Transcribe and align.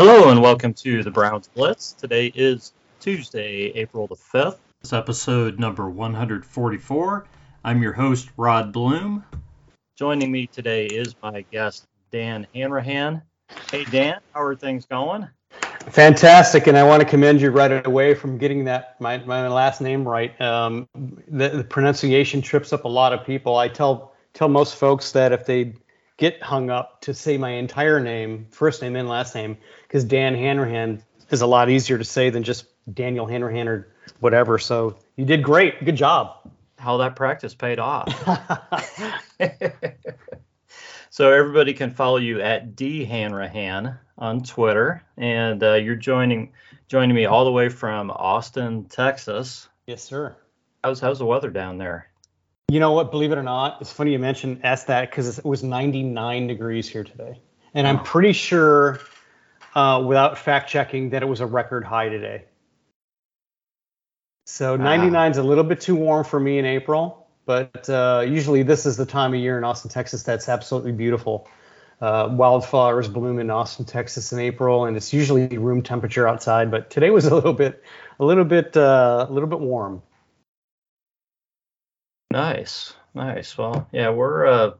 Hello 0.00 0.30
and 0.30 0.40
welcome 0.40 0.72
to 0.74 1.02
the 1.02 1.10
Browns 1.10 1.48
Blitz. 1.48 1.90
Today 1.90 2.30
is 2.32 2.72
Tuesday, 3.00 3.72
April 3.74 4.06
the 4.06 4.14
5th. 4.14 4.58
This 4.80 4.90
is 4.90 4.92
episode 4.92 5.58
number 5.58 5.90
144. 5.90 7.26
I'm 7.64 7.82
your 7.82 7.94
host, 7.94 8.30
Rod 8.36 8.72
Bloom. 8.72 9.24
Joining 9.96 10.30
me 10.30 10.46
today 10.46 10.86
is 10.86 11.16
my 11.20 11.44
guest, 11.50 11.84
Dan 12.12 12.46
Hanrahan. 12.54 13.22
Hey, 13.72 13.86
Dan, 13.86 14.20
how 14.32 14.42
are 14.42 14.54
things 14.54 14.86
going? 14.86 15.26
Fantastic, 15.88 16.68
and 16.68 16.78
I 16.78 16.84
want 16.84 17.00
to 17.00 17.08
commend 17.08 17.40
you 17.40 17.50
right 17.50 17.84
away 17.84 18.14
from 18.14 18.38
getting 18.38 18.66
that 18.66 19.00
my, 19.00 19.18
my 19.18 19.48
last 19.48 19.80
name 19.80 20.06
right. 20.06 20.40
Um, 20.40 20.88
the, 20.94 21.48
the 21.48 21.64
pronunciation 21.64 22.40
trips 22.40 22.72
up 22.72 22.84
a 22.84 22.88
lot 22.88 23.12
of 23.12 23.26
people. 23.26 23.56
I 23.56 23.66
tell 23.66 24.12
tell 24.32 24.48
most 24.48 24.76
folks 24.76 25.10
that 25.10 25.32
if 25.32 25.44
they 25.44 25.74
get 26.18 26.42
hung 26.42 26.68
up 26.68 27.00
to 27.02 27.14
say 27.14 27.38
my 27.38 27.50
entire 27.50 28.00
name, 28.00 28.48
first 28.50 28.82
name 28.82 28.96
and 28.96 29.08
last 29.08 29.34
name, 29.34 29.56
because 29.84 30.04
Dan 30.04 30.34
Hanrahan 30.34 31.02
is 31.30 31.40
a 31.40 31.46
lot 31.46 31.70
easier 31.70 31.96
to 31.96 32.04
say 32.04 32.28
than 32.28 32.42
just 32.42 32.66
Daniel 32.92 33.24
Hanrahan 33.24 33.68
or 33.68 33.88
whatever. 34.20 34.58
So 34.58 34.98
you 35.16 35.24
did 35.24 35.42
great. 35.42 35.82
Good 35.84 35.96
job. 35.96 36.50
How 36.78 36.98
that 36.98 37.16
practice 37.16 37.54
paid 37.54 37.78
off. 37.78 38.08
so 41.10 41.32
everybody 41.32 41.72
can 41.72 41.90
follow 41.90 42.18
you 42.18 42.40
at 42.40 42.76
D 42.76 43.04
Hanrahan 43.04 43.98
on 44.16 44.42
Twitter, 44.42 45.02
and 45.16 45.62
uh, 45.62 45.74
you're 45.74 45.96
joining 45.96 46.52
joining 46.88 47.14
me 47.14 47.26
all 47.26 47.44
the 47.44 47.52
way 47.52 47.68
from 47.68 48.10
Austin, 48.10 48.84
Texas. 48.84 49.68
Yes, 49.86 50.04
sir. 50.04 50.36
How's 50.84 51.00
how's 51.00 51.18
the 51.18 51.26
weather 51.26 51.50
down 51.50 51.78
there? 51.78 52.08
You 52.70 52.80
know 52.80 52.92
what? 52.92 53.10
Believe 53.10 53.32
it 53.32 53.38
or 53.38 53.42
not, 53.42 53.78
it's 53.80 53.90
funny 53.90 54.12
you 54.12 54.18
mentioned 54.18 54.60
ask 54.62 54.88
that 54.88 55.08
because 55.08 55.38
it 55.38 55.44
was 55.44 55.62
99 55.62 56.48
degrees 56.48 56.86
here 56.86 57.02
today, 57.02 57.40
and 57.72 57.88
I'm 57.88 58.02
pretty 58.02 58.34
sure, 58.34 59.00
uh, 59.74 60.04
without 60.06 60.36
fact 60.36 60.68
checking, 60.68 61.10
that 61.10 61.22
it 61.22 61.26
was 61.26 61.40
a 61.40 61.46
record 61.46 61.82
high 61.82 62.10
today. 62.10 62.44
So 64.44 64.76
99 64.76 65.30
is 65.30 65.38
a 65.38 65.42
little 65.42 65.64
bit 65.64 65.80
too 65.80 65.96
warm 65.96 66.24
for 66.24 66.38
me 66.38 66.58
in 66.58 66.66
April, 66.66 67.26
but 67.46 67.88
uh, 67.88 68.26
usually 68.28 68.62
this 68.64 68.84
is 68.84 68.98
the 68.98 69.06
time 69.06 69.32
of 69.32 69.40
year 69.40 69.56
in 69.56 69.64
Austin, 69.64 69.90
Texas 69.90 70.22
that's 70.22 70.50
absolutely 70.50 70.92
beautiful. 70.92 71.48
Uh, 72.02 72.28
wildflowers 72.30 73.08
bloom 73.08 73.38
in 73.38 73.48
Austin, 73.48 73.86
Texas 73.86 74.30
in 74.32 74.40
April, 74.40 74.84
and 74.84 74.94
it's 74.94 75.14
usually 75.14 75.56
room 75.56 75.80
temperature 75.80 76.28
outside. 76.28 76.70
But 76.70 76.90
today 76.90 77.08
was 77.08 77.24
a 77.24 77.34
little 77.34 77.54
bit, 77.54 77.82
a 78.20 78.24
little 78.26 78.44
bit, 78.44 78.76
uh, 78.76 79.26
a 79.26 79.32
little 79.32 79.48
bit 79.48 79.60
warm. 79.60 80.02
Nice, 82.30 82.94
nice. 83.14 83.56
Well, 83.56 83.88
yeah, 83.92 84.10
we're 84.10 84.46
uh, 84.46 84.70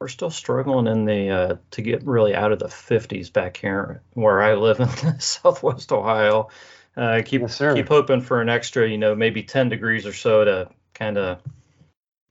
we're 0.00 0.08
still 0.08 0.30
struggling 0.30 0.86
in 0.86 1.04
the 1.04 1.30
uh, 1.30 1.56
to 1.72 1.82
get 1.82 2.04
really 2.04 2.34
out 2.34 2.52
of 2.52 2.58
the 2.58 2.66
50s 2.66 3.32
back 3.32 3.56
here 3.56 4.02
where 4.14 4.42
I 4.42 4.54
live 4.54 4.80
in 5.04 5.20
Southwest 5.20 5.92
Ohio. 5.92 6.48
Uh, 6.96 7.22
keep 7.24 7.42
Yes, 7.42 7.58
keep 7.58 7.88
hoping 7.88 8.20
for 8.20 8.40
an 8.40 8.48
extra, 8.48 8.88
you 8.88 8.98
know, 8.98 9.14
maybe 9.14 9.44
10 9.44 9.68
degrees 9.68 10.06
or 10.06 10.12
so 10.12 10.44
to 10.44 10.70
kind 10.94 11.16
of, 11.16 11.40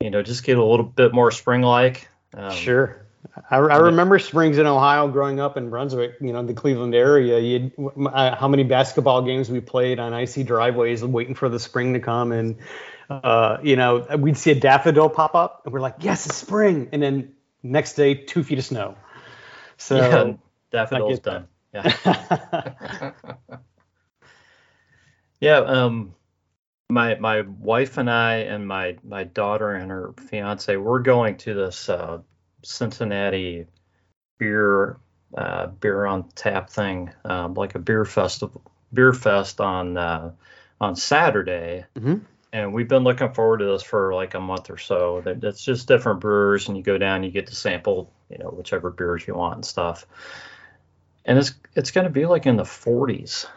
you 0.02 0.10
know, 0.10 0.22
just 0.22 0.44
get 0.44 0.58
a 0.58 0.64
little 0.64 0.86
bit 0.86 1.14
more 1.14 1.32
spring-like. 1.32 2.10
Um, 2.34 2.52
Sure. 2.52 3.06
I, 3.50 3.58
I 3.58 3.78
remember 3.78 4.20
springs 4.20 4.58
in 4.58 4.66
Ohio 4.66 5.08
growing 5.08 5.40
up 5.40 5.56
in 5.56 5.70
Brunswick, 5.70 6.16
you 6.20 6.34
know, 6.34 6.44
the 6.44 6.54
Cleveland 6.54 6.96
area. 6.96 7.40
You, 7.40 7.72
uh, 8.12 8.36
how 8.36 8.48
many 8.48 8.64
basketball 8.64 9.22
games 9.22 9.50
we 9.50 9.62
played 9.62 10.00
on 10.00 10.14
icy 10.14 10.44
driveways, 10.44 11.04
waiting 11.04 11.36
for 11.36 11.48
the 11.48 11.60
spring 11.60 11.94
to 11.94 12.00
come, 12.00 12.32
and 12.32 12.58
uh, 13.10 13.58
you 13.64 13.76
know, 13.76 14.06
we'd 14.18 14.38
see 14.38 14.52
a 14.52 14.56
daffodil 14.56 15.10
pop 15.10 15.36
up, 15.36 15.62
and 15.66 15.74
we're 15.74 15.80
like, 15.80 15.96
"Yes, 16.00 16.26
it's 16.26 16.36
spring!" 16.36 16.90
And 16.92 17.02
then 17.02 17.34
next 17.64 17.94
day, 17.94 18.14
two 18.16 18.44
feet 18.44 18.60
of 18.60 18.66
snow. 18.66 18.96
So 19.78 19.98
yeah, 19.98 20.34
daffodil's 20.72 21.20
done. 21.20 21.48
Yeah. 21.74 23.12
Yeah, 25.40 25.58
um, 25.60 26.16
my 26.90 27.16
my 27.16 27.42
wife 27.42 27.98
and 27.98 28.10
I 28.10 28.38
and 28.38 28.68
my 28.68 28.98
my 29.04 29.24
daughter 29.24 29.72
and 29.72 29.92
her 29.92 30.14
fiance, 30.30 30.76
we're 30.78 31.00
going 31.00 31.38
to 31.38 31.54
this 31.54 31.90
uh, 31.90 32.20
Cincinnati 32.64 33.66
beer 34.40 34.98
uh, 35.36 35.68
beer 35.68 36.06
on 36.06 36.30
tap 36.30 36.70
thing, 36.70 37.12
um, 37.26 37.54
like 37.54 37.76
a 37.76 37.80
beer 37.80 38.06
festival 38.06 38.64
beer 38.94 39.14
fest 39.14 39.62
on 39.62 39.98
uh, 39.98 40.32
on 40.82 40.96
Saturday. 40.96 41.86
Mhm. 41.96 42.22
And 42.54 42.74
we've 42.74 42.88
been 42.88 43.04
looking 43.04 43.34
forward 43.34 43.58
to 43.60 43.66
this 43.66 43.84
for 43.84 44.14
like 44.14 44.34
a 44.34 44.40
month 44.40 44.70
or 44.70 44.78
so. 44.78 45.22
That- 45.22 45.44
It's 45.44 45.64
just 45.64 45.88
different 45.88 46.22
brewers, 46.22 46.68
and 46.68 46.78
you 46.78 46.84
go 46.84 46.98
down, 46.98 47.24
you 47.24 47.32
get 47.32 47.48
to 47.48 47.56
sample, 47.56 48.12
you 48.30 48.38
know, 48.38 48.50
whichever 48.50 48.90
beers 48.90 49.28
you 49.28 49.36
want 49.36 49.56
and 49.56 49.66
stuff. 49.66 50.06
And 51.26 51.38
it's 51.38 51.54
it's 51.76 51.92
going 51.92 52.06
to 52.06 52.10
be 52.10 52.26
like 52.26 52.46
in 52.46 52.56
the 52.56 52.64
40s 52.64 53.48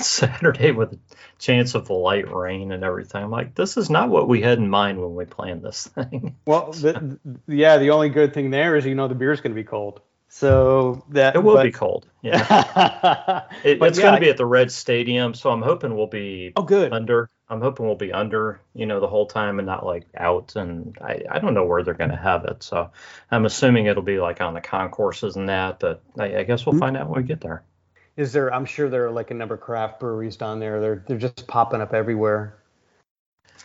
Saturday 0.02 0.72
with 0.72 0.94
a 0.94 0.98
chance 1.38 1.76
of 1.76 1.88
light 1.88 2.28
rain 2.28 2.72
and 2.72 2.82
everything. 2.82 3.22
I'm 3.22 3.30
like, 3.30 3.54
this 3.54 3.76
is 3.76 3.88
not 3.88 4.08
what 4.08 4.28
we 4.28 4.40
had 4.40 4.58
in 4.58 4.68
mind 4.68 5.00
when 5.00 5.14
we 5.14 5.26
planned 5.26 5.62
this 5.62 5.86
thing. 5.86 6.34
well, 6.44 6.72
the, 6.72 7.20
yeah, 7.46 7.78
the 7.78 7.90
only 7.90 8.08
good 8.08 8.34
thing 8.34 8.50
there 8.50 8.74
is 8.74 8.84
you 8.84 8.96
know 8.96 9.06
the 9.06 9.14
beer's 9.14 9.40
going 9.40 9.52
to 9.52 9.60
be 9.60 9.62
cold. 9.64 10.00
So 10.28 11.04
that 11.10 11.36
It 11.36 11.38
will 11.44 11.54
but- 11.54 11.62
be 11.64 11.70
cold. 11.72 12.08
Yeah. 12.22 13.42
It, 13.64 13.80
it's 13.82 13.98
yeah, 13.98 14.02
going 14.02 14.14
to 14.14 14.20
be 14.20 14.30
at 14.30 14.36
the 14.36 14.46
Red 14.46 14.72
Stadium, 14.72 15.34
so 15.34 15.50
I'm 15.50 15.62
hoping 15.62 15.94
we'll 15.94 16.06
be 16.06 16.52
oh, 16.56 16.62
good. 16.62 16.92
under. 16.92 17.28
I'm 17.50 17.60
hoping 17.60 17.84
we'll 17.84 17.96
be 17.96 18.12
under, 18.12 18.60
you 18.74 18.86
know, 18.86 19.00
the 19.00 19.08
whole 19.08 19.26
time 19.26 19.58
and 19.58 19.66
not 19.66 19.84
like 19.84 20.06
out. 20.16 20.54
And 20.56 20.96
I, 21.02 21.22
I 21.28 21.38
don't 21.40 21.52
know 21.52 21.64
where 21.66 21.82
they're 21.82 21.94
going 21.94 22.10
to 22.10 22.16
have 22.16 22.44
it, 22.44 22.62
so 22.62 22.90
I'm 23.30 23.44
assuming 23.44 23.86
it'll 23.86 24.02
be 24.04 24.20
like 24.20 24.40
on 24.40 24.54
the 24.54 24.60
concourses 24.60 25.36
and 25.36 25.48
that. 25.48 25.80
But 25.80 26.00
I, 26.16 26.36
I 26.38 26.42
guess 26.44 26.64
we'll 26.64 26.74
Hmm. 26.74 26.78
find 26.78 26.96
out 26.96 27.08
when 27.10 27.22
we 27.22 27.26
get 27.26 27.40
there. 27.40 27.64
Is 28.16 28.32
there? 28.32 28.54
I'm 28.54 28.64
sure 28.64 28.88
there 28.88 29.06
are 29.06 29.10
like 29.10 29.30
a 29.30 29.34
number 29.34 29.54
of 29.54 29.60
craft 29.60 29.98
breweries 30.00 30.36
down 30.36 30.60
there. 30.60 30.80
They're 30.80 31.04
they're 31.06 31.18
just 31.18 31.46
popping 31.46 31.80
up 31.80 31.92
everywhere. 31.92 32.56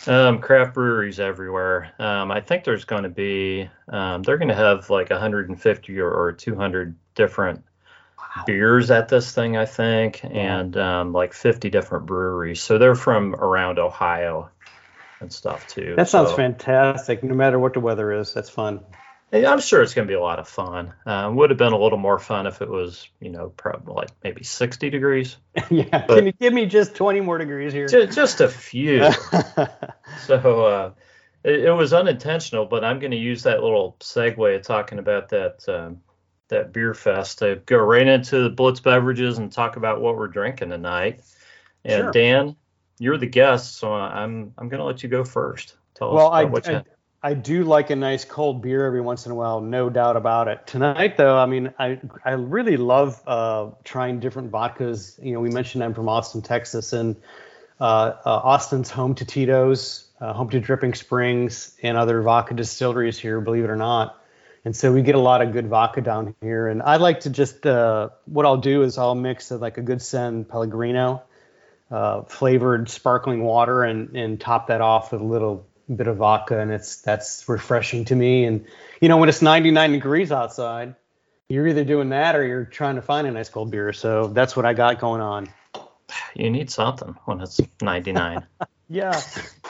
Um, 0.07 0.39
craft 0.39 0.73
breweries 0.73 1.19
everywhere. 1.19 1.91
Um, 1.99 2.31
I 2.31 2.39
think 2.39 2.63
there's 2.63 2.85
going 2.85 3.03
to 3.03 3.09
be, 3.09 3.69
um, 3.89 4.21
they're 4.21 4.37
going 4.37 4.49
to 4.49 4.55
have 4.55 4.89
like 4.89 5.09
150 5.09 5.99
or, 5.99 6.11
or 6.11 6.31
200 6.31 6.95
different 7.15 7.63
beers 8.45 8.91
at 8.91 9.07
this 9.09 9.31
thing, 9.31 9.57
I 9.57 9.65
think, 9.65 10.23
and 10.23 10.75
um, 10.77 11.13
like 11.13 11.33
50 11.33 11.69
different 11.69 12.05
breweries. 12.05 12.61
So 12.61 12.77
they're 12.77 12.95
from 12.95 13.35
around 13.35 13.79
Ohio 13.79 14.49
and 15.19 15.31
stuff 15.31 15.67
too. 15.67 15.95
That 15.95 16.09
sounds 16.09 16.29
So, 16.31 16.35
fantastic. 16.35 17.23
No 17.23 17.33
matter 17.35 17.57
what 17.59 17.73
the 17.73 17.79
weather 17.79 18.11
is, 18.11 18.33
that's 18.33 18.49
fun. 18.49 18.81
I'm 19.33 19.59
sure 19.59 19.81
it's 19.81 19.93
going 19.93 20.07
to 20.07 20.11
be 20.11 20.15
a 20.15 20.21
lot 20.21 20.39
of 20.39 20.47
fun. 20.47 20.93
Um, 21.05 21.35
would 21.35 21.49
have 21.49 21.57
been 21.59 21.73
a 21.73 21.77
little 21.77 21.97
more 21.97 22.19
fun 22.19 22.47
if 22.47 22.61
it 22.61 22.69
was, 22.69 23.09
you 23.19 23.29
know, 23.29 23.49
probably 23.49 23.93
like 23.95 24.09
maybe 24.23 24.43
60 24.43 24.89
degrees. 24.89 25.35
yeah. 25.69 26.05
But- 26.07 26.15
Can 26.15 26.25
you 26.27 26.31
give 26.31 26.53
me 26.53 26.67
just 26.67 26.95
20 26.95 27.21
more 27.21 27.37
degrees 27.37 27.73
here? 27.73 27.87
Just, 27.87 28.15
just 28.15 28.41
a 28.41 28.47
few. 28.47 29.09
So 30.27 30.65
uh, 30.65 30.91
it, 31.43 31.65
it 31.65 31.71
was 31.71 31.91
unintentional, 31.93 32.65
but 32.65 32.83
I'm 32.85 32.99
going 32.99 33.11
to 33.11 33.17
use 33.17 33.43
that 33.43 33.61
little 33.61 33.97
segue 33.99 34.55
of 34.55 34.61
talking 34.61 34.97
about 34.97 35.29
that 35.29 35.67
um, 35.67 36.01
that 36.49 36.73
beer 36.73 36.93
fest 36.93 37.39
to 37.39 37.61
go 37.65 37.77
right 37.77 38.07
into 38.07 38.43
the 38.43 38.49
Blitz 38.49 38.79
beverages 38.79 39.37
and 39.37 39.51
talk 39.51 39.75
about 39.75 40.01
what 40.01 40.15
we're 40.15 40.27
drinking 40.27 40.69
tonight. 40.69 41.21
And 41.83 42.03
Sure. 42.03 42.11
Dan, 42.11 42.55
you're 42.99 43.17
the 43.17 43.27
guest, 43.27 43.77
so 43.77 43.93
I'm 43.93 44.53
I'm 44.57 44.69
going 44.69 44.79
to 44.79 44.85
let 44.85 45.03
you 45.03 45.09
go 45.09 45.23
first. 45.23 45.75
Tell 45.95 46.13
well, 46.13 46.27
us 46.27 46.33
I, 46.33 46.43
what 46.45 46.67
you 46.67 46.75
I 46.75 46.83
I 47.25 47.33
do 47.33 47.63
like 47.63 47.89
a 47.89 47.95
nice 47.95 48.23
cold 48.23 48.61
beer 48.61 48.85
every 48.85 49.01
once 49.01 49.25
in 49.25 49.31
a 49.31 49.35
while, 49.35 49.59
no 49.59 49.89
doubt 49.89 50.15
about 50.15 50.47
it. 50.47 50.67
Tonight, 50.67 51.17
though, 51.17 51.35
I 51.35 51.47
mean, 51.47 51.73
I 51.79 51.99
I 52.23 52.33
really 52.33 52.77
love 52.77 53.19
uh, 53.25 53.71
trying 53.83 54.19
different 54.19 54.51
vodkas. 54.51 55.23
You 55.23 55.33
know, 55.33 55.39
we 55.39 55.49
mentioned 55.49 55.83
I'm 55.83 55.95
from 55.95 56.07
Austin, 56.07 56.43
Texas, 56.43 56.93
and 56.93 57.15
uh, 57.81 58.13
uh, 58.25 58.29
Austin's 58.43 58.91
home 58.91 59.15
to 59.15 59.25
Tito's, 59.25 60.07
uh, 60.21 60.33
home 60.33 60.51
to 60.51 60.59
Dripping 60.59 60.93
Springs, 60.93 61.75
and 61.81 61.97
other 61.97 62.21
vodka 62.21 62.53
distilleries 62.53 63.17
here. 63.17 63.41
Believe 63.41 63.63
it 63.63 63.71
or 63.71 63.75
not. 63.75 64.21
And 64.65 64.75
so 64.75 64.91
we 64.91 65.03
get 65.03 65.13
a 65.13 65.19
lot 65.19 65.43
of 65.43 65.53
good 65.53 65.67
vodka 65.67 66.01
down 66.01 66.35
here. 66.41 66.67
And 66.67 66.81
I 66.81 66.97
like 66.97 67.21
to 67.21 67.29
just, 67.29 67.65
uh, 67.67 68.09
what 68.25 68.47
I'll 68.47 68.57
do 68.57 68.81
is 68.81 68.97
I'll 68.97 69.13
mix 69.13 69.51
uh, 69.51 69.57
like 69.57 69.77
a 69.77 69.81
good 69.81 70.01
San 70.01 70.43
Pellegrino, 70.43 71.21
uh, 71.91 72.23
flavored 72.23 72.89
sparkling 72.89 73.43
water, 73.43 73.83
and 73.83 74.15
and 74.17 74.41
top 74.41 74.67
that 74.67 74.81
off 74.81 75.11
with 75.11 75.21
a 75.21 75.25
little 75.25 75.67
bit 75.95 76.07
of 76.07 76.17
vodka, 76.17 76.59
and 76.59 76.71
it's 76.71 77.01
that's 77.01 77.47
refreshing 77.47 78.05
to 78.05 78.15
me. 78.15 78.45
And 78.45 78.65
you 78.99 79.07
know, 79.07 79.17
when 79.17 79.29
it's 79.29 79.43
99 79.43 79.91
degrees 79.91 80.31
outside, 80.31 80.95
you're 81.47 81.67
either 81.67 81.83
doing 81.83 82.09
that 82.09 82.35
or 82.35 82.43
you're 82.43 82.65
trying 82.65 82.95
to 82.95 83.03
find 83.03 83.27
a 83.27 83.31
nice 83.31 83.49
cold 83.49 83.69
beer. 83.69 83.93
So 83.93 84.27
that's 84.27 84.55
what 84.55 84.65
I 84.65 84.73
got 84.73 84.99
going 84.99 85.21
on. 85.21 85.47
you 86.33 86.49
need 86.49 86.71
something 86.71 87.15
when 87.25 87.39
it's 87.41 87.61
99. 87.81 88.45
Yeah. 88.87 89.19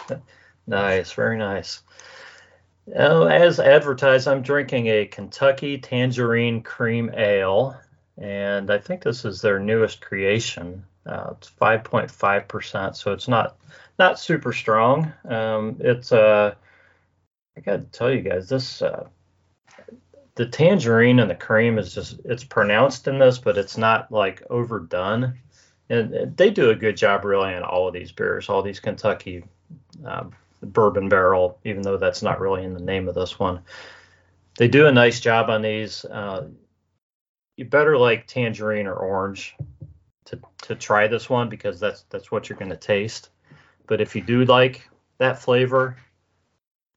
Nice, 0.68 1.12
very 1.14 1.38
nice. 1.38 1.82
Uh, 2.94 3.26
as 3.26 3.60
advertised, 3.60 4.28
I'm 4.28 4.44
drinking 4.44 4.88
a 4.88 5.06
Kentucky 5.06 5.80
Tangerine 5.80 6.62
Cream 6.62 7.12
Ale, 7.16 7.80
and 8.18 8.70
I 8.70 8.78
think 8.78 9.02
this 9.02 9.26
is 9.26 9.42
their 9.42 9.60
newest 9.60 10.02
creation. 10.02 10.86
Uh, 11.06 11.34
it's 11.38 11.50
5.5 11.50 12.48
percent, 12.48 12.96
so 12.96 13.12
it's 13.12 13.28
not 13.28 13.58
not 13.98 14.20
super 14.20 14.54
strong. 14.54 15.12
Um, 15.28 15.78
it's 15.80 16.12
uh, 16.12 16.54
I 17.58 17.62
got 17.62 17.78
to 17.78 17.98
tell 17.98 18.12
you 18.12 18.22
guys, 18.22 18.50
this 18.50 18.82
uh, 18.82 19.08
the 20.36 20.46
tangerine 20.46 21.20
and 21.20 21.30
the 21.30 21.36
cream 21.36 21.80
is 21.80 21.94
just 21.94 22.20
it's 22.26 22.44
pronounced 22.44 23.08
in 23.08 23.18
this, 23.18 23.40
but 23.40 23.58
it's 23.58 23.78
not 23.78 24.12
like 24.12 24.44
overdone. 24.50 25.40
And 25.90 26.36
they 26.36 26.50
do 26.50 26.72
a 26.72 26.76
good 26.76 26.98
job 26.98 27.26
really 27.26 27.54
on 27.54 27.64
all 27.64 27.88
of 27.88 27.94
these 27.94 28.12
beers, 28.12 28.50
all 28.50 28.64
these 28.64 28.80
Kentucky 28.80 29.44
uh, 30.06 30.26
bourbon 30.74 31.10
barrel, 31.10 31.60
even 31.64 31.82
though 31.82 31.98
that's 31.98 32.22
not 32.22 32.40
really 32.40 32.64
in 32.64 32.74
the 32.74 32.80
name 32.80 33.08
of 33.08 33.16
this 33.16 33.40
one. 33.40 33.62
They 34.58 34.68
do 34.68 34.88
a 34.88 34.92
nice 34.92 35.20
job 35.20 35.50
on 35.50 35.62
these. 35.62 36.06
Uh, 36.06 36.48
you 37.58 37.66
better 37.66 37.98
like 37.98 38.28
tangerine 38.28 38.88
or 38.88 38.96
orange 38.96 39.56
to 40.26 40.40
to 40.64 40.76
try 40.76 41.08
this 41.08 41.30
one 41.30 41.50
because 41.50 41.80
that's 41.80 42.04
that's 42.10 42.32
what 42.32 42.50
you're 42.50 42.58
going 42.58 42.72
to 42.72 42.78
taste. 42.78 43.30
But 43.88 44.02
if 44.02 44.16
you 44.16 44.22
do 44.22 44.46
like 44.46 44.90
that 45.20 45.40
flavor, 45.42 45.98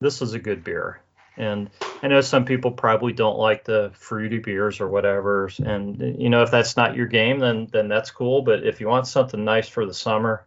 this 0.01 0.23
is 0.23 0.35
a 0.35 0.39
good 0.39 0.65
beer. 0.65 1.01
And 1.37 1.71
I 2.03 2.09
know 2.09 2.21
some 2.21 2.45
people 2.45 2.73
probably 2.73 3.13
don't 3.13 3.39
like 3.39 3.65
the 3.65 3.93
fruity 3.95 4.39
beers 4.39 4.81
or 4.81 4.89
whatever. 4.89 5.51
And 5.65 6.21
you 6.21 6.31
know, 6.31 6.43
if 6.43 6.51
that's 6.51 6.77
not 6.77 6.97
your 6.97 7.07
game, 7.07 7.39
then 7.39 7.69
then 7.71 7.89
that's 7.89 8.11
cool. 8.11 8.43
But 8.43 8.67
if 8.67 8.81
you 8.81 8.89
want 8.89 9.07
something 9.07 9.45
nice 9.45 9.69
for 9.69 9.87
the 9.87 9.95
summer, 9.95 10.47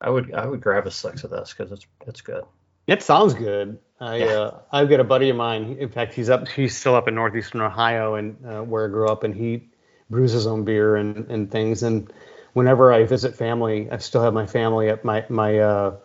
I 0.00 0.10
would 0.10 0.32
I 0.34 0.46
would 0.46 0.60
grab 0.60 0.86
a 0.86 0.90
six 0.90 1.24
of 1.24 1.30
this 1.30 1.54
because 1.56 1.72
it's 1.72 1.86
it's 2.06 2.20
good. 2.20 2.44
It 2.86 3.02
sounds 3.02 3.34
good. 3.34 3.78
I 4.00 4.16
yeah. 4.16 4.26
uh, 4.26 4.60
I've 4.72 4.88
got 4.88 5.00
a 5.00 5.04
buddy 5.04 5.28
of 5.30 5.36
mine. 5.36 5.76
In 5.78 5.88
fact, 5.88 6.14
he's 6.14 6.30
up. 6.30 6.48
He's 6.48 6.76
still 6.76 6.94
up 6.94 7.08
in 7.08 7.14
northeastern 7.14 7.60
Ohio 7.60 8.14
and 8.14 8.36
uh, 8.46 8.62
where 8.62 8.86
I 8.86 8.88
grew 8.88 9.08
up, 9.08 9.24
and 9.24 9.34
he 9.34 9.68
brews 10.08 10.32
his 10.32 10.46
own 10.46 10.64
beer 10.64 10.96
and, 10.96 11.28
and 11.30 11.50
things. 11.50 11.82
And 11.82 12.10
whenever 12.52 12.92
I 12.92 13.04
visit 13.04 13.34
family, 13.34 13.90
I 13.90 13.98
still 13.98 14.22
have 14.22 14.32
my 14.32 14.46
family 14.46 14.88
at 14.88 15.04
my 15.04 15.24
my 15.28 15.58
uh, 15.58 15.96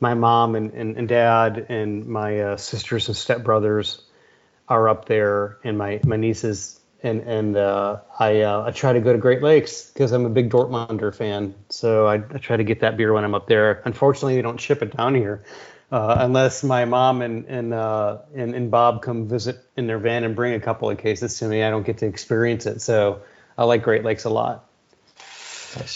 my 0.00 0.14
mom 0.14 0.54
and, 0.54 0.72
and, 0.72 0.96
and 0.96 1.08
dad 1.08 1.66
and 1.68 2.06
my 2.06 2.40
uh, 2.40 2.56
sisters 2.56 3.08
and 3.08 3.16
stepbrothers 3.16 4.00
are 4.68 4.88
up 4.88 5.04
there, 5.06 5.58
and 5.64 5.76
my 5.76 6.00
my 6.04 6.16
nieces 6.16 6.80
and 7.04 7.20
and 7.20 7.56
uh, 7.56 8.00
I 8.18 8.40
uh, 8.40 8.64
I 8.66 8.70
try 8.70 8.92
to 8.92 9.00
go 9.00 9.12
to 9.12 9.18
Great 9.18 9.42
Lakes 9.42 9.90
because 9.90 10.10
I'm 10.10 10.24
a 10.24 10.30
big 10.30 10.50
Dortmunder 10.50 11.14
fan. 11.14 11.54
So 11.68 12.06
I, 12.06 12.14
I, 12.14 12.38
try 12.38 12.56
to 12.56 12.64
get 12.64 12.80
that 12.80 12.96
beer 12.96 13.12
when 13.12 13.24
I'm 13.24 13.34
up 13.34 13.46
there. 13.46 13.82
Unfortunately, 13.84 14.34
they 14.34 14.42
don't 14.42 14.60
ship 14.60 14.82
it 14.82 14.96
down 14.96 15.14
here 15.14 15.44
uh, 15.92 16.16
unless 16.20 16.64
my 16.64 16.84
mom 16.84 17.22
and 17.22 17.44
and, 17.46 17.74
uh, 17.74 18.18
and 18.34 18.54
and 18.54 18.70
Bob 18.70 19.02
come 19.02 19.28
visit 19.28 19.58
in 19.76 19.86
their 19.86 19.98
van 19.98 20.24
and 20.24 20.34
bring 20.34 20.54
a 20.54 20.60
couple 20.60 20.90
of 20.90 20.98
cases 20.98 21.38
to 21.38 21.46
me. 21.46 21.62
I 21.62 21.70
don't 21.70 21.86
get 21.86 21.98
to 21.98 22.06
experience 22.06 22.66
it. 22.66 22.80
So 22.80 23.22
I 23.56 23.64
like 23.64 23.82
Great 23.82 24.02
Lakes 24.02 24.24
a 24.24 24.30
lot. 24.30 24.68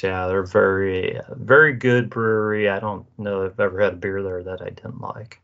Yeah, 0.02 0.26
they're 0.26 0.42
very 0.42 1.20
very 1.30 1.72
good 1.72 2.10
brewery. 2.10 2.68
I 2.68 2.80
don't 2.80 3.06
know 3.16 3.42
if 3.42 3.52
I've 3.54 3.60
ever 3.60 3.80
had 3.80 3.94
a 3.94 3.96
beer 3.96 4.22
there 4.22 4.42
that 4.42 4.60
I 4.60 4.70
didn't 4.70 5.00
like. 5.00 5.40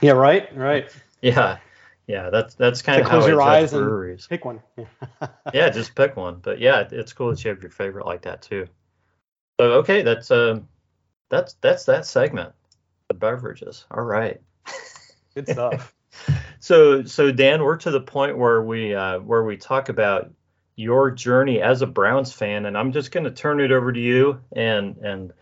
yeah, 0.00 0.12
right, 0.12 0.54
right. 0.56 0.90
yeah, 1.22 1.58
yeah, 2.08 2.30
that's 2.30 2.54
that's 2.54 2.80
kind 2.80 2.96
so 2.96 3.02
of 3.02 3.08
close 3.10 3.22
how 3.24 3.28
your 3.28 3.42
eyes 3.42 3.70
breweries. 3.70 4.22
and 4.22 4.30
pick 4.30 4.44
one. 4.46 4.62
yeah, 5.52 5.68
just 5.68 5.94
pick 5.94 6.16
one. 6.16 6.36
But 6.42 6.58
yeah, 6.58 6.88
it's 6.90 7.12
cool 7.12 7.30
that 7.30 7.44
you 7.44 7.50
have 7.50 7.60
your 7.60 7.70
favorite 7.70 8.06
like 8.06 8.22
that 8.22 8.40
too. 8.40 8.66
So 9.60 9.72
okay, 9.74 10.00
that's 10.00 10.30
uh, 10.30 10.60
that's 11.28 11.52
that's 11.60 11.84
that 11.84 12.06
segment, 12.06 12.54
the 13.08 13.14
beverages. 13.14 13.84
All 13.90 14.02
right. 14.02 14.40
Good 15.34 15.50
stuff. 15.50 15.94
so 16.60 17.04
so 17.04 17.30
Dan, 17.30 17.62
we're 17.62 17.76
to 17.76 17.90
the 17.90 18.00
point 18.00 18.38
where 18.38 18.62
we 18.62 18.94
uh, 18.94 19.18
where 19.18 19.44
we 19.44 19.58
talk 19.58 19.90
about 19.90 20.30
your 20.76 21.10
journey 21.10 21.60
as 21.60 21.82
a 21.82 21.86
Browns 21.86 22.32
fan, 22.32 22.64
and 22.64 22.78
I'm 22.78 22.92
just 22.92 23.10
going 23.10 23.24
to 23.24 23.30
turn 23.30 23.60
it 23.60 23.70
over 23.70 23.92
to 23.92 24.00
you 24.00 24.40
and 24.52 24.96
and 24.96 25.32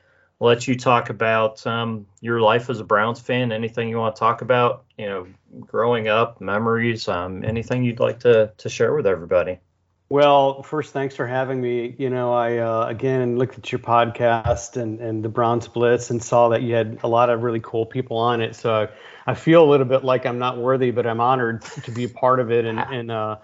let 0.40 0.68
you 0.68 0.76
talk 0.76 1.10
about 1.10 1.66
um, 1.66 2.06
your 2.20 2.40
life 2.40 2.68
as 2.68 2.80
a 2.80 2.84
Browns 2.84 3.20
fan. 3.20 3.52
Anything 3.52 3.88
you 3.88 3.98
want 3.98 4.16
to 4.16 4.20
talk 4.20 4.42
about, 4.42 4.84
you 4.98 5.06
know, 5.06 5.26
growing 5.60 6.08
up, 6.08 6.40
memories, 6.40 7.08
um, 7.08 7.44
anything 7.44 7.84
you'd 7.84 8.00
like 8.00 8.20
to 8.20 8.52
to 8.58 8.68
share 8.68 8.94
with 8.94 9.06
everybody. 9.06 9.58
Well, 10.08 10.62
first, 10.62 10.92
thanks 10.92 11.16
for 11.16 11.26
having 11.26 11.60
me. 11.60 11.96
You 11.98 12.10
know, 12.10 12.32
I 12.32 12.58
uh, 12.58 12.86
again 12.86 13.38
looked 13.38 13.58
at 13.58 13.72
your 13.72 13.80
podcast 13.80 14.76
and 14.76 15.00
and 15.00 15.24
the 15.24 15.28
Browns 15.28 15.66
Blitz 15.68 16.10
and 16.10 16.22
saw 16.22 16.50
that 16.50 16.62
you 16.62 16.74
had 16.74 17.00
a 17.02 17.08
lot 17.08 17.30
of 17.30 17.42
really 17.42 17.60
cool 17.60 17.86
people 17.86 18.18
on 18.18 18.40
it. 18.40 18.54
So 18.54 18.72
I, 18.72 18.88
I 19.26 19.34
feel 19.34 19.64
a 19.64 19.68
little 19.68 19.86
bit 19.86 20.04
like 20.04 20.26
I'm 20.26 20.38
not 20.38 20.58
worthy, 20.58 20.90
but 20.92 21.06
I'm 21.06 21.20
honored 21.20 21.62
to 21.62 21.90
be 21.90 22.04
a 22.04 22.08
part 22.08 22.40
of 22.40 22.52
it 22.52 22.66
and 22.66 22.78
and 22.92 23.10
uh, 23.10 23.36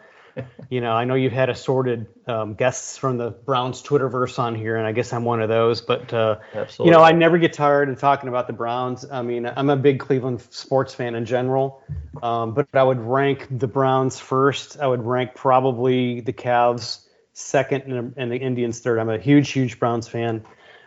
you 0.71 0.81
know, 0.81 0.93
I 0.93 1.05
know 1.05 1.15
you've 1.15 1.33
had 1.33 1.51
assorted 1.51 2.07
um, 2.27 2.55
guests 2.55 2.97
from 2.97 3.19
the 3.19 3.31
Browns 3.31 3.83
Twitterverse 3.83 4.39
on 4.39 4.55
here, 4.55 4.77
and 4.77 4.87
I 4.87 4.93
guess 4.93 5.13
I'm 5.13 5.25
one 5.25 5.43
of 5.43 5.49
those. 5.49 5.81
But 5.81 6.13
uh, 6.13 6.39
you 6.81 6.91
know, 6.91 7.03
I 7.03 7.13
never 7.13 7.39
get 7.39 7.53
tired 7.53 7.89
of 7.89 7.99
talking 7.99 8.29
about 8.29 8.47
the 8.47 8.53
Browns. 8.53 9.05
I 9.11 9.23
mean, 9.23 9.47
I'm 9.47 9.71
a 9.71 9.77
big 9.77 10.01
Cleveland 10.01 10.43
sports 10.51 10.95
fan 10.95 11.15
in 11.15 11.25
general, 11.25 11.83
um, 12.23 12.55
but 12.55 12.69
I 12.73 12.83
would 12.83 13.01
rank 13.01 13.47
the 13.51 13.69
Browns 13.69 14.19
first. 14.19 14.79
I 14.79 14.87
would 14.87 15.05
rank 15.05 15.35
probably 15.35 16.21
the 16.21 16.33
Cavs 16.33 17.07
second, 17.33 17.93
and, 17.93 18.15
and 18.17 18.33
the 18.33 18.37
Indians 18.37 18.81
third. 18.81 18.99
I'm 18.99 19.11
a 19.11 19.19
huge, 19.19 19.51
huge 19.51 19.79
Browns 19.79 20.09
fan. 20.09 20.45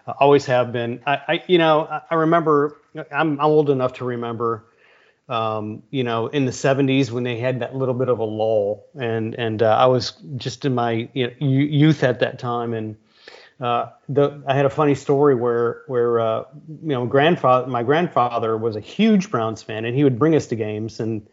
I 0.08 0.12
always 0.20 0.46
have 0.46 0.72
been. 0.72 1.02
I, 1.06 1.14
I 1.28 1.44
you 1.48 1.58
know, 1.58 1.82
I, 1.82 2.02
I 2.12 2.16
remember. 2.16 2.82
I'm, 3.12 3.40
I'm 3.40 3.42
old 3.42 3.70
enough 3.70 3.94
to 3.94 4.06
remember 4.06 4.66
um, 5.28 5.82
you 5.90 6.04
know, 6.04 6.28
in 6.28 6.46
the 6.46 6.52
70s 6.52 7.10
when 7.10 7.24
they 7.24 7.38
had 7.38 7.62
that 7.62 7.76
little 7.76 7.94
bit 7.94 8.10
of 8.10 8.20
a 8.20 8.24
lull, 8.24 8.86
and 9.00 9.34
and 9.36 9.64
uh, 9.64 9.76
I 9.76 9.88
was 9.88 10.14
just 10.38 10.66
in 10.66 10.76
my 10.76 11.10
you 11.14 11.28
know, 11.28 11.34
youth 11.40 12.04
at 12.04 12.20
that 12.20 12.38
time, 12.38 12.74
and 12.74 12.96
uh, 13.60 13.90
the 14.08 14.44
I 14.48 14.54
had 14.54 14.66
a 14.66 14.70
funny 14.70 14.94
story 14.94 15.34
where 15.34 15.82
where 15.88 16.20
uh, 16.20 16.44
you 16.68 16.90
know 16.90 17.06
grandfather 17.08 17.68
my 17.68 17.82
grandfather 17.82 18.56
was 18.56 18.76
a 18.76 18.80
huge 18.80 19.32
Browns 19.32 19.64
fan, 19.64 19.86
and 19.86 19.96
he 19.96 20.04
would 20.04 20.20
bring 20.20 20.36
us 20.36 20.48
to 20.48 20.56
games, 20.56 21.00
and 21.00 21.26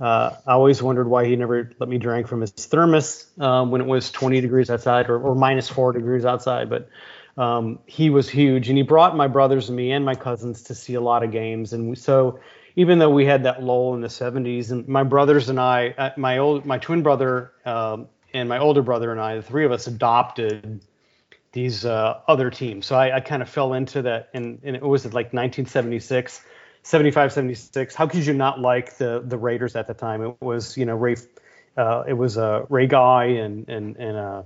uh, 0.00 0.36
I 0.46 0.52
always 0.52 0.82
wondered 0.82 1.08
why 1.08 1.24
he 1.24 1.34
never 1.34 1.70
let 1.78 1.88
me 1.88 1.96
drink 1.96 2.28
from 2.28 2.42
his 2.42 2.50
thermos 2.50 3.26
um, 3.38 3.70
when 3.70 3.80
it 3.80 3.86
was 3.86 4.10
20 4.10 4.40
degrees 4.40 4.70
outside 4.70 5.08
or, 5.08 5.18
or 5.18 5.34
minus 5.34 5.68
four 5.68 5.92
degrees 5.92 6.24
outside, 6.24 6.68
but. 6.70 6.88
Um, 7.36 7.78
he 7.86 8.10
was 8.10 8.28
huge, 8.28 8.68
and 8.68 8.76
he 8.76 8.82
brought 8.82 9.16
my 9.16 9.28
brothers 9.28 9.68
and 9.68 9.76
me 9.76 9.92
and 9.92 10.04
my 10.04 10.16
cousins 10.16 10.64
to 10.64 10.74
see 10.74 10.94
a 10.94 11.00
lot 11.00 11.22
of 11.22 11.30
games, 11.30 11.72
and 11.72 11.88
we, 11.88 11.96
so 11.96 12.40
even 12.76 12.98
though 12.98 13.10
we 13.10 13.24
had 13.24 13.44
that 13.44 13.62
lull 13.62 13.94
in 13.94 14.00
the 14.00 14.08
70s, 14.08 14.70
and 14.70 14.86
my 14.88 15.02
brothers 15.02 15.48
and 15.48 15.60
I, 15.60 15.94
uh, 15.96 16.10
my 16.16 16.38
old, 16.38 16.64
my 16.66 16.78
twin 16.78 17.02
brother 17.02 17.52
um, 17.64 18.08
and 18.32 18.48
my 18.48 18.58
older 18.58 18.82
brother 18.82 19.10
and 19.10 19.20
I, 19.20 19.36
the 19.36 19.42
three 19.42 19.64
of 19.64 19.72
us 19.72 19.86
adopted 19.86 20.80
these 21.52 21.84
uh, 21.84 22.20
other 22.28 22.50
teams. 22.50 22.86
So 22.86 22.96
I, 22.96 23.16
I 23.16 23.20
kind 23.20 23.42
of 23.42 23.48
fell 23.48 23.74
into 23.74 24.02
that, 24.02 24.30
and, 24.34 24.60
and 24.62 24.76
it 24.76 24.82
was 24.82 25.04
like 25.06 25.32
1976, 25.32 26.42
75, 26.82 27.32
76. 27.32 27.94
How 27.94 28.06
could 28.06 28.24
you 28.24 28.34
not 28.34 28.60
like 28.60 28.96
the 28.96 29.22
the 29.24 29.36
Raiders 29.36 29.76
at 29.76 29.86
the 29.86 29.94
time? 29.94 30.22
It 30.22 30.40
was 30.40 30.76
you 30.76 30.86
know 30.86 30.94
Ray, 30.94 31.16
uh, 31.76 32.04
it 32.06 32.14
was 32.14 32.38
uh, 32.38 32.66
Ray 32.68 32.86
Guy 32.86 33.24
and 33.24 33.68
and 33.68 33.96
and 33.96 34.16
uh, 34.16 34.42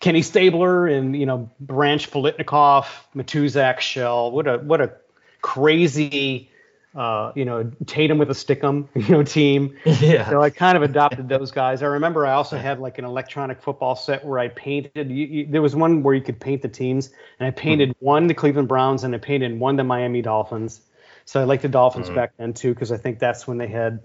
Kenny 0.00 0.22
Stabler 0.22 0.86
and 0.86 1.16
you 1.16 1.26
know 1.26 1.48
Branch 1.60 2.10
Biletnikoff, 2.10 2.86
Matuszak, 3.14 3.80
Shell. 3.80 4.32
What 4.32 4.46
a 4.46 4.58
what 4.58 4.80
a 4.80 4.92
crazy 5.40 6.49
uh, 6.94 7.32
you 7.36 7.44
know, 7.44 7.70
Tatum 7.86 8.18
with 8.18 8.30
a 8.30 8.34
stickum, 8.34 8.88
you 8.94 9.08
know, 9.14 9.22
team. 9.22 9.76
Yeah. 9.84 10.28
So 10.28 10.42
I 10.42 10.50
kind 10.50 10.76
of 10.76 10.82
adopted 10.82 11.28
those 11.28 11.50
guys. 11.50 11.82
I 11.82 11.86
remember 11.86 12.26
I 12.26 12.32
also 12.32 12.56
had 12.56 12.80
like 12.80 12.98
an 12.98 13.04
electronic 13.04 13.62
football 13.62 13.96
set 13.96 14.24
where 14.24 14.38
I 14.38 14.48
painted. 14.48 15.10
You, 15.10 15.26
you, 15.26 15.46
there 15.46 15.62
was 15.62 15.76
one 15.76 16.02
where 16.02 16.14
you 16.14 16.20
could 16.20 16.40
paint 16.40 16.62
the 16.62 16.68
teams, 16.68 17.10
and 17.38 17.46
I 17.46 17.50
painted 17.50 17.90
mm-hmm. 17.90 18.04
one 18.04 18.26
the 18.26 18.34
Cleveland 18.34 18.68
Browns 18.68 19.04
and 19.04 19.14
I 19.14 19.18
painted 19.18 19.58
one 19.58 19.76
the 19.76 19.84
Miami 19.84 20.22
Dolphins. 20.22 20.80
So 21.24 21.40
I 21.40 21.44
like 21.44 21.62
the 21.62 21.68
Dolphins 21.68 22.06
mm-hmm. 22.06 22.16
back 22.16 22.32
then 22.38 22.54
too 22.54 22.74
because 22.74 22.90
I 22.90 22.96
think 22.96 23.18
that's 23.18 23.46
when 23.46 23.58
they 23.58 23.68
had. 23.68 24.00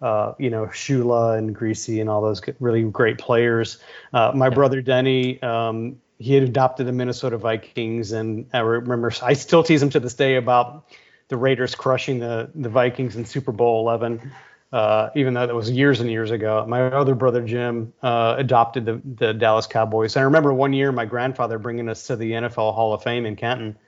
Uh, 0.00 0.32
you 0.38 0.48
know, 0.48 0.66
Shula 0.66 1.36
and 1.36 1.56
Griese 1.56 2.00
and 2.00 2.08
all 2.08 2.22
those 2.22 2.40
really 2.60 2.84
great 2.84 3.18
players. 3.18 3.78
Uh, 4.12 4.30
my 4.32 4.46
yeah. 4.46 4.54
brother 4.54 4.80
Denny, 4.80 5.42
um, 5.42 6.00
he 6.20 6.34
had 6.34 6.44
adopted 6.44 6.86
the 6.86 6.92
Minnesota 6.92 7.36
Vikings, 7.36 8.12
and 8.12 8.46
I 8.52 8.60
remember 8.60 9.12
I 9.20 9.32
still 9.32 9.64
tease 9.64 9.82
him 9.82 9.90
to 9.90 9.98
this 9.98 10.14
day 10.14 10.36
about 10.36 10.84
the 11.28 11.36
Raiders 11.36 11.74
crushing 11.74 12.18
the 12.18 12.50
the 12.54 12.68
Vikings 12.68 13.16
in 13.16 13.24
Super 13.24 13.52
Bowl 13.52 13.80
11. 13.80 14.32
Uh, 14.70 15.08
even 15.14 15.32
though 15.32 15.46
that 15.46 15.54
was 15.54 15.70
years 15.70 16.00
and 16.00 16.10
years 16.10 16.30
ago. 16.30 16.62
My 16.68 16.82
other 16.82 17.14
brother 17.14 17.42
Jim 17.42 17.94
uh, 18.02 18.34
adopted 18.36 18.84
the, 18.84 19.00
the 19.02 19.32
Dallas 19.32 19.66
Cowboys. 19.66 20.14
And 20.14 20.20
I 20.20 20.24
remember 20.24 20.52
one 20.52 20.74
year 20.74 20.92
my 20.92 21.06
grandfather 21.06 21.58
bringing 21.58 21.88
us 21.88 22.06
to 22.08 22.16
the 22.16 22.32
NFL 22.32 22.74
Hall 22.74 22.92
of 22.92 23.02
Fame 23.02 23.24
in 23.24 23.34
Canton, 23.34 23.78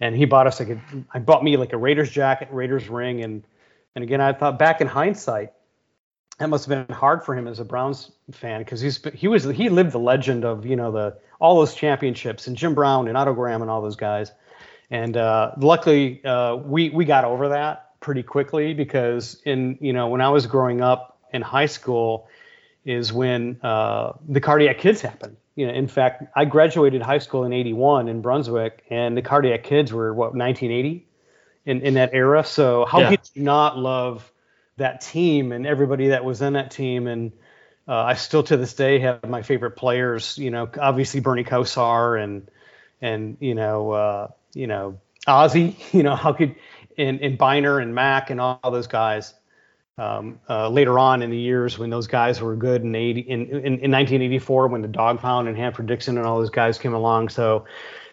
and 0.00 0.14
he 0.14 0.26
bought 0.26 0.46
us 0.46 0.60
like 0.60 0.68
a, 0.68 0.80
I 1.12 1.18
bought 1.18 1.42
me 1.42 1.56
like 1.56 1.72
a 1.72 1.76
Raiders 1.76 2.08
jacket, 2.08 2.48
Raiders 2.52 2.88
ring, 2.88 3.24
and 3.24 3.42
and 3.96 4.04
again 4.04 4.20
I 4.20 4.32
thought 4.32 4.60
back 4.60 4.80
in 4.80 4.86
hindsight, 4.86 5.54
that 6.38 6.48
must 6.48 6.68
have 6.68 6.86
been 6.86 6.94
hard 6.94 7.24
for 7.24 7.34
him 7.34 7.48
as 7.48 7.58
a 7.58 7.64
Browns 7.64 8.12
fan 8.30 8.60
because 8.60 8.80
he's 8.80 9.04
he 9.12 9.26
was 9.26 9.42
he 9.42 9.68
lived 9.68 9.90
the 9.90 9.98
legend 9.98 10.44
of 10.44 10.64
you 10.64 10.76
know 10.76 10.92
the 10.92 11.18
all 11.40 11.56
those 11.56 11.74
championships 11.74 12.46
and 12.46 12.56
Jim 12.56 12.74
Brown 12.74 13.08
and 13.08 13.16
Otto 13.16 13.34
Graham 13.34 13.60
and 13.60 13.70
all 13.70 13.82
those 13.82 13.96
guys. 13.96 14.30
And 14.90 15.16
uh, 15.16 15.52
luckily, 15.58 16.24
uh, 16.24 16.56
we 16.56 16.90
we 16.90 17.04
got 17.04 17.24
over 17.24 17.50
that 17.50 18.00
pretty 18.00 18.22
quickly 18.22 18.74
because 18.74 19.40
in 19.44 19.78
you 19.80 19.92
know 19.92 20.08
when 20.08 20.20
I 20.20 20.30
was 20.30 20.46
growing 20.46 20.80
up 20.80 21.18
in 21.32 21.42
high 21.42 21.66
school 21.66 22.28
is 22.84 23.12
when 23.12 23.60
uh, 23.62 24.12
the 24.26 24.40
cardiac 24.40 24.78
kids 24.78 25.00
happened. 25.00 25.36
You 25.56 25.66
know, 25.66 25.72
in 25.74 25.88
fact, 25.88 26.24
I 26.36 26.44
graduated 26.44 27.02
high 27.02 27.18
school 27.18 27.44
in 27.44 27.52
'81 27.52 28.08
in 28.08 28.22
Brunswick, 28.22 28.84
and 28.88 29.16
the 29.16 29.22
cardiac 29.22 29.64
kids 29.64 29.92
were 29.92 30.14
what 30.14 30.34
1980 30.34 31.06
in 31.66 31.82
in 31.82 31.94
that 31.94 32.10
era. 32.12 32.44
So 32.44 32.86
how 32.86 33.00
yeah. 33.00 33.10
could 33.10 33.20
you 33.34 33.42
not 33.42 33.76
love 33.76 34.30
that 34.78 35.00
team 35.00 35.52
and 35.52 35.66
everybody 35.66 36.08
that 36.08 36.24
was 36.24 36.40
in 36.40 36.54
that 36.54 36.70
team. 36.70 37.06
And 37.06 37.32
uh, 37.86 37.96
I 37.96 38.14
still 38.14 38.42
to 38.44 38.56
this 38.56 38.74
day 38.74 39.00
have 39.00 39.28
my 39.28 39.42
favorite 39.42 39.72
players. 39.72 40.38
You 40.38 40.50
know, 40.50 40.68
obviously 40.80 41.20
Bernie 41.20 41.44
Kosar 41.44 42.22
and 42.22 42.50
and 43.00 43.36
you 43.40 43.54
know 43.54 43.90
uh, 43.90 44.28
you 44.54 44.66
know 44.66 44.98
Ozzie. 45.26 45.76
You 45.92 46.02
know 46.02 46.16
how 46.16 46.32
could 46.32 46.54
and, 46.96 47.20
and 47.20 47.38
Byner 47.38 47.78
and 47.78 47.94
Mack 47.94 48.30
and 48.30 48.40
all, 48.40 48.60
all 48.62 48.70
those 48.70 48.88
guys. 48.88 49.34
Um, 49.96 50.38
uh, 50.48 50.68
later 50.68 50.96
on 50.96 51.22
in 51.22 51.30
the 51.30 51.36
years 51.36 51.76
when 51.76 51.90
those 51.90 52.06
guys 52.06 52.40
were 52.40 52.54
good 52.54 52.82
in 52.82 52.94
80 52.94 53.20
in, 53.22 53.40
in, 53.46 53.56
in 53.56 53.90
1984 53.90 54.68
when 54.68 54.80
the 54.80 54.86
dog 54.86 55.18
pound 55.18 55.48
and 55.48 55.56
Hanford 55.56 55.86
Dixon 55.86 56.16
and 56.16 56.24
all 56.24 56.38
those 56.38 56.50
guys 56.50 56.78
came 56.78 56.94
along. 56.94 57.30
So 57.30 57.64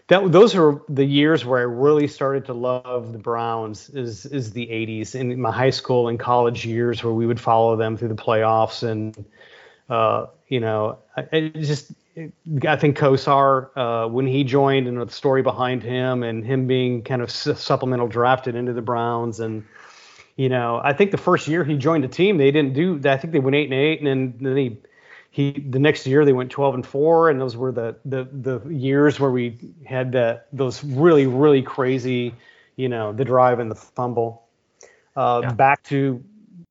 that 0.07 0.31
those 0.31 0.55
are 0.55 0.81
the 0.87 1.05
years 1.05 1.45
where 1.45 1.59
I 1.59 1.63
really 1.63 2.07
started 2.07 2.45
to 2.45 2.53
love 2.53 3.11
the 3.11 3.19
Browns 3.19 3.89
is 3.89 4.25
is 4.25 4.51
the 4.51 4.67
80s 4.67 5.15
in 5.15 5.39
my 5.39 5.51
high 5.51 5.71
school 5.71 6.07
and 6.07 6.19
college 6.19 6.65
years 6.65 7.03
where 7.03 7.13
we 7.13 7.25
would 7.25 7.39
follow 7.39 7.75
them 7.75 7.97
through 7.97 8.09
the 8.09 8.15
playoffs 8.15 8.83
and 8.83 9.25
uh, 9.89 10.27
you 10.47 10.59
know 10.59 10.99
I, 11.17 11.27
I 11.31 11.47
just 11.49 11.91
I 12.17 12.77
think 12.77 12.97
Kosar 12.97 13.69
uh, 13.75 14.07
when 14.07 14.25
he 14.25 14.43
joined 14.43 14.87
and 14.87 15.01
the 15.01 15.09
story 15.09 15.41
behind 15.41 15.83
him 15.83 16.23
and 16.23 16.45
him 16.45 16.65
being 16.65 17.03
kind 17.03 17.21
of 17.21 17.29
supplemental 17.29 18.07
drafted 18.07 18.55
into 18.55 18.73
the 18.73 18.81
Browns 18.81 19.39
and 19.39 19.65
you 20.37 20.47
know 20.47 20.79
I 20.83 20.93
think 20.93 21.11
the 21.11 21.17
first 21.17 21.47
year 21.47 21.63
he 21.63 21.77
joined 21.77 22.03
the 22.03 22.09
team 22.09 22.37
they 22.37 22.51
didn't 22.51 22.73
do 22.73 23.01
I 23.09 23.17
think 23.17 23.33
they 23.33 23.39
went 23.39 23.55
eight 23.55 23.65
and 23.65 23.73
eight 23.73 23.99
and 23.99 24.07
then, 24.07 24.35
then 24.39 24.55
he 24.55 24.77
he 25.29 25.51
the 25.51 25.79
next 25.79 26.07
year 26.07 26.23
they 26.23 26.31
went 26.31 26.51
12 26.51 26.75
and 26.75 26.87
4 26.87 27.31
and 27.31 27.41
those 27.41 27.57
were 27.57 27.73
the 27.73 27.97
the 28.05 28.23
the 28.31 28.61
years 28.69 29.19
where 29.19 29.31
we 29.31 29.57
had 29.85 30.13
that 30.13 30.47
those 30.53 30.83
really 30.83 31.27
really 31.27 31.61
crazy 31.61 32.33
you 32.77 32.87
know 32.87 33.11
the 33.11 33.25
drive 33.25 33.59
and 33.59 33.69
the 33.69 33.75
fumble 33.75 34.47
uh, 35.17 35.41
yeah. 35.43 35.51
back 35.51 35.83
to 35.83 36.23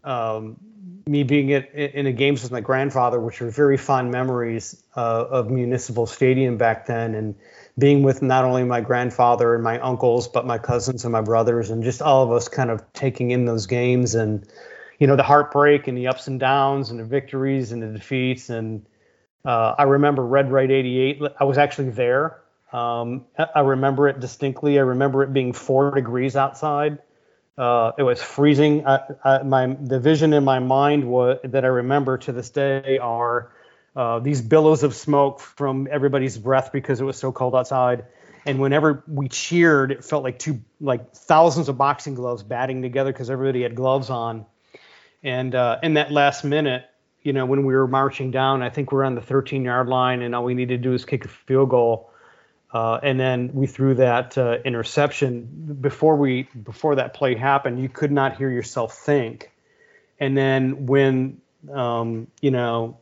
um, 0.04 0.58
me 1.06 1.22
being 1.22 1.52
at, 1.52 1.72
in 1.74 2.06
the 2.06 2.12
games 2.12 2.42
with 2.42 2.52
my 2.52 2.60
grandfather 2.60 3.20
which 3.20 3.42
are 3.42 3.50
very 3.50 3.76
fond 3.76 4.10
memories 4.10 4.82
uh, 4.96 5.26
of 5.30 5.50
municipal 5.50 6.06
stadium 6.06 6.56
back 6.56 6.86
then 6.86 7.14
and 7.14 7.34
being 7.78 8.02
with 8.02 8.22
not 8.22 8.44
only 8.44 8.64
my 8.64 8.80
grandfather 8.80 9.54
and 9.54 9.62
my 9.62 9.78
uncles 9.80 10.28
but 10.28 10.46
my 10.46 10.58
cousins 10.58 11.04
and 11.04 11.12
my 11.12 11.20
brothers 11.20 11.70
and 11.70 11.82
just 11.82 12.00
all 12.00 12.22
of 12.22 12.32
us 12.32 12.48
kind 12.48 12.70
of 12.70 12.82
taking 12.92 13.30
in 13.30 13.44
those 13.44 13.66
games 13.66 14.14
and 14.14 14.46
you 14.98 15.06
know 15.06 15.16
the 15.16 15.22
heartbreak 15.22 15.88
and 15.88 15.98
the 15.98 16.06
ups 16.06 16.26
and 16.26 16.40
downs 16.40 16.90
and 16.90 16.98
the 16.98 17.04
victories 17.04 17.72
and 17.72 17.82
the 17.82 17.88
defeats 17.88 18.48
and 18.48 18.86
uh, 19.44 19.74
I 19.76 19.82
remember 19.84 20.24
Red 20.24 20.50
Right 20.50 20.70
88. 20.70 21.22
I 21.38 21.44
was 21.44 21.58
actually 21.58 21.90
there. 21.90 22.40
Um, 22.72 23.26
I 23.54 23.60
remember 23.60 24.08
it 24.08 24.20
distinctly. 24.20 24.78
I 24.78 24.82
remember 24.82 25.22
it 25.22 25.32
being 25.32 25.52
four 25.52 25.94
degrees 25.94 26.34
outside. 26.34 26.98
Uh, 27.56 27.92
it 27.96 28.02
was 28.02 28.20
freezing. 28.20 28.86
I, 28.86 29.00
I, 29.22 29.42
my 29.42 29.66
the 29.80 30.00
vision 30.00 30.32
in 30.32 30.44
my 30.44 30.58
mind 30.58 31.04
was 31.04 31.38
that 31.44 31.64
I 31.64 31.68
remember 31.68 32.18
to 32.18 32.32
this 32.32 32.50
day 32.50 32.98
are 32.98 33.52
uh, 33.94 34.18
these 34.18 34.40
billows 34.40 34.82
of 34.82 34.94
smoke 34.94 35.38
from 35.38 35.86
everybody's 35.90 36.36
breath 36.36 36.72
because 36.72 37.00
it 37.00 37.04
was 37.04 37.16
so 37.16 37.30
cold 37.30 37.54
outside. 37.54 38.06
And 38.46 38.58
whenever 38.58 39.04
we 39.06 39.28
cheered, 39.28 39.92
it 39.92 40.04
felt 40.04 40.24
like 40.24 40.38
two 40.38 40.60
like 40.80 41.14
thousands 41.14 41.68
of 41.68 41.78
boxing 41.78 42.14
gloves 42.14 42.42
batting 42.42 42.82
together 42.82 43.12
because 43.12 43.30
everybody 43.30 43.62
had 43.62 43.74
gloves 43.74 44.10
on. 44.10 44.46
And 45.22 45.54
uh, 45.54 45.78
in 45.82 45.94
that 45.94 46.10
last 46.10 46.44
minute, 46.44 46.84
you 47.22 47.32
know, 47.32 47.46
when 47.46 47.64
we 47.64 47.74
were 47.74 47.88
marching 47.88 48.30
down, 48.30 48.62
I 48.62 48.68
think 48.68 48.92
we 48.92 48.98
are 48.98 49.04
on 49.04 49.14
the 49.14 49.22
13 49.22 49.64
yard 49.64 49.88
line, 49.88 50.22
and 50.22 50.34
all 50.34 50.44
we 50.44 50.54
needed 50.54 50.76
to 50.76 50.82
do 50.82 50.90
was 50.90 51.04
kick 51.04 51.24
a 51.24 51.28
field 51.28 51.70
goal. 51.70 52.10
Uh, 52.74 52.98
and 53.04 53.20
then 53.20 53.50
we 53.54 53.68
threw 53.68 53.94
that 53.94 54.36
uh, 54.36 54.58
interception. 54.64 55.78
Before 55.80 56.16
we 56.16 56.48
before 56.60 56.96
that 56.96 57.14
play 57.14 57.36
happened, 57.36 57.80
you 57.80 57.88
could 57.88 58.10
not 58.10 58.36
hear 58.36 58.50
yourself 58.50 58.98
think. 58.98 59.52
And 60.18 60.36
then 60.36 60.86
when 60.86 61.40
um, 61.72 62.26
you 62.42 62.50
know 62.50 62.98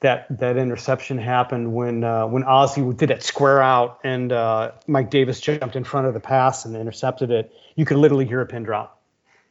that 0.00 0.26
that 0.40 0.56
interception 0.56 1.18
happened 1.18 1.72
when 1.72 2.02
uh, 2.02 2.26
when 2.26 2.42
Ozzie 2.42 2.82
did 2.94 3.10
that 3.10 3.22
square 3.22 3.62
out 3.62 4.00
and 4.02 4.32
uh, 4.32 4.72
Mike 4.88 5.10
Davis 5.10 5.40
jumped 5.40 5.76
in 5.76 5.84
front 5.84 6.08
of 6.08 6.14
the 6.14 6.20
pass 6.20 6.64
and 6.64 6.74
intercepted 6.74 7.30
it, 7.30 7.54
you 7.76 7.84
could 7.84 7.98
literally 7.98 8.26
hear 8.26 8.40
a 8.40 8.46
pin 8.46 8.64
drop. 8.64 9.00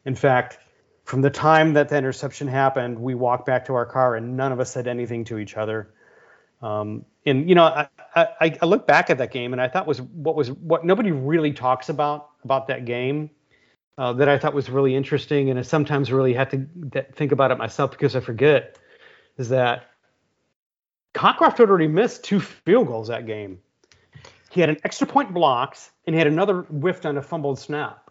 In 0.04 0.16
fact, 0.16 0.60
from 1.06 1.22
the 1.22 1.30
time 1.30 1.74
that 1.74 1.88
the 1.88 1.98
interception 1.98 2.50
happened, 2.50 3.00
we 3.00 3.16
walked 3.16 3.46
back 3.46 3.68
to 3.68 3.76
our 3.76 3.86
car 3.86 4.16
and 4.16 4.36
none 4.36 4.52
of 4.52 4.60
us 4.60 4.72
said 4.72 4.86
anything 4.86 5.24
to 5.26 5.38
each 5.38 5.56
other. 5.56 5.94
Um, 6.62 7.06
and 7.26 7.50
you 7.50 7.56
know, 7.56 7.64
I, 7.64 7.88
I, 8.16 8.58
I, 8.62 8.66
look 8.66 8.88
back 8.88 9.10
at 9.10 9.18
that 9.18 9.32
game 9.32 9.54
and 9.54 9.62
I 9.62 9.68
thought 9.68 9.88
was 9.88 10.02
what 10.02 10.36
was 10.36 10.52
what 10.52 10.86
nobody 10.86 11.12
really 11.12 11.54
talks 11.54 11.90
about 11.90 12.30
about 12.44 12.68
that 12.68 12.86
game 12.86 13.30
uh, 13.98 14.14
that 14.14 14.30
I 14.30 14.38
thought 14.38 14.54
was 14.54 14.70
really 14.70 14.96
interesting, 14.96 15.50
and 15.50 15.60
I 15.60 15.64
sometimes 15.64 16.12
really 16.12 16.34
had 16.34 16.50
to 16.52 17.04
think 17.14 17.32
about 17.32 17.52
it 17.52 17.58
myself 17.58 17.92
because 17.92 18.16
I 18.16 18.20
forget 18.20 18.78
is 19.38 19.50
that 19.50 19.90
Cockroft 21.14 21.58
had 21.58 21.70
already 21.70 21.88
missed 21.88 22.24
two 22.24 22.40
field 22.40 22.88
goals 22.88 23.08
that 23.10 23.26
game. 23.26 23.60
He 24.52 24.62
had 24.62 24.70
an 24.70 24.78
extra 24.84 25.08
point 25.08 25.34
blocked 25.34 25.92
and 26.06 26.14
he 26.14 26.18
had 26.18 26.28
another 26.28 26.62
whiffed 26.62 27.06
on 27.06 27.18
a 27.18 27.22
fumbled 27.22 27.60
snap 27.60 28.06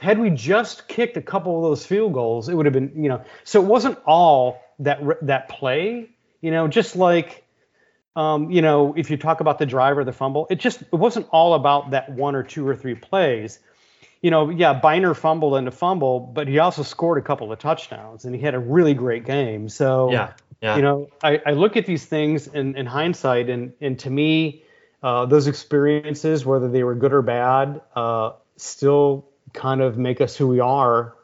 had 0.00 0.18
we 0.18 0.30
just 0.30 0.88
kicked 0.88 1.16
a 1.16 1.22
couple 1.22 1.56
of 1.56 1.62
those 1.62 1.84
field 1.84 2.14
goals, 2.14 2.48
it 2.48 2.54
would 2.54 2.66
have 2.66 2.72
been, 2.72 2.90
you 2.96 3.08
know. 3.08 3.22
So 3.44 3.62
it 3.62 3.66
wasn't 3.66 3.98
all 4.06 4.62
that 4.80 5.00
that 5.22 5.48
play, 5.50 6.10
you 6.40 6.50
know. 6.50 6.68
Just 6.68 6.96
like, 6.96 7.44
um, 8.16 8.50
you 8.50 8.62
know, 8.62 8.94
if 8.96 9.10
you 9.10 9.16
talk 9.16 9.40
about 9.40 9.58
the 9.58 9.66
driver, 9.66 10.04
the 10.04 10.12
fumble, 10.12 10.46
it 10.50 10.56
just 10.60 10.82
it 10.82 10.94
wasn't 10.94 11.26
all 11.30 11.54
about 11.54 11.90
that 11.90 12.10
one 12.10 12.34
or 12.34 12.42
two 12.42 12.66
or 12.66 12.74
three 12.74 12.94
plays. 12.94 13.58
You 14.20 14.30
know, 14.30 14.50
yeah, 14.50 14.74
Byner 14.74 15.14
fumbled 15.14 15.56
and 15.56 15.66
a 15.68 15.70
fumble, 15.70 16.20
but 16.20 16.46
he 16.46 16.58
also 16.58 16.82
scored 16.82 17.18
a 17.18 17.22
couple 17.22 17.50
of 17.50 17.58
touchdowns, 17.58 18.24
and 18.24 18.34
he 18.34 18.40
had 18.40 18.54
a 18.54 18.58
really 18.58 18.92
great 18.92 19.24
game. 19.24 19.68
So, 19.68 20.12
yeah, 20.12 20.32
yeah. 20.60 20.76
you 20.76 20.82
know, 20.82 21.08
I, 21.22 21.40
I 21.46 21.52
look 21.52 21.76
at 21.76 21.86
these 21.86 22.04
things 22.04 22.46
in, 22.46 22.76
in 22.76 22.84
hindsight, 22.84 23.48
and 23.48 23.72
and 23.80 23.98
to 24.00 24.10
me, 24.10 24.64
uh, 25.02 25.26
those 25.26 25.46
experiences, 25.46 26.44
whether 26.44 26.68
they 26.68 26.84
were 26.84 26.94
good 26.94 27.12
or 27.12 27.22
bad, 27.22 27.80
uh, 27.96 28.32
still 28.56 29.26
kind 29.52 29.80
of 29.80 29.96
make 29.96 30.20
us 30.20 30.36
who 30.36 30.48
we 30.48 30.60
are. 30.60 31.16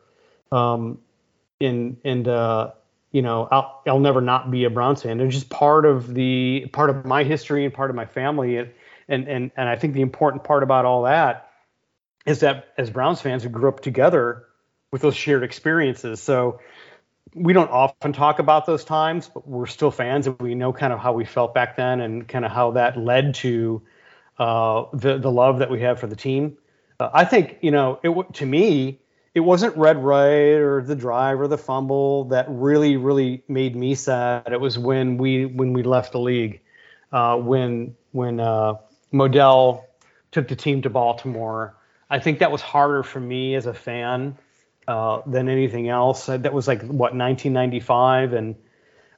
Um, 0.52 0.98
and 1.60 1.96
and 2.04 2.28
uh, 2.28 2.72
you 3.16 3.22
know, 3.22 3.48
I'll 3.50 3.80
I'll 3.86 3.98
never 3.98 4.20
not 4.20 4.50
be 4.50 4.64
a 4.64 4.70
Browns 4.70 5.02
fan. 5.02 5.16
They're 5.16 5.28
just 5.28 5.48
part 5.48 5.86
of 5.86 6.12
the 6.12 6.66
part 6.74 6.90
of 6.90 7.06
my 7.06 7.24
history 7.24 7.64
and 7.64 7.72
part 7.72 7.88
of 7.88 7.96
my 7.96 8.04
family. 8.04 8.58
And 8.58 8.72
and 9.08 9.26
and 9.26 9.50
and 9.56 9.70
I 9.70 9.76
think 9.76 9.94
the 9.94 10.02
important 10.02 10.44
part 10.44 10.62
about 10.62 10.84
all 10.84 11.04
that 11.04 11.48
is 12.26 12.40
that 12.40 12.74
as 12.76 12.90
Browns 12.90 13.22
fans, 13.22 13.42
we 13.42 13.50
grew 13.50 13.70
up 13.70 13.80
together 13.80 14.44
with 14.92 15.00
those 15.00 15.16
shared 15.16 15.44
experiences. 15.44 16.20
So 16.20 16.60
we 17.32 17.54
don't 17.54 17.70
often 17.70 18.12
talk 18.12 18.38
about 18.38 18.66
those 18.66 18.84
times, 18.84 19.30
but 19.32 19.48
we're 19.48 19.64
still 19.64 19.90
fans 19.90 20.26
and 20.26 20.38
we 20.38 20.54
know 20.54 20.74
kind 20.74 20.92
of 20.92 20.98
how 20.98 21.14
we 21.14 21.24
felt 21.24 21.54
back 21.54 21.74
then 21.74 22.02
and 22.02 22.28
kind 22.28 22.44
of 22.44 22.50
how 22.50 22.72
that 22.72 22.98
led 22.98 23.36
to 23.36 23.80
uh, 24.38 24.84
the 24.92 25.16
the 25.16 25.30
love 25.30 25.60
that 25.60 25.70
we 25.70 25.80
have 25.80 25.98
for 25.98 26.06
the 26.06 26.16
team. 26.16 26.58
Uh, 27.00 27.08
I 27.14 27.24
think 27.24 27.56
you 27.62 27.70
know 27.70 27.98
it 28.02 28.34
to 28.34 28.44
me 28.44 29.00
it 29.36 29.44
wasn't 29.44 29.76
red 29.76 30.02
right 30.02 30.54
or 30.54 30.80
the 30.80 30.96
drive 30.96 31.38
or 31.38 31.46
the 31.46 31.58
fumble 31.58 32.24
that 32.24 32.46
really 32.48 32.96
really 32.96 33.42
made 33.48 33.76
me 33.76 33.94
sad. 33.94 34.50
It 34.50 34.58
was 34.58 34.78
when 34.78 35.18
we 35.18 35.44
when 35.44 35.74
we 35.74 35.82
left 35.82 36.12
the 36.12 36.20
league, 36.20 36.62
uh, 37.12 37.36
when 37.36 37.94
when 38.12 38.40
uh, 38.40 38.76
Modell 39.12 39.84
took 40.30 40.48
the 40.48 40.56
team 40.56 40.80
to 40.82 40.90
Baltimore. 40.90 41.76
I 42.08 42.18
think 42.18 42.38
that 42.38 42.50
was 42.50 42.62
harder 42.62 43.02
for 43.02 43.20
me 43.20 43.54
as 43.56 43.66
a 43.66 43.74
fan 43.74 44.38
uh, 44.88 45.20
than 45.26 45.50
anything 45.50 45.90
else. 45.90 46.26
That 46.26 46.54
was 46.54 46.66
like 46.66 46.80
what 46.80 47.14
1995, 47.14 48.32
and 48.32 48.54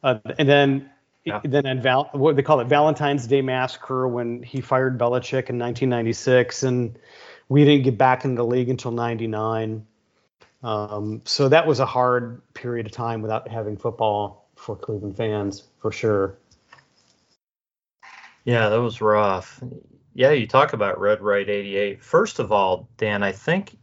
uh, 0.02 0.18
and 0.37 0.48
then 0.48 0.90
yeah. 1.25 1.40
then 1.44 1.64
at 1.64 1.80
Val, 1.80 2.10
what 2.10 2.34
they 2.34 2.42
call 2.42 2.58
it 2.58 2.64
Valentine's 2.66 3.28
Day 3.28 3.40
Massacre 3.40 4.08
when 4.08 4.42
he 4.42 4.62
fired 4.62 4.98
Belichick 4.98 5.48
in 5.48 5.60
1996, 5.60 6.64
and 6.64 6.98
we 7.48 7.64
didn't 7.64 7.84
get 7.84 7.96
back 7.96 8.25
in 8.25 8.34
the 8.34 8.44
league 8.44 8.68
until 8.68 8.90
99. 8.90 9.87
Um, 10.62 11.22
so 11.24 11.48
that 11.48 11.66
was 11.66 11.80
a 11.80 11.86
hard 11.86 12.42
period 12.54 12.86
of 12.86 12.92
time 12.92 13.22
without 13.22 13.48
having 13.48 13.76
football 13.76 14.48
for 14.56 14.76
Cleveland 14.76 15.16
fans, 15.16 15.64
for 15.78 15.92
sure. 15.92 16.36
Yeah, 18.44 18.68
that 18.68 18.80
was 18.80 19.00
rough. 19.00 19.62
Yeah, 20.14 20.30
you 20.30 20.46
talk 20.46 20.72
about 20.72 20.98
Red 20.98 21.20
Right 21.20 21.48
88. 21.48 22.02
First 22.02 22.38
of 22.38 22.50
all, 22.50 22.88
Dan, 22.96 23.22
I 23.22 23.30
think 23.30 23.76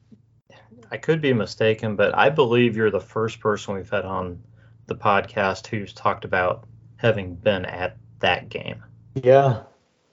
I 0.91 0.97
could 0.97 1.21
be 1.21 1.33
mistaken, 1.33 1.95
but 1.95 2.15
I 2.17 2.29
believe 2.29 2.75
you're 2.75 2.91
the 2.91 2.99
first 2.99 3.39
person 3.39 3.75
we've 3.75 3.89
had 3.89 4.05
on 4.05 4.41
the 4.87 4.95
podcast 4.95 5.67
who's 5.67 5.93
talked 5.93 6.25
about 6.25 6.65
having 6.97 7.35
been 7.35 7.65
at 7.65 7.97
that 8.19 8.49
game. 8.49 8.83
Yeah. 9.15 9.63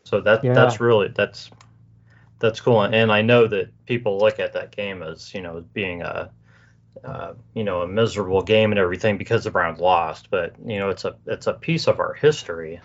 So 0.05 0.21
that 0.21 0.45
yeah. 0.45 0.53
that's 0.53 0.81
really 0.81 1.09
that's 1.09 1.51
that's 2.39 2.61
cool. 2.61 2.83
And 2.83 3.13
I 3.13 3.23
know 3.23 3.47
that 3.47 3.71
people 3.87 4.19
look 4.19 4.39
at 4.39 4.53
that 4.53 4.75
game 4.75 5.03
as 5.03 5.33
you 5.35 5.41
know 5.41 5.65
being 5.73 6.03
a 6.03 6.31
uh, 7.05 7.35
you 7.55 7.65
know 7.65 7.83
a 7.83 7.89
miserable 7.89 8.43
game 8.43 8.73
and 8.73 8.79
everything 8.79 9.19
because 9.19 9.45
the 9.45 9.51
Browns 9.51 9.81
lost, 9.81 10.31
but 10.31 10.55
you 10.65 10.79
know 10.79 10.91
it's 10.91 11.05
a 11.05 11.17
it's 11.27 11.47
a 11.47 11.53
piece 11.53 11.87
of 11.87 12.01
our 12.01 12.15
history. 12.15 12.81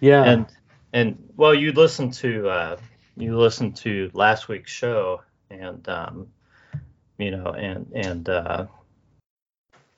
Yeah. 0.00 0.24
And 0.24 0.46
and 0.92 1.30
well, 1.36 1.54
you 1.54 1.72
listened 1.72 2.14
to 2.14 2.48
uh, 2.48 2.76
you 3.16 3.36
listened 3.38 3.76
to 3.76 4.10
last 4.14 4.48
week's 4.48 4.70
show, 4.70 5.22
and 5.50 5.86
um, 5.88 6.28
you 7.18 7.30
know, 7.30 7.52
and 7.52 7.92
and 7.94 8.28
uh, 8.28 8.66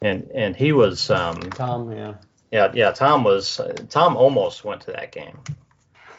and 0.01 0.31
and 0.35 0.57
he 0.57 0.73
was 0.73 1.11
um, 1.11 1.39
Tom, 1.51 1.93
yeah. 1.93 2.15
yeah 2.51 2.73
yeah 2.75 2.91
Tom 2.93 3.25
was 3.25 3.61
Tom 3.91 4.17
almost 4.17 4.65
went 4.65 4.83
to 4.83 4.93
that 4.93 5.13
game, 5.13 5.39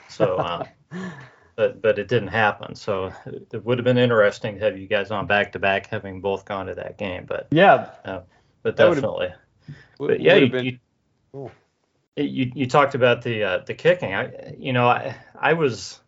so 0.07 0.37
uh, 0.37 0.63
but 1.59 1.81
but 1.81 1.99
it 1.99 2.07
didn't 2.07 2.29
happen. 2.29 2.73
So 2.73 3.11
it 3.25 3.65
would 3.65 3.77
have 3.79 3.83
been 3.83 3.97
interesting 3.97 4.55
to 4.55 4.61
have 4.63 4.77
you 4.77 4.87
guys 4.87 5.11
on 5.11 5.27
back 5.27 5.51
to 5.51 5.59
back, 5.59 5.87
having 5.87 6.21
both 6.21 6.45
gone 6.45 6.67
to 6.67 6.75
that 6.75 6.97
game. 6.97 7.25
But 7.27 7.49
Yeah, 7.51 7.89
uh, 8.05 8.21
but 8.63 8.77
That 8.77 8.85
definitely. 8.85 9.33
But 9.97 10.21
yeah, 10.21 10.35
you, 10.35 10.49
been 10.49 10.65
you, 10.65 10.79
cool. 11.33 11.51
you 12.15 12.49
you 12.55 12.65
talked 12.65 12.95
about 12.95 13.23
the 13.23 13.43
uh, 13.43 13.57
the 13.65 13.73
kicking. 13.73 14.13
I 14.15 14.53
you 14.57 14.71
know 14.71 14.87
I 14.87 15.17
I 15.37 15.51
was 15.51 15.99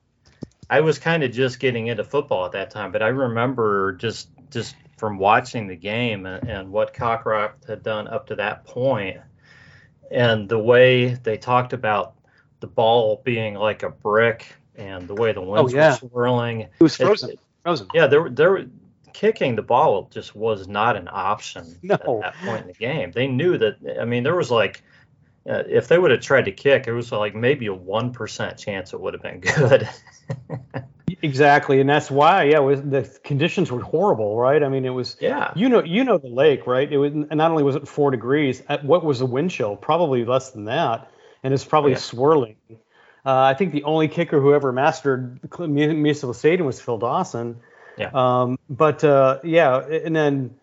I 0.70 0.80
was 0.80 0.98
kind 0.98 1.22
of 1.22 1.34
just 1.34 1.60
getting 1.60 1.88
into 1.88 2.06
football 2.06 2.46
at 2.46 2.54
that 2.54 2.72
time, 2.72 2.94
but 2.94 3.04
I 3.04 3.10
remember 3.10 3.92
just 3.92 4.30
just 4.52 4.78
from 4.96 5.18
watching 5.18 5.68
the 5.68 5.76
game 5.76 6.26
and, 6.26 6.48
and 6.48 6.72
what 6.72 6.94
Cockroft 6.94 7.68
had 7.68 7.84
done 7.84 8.08
up 8.08 8.28
to 8.28 8.36
that 8.36 8.64
point, 8.64 9.18
and 10.10 10.48
the 10.48 10.60
way 10.60 11.16
they 11.16 11.36
talked 11.36 11.74
about 11.74 12.14
the 12.62 12.68
ball 12.68 13.22
being 13.26 13.56
like 13.56 13.84
a 13.84 13.90
brick 13.90 14.56
and 14.76 15.08
the 15.08 15.16
way 15.16 15.32
the 15.34 15.42
winds 15.42 15.74
Oh, 15.74 15.78
yeah. 15.78 15.92
were 16.02 16.10
swirling. 16.10 16.62
It 16.62 16.70
was 16.80 17.00
It- 17.00 17.06
frozen. 17.06 17.32
Frozen. 17.64 17.88
yeah, 17.94 18.08
there 18.08 18.30
there 18.30 18.66
kicking 19.14 19.56
the 19.56 19.62
ball 19.62 20.08
just 20.12 20.36
was 20.36 20.68
not 20.68 20.96
an 20.96 21.08
option 21.12 21.78
No. 21.84 21.96
at 21.96 22.06
that 22.06 22.36
point 22.46 22.62
in 22.62 22.68
the 22.68 22.74
game. 22.74 23.12
They 23.12 23.28
knew 23.28 23.58
that. 23.58 23.76
I 24.00 24.06
mean, 24.06 24.24
there 24.24 24.36
was 24.36 24.50
like, 24.50 24.82
uh, 25.50 25.64
if 25.68 25.88
they 25.88 25.98
would 26.00 26.12
have 26.12 26.22
tried 26.22 26.46
to 26.46 26.52
kick, 26.52 26.88
it 26.88 26.94
was 26.94 27.12
like 27.12 27.36
maybe 27.36 27.68
a 27.68 27.74
one 27.74 28.12
percent 28.14 28.58
chance 28.58 28.94
it 28.94 29.00
would 29.02 29.14
have 29.14 29.22
been 29.22 29.40
good. 29.58 29.88
Exactly, 31.24 31.80
and 31.82 31.90
that's 31.90 32.10
why, 32.10 32.44
yeah, 32.46 32.60
was, 32.60 32.82
the 32.82 33.04
conditions 33.24 33.70
were 33.72 33.82
horrible, 33.82 34.38
right? 34.38 34.64
I 34.64 34.70
mean, 34.70 34.86
it 34.86 34.90
was, 34.92 35.18
yeah, 35.20 35.52
you 35.56 35.68
know, 35.70 35.84
you 35.84 36.04
know 36.04 36.18
the 36.18 36.30
lake, 36.30 36.66
right? 36.66 36.92
It 36.92 36.98
was, 36.98 37.12
and 37.12 37.30
not 37.36 37.52
only 37.52 37.64
was 37.64 37.76
it 37.76 37.88
four 37.88 38.10
degrees, 38.12 38.64
at 38.70 38.84
what 38.86 39.04
was 39.04 39.20
the 39.20 39.26
wind 39.26 39.52
chill? 39.52 39.76
Probably 39.76 40.24
less 40.26 40.52
than 40.52 40.66
that, 40.66 41.12
and 41.44 41.54
it's 41.54 41.66
probably 41.66 41.92
Yeah. 41.92 41.98
swirling. 41.98 42.56
Uh, 43.26 43.42
I 43.42 43.54
think 43.54 43.72
the 43.72 43.84
only 43.84 44.08
kicker 44.08 44.40
who 44.42 44.54
ever 44.54 44.72
mastered 44.72 45.40
Municipal 45.60 46.34
Stadium 46.34 46.66
was 46.66 46.82
Phil 46.82 46.98
Dawson. 46.98 47.58
Yeah. 47.98 48.10
Um, 48.14 48.58
but 48.70 49.04
uh, 49.04 49.40
yeah, 49.44 49.80
and 49.86 50.16
then 50.16 50.56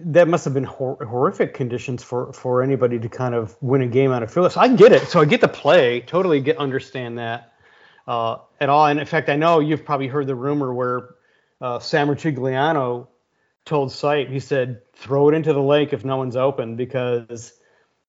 that 0.00 0.26
must 0.28 0.44
have 0.44 0.54
been 0.54 0.64
hor- 0.64 1.02
horrific 1.04 1.54
conditions 1.54 2.02
for 2.02 2.32
for 2.32 2.62
anybody 2.62 2.98
to 2.98 3.08
kind 3.08 3.34
of 3.34 3.56
win 3.62 3.80
a 3.82 3.86
game 3.86 4.10
out 4.12 4.22
of. 4.22 4.30
So 4.30 4.50
I 4.56 4.68
get 4.68 4.92
it. 4.92 5.02
So 5.08 5.20
I 5.20 5.24
get 5.24 5.40
the 5.40 5.48
play. 5.48 6.00
Totally 6.00 6.40
get 6.40 6.58
understand 6.58 7.18
that 7.18 7.52
uh, 8.06 8.38
at 8.60 8.68
all. 8.68 8.86
And 8.86 8.98
in 9.00 9.06
fact, 9.06 9.28
I 9.28 9.36
know 9.36 9.60
you've 9.60 9.84
probably 9.84 10.08
heard 10.08 10.26
the 10.26 10.34
rumor 10.34 10.74
where 10.74 11.14
uh, 11.60 11.78
Sam 11.78 12.08
Rutigliano 12.08 13.06
told 13.64 13.90
Sipe, 13.90 14.28
he 14.30 14.40
said, 14.40 14.82
throw 14.94 15.30
it 15.30 15.34
into 15.34 15.52
the 15.54 15.62
lake 15.62 15.94
if 15.94 16.04
no 16.04 16.18
one's 16.18 16.36
open 16.36 16.76
because 16.76 17.52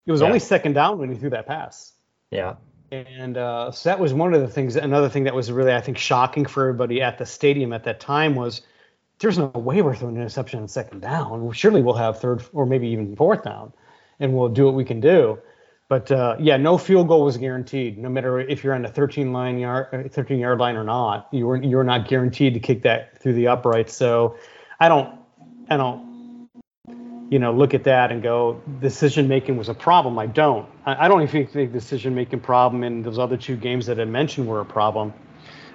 it 0.06 0.12
was 0.12 0.20
Yeah. 0.20 0.28
only 0.28 0.40
second 0.40 0.74
down 0.74 0.98
when 1.00 1.10
he 1.10 1.16
threw 1.16 1.30
that 1.30 1.46
pass. 1.48 1.94
yeah, 2.32 2.56
And 3.04 3.38
uh, 3.38 3.72
so 3.72 3.90
that 3.90 4.00
was 4.00 4.14
one 4.14 4.34
of 4.34 4.42
the 4.42 4.48
things. 4.48 4.76
Another 4.76 5.10
thing 5.10 5.24
that 5.24 5.36
was 5.36 5.52
really, 5.52 5.74
I 5.74 5.82
think, 5.82 5.98
shocking 5.98 6.46
for 6.46 6.64
everybody 6.64 7.02
at 7.02 7.18
the 7.18 7.26
stadium 7.26 7.74
at 7.74 7.84
that 7.86 8.00
time 8.00 8.36
was 8.36 8.62
there's 9.20 9.38
no 9.38 9.48
way 9.48 9.82
we're 9.82 9.96
throwing 9.96 10.16
an 10.16 10.22
interception 10.22 10.62
on 10.62 10.68
second 10.68 11.02
down. 11.02 11.52
Surely 11.52 11.82
we'll 11.82 11.96
have 11.96 12.20
third 12.20 12.44
or 12.54 12.66
maybe 12.66 12.88
even 12.88 13.16
fourth 13.16 13.44
down, 13.44 13.74
and 14.20 14.34
we'll 14.34 14.50
do 14.50 14.66
what 14.66 14.74
we 14.74 14.86
can 14.86 15.00
do. 15.00 15.40
But 15.88 16.12
uh, 16.12 16.36
yeah, 16.40 16.58
no 16.58 16.78
field 16.78 17.08
goal 17.08 17.24
was 17.24 17.38
guaranteed, 17.38 17.98
no 17.98 18.10
matter 18.10 18.40
if 18.40 18.64
you're 18.64 18.74
on 18.74 18.82
the 18.82 18.90
13 18.90 19.32
line 19.32 19.60
yard, 19.60 19.88
uh, 19.94 20.10
13 20.10 20.40
yard 20.40 20.60
line 20.60 20.76
or 20.76 20.84
not. 20.84 21.28
You 21.32 21.46
were 21.46 21.62
you're 21.62 21.84
not 21.84 22.08
guaranteed 22.08 22.56
to 22.56 22.60
kick 22.60 22.82
that 22.84 23.22
through 23.22 23.34
the 23.34 23.48
upright. 23.48 23.90
So 23.90 24.38
I 24.80 24.90
don't, 24.90 25.20
I 25.70 25.78
don't, 25.78 26.15
you 27.30 27.40
know, 27.40 27.52
look 27.52 27.74
at 27.74 27.84
that 27.86 28.12
and 28.12 28.22
go 28.22 28.62
decision 28.80 29.28
making 29.28 29.58
was 29.58 29.70
a 29.70 29.74
problem. 29.74 30.20
I 30.20 30.28
don't. 30.28 30.68
I, 30.86 31.08
don't 31.08 31.24
even 31.24 31.48
think 31.48 31.52
the 31.52 31.66
decision 31.66 32.14
making 32.14 32.42
problem 32.42 32.84
in 32.84 33.02
those 33.02 33.18
other 33.18 33.38
two 33.38 33.56
games 33.56 33.88
that 33.88 34.00
I 34.00 34.06
mentioned 34.06 34.48
were 34.48 34.60
a 34.60 34.66
problem. 34.66 35.14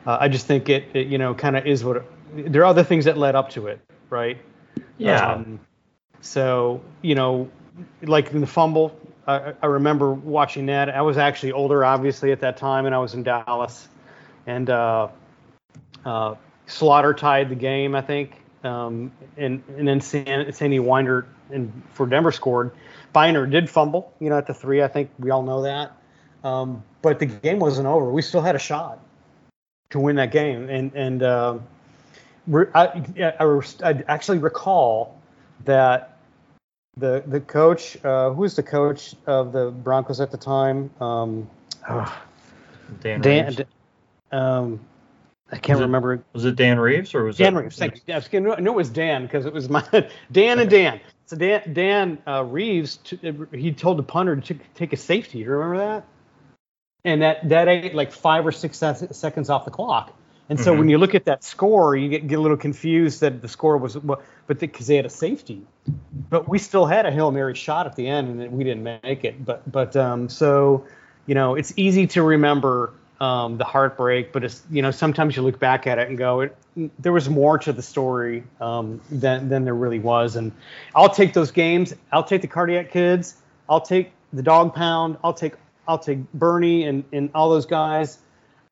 Uh, 0.07 0.19
I 0.21 0.29
just 0.29 0.47
think 0.47 0.69
it, 0.69 0.85
it 0.95 1.09
you 1.09 1.19
know, 1.19 1.35
kind 1.35 1.57
of 1.57 1.67
is 1.67 1.85
what. 1.85 1.97
It, 2.37 2.53
there 2.53 2.63
are 2.63 2.67
other 2.67 2.85
things 2.85 3.05
that 3.07 3.19
led 3.19 3.35
up 3.35 3.51
to 3.51 3.67
it, 3.67 3.81
right? 4.09 4.39
yeah, 4.99 5.33
Um, 5.33 5.61
so 6.21 6.81
you 7.03 7.15
know, 7.15 7.51
like 8.03 8.31
in 8.31 8.41
the 8.41 8.47
fumble, 8.47 8.97
I, 9.27 9.55
I 9.61 9.67
remember 9.67 10.13
watching 10.13 10.67
that. 10.67 10.89
I 10.89 11.03
was 11.03 11.19
actually 11.19 11.53
older, 11.53 11.85
obviously, 11.85 12.31
at 12.31 12.41
that 12.41 12.57
time, 12.57 12.87
and 12.87 12.95
I 12.95 12.99
was 12.99 13.15
in 13.15 13.25
Dallas, 13.25 13.89
and 14.47 14.71
uh, 14.71 15.09
uh, 16.05 16.37
Slaughter 16.67 17.13
tied 17.13 17.49
the 17.49 17.57
game, 17.57 17.97
I 17.97 18.03
think, 18.03 18.41
um, 18.63 19.11
and 19.37 19.63
and 19.77 19.89
then 19.89 20.01
San, 20.01 20.53
Sammy 20.53 20.79
Winder 20.79 21.27
and 21.53 21.83
for 21.93 22.07
Denver 22.07 22.33
scored. 22.33 22.71
Byner 23.13 23.47
did 23.47 23.69
fumble, 23.69 24.13
you 24.21 24.29
know, 24.31 24.39
at 24.39 24.47
the 24.47 24.55
three. 24.55 24.83
I 24.83 24.89
think 24.89 25.11
we 25.19 25.31
all 25.31 25.43
know 25.43 25.63
that, 25.63 25.93
um, 26.45 26.83
but 27.03 27.19
the 27.19 27.27
game 27.27 27.59
wasn't 27.59 27.87
over. 27.89 28.11
We 28.11 28.23
still 28.23 28.43
had 28.43 28.55
a 28.55 28.59
shot 28.61 29.01
to 29.91 29.99
win 30.01 30.17
that 30.17 30.31
game, 30.33 30.69
and 30.69 30.93
and. 30.95 31.23
Uh, 31.23 31.59
re- 32.47 32.67
I, 32.75 32.85
I, 33.41 33.45
I 33.85 34.05
actually 34.09 34.39
recall 34.39 35.21
that 35.65 36.19
the 36.97 37.23
the 37.27 37.41
coach, 37.41 37.97
uh, 38.05 38.31
who 38.31 38.43
was 38.43 38.57
the 38.57 38.63
coach 38.63 39.15
of 39.27 39.53
the 39.53 39.71
Broncos 39.71 40.21
at 40.21 40.31
the 40.31 40.37
time? 40.39 40.91
Um, 41.01 41.49
Dan, 43.01 43.21
Dan. 43.21 43.57
Um, 44.33 44.81
I 45.53 45.57
can't 45.57 45.79
Was 45.79 45.81
it- 45.81 45.85
remember. 45.85 46.23
Was 46.33 46.45
it 46.45 46.57
Dan 46.57 46.79
Reeves 46.79 47.15
or 47.15 47.25
was 47.25 47.37
Dan 47.37 47.57
it 47.57 47.61
Reeves. 47.61 47.77
Thank 47.79 48.01
you. 48.07 48.15
I 48.15 48.17
was 48.19 48.29
gonna- 48.29 48.53
I 48.55 48.61
knew 48.61 48.71
it 48.71 48.77
was 48.77 48.91
Dan 48.91 49.23
because 49.23 49.47
it 49.47 49.53
was 49.53 49.69
my 49.69 49.83
Dan 50.33 50.59
and 50.61 50.71
Dan. 50.71 51.01
So 51.31 51.37
Dan 51.37 51.73
Dan 51.73 52.19
uh, 52.27 52.43
Reeves, 52.43 52.97
t- 52.97 53.21
he 53.53 53.71
told 53.71 53.99
the 53.99 54.03
punter 54.03 54.35
to 54.35 54.55
take 54.75 54.93
a 54.93 54.97
safety. 54.97 55.39
You 55.39 55.51
remember 55.51 55.79
that? 55.79 56.05
And 57.05 57.23
that 57.23 57.49
that 57.51 57.69
ate 57.69 57.95
like 57.95 58.11
five 58.11 58.45
or 58.45 58.51
six 58.51 58.79
se- 58.79 59.07
seconds 59.13 59.49
off 59.49 59.65
the 59.65 59.71
clock. 59.71 60.13
And 60.49 60.59
so 60.59 60.75
Mhm. 60.75 60.79
when 60.79 60.89
you 60.89 60.99
look 60.99 61.15
at 61.15 61.27
that 61.27 61.45
score, 61.45 61.95
you 61.95 62.09
get, 62.09 62.27
get 62.27 62.41
a 62.41 62.43
little 62.43 62.57
confused 62.57 63.21
that 63.21 63.43
the 63.43 63.47
score 63.47 63.79
was, 63.79 63.95
but 63.95 64.21
because 64.49 64.89
they 64.89 64.97
had 64.97 65.07
a 65.07 65.11
safety, 65.11 65.65
but 66.31 66.49
we 66.49 66.59
still 66.59 66.85
had 66.85 67.07
a 67.07 67.13
hail 67.13 67.31
mary 67.31 67.55
shot 67.55 67.87
at 67.87 67.95
the 67.95 68.09
end, 68.09 68.41
and 68.41 68.51
we 68.51 68.65
didn't 68.65 68.83
make 68.83 69.25
it. 69.25 69.45
But 69.45 69.71
but 69.71 69.95
um, 69.95 70.29
so 70.29 70.85
you 71.27 71.37
know, 71.37 71.55
it's 71.55 71.73
easy 71.77 72.09
to 72.09 72.25
remember 72.25 72.93
um, 73.21 73.57
the 73.57 73.65
heartbreak, 73.65 74.33
but 74.33 74.43
it's 74.43 74.65
you 74.69 74.83
know 74.83 74.91
sometimes 74.91 75.37
you 75.37 75.43
look 75.43 75.61
back 75.61 75.87
at 75.87 76.01
it 76.01 76.09
and 76.09 76.19
go, 76.19 76.41
it, 76.41 76.57
there 76.99 77.13
was 77.13 77.29
more 77.29 77.59
to 77.59 77.73
the 77.73 77.83
story 77.83 78.45
um, 78.61 79.01
than 79.11 79.49
than 79.49 79.65
there 79.65 79.75
really 79.75 79.99
was. 79.99 80.37
And 80.37 80.53
I'll 80.95 81.11
take 81.11 81.33
those 81.33 81.51
games. 81.51 81.95
I'll 82.13 82.25
take 82.25 82.43
the 82.43 82.49
cardiac 82.49 82.91
kids. 82.91 83.37
I'll 83.69 83.81
take 83.81 84.13
the 84.33 84.43
dog 84.43 84.75
pound. 84.75 85.19
I'll 85.23 85.35
take 85.35 85.55
I'll 85.87 85.99
take 85.99 86.33
Bernie 86.33 86.85
and 86.85 87.05
and 87.13 87.31
all 87.35 87.51
those 87.51 87.67
guys 87.67 88.19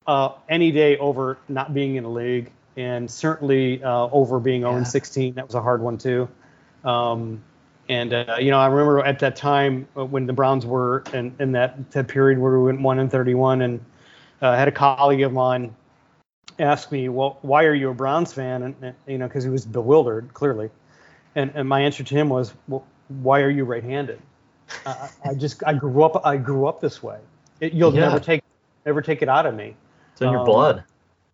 uh, 0.06 0.30
any 0.48 0.72
day 0.72 0.96
over 0.96 1.38
not 1.48 1.74
being 1.74 1.96
in 1.96 2.04
a 2.04 2.10
league, 2.10 2.50
and 2.76 3.10
certainly 3.10 3.82
uh, 3.82 4.08
over 4.10 4.40
being 4.40 4.62
0 4.62 4.78
Yeah. 4.78 4.82
16. 4.84 5.34
That 5.34 5.46
was 5.46 5.54
a 5.54 5.62
hard 5.62 5.82
one 5.82 5.98
too. 5.98 6.28
Um, 6.84 7.42
and 7.88 8.12
uh, 8.12 8.36
you 8.40 8.50
know, 8.50 8.58
I 8.58 8.66
remember 8.66 9.04
at 9.04 9.18
that 9.20 9.36
time 9.36 9.86
uh, 9.96 10.04
when 10.04 10.26
the 10.26 10.32
Browns 10.32 10.66
were 10.66 11.04
in, 11.12 11.34
in 11.38 11.52
that, 11.52 11.90
that 11.92 12.08
period 12.08 12.38
where 12.38 12.58
we 12.58 12.66
went 12.66 12.80
one 12.80 12.98
and 12.98 13.10
31, 13.10 13.62
and 13.62 13.80
uh, 14.40 14.48
I 14.48 14.56
had 14.56 14.68
a 14.68 14.72
colleague 14.72 15.22
of 15.22 15.32
mine 15.32 15.74
ask 16.58 16.90
me, 16.92 17.08
"Well, 17.08 17.38
why 17.42 17.64
are 17.64 17.74
you 17.74 17.90
a 17.90 17.94
Browns 17.94 18.32
fan?" 18.32 18.62
And, 18.62 18.74
and 18.82 18.94
you 19.06 19.18
know, 19.18 19.26
because 19.28 19.44
he 19.44 19.50
was 19.50 19.64
bewildered 19.66 20.32
clearly, 20.34 20.70
and 21.34 21.52
and 21.54 21.68
my 21.68 21.80
answer 21.82 22.04
to 22.04 22.14
him 22.14 22.28
was, 22.28 22.54
"Well, 22.68 22.84
why 23.08 23.40
are 23.42 23.50
you 23.50 23.64
right-handed?" 23.64 24.20
I, 24.86 25.08
I 25.24 25.34
just 25.34 25.62
I 25.66 25.74
grew 25.74 26.02
up 26.04 26.24
I 26.26 26.36
grew 26.36 26.66
up 26.66 26.80
this 26.80 27.02
way. 27.02 27.18
It, 27.60 27.72
you'll 27.72 27.92
Yeah. 27.92 28.00
never 28.00 28.20
take 28.20 28.42
never 28.86 29.02
take 29.02 29.22
it 29.22 29.28
out 29.28 29.46
of 29.46 29.54
me 29.54 29.76
It's 30.12 30.22
in 30.22 30.30
your 30.30 30.40
um, 30.40 30.44
blood. 30.44 30.84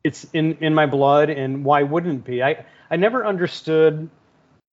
it's 0.02 0.24
in 0.32 0.58
in 0.60 0.74
my 0.74 0.86
blood 0.86 1.30
and 1.30 1.64
why 1.64 1.82
wouldn't 1.82 2.14
it 2.20 2.24
be 2.24 2.42
i 2.42 2.64
i 2.90 2.96
never 2.96 3.24
understood 3.24 4.08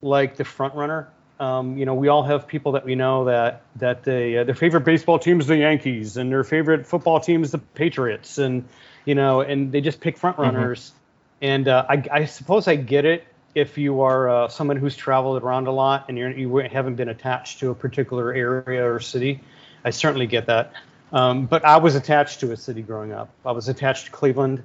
like 0.01 0.35
the 0.35 0.43
front 0.43 0.75
runner 0.75 1.09
um, 1.39 1.77
you 1.77 1.85
know 1.85 1.95
we 1.95 2.07
all 2.07 2.23
have 2.23 2.47
people 2.47 2.73
that 2.73 2.85
we 2.85 2.95
know 2.95 3.25
that 3.25 3.63
that 3.77 4.03
they 4.03 4.37
uh, 4.37 4.43
their 4.43 4.55
favorite 4.55 4.81
baseball 4.81 5.19
team 5.19 5.39
is 5.39 5.47
the 5.47 5.57
yankees 5.57 6.17
and 6.17 6.31
their 6.31 6.43
favorite 6.43 6.85
football 6.85 7.19
team 7.19 7.43
is 7.43 7.51
the 7.51 7.57
patriots 7.59 8.37
and 8.37 8.67
you 9.05 9.15
know 9.15 9.41
and 9.41 9.71
they 9.71 9.81
just 9.81 9.99
pick 9.99 10.17
front 10.17 10.37
runners 10.37 10.93
and 11.41 11.67
uh, 11.67 11.85
I, 11.89 12.03
I 12.11 12.25
suppose 12.25 12.67
i 12.67 12.75
get 12.75 13.05
it 13.05 13.25
if 13.53 13.77
you 13.77 14.01
are 14.01 14.29
uh, 14.29 14.47
someone 14.47 14.77
who's 14.77 14.95
traveled 14.95 15.43
around 15.43 15.67
a 15.67 15.71
lot 15.71 16.05
and 16.07 16.17
you're, 16.17 16.31
you 16.31 16.55
haven't 16.57 16.95
been 16.95 17.09
attached 17.09 17.59
to 17.59 17.71
a 17.71 17.75
particular 17.75 18.33
area 18.33 18.89
or 18.89 18.99
city 18.99 19.41
i 19.83 19.89
certainly 19.89 20.27
get 20.27 20.45
that 20.47 20.73
um, 21.13 21.45
but 21.45 21.63
I 21.65 21.77
was 21.77 21.95
attached 21.95 22.39
to 22.41 22.51
a 22.51 22.57
city 22.57 22.81
growing 22.81 23.11
up. 23.11 23.29
I 23.45 23.51
was 23.51 23.67
attached 23.67 24.05
to 24.05 24.11
Cleveland. 24.11 24.63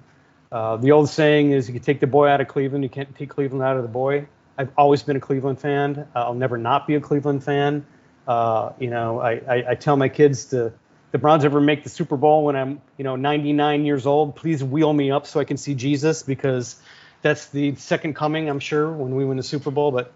Uh, 0.52 0.76
the 0.76 0.92
old 0.92 1.08
saying 1.08 1.50
is, 1.50 1.66
you 1.68 1.74
can 1.74 1.82
take 1.82 2.00
the 2.00 2.06
boy 2.06 2.28
out 2.28 2.40
of 2.40 2.48
Cleveland, 2.48 2.84
you 2.84 2.90
can't 2.90 3.12
take 3.16 3.30
Cleveland 3.30 3.62
out 3.62 3.76
of 3.76 3.82
the 3.82 3.88
boy. 3.88 4.26
I've 4.58 4.70
always 4.78 5.02
been 5.02 5.16
a 5.16 5.20
Cleveland 5.20 5.60
fan. 5.60 6.06
I'll 6.14 6.34
never 6.34 6.56
not 6.56 6.86
be 6.86 6.94
a 6.94 7.00
Cleveland 7.00 7.42
fan. 7.42 7.84
Uh, 8.26 8.72
you 8.78 8.90
know, 8.90 9.20
I, 9.20 9.32
I, 9.32 9.64
I 9.70 9.74
tell 9.74 9.96
my 9.96 10.08
kids 10.08 10.46
to, 10.46 10.72
the 11.16 11.20
Browns 11.20 11.46
ever 11.46 11.62
make 11.62 11.82
the 11.82 11.88
Super 11.88 12.18
Bowl 12.18 12.44
when 12.44 12.56
I'm, 12.56 12.78
you 12.98 13.04
know, 13.04 13.16
99 13.16 13.86
years 13.86 14.04
old, 14.04 14.36
please 14.36 14.62
wheel 14.62 14.92
me 14.92 15.10
up 15.10 15.26
so 15.26 15.40
I 15.40 15.44
can 15.44 15.56
see 15.56 15.74
Jesus 15.74 16.22
because 16.22 16.76
that's 17.22 17.46
the 17.46 17.74
second 17.76 18.14
coming, 18.14 18.50
I'm 18.50 18.60
sure, 18.60 18.92
when 18.92 19.14
we 19.16 19.24
win 19.24 19.38
the 19.38 19.42
Super 19.42 19.70
Bowl. 19.70 19.90
But 19.90 20.12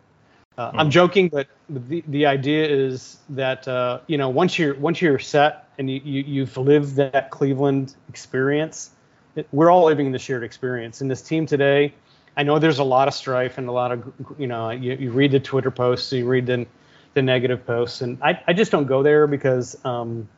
Uh, 0.59 0.73
I'm 0.75 0.91
joking, 0.91 1.29
but 1.29 1.47
the 1.71 2.03
the 2.09 2.27
idea 2.27 2.67
is 2.69 3.17
that 3.31 3.67
uh, 3.67 4.01
you 4.09 4.19
know 4.19 4.29
once 4.29 4.59
you're 4.59 4.75
once 4.75 5.01
you're 5.01 5.19
set 5.19 5.53
and 5.79 5.89
you, 5.89 6.01
you 6.05 6.23
you've 6.35 6.57
lived 6.59 6.97
that 6.97 7.31
Cleveland 7.31 7.95
experience, 8.11 8.91
it, 9.37 9.47
we're 9.53 9.71
all 9.71 9.87
living 9.87 10.13
the 10.13 10.19
shared 10.19 10.45
experience. 10.45 11.01
And 11.01 11.11
this 11.11 11.23
team 11.23 11.47
today, 11.47 11.95
I 12.37 12.43
know 12.43 12.59
there's 12.59 12.81
a 12.81 12.85
lot 12.97 13.09
of 13.09 13.15
strife 13.15 13.57
and 13.57 13.69
a 13.69 13.73
lot 13.73 13.91
of 13.93 13.99
you 14.39 14.49
know 14.49 14.69
you, 14.69 14.93
you 15.01 15.13
read 15.13 15.31
the 15.31 15.41
Twitter 15.41 15.71
posts, 15.71 16.13
you 16.13 16.29
read 16.29 16.45
the 16.45 16.67
the 17.15 17.23
negative 17.23 17.65
posts, 17.65 18.03
and 18.03 18.19
I 18.23 18.39
I 18.47 18.53
just 18.53 18.71
don't 18.71 18.89
go 18.89 19.03
there 19.03 19.27
because 19.27 19.83
um, 19.85 20.29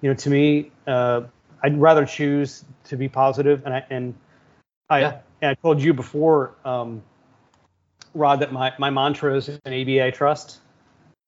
you 0.00 0.10
know 0.10 0.14
to 0.14 0.30
me 0.30 0.70
uh, 0.86 1.22
I'd 1.62 1.78
rather 1.80 2.06
choose 2.06 2.64
to 2.84 2.96
be 2.96 3.08
positive 3.08 3.62
and 3.64 3.74
I 3.74 3.84
and 3.90 4.14
I 4.90 5.00
Yeah. 5.00 5.18
and 5.42 5.50
I 5.50 5.54
told 5.54 5.82
you 5.82 5.94
before. 5.94 6.54
Um, 6.64 7.02
Rod, 8.14 8.40
that 8.40 8.52
my, 8.52 8.72
my 8.78 8.90
mantra 8.90 9.36
is 9.36 9.48
an 9.48 9.58
ABA 9.66 10.12
trust. 10.12 10.58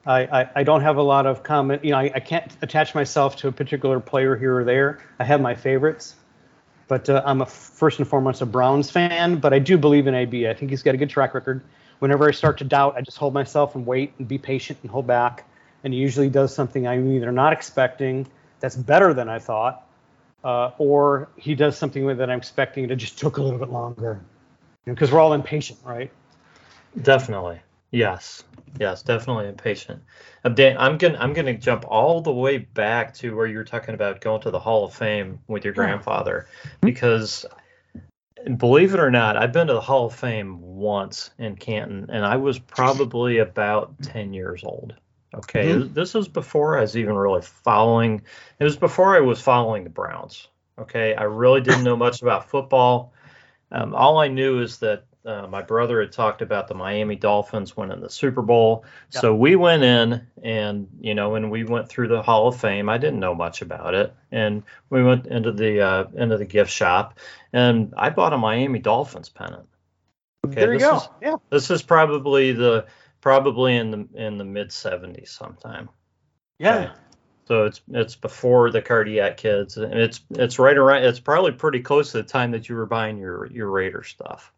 I, 0.06 0.22
I, 0.22 0.50
I 0.56 0.62
don't 0.62 0.80
have 0.80 0.96
a 0.96 1.02
lot 1.02 1.26
of 1.26 1.42
comment. 1.42 1.84
You 1.84 1.90
know, 1.90 1.98
I, 1.98 2.10
I 2.14 2.20
can't 2.20 2.50
attach 2.62 2.94
myself 2.94 3.36
to 3.36 3.48
a 3.48 3.52
particular 3.52 4.00
player 4.00 4.34
here 4.34 4.58
or 4.58 4.64
there. 4.64 4.98
I 5.18 5.24
have 5.24 5.40
my 5.40 5.54
favorites, 5.54 6.16
but 6.88 7.08
uh, 7.08 7.22
I'm 7.24 7.42
a 7.42 7.46
first 7.46 7.98
and 7.98 8.08
foremost 8.08 8.40
a 8.40 8.46
Browns 8.46 8.90
fan. 8.90 9.36
But 9.36 9.52
I 9.52 9.58
do 9.58 9.76
believe 9.76 10.06
in 10.06 10.14
AB. 10.14 10.48
I 10.48 10.54
think 10.54 10.70
he's 10.70 10.82
got 10.82 10.94
a 10.94 10.98
good 10.98 11.10
track 11.10 11.34
record. 11.34 11.62
Whenever 11.98 12.26
I 12.26 12.32
start 12.32 12.58
to 12.58 12.64
doubt, 12.64 12.96
I 12.96 13.02
just 13.02 13.18
hold 13.18 13.34
myself 13.34 13.74
and 13.74 13.86
wait 13.86 14.14
and 14.18 14.26
be 14.26 14.38
patient 14.38 14.78
and 14.82 14.90
hold 14.90 15.06
back. 15.06 15.46
And 15.84 15.92
he 15.92 16.00
usually 16.00 16.30
does 16.30 16.54
something 16.54 16.88
I'm 16.88 17.12
either 17.12 17.30
not 17.30 17.52
expecting 17.52 18.26
that's 18.60 18.76
better 18.76 19.12
than 19.12 19.28
I 19.28 19.38
thought, 19.38 19.86
uh, 20.44 20.70
or 20.78 21.28
he 21.36 21.54
does 21.54 21.76
something 21.76 22.06
that 22.06 22.30
I'm 22.30 22.38
expecting 22.38 22.84
and 22.84 22.92
it 22.92 22.96
just 22.96 23.18
took 23.18 23.38
a 23.38 23.42
little 23.42 23.58
bit 23.58 23.70
longer. 23.70 24.20
Because 24.84 25.12
we're 25.12 25.20
all 25.20 25.34
impatient, 25.34 25.78
right? 25.84 26.10
Definitely. 27.02 27.60
Yes. 27.90 28.44
Yes, 28.78 29.02
definitely 29.02 29.48
impatient. 29.48 30.02
Dan, 30.54 30.76
I'm 30.78 30.96
gonna 30.96 31.18
I'm 31.18 31.32
gonna 31.32 31.56
jump 31.56 31.84
all 31.88 32.20
the 32.20 32.32
way 32.32 32.58
back 32.58 33.12
to 33.14 33.34
where 33.36 33.46
you 33.46 33.58
were 33.58 33.64
talking 33.64 33.94
about 33.94 34.20
going 34.20 34.40
to 34.42 34.50
the 34.50 34.60
Hall 34.60 34.84
of 34.84 34.94
Fame 34.94 35.40
with 35.48 35.64
your 35.64 35.74
Yeah. 35.74 35.82
grandfather, 35.82 36.46
because 36.80 37.44
believe 38.56 38.94
it 38.94 39.00
or 39.00 39.10
not, 39.10 39.36
I've 39.36 39.52
been 39.52 39.66
to 39.66 39.74
the 39.74 39.80
Hall 39.80 40.06
of 40.06 40.14
Fame 40.14 40.60
once 40.60 41.30
in 41.38 41.56
Canton, 41.56 42.08
and 42.10 42.24
I 42.24 42.36
was 42.36 42.58
probably 42.58 43.38
about 43.38 44.00
10 44.02 44.32
years 44.32 44.62
old. 44.64 44.94
Okay, 45.34 45.72
this 45.74 46.14
was 46.14 46.26
before 46.28 46.76
I 46.78 46.80
was 46.80 46.96
even 46.96 47.14
really 47.14 47.42
following. 47.42 48.22
It 48.58 48.64
was 48.64 48.76
before 48.76 49.16
I 49.16 49.20
was 49.20 49.40
following 49.40 49.84
the 49.84 49.90
Browns. 49.90 50.48
Okay, 50.78 51.14
I 51.14 51.24
really 51.24 51.60
didn't 51.60 51.84
know 51.84 51.96
much 51.96 52.22
about 52.22 52.48
football. 52.50 53.12
Um, 53.70 53.94
all 53.94 54.18
I 54.18 54.28
knew 54.28 54.60
is 54.60 54.78
that 54.78 55.04
uh, 55.24 55.46
my 55.46 55.62
brother 55.62 56.00
had 56.00 56.10
talked 56.12 56.40
about 56.42 56.66
the 56.66 56.74
Miami 56.74 57.14
Dolphins 57.14 57.76
winning 57.76 58.00
the 58.00 58.08
Super 58.10 58.42
Bowl. 58.42 58.84
Yeah. 59.12 59.20
So 59.20 59.34
we 59.34 59.54
went 59.54 59.82
in 59.82 60.26
and, 60.42 60.88
you 61.00 61.14
know, 61.14 61.30
when 61.30 61.50
we 61.50 61.62
went 61.64 61.88
through 61.88 62.08
the 62.08 62.22
Hall 62.22 62.48
of 62.48 62.58
Fame, 62.58 62.88
I 62.88 62.96
didn't 62.98 63.20
know 63.20 63.34
much 63.34 63.60
about 63.62 63.94
it. 63.94 64.14
And 64.32 64.62
we 64.88 65.04
went 65.04 65.26
into 65.26 65.52
the 65.52 65.80
uh, 65.82 66.04
into 66.16 66.38
the 66.38 66.46
gift 66.46 66.70
shop 66.72 67.18
and 67.52 67.92
I 67.96 68.10
bought 68.10 68.32
a 68.32 68.38
Miami 68.38 68.78
Dolphins 68.78 69.28
pennant. 69.28 69.68
Okay, 70.46 70.54
there 70.54 70.72
you 70.72 70.80
go. 70.80 70.96
is- 70.96 71.08
yeah. 71.20 71.36
This 71.50 71.70
is 71.70 71.82
probably 71.82 72.52
the 72.52 72.86
probably 73.20 73.76
in 73.76 73.90
the 73.90 74.08
in 74.14 74.38
the 74.38 74.44
mid 74.44 74.68
70s 74.68 75.28
sometime. 75.28 75.88
Yeah. 76.58 76.76
Okay. 76.76 76.92
So 77.46 77.64
it's 77.64 77.80
it's 77.88 78.14
before 78.14 78.70
the 78.70 78.80
cardiac 78.80 79.36
kids, 79.36 79.76
and 79.76 79.92
it's 79.92 80.20
it's 80.30 80.60
right 80.60 80.76
around. 80.76 81.02
It's 81.02 81.18
probably 81.18 81.50
pretty 81.50 81.80
close 81.80 82.12
to 82.12 82.18
the 82.18 82.22
time 82.22 82.52
that 82.52 82.68
you 82.68 82.76
were 82.76 82.86
buying 82.86 83.18
your 83.18 83.46
your 83.46 83.68
Raider 83.70 84.04
stuff. 84.04 84.52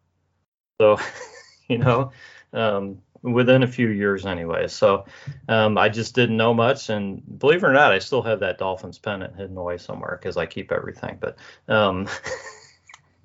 So, 0.79 0.99
you 1.67 1.79
know, 1.79 2.11
um, 2.53 2.99
within 3.23 3.63
a 3.63 3.67
few 3.67 3.87
years 3.87 4.27
anyway. 4.27 4.67
So, 4.67 5.05
um, 5.49 5.75
I 5.77 5.89
just 5.89 6.13
didn't 6.13 6.37
know 6.37 6.53
much, 6.53 6.89
and 6.89 7.23
believe 7.39 7.63
it 7.63 7.67
or 7.67 7.73
not, 7.73 7.93
I 7.93 7.97
still 7.97 8.21
have 8.21 8.41
that 8.41 8.59
Dolphins 8.59 8.99
pennant 8.99 9.35
hidden 9.35 9.57
away 9.57 9.79
somewhere 9.79 10.19
because 10.21 10.37
I 10.37 10.45
keep 10.45 10.71
everything. 10.71 11.19
But 11.19 11.37
um, 11.67 12.07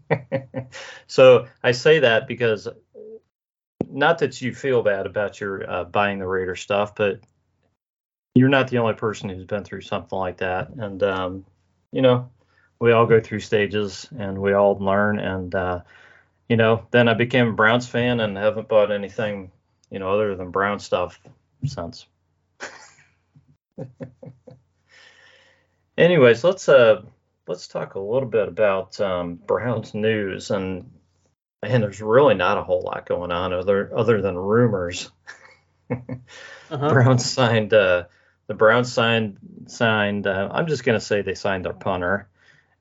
so 1.07 1.47
I 1.63 1.73
say 1.73 1.99
that 1.99 2.27
because 2.27 2.69
not 3.91 4.19
that 4.19 4.41
you 4.41 4.55
feel 4.55 4.83
bad 4.83 5.07
about 5.07 5.41
your 5.41 5.69
uh, 5.71 5.85
buying 5.85 6.19
the 6.19 6.27
Raider 6.27 6.57
stuff, 6.57 6.95
but 6.95 7.21
you're 8.35 8.49
not 8.49 8.69
the 8.69 8.79
only 8.79 8.95
person 8.95 9.29
who's 9.29 9.45
been 9.45 9.65
through 9.65 9.81
something 9.81 10.19
like 10.19 10.39
that. 10.39 10.71
And, 10.71 11.03
um, 11.03 11.45
you 11.93 12.03
know, 12.03 12.31
we 12.79 12.93
all 12.93 13.07
go 13.07 13.21
through 13.21 13.41
stages 13.41 14.09
and 14.19 14.39
we 14.39 14.53
all 14.53 14.79
learn. 14.79 15.19
And, 15.19 15.55
uh, 15.55 15.81
you 16.49 16.57
know, 16.57 16.87
then 16.91 17.09
I 17.09 17.15
became 17.15 17.49
a 17.49 17.53
Browns 17.53 17.89
fan 17.89 18.21
and 18.21 18.37
haven't 18.37 18.69
bought 18.69 18.93
anything, 18.93 19.51
you 19.91 19.99
know, 19.99 20.13
other 20.13 20.37
than 20.37 20.51
Brown 20.51 20.79
stuff 20.79 21.19
since. 21.65 22.07
Anyways, 25.99 26.45
let's 26.45 26.69
uh 26.69 27.03
let's 27.49 27.67
talk 27.67 27.95
a 27.95 28.01
little 28.01 28.29
bit 28.29 28.47
about 28.47 29.01
um, 29.01 29.35
Browns 29.35 29.95
news 29.95 30.51
and 30.51 30.89
man, 31.63 31.81
there's 31.81 32.01
really 32.01 32.35
not 32.35 32.59
a 32.59 32.63
whole 32.63 32.83
lot 32.83 33.07
going 33.07 33.33
on 33.33 33.53
other 33.53 33.91
other 33.97 34.21
than 34.21 34.37
rumors. 34.37 35.11
Uh-huh. 36.71 36.91
Browns 36.91 37.25
signed 37.25 37.73
uh, 37.73 38.05
the 38.47 38.53
Browns 38.55 38.93
signed 38.93 39.39
signed. 39.69 40.27
Uh, 40.27 40.51
I'm 40.53 40.67
just 40.67 40.85
gonna 40.85 41.01
say 41.01 41.23
they 41.23 41.35
signed 41.35 41.65
their 41.65 41.73
punter, 41.73 42.29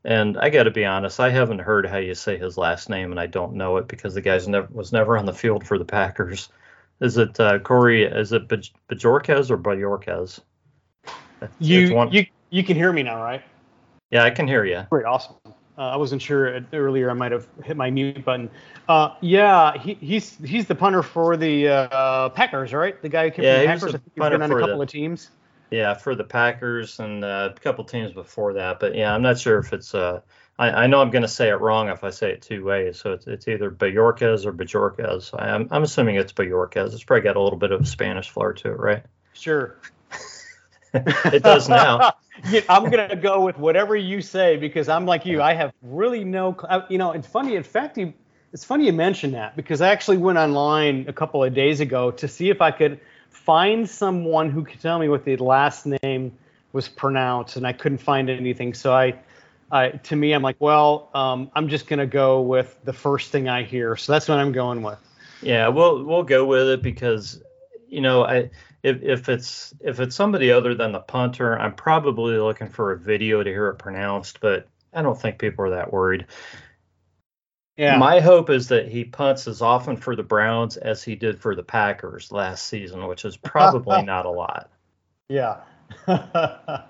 and 0.04 0.38
I 0.38 0.50
got 0.50 0.64
to 0.64 0.72
be 0.72 0.84
honest, 0.84 1.22
I 1.22 1.30
haven't 1.30 1.60
heard 1.60 1.86
how 1.86 1.98
you 1.98 2.14
say 2.14 2.38
his 2.38 2.58
last 2.58 2.90
name, 2.90 3.12
and 3.12 3.20
I 3.20 3.28
don't 3.28 3.54
know 3.54 3.78
it 3.78 3.88
because 3.88 4.14
the 4.14 4.22
guy's 4.22 4.48
never 4.48 4.68
was 4.72 4.92
never 4.92 5.18
on 5.18 5.26
the 5.26 5.34
field 5.34 5.66
for 5.66 5.78
the 5.78 5.86
Packers. 5.86 6.50
Is 7.00 7.18
it 7.18 7.40
uh, 7.40 7.60
Corey? 7.60 8.04
Is 8.04 8.34
it 8.34 8.50
Baj- 8.50 8.72
Bajorquez 8.90 9.52
or 9.52 9.58
Bajorquez? 9.58 10.42
You 11.60 12.08
you 12.12 12.26
you 12.50 12.64
can 12.64 12.76
hear 12.76 12.92
me 12.92 13.04
now, 13.04 13.22
right? 13.22 13.42
yeah, 14.12 14.24
I 14.24 14.32
can 14.32 14.48
hear 14.48 14.66
you. 14.66 14.84
Great, 14.90 15.06
awesome. 15.06 15.36
Uh, 15.78 15.82
I 15.90 15.96
wasn't 15.98 16.22
sure 16.22 16.60
earlier. 16.74 17.10
I 17.12 17.14
might 17.14 17.32
have 17.32 17.48
hit 17.64 17.78
my 17.78 17.92
mute 17.92 18.26
button. 18.26 18.50
Uh, 18.90 19.10
yeah, 19.22 19.78
he, 19.78 19.94
he's 19.96 20.36
he's 20.38 20.66
the 20.66 20.74
punter 20.76 21.04
for 21.04 21.38
the 21.38 21.68
uh, 21.68 22.30
Packers, 22.30 22.74
right? 22.74 23.00
The 23.02 23.10
guy 23.10 23.26
who 23.30 23.36
came 23.36 23.46
Yeah, 23.46 23.58
from 23.58 23.62
the 23.62 23.68
Packers. 23.68 23.84
I 23.84 23.92
think 23.98 24.04
he's 24.16 24.24
been 24.24 24.42
on 24.42 24.52
a 24.52 24.60
couple 24.60 24.78
the- 24.78 24.84
of 24.84 24.90
teams. 24.90 25.30
Yeah, 25.70 25.96
for 25.96 26.16
the 26.16 26.24
Packers 26.24 26.98
and 27.02 27.26
uh, 27.26 27.50
a 27.54 27.60
couple 27.60 27.84
teams 27.84 28.14
before 28.14 28.54
that, 28.54 28.80
but 28.80 28.96
yeah, 28.96 29.14
I'm 29.14 29.22
not 29.22 29.38
sure 29.38 29.60
if 29.60 29.74
it's. 29.74 29.94
Uh, 29.94 30.22
I, 30.58 30.70
I 30.70 30.88
know 30.88 31.02
I'm 31.02 31.12
going 31.12 31.24
to 31.24 31.28
say 31.28 31.50
it 31.50 31.60
wrong 31.60 31.90
if 31.90 32.06
I 32.06 32.10
say 32.10 32.32
it 32.32 32.42
two 32.42 32.64
ways, 32.64 33.00
so 33.02 33.12
it's, 33.12 33.28
it's 33.28 33.48
either 33.50 33.70
Bajorquez 33.70 34.46
or 34.46 34.54
Bajorquez. 34.54 35.38
I, 35.38 35.50
I'm 35.50 35.68
I'm 35.70 35.84
assuming 35.84 36.16
it's 36.16 36.32
Bajorquez. 36.32 36.94
It's 36.94 37.04
probably 37.04 37.24
got 37.24 37.36
a 37.36 37.42
little 37.42 37.60
bit 37.60 37.74
of 37.74 37.82
a 37.82 37.86
Spanish 37.86 38.30
flair 38.30 38.54
to 38.54 38.70
it, 38.70 38.80
right? 38.80 39.04
Sure. 39.34 39.78
It 40.94 41.44
does 41.44 41.70
now. 41.70 42.14
I'm 42.70 42.90
gonna 42.90 43.16
go 43.16 43.44
with 43.44 43.58
whatever 43.58 43.96
you 43.96 44.22
say 44.22 44.58
because 44.58 44.90
I'm 44.90 45.06
like 45.06 45.26
you. 45.26 45.42
I 45.42 45.54
have 45.54 45.74
really 45.82 46.24
no. 46.24 46.58
You 46.90 46.98
know, 46.98 47.12
it's 47.12 47.28
funny. 47.28 47.56
In 47.56 47.64
fact, 47.64 47.98
you, 47.98 48.14
it's 48.54 48.64
funny 48.64 48.86
you 48.86 48.94
mention 48.94 49.32
that 49.32 49.56
because 49.56 49.82
I 49.82 49.90
actually 49.90 50.18
went 50.18 50.38
online 50.38 51.06
a 51.08 51.14
couple 51.14 51.44
of 51.44 51.54
days 51.54 51.80
ago 51.80 52.12
to 52.12 52.28
see 52.28 52.50
if 52.50 52.62
I 52.62 52.72
could 52.72 53.00
find 53.30 53.90
someone 53.90 54.50
who 54.50 54.64
could 54.64 54.82
tell 54.82 55.00
me 55.00 55.10
what 55.10 55.26
the 55.26 55.38
last 55.38 55.86
name 56.04 56.38
was 56.74 56.88
pronounced, 56.88 57.56
and 57.56 57.66
I 57.66 57.74
couldn't 57.74 58.00
find 58.00 58.30
anything. 58.30 58.74
So 58.74 58.94
I, 58.94 59.16
I 59.72 59.90
to 59.90 60.16
me, 60.16 60.34
I'm 60.34 60.44
like, 60.44 60.58
well, 60.60 61.10
um, 61.14 61.50
I'm 61.56 61.70
just 61.70 61.88
gonna 61.88 62.06
go 62.06 62.42
with 62.42 62.78
the 62.84 62.94
first 62.94 63.32
thing 63.32 63.50
I 63.50 63.64
hear. 63.64 63.96
So 63.96 64.12
that's 64.12 64.28
what 64.28 64.40
I'm 64.40 64.52
going 64.52 64.84
with. 64.84 65.00
Yeah, 65.42 65.68
we'll 65.70 66.04
we'll 66.04 66.24
go 66.24 66.46
with 66.46 66.68
it 66.68 66.82
because 66.82 67.42
you 67.90 68.02
know 68.02 68.24
I 68.24 68.50
if 68.84 69.02
if 69.02 69.30
it's 69.30 69.74
if 69.80 70.00
it's 70.00 70.16
somebody 70.16 70.52
other 70.52 70.76
than 70.76 70.92
the 70.92 71.00
punter, 71.00 71.58
I'm 71.58 71.76
probably 71.76 72.38
looking 72.38 72.70
for 72.70 72.92
a 72.92 72.98
video 72.98 73.44
to 73.44 73.50
hear 73.50 73.68
it 73.68 73.76
pronounced, 73.76 74.40
but 74.40 74.68
I 74.94 75.02
don't 75.02 75.20
think 75.20 75.40
people 75.40 75.66
are 75.66 75.72
that 75.72 75.92
worried. 75.92 76.28
Yeah. 77.76 77.98
My 77.98 78.20
hope 78.20 78.50
is 78.50 78.70
that 78.70 78.88
he 78.88 79.04
punts 79.04 79.48
as 79.48 79.62
often 79.62 79.98
for 79.98 80.16
the 80.16 80.24
Browns 80.24 80.78
as 80.78 81.04
he 81.04 81.16
did 81.16 81.40
for 81.40 81.56
the 81.56 81.62
Packers 81.62 82.32
last 82.32 82.66
season, 82.66 83.06
which 83.06 83.24
is 83.24 83.38
probably 83.38 84.02
not 84.04 84.26
a 84.26 84.32
lot. 84.32 84.72
yeah. 85.30 85.62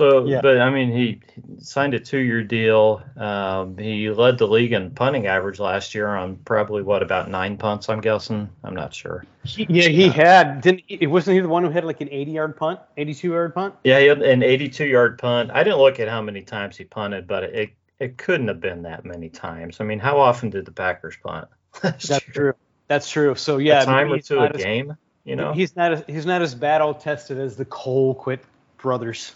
So, 0.00 0.24
Yeah. 0.24 0.40
but 0.40 0.58
I 0.58 0.70
mean, 0.70 0.90
he 0.90 1.20
signed 1.58 1.92
a 1.92 2.00
two-year 2.00 2.42
deal. 2.42 3.02
Um, 3.18 3.76
he 3.76 4.08
led 4.08 4.38
the 4.38 4.48
league 4.48 4.72
in 4.72 4.92
punting 4.92 5.26
average 5.26 5.60
last 5.60 5.94
year 5.94 6.06
on 6.08 6.36
probably 6.36 6.80
what 6.82 7.02
about 7.02 7.28
nine 7.28 7.58
punts? 7.58 7.90
I'm 7.90 8.00
guessing. 8.00 8.48
I'm 8.64 8.74
not 8.74 8.94
sure. 8.94 9.26
He- 9.44 9.66
yeah, 9.68 9.88
he 9.88 10.08
had. 10.08 10.62
Didn't 10.62 10.84
it 10.88 11.06
wasn't 11.08 11.34
he 11.34 11.40
the 11.40 11.48
one 11.48 11.64
who 11.64 11.68
had 11.68 11.84
like 11.84 12.00
an 12.00 12.08
80 12.10 12.30
yard 12.30 12.56
punt, 12.56 12.80
82 12.96 13.28
yard 13.28 13.54
punt? 13.54 13.74
Yeah, 13.84 14.00
he 14.00 14.06
had 14.06 14.22
an 14.22 14.40
82-yard 14.40 15.18
punt. 15.18 15.50
I 15.52 15.62
didn't 15.64 15.80
look 15.80 16.00
at 16.00 16.08
how 16.08 16.22
many 16.22 16.40
times 16.40 16.78
he 16.78 16.84
punted, 16.84 17.26
but 17.26 17.44
it 17.44 17.70
it 17.98 18.16
couldn't 18.16 18.48
have 18.48 18.60
been 18.60 18.84
that 18.84 19.04
many 19.04 19.28
times. 19.28 19.82
I 19.82 19.84
mean, 19.84 19.98
how 19.98 20.18
often 20.18 20.48
did 20.48 20.64
the 20.64 20.72
Packers 20.72 21.18
punt? 21.22 21.46
That's 21.82 22.08
true. 22.20 22.54
That's 22.88 23.10
true. 23.10 23.34
So 23.34 23.58
yeah, 23.58 23.82
a 23.82 23.84
time 23.84 24.10
or 24.10 24.18
two 24.18 24.38
a 24.38 24.48
as- 24.48 24.62
game. 24.64 24.96
You 25.24 25.36
know. 25.36 25.52
he's 25.52 25.76
not 25.76 25.92
as, 25.92 26.04
he's 26.06 26.24
not 26.24 26.40
as 26.40 26.54
battle 26.54 26.94
tested 26.94 27.38
as 27.38 27.54
the 27.54 27.66
Colquitt 27.66 28.40
brothers. 28.78 29.34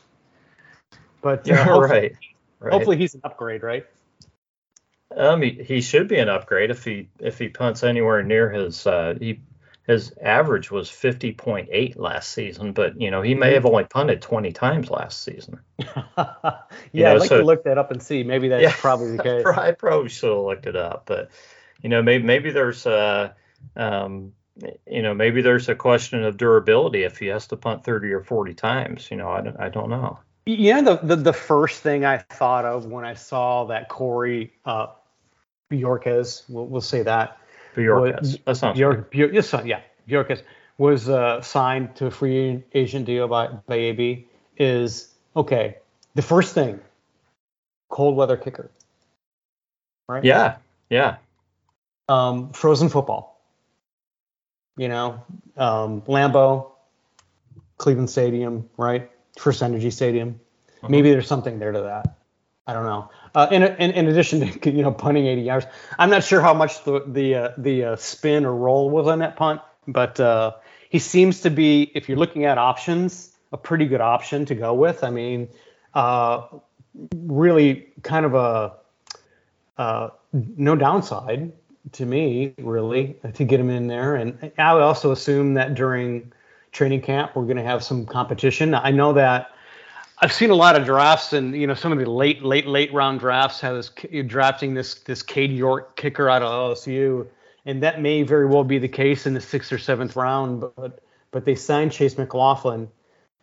But 1.24 1.38
uh, 1.50 1.54
Yeah, 1.54 1.64
hopefully, 1.64 1.98
right. 1.98 2.16
Right. 2.60 2.72
hopefully 2.72 2.98
he's 2.98 3.14
an 3.14 3.22
upgrade, 3.24 3.62
right? 3.62 3.86
Um, 5.16 5.42
he, 5.42 5.50
he 5.50 5.80
should 5.80 6.06
be 6.06 6.18
an 6.18 6.28
upgrade 6.28 6.70
if 6.70 6.84
he 6.84 7.08
if 7.18 7.38
he 7.38 7.48
punts 7.48 7.82
anywhere 7.82 8.22
near 8.22 8.50
his 8.50 8.86
uh 8.86 9.14
he 9.18 9.40
his 9.86 10.12
average 10.20 10.70
was 10.70 10.88
50.8 10.88 11.98
last 11.98 12.30
season, 12.30 12.72
but 12.72 13.00
you 13.00 13.10
know 13.10 13.22
he 13.22 13.34
may 13.34 13.54
have 13.54 13.64
only 13.66 13.84
punted 13.84 14.22
20 14.22 14.52
times 14.52 14.90
last 14.90 15.22
season. 15.22 15.60
yeah, 15.78 16.54
know, 16.94 17.12
I'd 17.12 17.20
like 17.20 17.28
so, 17.28 17.40
to 17.40 17.46
look 17.46 17.64
that 17.64 17.78
up 17.78 17.90
and 17.90 18.02
see. 18.02 18.22
Maybe 18.22 18.48
that's 18.48 18.62
yeah, 18.62 18.72
probably 18.72 19.16
the 19.16 19.22
case. 19.44 19.46
I 19.46 19.72
probably 19.72 20.08
should 20.08 20.30
have 20.30 20.44
looked 20.44 20.66
it 20.66 20.76
up, 20.76 21.04
but 21.06 21.30
you 21.82 21.88
know 21.88 22.02
maybe 22.02 22.24
maybe 22.24 22.50
there's 22.50 22.84
a 22.86 23.34
um, 23.76 24.32
you 24.86 25.02
know 25.02 25.14
maybe 25.14 25.42
there's 25.42 25.68
a 25.68 25.74
question 25.74 26.24
of 26.24 26.36
durability 26.36 27.04
if 27.04 27.18
he 27.18 27.26
has 27.26 27.46
to 27.48 27.56
punt 27.56 27.84
30 27.84 28.12
or 28.12 28.22
40 28.22 28.54
times. 28.54 29.08
You 29.10 29.16
know 29.18 29.28
I 29.30 29.40
don't, 29.42 29.60
I 29.60 29.68
don't 29.70 29.90
know. 29.90 30.18
You 30.46 30.74
know 30.74 30.96
the, 30.96 31.06
the, 31.06 31.16
the 31.16 31.32
first 31.32 31.82
thing 31.82 32.04
I 32.04 32.18
thought 32.18 32.64
of 32.64 32.84
when 32.86 33.04
I 33.04 33.14
saw 33.14 33.64
that 33.66 33.88
Corey 33.88 34.52
uh, 34.66 34.88
Bojorquez, 35.70 36.42
we'll, 36.48 36.66
we'll 36.66 36.80
say 36.82 37.02
that 37.02 37.38
Bojorquez. 37.74 38.44
That 38.44 38.56
sounds 38.56 38.76
Bjork, 38.76 39.14
yeah, 39.64 39.80
Bjorquez 40.06 40.42
was 40.76 41.08
uh, 41.08 41.40
signed 41.40 41.96
to 41.96 42.06
a 42.06 42.10
free 42.10 42.62
agent 42.74 43.06
deal 43.06 43.28
by, 43.28 43.48
by 43.66 43.76
AB 43.76 44.26
is 44.56 45.14
okay. 45.36 45.76
The 46.14 46.22
first 46.22 46.54
thing, 46.54 46.80
cold 47.88 48.16
weather 48.16 48.36
kicker. 48.36 48.70
Right? 50.08 50.24
Yeah, 50.24 50.56
yeah. 50.90 51.16
Um, 52.08 52.52
frozen 52.52 52.88
football. 52.88 53.40
You 54.76 54.88
know, 54.88 55.22
um, 55.56 56.02
Lambeau, 56.02 56.72
Cleveland 57.78 58.10
Stadium, 58.10 58.68
right? 58.76 59.10
First 59.38 59.62
Energy 59.62 59.90
Stadium. 59.90 60.40
Uh-huh. 60.78 60.88
Maybe 60.88 61.10
there's 61.10 61.26
something 61.26 61.58
there 61.58 61.72
to 61.72 61.80
that. 61.82 62.18
I 62.66 62.72
don't 62.72 62.84
know. 62.84 63.10
Uh, 63.34 63.48
in, 63.50 63.62
in, 63.62 63.90
in 63.90 64.06
addition 64.06 64.40
to 64.40 64.70
you 64.72 64.82
know 64.82 64.92
punting 64.92 65.26
80 65.26 65.42
yards, 65.42 65.66
I'm 65.98 66.10
not 66.10 66.24
sure 66.24 66.40
how 66.40 66.54
much 66.54 66.84
the 66.84 67.04
the 67.06 67.34
uh, 67.34 67.48
the 67.58 67.84
uh, 67.84 67.96
spin 67.96 68.44
or 68.46 68.54
roll 68.54 68.90
was 68.90 69.06
on 69.06 69.18
that 69.18 69.36
punt, 69.36 69.60
but 69.86 70.18
uh, 70.18 70.52
he 70.88 70.98
seems 70.98 71.40
to 71.40 71.50
be, 71.50 71.90
if 71.94 72.08
you're 72.08 72.18
looking 72.18 72.44
at 72.44 72.56
options, 72.56 73.32
a 73.52 73.56
pretty 73.56 73.86
good 73.86 74.00
option 74.00 74.46
to 74.46 74.54
go 74.54 74.72
with. 74.72 75.02
I 75.04 75.10
mean, 75.10 75.48
uh, 75.92 76.46
really 77.16 77.88
kind 78.02 78.24
of 78.24 78.34
a 78.34 78.74
uh, 79.76 80.10
no 80.32 80.76
downside 80.76 81.52
to 81.92 82.06
me, 82.06 82.54
really, 82.58 83.16
to 83.34 83.44
get 83.44 83.60
him 83.60 83.70
in 83.70 83.88
there. 83.88 84.16
And 84.16 84.52
I 84.56 84.72
would 84.72 84.82
also 84.82 85.12
assume 85.12 85.54
that 85.54 85.74
during 85.74 86.32
training 86.74 87.00
camp 87.00 87.34
we're 87.34 87.44
going 87.44 87.56
to 87.56 87.62
have 87.62 87.82
some 87.82 88.04
competition. 88.04 88.74
I 88.74 88.90
know 88.90 89.14
that 89.14 89.52
I've 90.18 90.32
seen 90.32 90.50
a 90.50 90.54
lot 90.54 90.76
of 90.76 90.84
drafts, 90.84 91.32
and 91.32 91.54
you 91.54 91.66
know 91.66 91.74
some 91.74 91.92
of 91.92 91.98
the 91.98 92.08
late, 92.08 92.42
late, 92.42 92.66
late 92.66 92.92
round 92.92 93.20
drafts 93.20 93.60
have 93.60 93.76
this 93.76 93.90
drafting 94.26 94.74
this 94.74 94.96
this 94.96 95.22
Cade 95.22 95.52
York 95.52 95.96
kicker 95.96 96.28
out 96.28 96.42
of 96.42 96.76
LSU, 96.76 97.26
and 97.64 97.82
that 97.82 98.00
may 98.00 98.22
very 98.22 98.46
well 98.46 98.64
be 98.64 98.78
the 98.78 98.88
case 98.88 99.26
in 99.26 99.34
the 99.34 99.40
sixth 99.40 99.72
or 99.72 99.78
seventh 99.78 100.14
round. 100.14 100.64
But 100.76 101.00
but 101.30 101.44
they 101.44 101.54
signed 101.54 101.92
Chase 101.92 102.16
McLaughlin, 102.16 102.88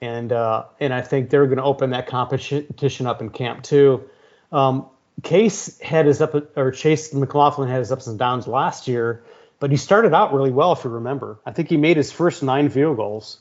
and 0.02 0.32
uh, 0.32 0.66
and 0.80 0.94
I 0.94 1.02
think 1.02 1.30
they're 1.30 1.46
going 1.46 1.58
to 1.58 1.64
open 1.64 1.90
that 1.90 2.08
competition 2.08 3.06
up 3.06 3.22
in 3.22 3.30
camp 3.30 3.64
too. 3.64 4.10
Um, 4.52 4.88
Case 5.24 5.80
had 5.82 6.06
his 6.06 6.22
up 6.22 6.58
or 6.58 6.72
Chase 6.72 7.14
McLaughlin 7.14 7.70
had 7.70 7.80
his 7.80 7.92
ups 7.92 8.08
and 8.08 8.18
downs 8.18 8.48
last 8.48 8.88
year, 8.88 9.24
but 9.62 9.70
he 9.70 9.78
started 9.78 10.12
out 10.12 10.34
really 10.34 10.52
well 10.52 10.74
if 10.74 10.84
you 10.84 10.90
remember. 10.90 11.40
I 11.46 11.52
think 11.52 11.70
he 11.70 11.78
made 11.78 11.96
his 11.96 12.12
first 12.12 12.42
nine 12.42 12.68
field 12.70 12.98
goals 12.98 13.40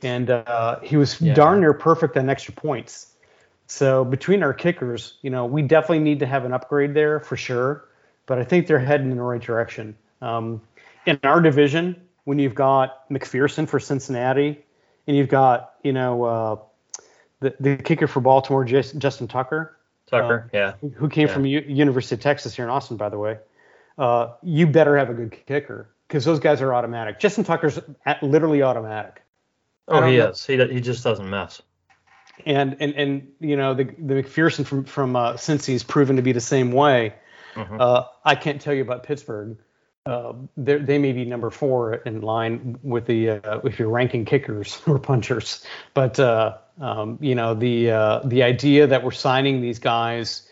and 0.00 0.30
uh, 0.30 0.78
he 0.80 0.96
was 0.96 1.20
yeah. 1.20 1.34
darn 1.34 1.60
near 1.60 1.74
perfect 1.74 2.16
on 2.16 2.30
extra 2.30 2.54
points. 2.54 3.08
So 3.66 4.04
between 4.04 4.44
our 4.44 4.54
kickers, 4.54 5.18
you 5.22 5.30
know, 5.30 5.46
we 5.46 5.62
definitely 5.62 6.04
need 6.04 6.20
to 6.20 6.26
have 6.26 6.44
an 6.44 6.52
upgrade 6.52 6.94
there 6.94 7.18
for 7.18 7.36
sure. 7.36 7.84
But 8.26 8.38
I 8.38 8.44
think 8.44 8.68
they're 8.68 8.78
heading 8.78 9.10
in 9.10 9.16
the 9.16 9.22
right 9.22 9.40
direction. 9.40 9.96
Um, 10.22 10.62
in 11.04 11.18
our 11.24 11.40
division, 11.40 12.00
when 12.24 12.38
you've 12.38 12.54
got 12.54 13.10
McPherson 13.10 13.68
for 13.68 13.80
Cincinnati, 13.80 14.64
and 15.08 15.16
you've 15.16 15.28
got 15.28 15.74
you 15.82 15.92
know 15.92 16.24
uh, 16.24 16.56
the 17.40 17.56
the 17.58 17.76
kicker 17.76 18.06
for 18.06 18.20
Baltimore, 18.20 18.64
Justin 18.64 19.26
Tucker. 19.26 19.76
Tucker, 20.06 20.48
uh, 20.52 20.56
yeah. 20.56 20.90
Who 20.94 21.08
came 21.08 21.26
yeah. 21.26 21.34
from 21.34 21.46
U- 21.46 21.64
University 21.66 22.14
of 22.14 22.20
Texas 22.20 22.54
here 22.54 22.64
in 22.64 22.70
Austin, 22.70 22.96
by 22.96 23.08
the 23.08 23.18
way. 23.18 23.38
Uh, 24.00 24.32
you 24.42 24.66
better 24.66 24.96
have 24.96 25.10
a 25.10 25.14
good 25.14 25.30
kicker 25.44 25.90
because 26.08 26.24
those 26.24 26.40
guys 26.40 26.62
are 26.62 26.72
automatic. 26.72 27.20
Justin 27.20 27.44
Tucker's 27.44 27.78
at, 28.06 28.22
literally 28.22 28.62
automatic. 28.62 29.22
Oh, 29.88 30.02
he 30.06 30.16
know. 30.16 30.30
is. 30.30 30.46
He 30.46 30.56
he 30.56 30.80
just 30.80 31.04
doesn't 31.04 31.28
mess. 31.28 31.60
And 32.46 32.78
and 32.80 32.94
and 32.94 33.28
you 33.40 33.58
know 33.58 33.74
the 33.74 33.84
the 33.84 34.14
McPherson 34.14 34.64
from 34.64 34.84
from 34.84 35.16
uh, 35.16 35.34
Cincy's 35.34 35.84
proven 35.84 36.16
to 36.16 36.22
be 36.22 36.32
the 36.32 36.40
same 36.40 36.72
way. 36.72 37.12
Mm-hmm. 37.54 37.76
Uh, 37.78 38.04
I 38.24 38.36
can't 38.36 38.58
tell 38.58 38.72
you 38.72 38.80
about 38.80 39.02
Pittsburgh. 39.02 39.58
Uh, 40.06 40.32
they 40.56 40.96
may 40.96 41.12
be 41.12 41.26
number 41.26 41.50
four 41.50 41.92
in 41.92 42.22
line 42.22 42.78
with 42.82 43.04
the 43.04 43.28
uh, 43.28 43.60
if 43.64 43.78
you're 43.78 43.90
ranking 43.90 44.24
kickers 44.24 44.80
or 44.86 44.98
punchers. 44.98 45.62
But 45.92 46.18
uh, 46.18 46.56
um, 46.80 47.18
you 47.20 47.34
know 47.34 47.52
the 47.52 47.90
uh, 47.90 48.20
the 48.24 48.44
idea 48.44 48.86
that 48.86 49.04
we're 49.04 49.10
signing 49.10 49.60
these 49.60 49.78
guys 49.78 50.48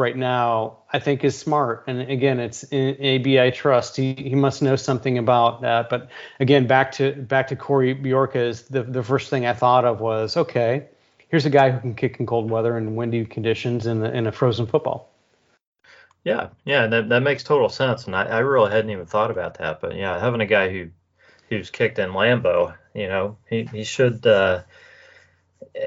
right 0.00 0.16
now, 0.16 0.78
I 0.92 0.98
think 0.98 1.22
is 1.22 1.38
smart. 1.38 1.84
And 1.86 2.00
again, 2.00 2.40
it's 2.40 2.64
ABI 2.64 3.52
trust. 3.52 3.96
He, 3.96 4.14
he 4.14 4.34
must 4.34 4.62
know 4.62 4.74
something 4.74 5.18
about 5.18 5.60
that. 5.60 5.88
But 5.88 6.08
again, 6.40 6.66
back 6.66 6.90
to 6.92 7.12
back 7.12 7.46
to 7.48 7.56
Corey 7.56 7.94
Bojorquez, 7.94 8.66
the 8.66 8.82
the 8.82 9.02
first 9.04 9.30
thing 9.30 9.46
I 9.46 9.52
thought 9.52 9.84
of 9.84 10.00
was 10.00 10.36
okay, 10.36 10.88
here's 11.28 11.46
a 11.46 11.50
guy 11.50 11.70
who 11.70 11.78
can 11.78 11.94
kick 11.94 12.18
in 12.18 12.26
cold 12.26 12.50
weather 12.50 12.76
and 12.76 12.96
windy 12.96 13.24
conditions 13.24 13.86
in 13.86 14.00
the, 14.00 14.12
in 14.12 14.26
a 14.26 14.32
frozen 14.32 14.66
football. 14.66 15.12
Yeah, 16.24 16.48
yeah, 16.64 16.86
that 16.88 17.08
that 17.10 17.22
makes 17.22 17.44
total 17.44 17.68
sense, 17.68 18.06
and 18.06 18.16
I, 18.16 18.24
I 18.24 18.38
really 18.40 18.70
hadn't 18.70 18.90
even 18.90 19.06
thought 19.06 19.30
about 19.30 19.58
that. 19.58 19.80
But 19.80 19.94
yeah, 19.94 20.18
having 20.18 20.40
a 20.40 20.46
guy 20.46 20.70
who 20.70 20.90
who's 21.48 21.70
kicked 21.70 21.98
in 21.98 22.10
Lambeau, 22.10 22.74
you 22.94 23.06
know, 23.06 23.36
he 23.48 23.64
he 23.64 23.84
should. 23.84 24.26
Uh, 24.26 24.62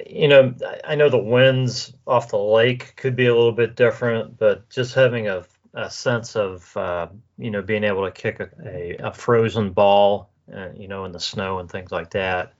you 0.07 0.27
know, 0.27 0.53
I 0.83 0.95
know 0.95 1.09
the 1.09 1.17
winds 1.17 1.93
off 2.07 2.29
the 2.29 2.37
lake 2.37 2.95
could 2.95 3.15
be 3.15 3.25
a 3.25 3.35
little 3.35 3.51
bit 3.51 3.75
different, 3.75 4.37
but 4.37 4.69
just 4.69 4.93
having 4.93 5.27
a, 5.27 5.45
a 5.73 5.89
sense 5.89 6.35
of, 6.35 6.75
uh, 6.77 7.07
you 7.37 7.51
know, 7.51 7.61
being 7.61 7.83
able 7.83 8.05
to 8.05 8.11
kick 8.11 8.39
a, 8.39 8.95
a, 8.99 9.13
frozen 9.13 9.71
ball, 9.71 10.29
uh, 10.55 10.69
you 10.75 10.87
know, 10.87 11.05
in 11.05 11.11
the 11.11 11.19
snow 11.19 11.59
and 11.59 11.69
things 11.69 11.91
like 11.91 12.11
that, 12.11 12.53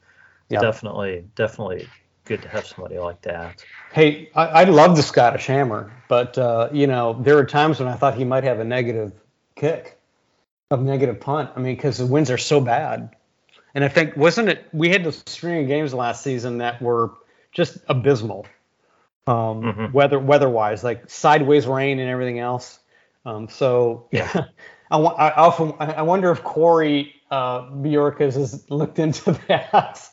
yeah. 0.49 0.60
definitely, 0.60 1.26
definitely 1.36 1.88
good 2.26 2.41
to 2.41 2.49
have 2.49 2.65
somebody 2.65 2.97
like 2.97 3.21
that. 3.21 3.63
Hey, 3.91 4.30
I, 4.36 4.47
I 4.47 4.63
love 4.65 4.95
the 4.95 5.04
Scottish 5.04 5.45
Hammer, 5.45 5.91
but, 6.08 6.38
uh, 6.38 6.69
you 6.71 6.88
know, 6.88 7.13
there 7.21 7.36
were 7.36 7.45
times 7.45 7.80
when 7.80 7.88
I 7.88 7.95
thought 7.95 8.15
he 8.15 8.26
might 8.26 8.43
have 8.43 8.60
a 8.60 8.63
negative 8.63 9.13
kick, 9.56 9.99
a 10.71 10.78
negative 10.78 11.19
punt. 11.19 11.52
I 11.56 11.60
mean, 11.60 11.76
because 11.76 11.97
the 11.97 12.06
winds 12.06 12.32
are 12.32 12.38
so 12.38 12.60
bad. 12.60 13.15
And 13.75 13.83
I 13.83 13.88
think 13.88 14.15
wasn't 14.15 14.49
it 14.49 14.67
we 14.71 14.89
had 14.89 15.03
the 15.03 15.12
string 15.12 15.63
of 15.63 15.67
games 15.67 15.93
last 15.93 16.23
season 16.23 16.59
that 16.59 16.81
were 16.81 17.12
just 17.51 17.77
abysmal, 17.88 18.45
um, 19.27 19.62
mm-hmm. 19.62 19.91
weather 19.91 20.19
weather 20.19 20.49
wise, 20.49 20.83
like 20.83 21.09
sideways 21.09 21.65
rain 21.65 21.99
and 21.99 22.09
everything 22.09 22.39
else. 22.39 22.79
Um, 23.25 23.49
so 23.49 24.07
yeah, 24.12 24.45
I, 24.91 24.97
I 24.97 25.36
often 25.36 25.73
I 25.79 26.03
wonder 26.03 26.31
if 26.31 26.43
Corey 26.43 27.15
uh, 27.31 27.63
Bojorquez 27.69 28.36
has 28.36 28.69
looked 28.69 28.99
into 28.99 29.31
that, 29.47 30.07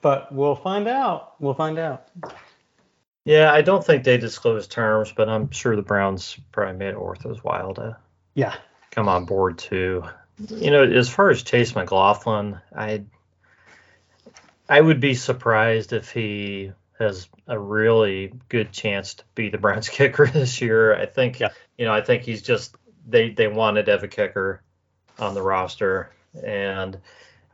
but 0.00 0.32
we'll 0.32 0.56
find 0.56 0.86
out. 0.86 1.40
We'll 1.40 1.54
find 1.54 1.78
out. 1.78 2.08
Yeah, 3.24 3.52
I 3.52 3.62
don't 3.62 3.84
think 3.84 4.02
they 4.02 4.16
disclosed 4.16 4.70
terms, 4.70 5.12
but 5.16 5.28
I'm 5.28 5.50
sure 5.50 5.76
the 5.76 5.82
Browns 5.82 6.36
probably 6.50 6.76
made 6.76 6.90
it 6.90 7.00
worth 7.00 7.22
his 7.22 7.42
while 7.42 7.74
to 7.74 7.96
yeah 8.34 8.54
come 8.92 9.08
on 9.08 9.24
board 9.24 9.58
too 9.58 10.04
you 10.38 10.70
know, 10.70 10.82
as 10.82 11.08
far 11.08 11.30
as 11.30 11.42
Chase 11.42 11.74
McLaughlin, 11.74 12.60
I 12.74 13.04
I 14.68 14.80
would 14.80 15.00
be 15.00 15.14
surprised 15.14 15.92
if 15.92 16.10
he 16.10 16.72
has 16.98 17.28
a 17.46 17.58
really 17.58 18.32
good 18.48 18.72
chance 18.72 19.14
to 19.14 19.24
be 19.34 19.48
the 19.50 19.58
Browns 19.58 19.88
kicker 19.88 20.26
this 20.26 20.60
year. 20.60 20.94
I 20.94 21.06
think 21.06 21.40
yeah. 21.40 21.48
you 21.76 21.84
know, 21.84 21.92
I 21.92 22.00
think 22.00 22.22
he's 22.22 22.42
just 22.42 22.76
they 23.06 23.30
they 23.30 23.48
wanted 23.48 23.86
to 23.86 23.92
have 23.92 24.02
a 24.02 24.08
kicker 24.08 24.62
on 25.18 25.34
the 25.34 25.42
roster 25.42 26.10
and 26.42 26.98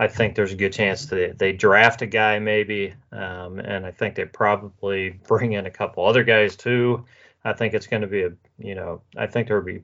I 0.00 0.06
think 0.06 0.34
there's 0.34 0.52
a 0.52 0.56
good 0.56 0.72
chance 0.72 1.06
that 1.06 1.38
they 1.38 1.52
draft 1.52 2.02
a 2.02 2.06
guy 2.06 2.38
maybe, 2.38 2.94
um, 3.10 3.58
and 3.58 3.84
I 3.84 3.90
think 3.90 4.14
they 4.14 4.24
probably 4.24 5.10
bring 5.26 5.52
in 5.52 5.66
a 5.66 5.70
couple 5.70 6.04
other 6.04 6.22
guys 6.22 6.56
too. 6.56 7.04
I 7.44 7.52
think 7.52 7.74
it's 7.74 7.86
going 7.86 8.02
to 8.02 8.08
be 8.08 8.22
a, 8.22 8.30
you 8.58 8.74
know, 8.74 9.02
I 9.16 9.26
think 9.26 9.48
there 9.48 9.58
will 9.58 9.64
be 9.64 9.82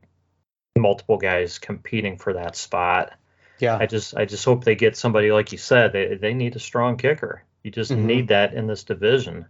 multiple 0.76 1.16
guys 1.16 1.58
competing 1.58 2.16
for 2.16 2.32
that 2.32 2.56
spot. 2.56 3.12
Yeah. 3.58 3.78
I 3.80 3.86
just 3.86 4.16
I 4.16 4.24
just 4.24 4.44
hope 4.44 4.64
they 4.64 4.74
get 4.74 4.96
somebody 4.96 5.30
like 5.30 5.52
you 5.52 5.58
said. 5.58 5.92
They 5.92 6.16
they 6.16 6.34
need 6.34 6.56
a 6.56 6.60
strong 6.60 6.96
kicker. 6.96 7.44
You 7.62 7.70
just 7.70 7.92
mm-hmm. 7.92 8.06
need 8.06 8.28
that 8.28 8.54
in 8.54 8.66
this 8.66 8.84
division. 8.84 9.46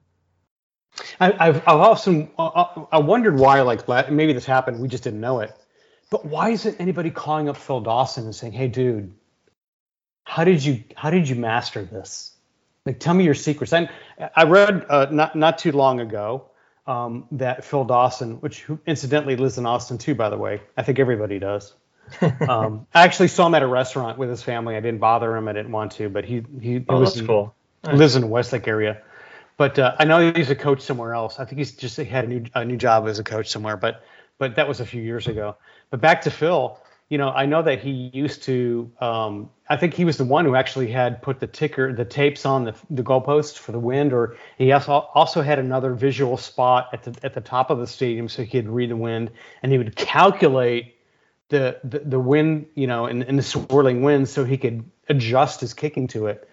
I, 1.18 1.46
have 1.46 1.56
I've 1.66 1.80
also 1.80 2.30
I 2.92 2.98
wondered 2.98 3.38
why 3.38 3.60
like 3.62 3.88
maybe 4.10 4.32
this 4.32 4.44
happened 4.44 4.80
we 4.80 4.88
just 4.88 5.02
didn't 5.02 5.20
know 5.20 5.40
it, 5.40 5.52
but 6.10 6.24
why 6.24 6.50
isn't 6.50 6.80
anybody 6.80 7.10
calling 7.10 7.48
up 7.48 7.56
Phil 7.56 7.80
Dawson 7.80 8.24
and 8.24 8.34
saying, 8.34 8.52
"Hey, 8.52 8.68
dude, 8.68 9.12
how 10.24 10.44
did 10.44 10.64
you 10.64 10.84
how 10.94 11.10
did 11.10 11.28
you 11.28 11.34
master 11.34 11.84
this? 11.84 12.36
Like, 12.86 13.00
tell 13.00 13.14
me 13.14 13.24
your 13.24 13.34
secrets." 13.34 13.72
And 13.72 13.88
I 14.36 14.44
read 14.44 14.86
uh, 14.88 15.06
not 15.10 15.34
not 15.34 15.58
too 15.58 15.72
long 15.72 15.98
ago 15.98 16.50
um, 16.86 17.26
that 17.32 17.64
Phil 17.64 17.84
Dawson, 17.84 18.36
which 18.40 18.66
incidentally 18.86 19.36
lives 19.36 19.58
in 19.58 19.66
Austin 19.66 19.98
too, 19.98 20.14
by 20.14 20.28
the 20.30 20.36
way. 20.38 20.60
I 20.76 20.82
think 20.82 20.98
everybody 20.98 21.38
does. 21.38 21.72
um, 22.48 22.86
I 22.94 23.04
actually 23.04 23.28
saw 23.28 23.46
him 23.46 23.54
at 23.54 23.62
a 23.62 23.66
restaurant 23.66 24.18
with 24.18 24.28
his 24.28 24.42
family. 24.42 24.76
I 24.76 24.80
didn't 24.80 25.00
bother 25.00 25.34
him. 25.36 25.48
I 25.48 25.52
didn't 25.54 25.72
want 25.72 25.92
to, 25.92 26.08
but 26.10 26.24
he 26.24 26.44
he 26.60 26.84
Oh, 26.88 27.00
was 27.00 27.10
that's 27.10 27.20
in- 27.20 27.26
cool. 27.26 27.54
Nice. 27.84 27.96
lives 27.98 28.16
in 28.16 28.22
the 28.22 28.28
Westlake 28.28 28.66
area. 28.68 29.02
But 29.56 29.78
uh, 29.78 29.94
I 29.98 30.04
know 30.04 30.32
he's 30.32 30.50
a 30.50 30.56
coach 30.56 30.80
somewhere 30.80 31.14
else. 31.14 31.38
I 31.38 31.44
think 31.44 31.58
he's 31.58 31.72
just 31.72 31.96
he 31.96 32.04
had 32.04 32.24
a 32.24 32.28
new 32.28 32.44
a 32.54 32.64
new 32.64 32.76
job 32.76 33.06
as 33.08 33.18
a 33.18 33.24
coach 33.24 33.48
somewhere. 33.48 33.76
But 33.76 34.02
but 34.38 34.56
that 34.56 34.66
was 34.68 34.80
a 34.80 34.86
few 34.86 35.00
years 35.02 35.26
ago. 35.28 35.56
But 35.90 36.00
back 36.00 36.22
to 36.22 36.30
Phil, 36.30 36.78
you 37.10 37.18
know, 37.18 37.28
I 37.28 37.46
know 37.46 37.62
that 37.62 37.80
he 37.80 38.10
used 38.12 38.44
to. 38.44 38.90
Um, 39.00 39.50
I 39.68 39.76
think 39.76 39.94
he 39.94 40.04
was 40.04 40.16
the 40.16 40.24
one 40.24 40.44
who 40.44 40.54
actually 40.54 40.90
had 40.90 41.22
put 41.22 41.38
the 41.38 41.46
ticker, 41.46 41.92
the 41.92 42.04
tapes 42.04 42.46
on 42.46 42.64
the 42.64 42.74
the 42.88 43.02
goalpost 43.02 43.58
for 43.58 43.72
the 43.72 43.78
wind, 43.78 44.12
or 44.12 44.36
he 44.56 44.72
also 44.72 44.92
also 44.92 45.42
had 45.42 45.58
another 45.58 45.94
visual 45.94 46.36
spot 46.36 46.88
at 46.92 47.02
the 47.02 47.14
at 47.22 47.34
the 47.34 47.40
top 47.40 47.70
of 47.70 47.78
the 47.78 47.86
stadium 47.86 48.28
so 48.28 48.42
he 48.42 48.48
could 48.48 48.68
read 48.68 48.90
the 48.90 48.96
wind, 48.96 49.30
and 49.62 49.70
he 49.70 49.78
would 49.78 49.94
calculate 49.96 50.94
the 51.50 51.78
the, 51.84 52.00
the 52.00 52.20
wind, 52.20 52.66
you 52.74 52.86
know, 52.86 53.04
and, 53.04 53.22
and 53.22 53.38
the 53.38 53.42
swirling 53.42 54.02
wind 54.02 54.28
so 54.28 54.44
he 54.44 54.56
could 54.56 54.84
adjust 55.08 55.60
his 55.60 55.74
kicking 55.74 56.08
to 56.08 56.26
it. 56.28 56.48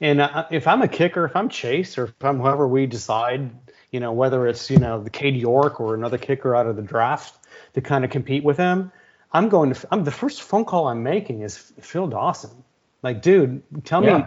And 0.00 0.22
uh, 0.22 0.46
if 0.50 0.66
I'm 0.66 0.80
a 0.80 0.88
kicker, 0.88 1.26
if 1.26 1.36
I'm 1.36 1.50
Chase, 1.50 1.98
or 1.98 2.04
if 2.04 2.24
I'm 2.24 2.40
whoever 2.40 2.66
we 2.66 2.86
decide, 2.86 3.50
you 3.90 4.00
know, 4.00 4.12
whether 4.12 4.46
it's 4.46 4.70
you 4.70 4.78
know 4.78 5.02
the 5.02 5.10
Cade 5.10 5.36
York 5.36 5.78
or 5.78 5.94
another 5.94 6.16
kicker 6.16 6.56
out 6.56 6.66
of 6.66 6.76
the 6.76 6.82
draft 6.82 7.34
to 7.74 7.82
kind 7.82 8.02
of 8.04 8.10
compete 8.10 8.42
with 8.42 8.56
him, 8.56 8.90
I'm 9.32 9.48
going 9.48 9.72
to. 9.72 9.88
I'm 9.90 10.04
the 10.04 10.10
first 10.10 10.42
phone 10.42 10.64
call 10.64 10.88
I'm 10.88 11.02
making 11.02 11.42
is 11.42 11.56
Phil 11.56 12.08
Dawson. 12.08 12.64
Like, 13.02 13.22
dude, 13.22 13.62
tell 13.84 14.00
me, 14.00 14.24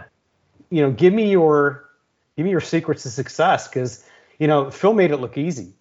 you 0.70 0.82
know, 0.82 0.90
give 0.90 1.12
me 1.12 1.30
your, 1.30 1.84
give 2.36 2.44
me 2.44 2.50
your 2.50 2.60
secrets 2.60 3.02
to 3.04 3.10
success, 3.10 3.68
because 3.68 4.04
you 4.38 4.48
know 4.48 4.70
Phil 4.70 4.94
made 4.94 5.10
it 5.10 5.18
look 5.18 5.36
easy. 5.38 5.74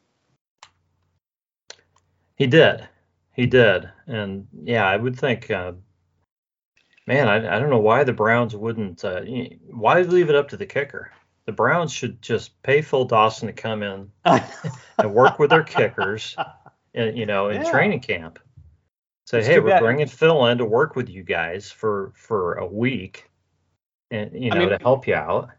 He 2.35 2.47
did. 2.47 2.87
He 3.33 3.45
did. 3.45 3.89
And 4.07 4.47
yeah, 4.63 4.85
I 4.85 4.97
would 4.97 5.17
think, 5.17 5.49
uh, 5.49 5.73
man, 7.07 7.27
I, 7.27 7.55
I 7.55 7.59
don't 7.59 7.69
know 7.69 7.79
why 7.79 8.03
the 8.03 8.13
Browns 8.13 8.55
wouldn't. 8.55 9.03
Uh, 9.03 9.21
why 9.69 10.01
leave 10.01 10.29
it 10.29 10.35
up 10.35 10.49
to 10.49 10.57
the 10.57 10.65
kicker? 10.65 11.11
The 11.45 11.51
Browns 11.51 11.91
should 11.91 12.21
just 12.21 12.61
pay 12.63 12.81
Phil 12.81 13.05
Dawson 13.05 13.47
to 13.47 13.53
come 13.53 13.83
in 13.83 14.11
and 14.25 15.13
work 15.13 15.39
with 15.39 15.49
their 15.49 15.63
kickers, 15.63 16.35
and, 16.93 17.17
you 17.17 17.25
know, 17.25 17.49
in 17.49 17.61
Yeah. 17.61 17.71
training 17.71 17.99
camp. 18.01 18.39
Say, 19.25 19.43
hey, 19.43 19.59
we're 19.59 19.79
bringing 19.79 20.07
Phil 20.07 20.45
in 20.47 20.57
to 20.57 20.65
work 20.65 20.95
with 20.95 21.09
you 21.09 21.23
guys 21.23 21.71
for 21.71 22.11
for 22.15 22.55
a 22.55 22.65
week, 22.65 23.29
and 24.11 24.31
you 24.33 24.51
I 24.51 24.55
know, 24.55 24.59
mean- 24.61 24.69
to 24.69 24.77
help 24.83 25.07
you 25.07 25.15
out. 25.15 25.49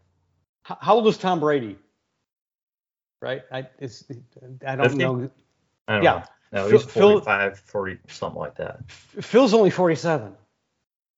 How 0.63 0.95
old 0.95 1.07
is 1.07 1.17
Tom 1.17 1.39
Brady? 1.39 1.77
Right, 3.21 3.43
I 3.51 3.67
it's 3.79 4.03
I 4.67 4.75
don't 4.75 4.89
50? 4.89 4.97
know. 4.97 5.29
I 5.87 5.93
don't 5.95 6.03
Yeah. 6.03 6.11
know. 6.11 6.23
No, 6.63 6.69
Phil- 6.69 6.79
he's 6.79 6.91
Phil- 6.91 7.09
45, 7.19 7.59
40, 7.59 7.99
something 8.07 8.39
like 8.39 8.55
that. 8.55 8.79
Phil's 8.91 9.53
only 9.53 9.69
47. 9.69 10.35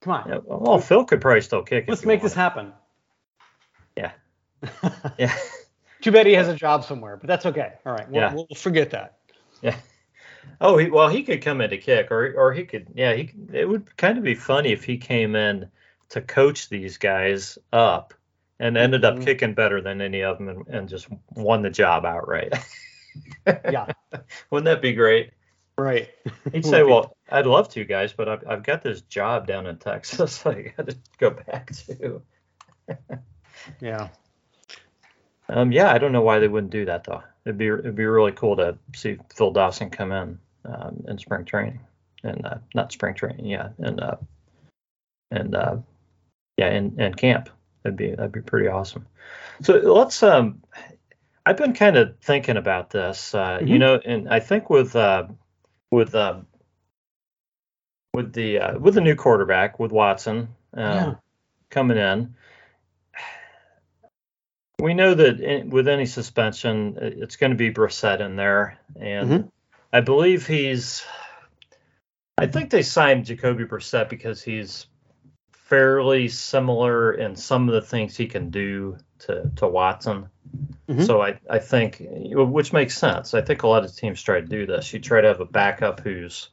Come 0.02 0.14
on, 0.14 0.30
Yeah, 0.30 0.40
well, 0.46 0.80
Phil 0.80 1.04
could 1.06 1.22
probably 1.22 1.42
still 1.42 1.64
kick. 1.64 1.86
let's 1.88 2.06
make 2.06 2.22
this 2.22 2.34
happen. 2.34 2.74
Yeah. 3.96 4.12
Yeah. 5.18 5.36
Too 6.02 6.12
bad 6.12 6.28
he 6.28 6.34
has 6.34 6.48
a 6.48 6.56
job 6.56 6.84
somewhere, 6.86 7.18
but 7.18 7.28
that's 7.28 7.46
okay. 7.48 7.74
All 7.86 7.94
right, 7.94 8.08
we'll, 8.10 8.22
Yeah. 8.22 8.34
we'll 8.34 8.48
forget 8.56 8.90
that. 8.92 9.18
Yeah. 9.62 9.76
Oh, 10.60 10.78
he, 10.78 10.90
well, 10.90 11.10
he 11.10 11.24
could 11.24 11.42
come 11.42 11.62
in 11.62 11.70
to 11.70 11.78
kick, 11.78 12.12
or 12.12 12.34
or 12.36 12.54
he 12.54 12.66
could. 12.66 12.88
Yeah, 12.96 13.14
he. 13.14 13.26
could- 13.28 13.54
It 13.54 13.68
would 13.68 13.96
kind 13.98 14.18
of 14.18 14.24
be 14.24 14.36
funny 14.36 14.72
if 14.72 14.84
he 14.84 14.98
came 14.98 15.36
in 15.36 15.70
to 16.10 16.22
coach 16.22 16.70
these 16.70 16.98
guys 16.98 17.58
up 17.74 18.14
and 18.60 18.76
ended 18.78 19.06
up 19.06 19.16
Mhm. 19.18 19.26
kicking 19.26 19.54
better 19.54 19.82
than 19.82 20.02
any 20.02 20.24
of 20.24 20.38
them 20.38 20.50
and, 20.50 20.68
and 20.68 20.90
just 20.90 21.08
won 21.36 21.62
the 21.62 21.70
job 21.70 22.06
outright. 22.06 22.54
Yeah, 23.48 23.88
Wouldn't 24.52 24.66
that 24.66 24.82
be 24.82 24.94
great? 24.94 25.32
right. 25.78 26.10
He'd 26.52 26.66
say, 26.66 26.84
"Well, 26.84 27.16
I'd 27.30 27.46
love 27.48 27.70
to, 27.70 27.84
guys, 27.84 28.14
but 28.14 28.30
I've, 28.30 28.44
I've 28.48 28.64
got 28.64 28.84
this 28.84 29.02
job 29.02 29.48
down 29.48 29.66
in 29.68 29.78
Texas. 29.78 30.46
I 30.46 30.74
got 30.78 30.88
to 30.90 30.98
go 31.18 31.32
back 31.32 31.72
to." 31.88 32.22
yeah, 33.82 34.10
Um, 35.50 35.72
yeah, 35.72 35.92
I 35.94 35.98
don't 35.98 36.12
know 36.12 36.22
why 36.22 36.40
they 36.40 36.48
wouldn't 36.48 36.72
do 36.72 36.86
that 36.86 37.04
though. 37.04 37.24
It'd 37.46 37.58
be 37.58 37.68
it'd 37.68 37.96
be 37.96 38.06
really 38.06 38.34
cool 38.34 38.56
to 38.58 38.78
see 38.94 39.18
Phil 39.34 39.52
Dawson 39.52 39.90
come 39.90 40.12
in 40.12 40.40
um, 40.66 41.04
in 41.08 41.18
spring 41.18 41.46
training, 41.46 41.80
and 42.24 42.46
uh, 42.46 42.58
not 42.76 42.92
spring 42.92 43.14
training, 43.16 43.46
yeah, 43.46 43.70
and 43.80 44.02
uh, 44.02 44.16
and 45.32 45.56
uh, 45.56 45.78
yeah, 46.58 46.70
in, 46.72 47.00
in 47.00 47.14
camp. 47.14 47.50
That'd 47.84 47.98
be 47.98 48.10
that'd 48.12 48.32
be 48.32 48.42
pretty 48.42 48.68
awesome. 48.68 49.08
So 49.62 49.78
let's. 49.78 50.22
Um, 50.24 50.62
I've 51.46 51.56
been 51.56 51.74
kind 51.74 51.96
of 51.96 52.18
thinking 52.20 52.58
about 52.58 52.90
this, 52.90 53.34
uh, 53.34 53.60
you 53.62 53.78
Mhm. 53.78 53.80
know, 53.80 54.02
and 54.04 54.28
I 54.28 54.42
think 54.42 54.70
with 54.70 54.98
uh, 54.98 55.28
with 55.92 56.14
uh, 56.14 56.42
with 58.14 58.34
the 58.34 58.60
uh, 58.60 58.80
with 58.80 58.96
the 58.96 59.02
new 59.02 59.16
quarterback 59.16 59.80
with 59.80 59.94
Watson 59.94 60.50
um, 60.74 60.84
Yeah. 60.84 61.14
coming 61.70 61.98
in. 61.98 62.36
We 64.80 64.94
know 64.94 65.16
that 65.16 65.40
in, 65.40 65.72
with 65.72 65.88
any 65.88 66.06
suspension, 66.06 66.98
it's 67.02 67.36
going 67.36 67.52
to 67.52 67.58
be 67.58 67.72
Brissett 67.72 68.20
in 68.20 68.36
there, 68.36 68.78
and 69.00 69.30
Mhm. 69.30 69.52
I 69.92 70.02
believe 70.02 70.46
he's. 70.46 71.04
I 72.38 72.46
think 72.46 72.70
they 72.70 72.84
signed 72.84 73.26
Jacoby 73.26 73.66
Brissett 73.66 74.08
because 74.10 74.44
he's 74.44 74.86
fairly 75.52 76.28
similar 76.28 77.14
in 77.14 77.36
some 77.36 77.68
of 77.68 77.74
the 77.74 77.82
things 77.82 78.16
he 78.16 78.28
can 78.28 78.52
do 78.52 78.98
to 79.20 79.50
to 79.56 79.68
Watson. 79.68 80.28
Mhm. 80.88 81.04
So 81.04 81.24
I 81.24 81.40
I 81.50 81.58
think 81.58 82.06
which 82.10 82.72
makes 82.72 82.96
sense. 82.96 83.34
I 83.34 83.42
think 83.42 83.64
a 83.64 83.68
lot 83.68 83.84
of 83.84 83.96
teams 83.96 84.22
try 84.22 84.40
to 84.40 84.46
do 84.46 84.68
this. 84.68 84.94
You 84.94 85.00
try 85.00 85.22
to 85.22 85.28
have 85.28 85.42
a 85.42 85.46
backup 85.46 86.02
who's, 86.02 86.50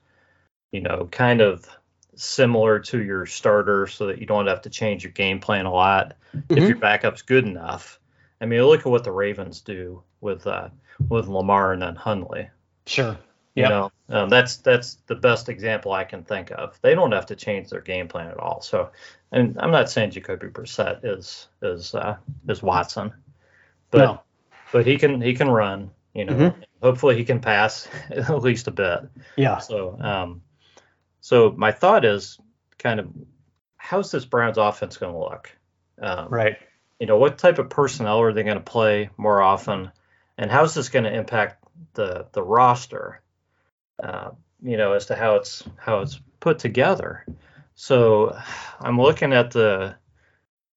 you 0.72 0.80
know, 0.80 1.08
kind 1.12 1.42
of 1.42 1.68
similar 2.14 2.78
to 2.78 3.02
your 3.02 3.26
starter, 3.26 3.86
so 3.86 4.06
that 4.06 4.18
you 4.18 4.24
don't 4.26 4.46
have 4.46 4.62
to 4.62 4.70
change 4.70 5.04
your 5.04 5.12
game 5.12 5.40
plan 5.40 5.66
a 5.66 5.72
lot 5.72 6.16
if 6.48 6.62
Mhm. 6.64 6.68
your 6.68 6.78
backup's 6.78 7.20
good 7.20 7.44
enough. 7.44 8.00
I 8.44 8.46
mean, 8.46 8.62
look 8.62 8.80
at 8.80 8.86
what 8.86 9.04
the 9.04 9.10
Ravens 9.10 9.62
do 9.62 10.02
with 10.20 10.46
uh, 10.46 10.68
with 11.08 11.28
Lamar 11.28 11.72
and 11.72 11.80
then 11.80 11.96
Huntley. 11.96 12.50
sure. 12.84 13.16
You 13.54 13.62
know, 13.70 13.92
um, 14.10 14.28
that's 14.28 14.58
that's 14.58 14.96
the 15.06 15.14
best 15.14 15.48
example 15.48 15.92
I 15.92 16.04
can 16.04 16.24
think 16.24 16.50
of. 16.50 16.78
They 16.82 16.94
don't 16.94 17.12
have 17.12 17.24
to 17.26 17.36
change 17.36 17.70
their 17.70 17.80
game 17.80 18.06
plan 18.06 18.26
at 18.28 18.36
all. 18.38 18.60
So, 18.60 18.90
and 19.32 19.56
I'm 19.58 19.70
not 19.70 19.88
saying 19.88 20.10
Jacoby 20.10 20.48
Brissett 20.48 21.00
is 21.04 21.48
is 21.62 21.94
uh, 21.94 22.16
is 22.50 22.62
Watson, 22.62 23.14
but 23.90 23.98
no. 23.98 24.20
but 24.72 24.86
he 24.86 24.98
can 24.98 25.22
he 25.22 25.32
can 25.32 25.48
run. 25.48 25.90
You 26.12 26.26
know, 26.26 26.34
Mhm. 26.34 26.54
hopefully 26.82 27.16
he 27.16 27.24
can 27.24 27.40
pass 27.40 27.88
at 28.10 28.42
least 28.42 28.68
a 28.68 28.72
bit. 28.72 29.04
Yeah. 29.36 29.56
So, 29.56 29.96
um, 30.00 30.42
so 31.22 31.54
my 31.56 31.72
thought 31.72 32.04
is 32.04 32.38
kind 32.78 33.00
of 33.00 33.08
how's 33.78 34.10
this 34.10 34.26
Browns 34.26 34.58
offense 34.58 34.98
going 34.98 35.14
to 35.14 35.18
look? 35.18 35.50
Um, 36.02 36.28
Right. 36.28 36.58
You 36.98 37.06
know, 37.06 37.16
what 37.16 37.38
type 37.38 37.58
of 37.58 37.70
personnel 37.70 38.20
are 38.20 38.32
they 38.32 38.42
going 38.42 38.56
to 38.56 38.62
play 38.62 39.10
more 39.16 39.42
often, 39.42 39.90
and 40.38 40.50
how's 40.50 40.74
this 40.74 40.88
going 40.88 41.04
to 41.04 41.14
impact 41.14 41.64
the 41.94 42.26
the 42.32 42.42
roster? 42.42 43.20
Uh, 44.02 44.30
you 44.62 44.76
know, 44.76 44.92
as 44.92 45.06
to 45.06 45.14
how 45.14 45.36
it's 45.36 45.62
how 45.76 46.00
it's 46.00 46.20
put 46.40 46.58
together. 46.58 47.24
So 47.74 48.36
I'm 48.80 49.00
looking 49.00 49.32
at 49.32 49.50
the 49.50 49.96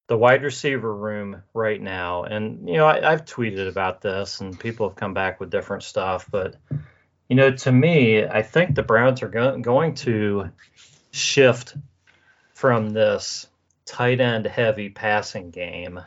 the 0.08 0.16
wide 0.16 0.42
receiver 0.42 0.94
room 0.94 1.42
right 1.54 1.80
now, 1.80 2.24
and 2.24 2.68
you 2.68 2.76
know, 2.76 2.86
I, 2.86 3.12
I've 3.12 3.24
tweeted 3.24 3.68
about 3.68 4.00
this, 4.00 4.40
and 4.40 4.58
people 4.58 4.88
have 4.88 4.96
come 4.96 5.14
back 5.14 5.38
with 5.38 5.50
different 5.50 5.82
stuff, 5.82 6.26
but 6.30 6.56
you 7.28 7.36
know, 7.36 7.52
to 7.52 7.72
me, 7.72 8.24
I 8.24 8.42
think 8.42 8.74
the 8.74 8.82
Browns 8.82 9.22
are 9.22 9.28
go- 9.28 9.58
going 9.58 9.94
to 9.96 10.50
shift 11.10 11.76
from 12.54 12.90
this 12.90 13.46
tight 13.88 14.20
end 14.20 14.46
heavy 14.46 14.90
passing 14.90 15.50
game 15.50 16.00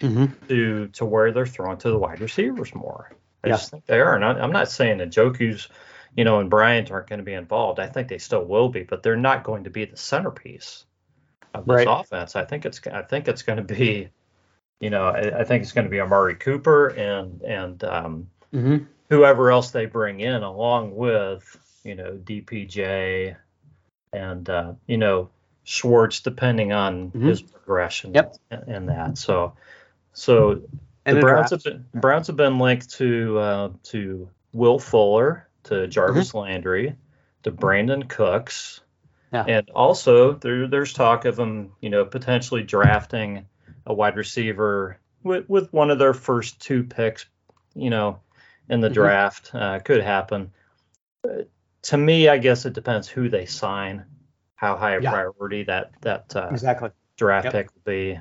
hmm 0.00 0.26
to 0.48 0.88
to 0.88 1.04
where 1.04 1.32
they're 1.32 1.46
throwing 1.46 1.78
to 1.78 1.90
the 1.90 1.98
wide 1.98 2.20
receivers 2.20 2.74
more. 2.74 3.10
I 3.42 3.48
Yeah. 3.48 3.56
just 3.56 3.70
think 3.70 3.86
they 3.86 4.00
are. 4.00 4.14
And 4.14 4.24
I, 4.24 4.32
I'm 4.32 4.52
not 4.52 4.68
saying 4.68 4.98
that 4.98 5.10
Njoku's, 5.10 5.68
you 6.16 6.24
know, 6.24 6.40
and 6.40 6.50
Bryant 6.50 6.90
aren't 6.90 7.08
going 7.08 7.18
to 7.20 7.24
be 7.24 7.32
involved. 7.34 7.80
I 7.80 7.86
think 7.86 8.08
they 8.08 8.18
still 8.18 8.44
will 8.44 8.68
be, 8.68 8.82
but 8.82 9.02
they're 9.02 9.16
not 9.16 9.44
going 9.44 9.64
to 9.64 9.70
be 9.70 9.84
the 9.84 9.96
centerpiece 9.96 10.84
of 11.54 11.64
this 11.64 11.72
Right. 11.72 11.88
offense. 11.88 12.36
I 12.36 12.44
think 12.44 12.66
it's 12.66 12.80
I 12.86 13.02
think 13.02 13.28
it's 13.28 13.42
going 13.42 13.58
to 13.66 13.74
be, 13.74 14.08
you 14.80 14.90
know, 14.90 15.04
I, 15.04 15.40
I 15.40 15.44
think 15.44 15.62
it's 15.62 15.72
going 15.72 15.84
to 15.86 15.90
be 15.90 16.00
Amari 16.00 16.34
Cooper 16.34 16.88
and 16.88 17.40
and 17.42 17.82
um, 17.84 18.30
hmm 18.52 18.76
whoever 19.08 19.50
else 19.50 19.70
they 19.70 19.86
bring 19.86 20.20
in 20.20 20.42
along 20.42 20.94
with 20.94 21.44
you 21.84 21.94
know 21.94 22.18
DPJ 22.24 23.36
and 24.12 24.50
uh, 24.50 24.72
you 24.86 24.98
know 24.98 25.30
Schwartz 25.68 26.20
depending 26.20 26.72
on 26.72 27.10
Mhm. 27.10 27.26
his 27.26 27.42
progression 27.42 28.14
Yep. 28.14 28.36
and, 28.50 28.88
that 28.88 29.18
so 29.18 29.54
so 30.12 30.62
And 31.04 31.16
the 31.16 31.20
Browns 31.20 31.50
have 31.50 31.62
been 31.64 31.84
Browns 31.92 32.28
have 32.28 32.36
been 32.36 32.58
linked 32.60 32.88
to 32.98 33.38
uh, 33.38 33.68
to 33.90 34.30
Will 34.52 34.78
Fuller 34.78 35.48
to 35.64 35.88
Jarvis 35.88 36.34
Landry 36.34 36.94
to 37.42 37.50
Brandin 37.50 38.08
Cooks 38.08 38.80
Yeah. 39.32 39.44
and 39.46 39.68
also 39.70 40.34
there 40.34 40.68
there's 40.68 40.92
talk 40.92 41.24
of 41.24 41.34
them 41.34 41.72
you 41.80 41.90
know 41.90 42.04
potentially 42.04 42.62
drafting 42.62 43.46
a 43.86 43.92
wide 43.92 44.16
receiver 44.16 45.00
with 45.24 45.48
with 45.48 45.72
one 45.72 45.90
of 45.90 45.98
their 45.98 46.14
first 46.14 46.60
two 46.60 46.84
picks 46.84 47.26
you 47.74 47.90
know 47.90 48.20
in 48.68 48.80
the 48.80 48.88
Mhm. 48.88 48.94
draft 48.94 49.50
uh, 49.52 49.80
could 49.80 50.00
happen. 50.02 50.52
Uh, 51.24 51.42
to 51.82 51.96
me, 51.96 52.28
I 52.28 52.38
guess 52.38 52.66
it 52.66 52.72
depends 52.72 53.08
who 53.08 53.28
they 53.28 53.46
sign, 53.46 54.04
how 54.56 54.76
high 54.76 54.96
a 54.96 55.00
Yeah. 55.00 55.10
priority 55.12 55.62
that 55.64 55.92
that 56.00 56.34
uh, 56.34 56.48
Exactly. 56.50 56.90
draft 57.16 57.44
Yep. 57.46 57.52
pick 57.52 57.68
will 57.74 57.82
be. 57.92 58.20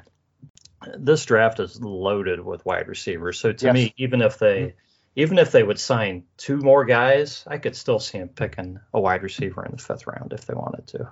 This 0.98 1.26
draft 1.26 1.60
is 1.60 1.82
loaded 1.82 2.40
with 2.40 2.64
wide 2.66 2.88
receivers. 2.88 3.40
So 3.40 3.52
to 3.54 3.66
Yes. 3.66 3.74
me, 3.74 3.94
even 3.98 4.22
if 4.22 4.38
they 4.38 4.76
even 5.16 5.40
if 5.40 5.52
they 5.52 5.64
would 5.64 5.80
sign 5.80 6.26
two 6.36 6.58
more 6.58 6.84
guys, 6.84 7.44
I 7.48 7.58
could 7.58 7.76
still 7.76 8.00
see 8.00 8.20
them 8.20 8.28
picking 8.30 8.80
a 8.94 9.00
wide 9.00 9.24
receiver 9.24 9.66
in 9.66 9.72
the 9.72 9.78
fifth 9.78 10.06
round 10.06 10.34
if 10.34 10.46
they 10.46 10.54
wanted 10.54 10.88
to. 10.88 11.10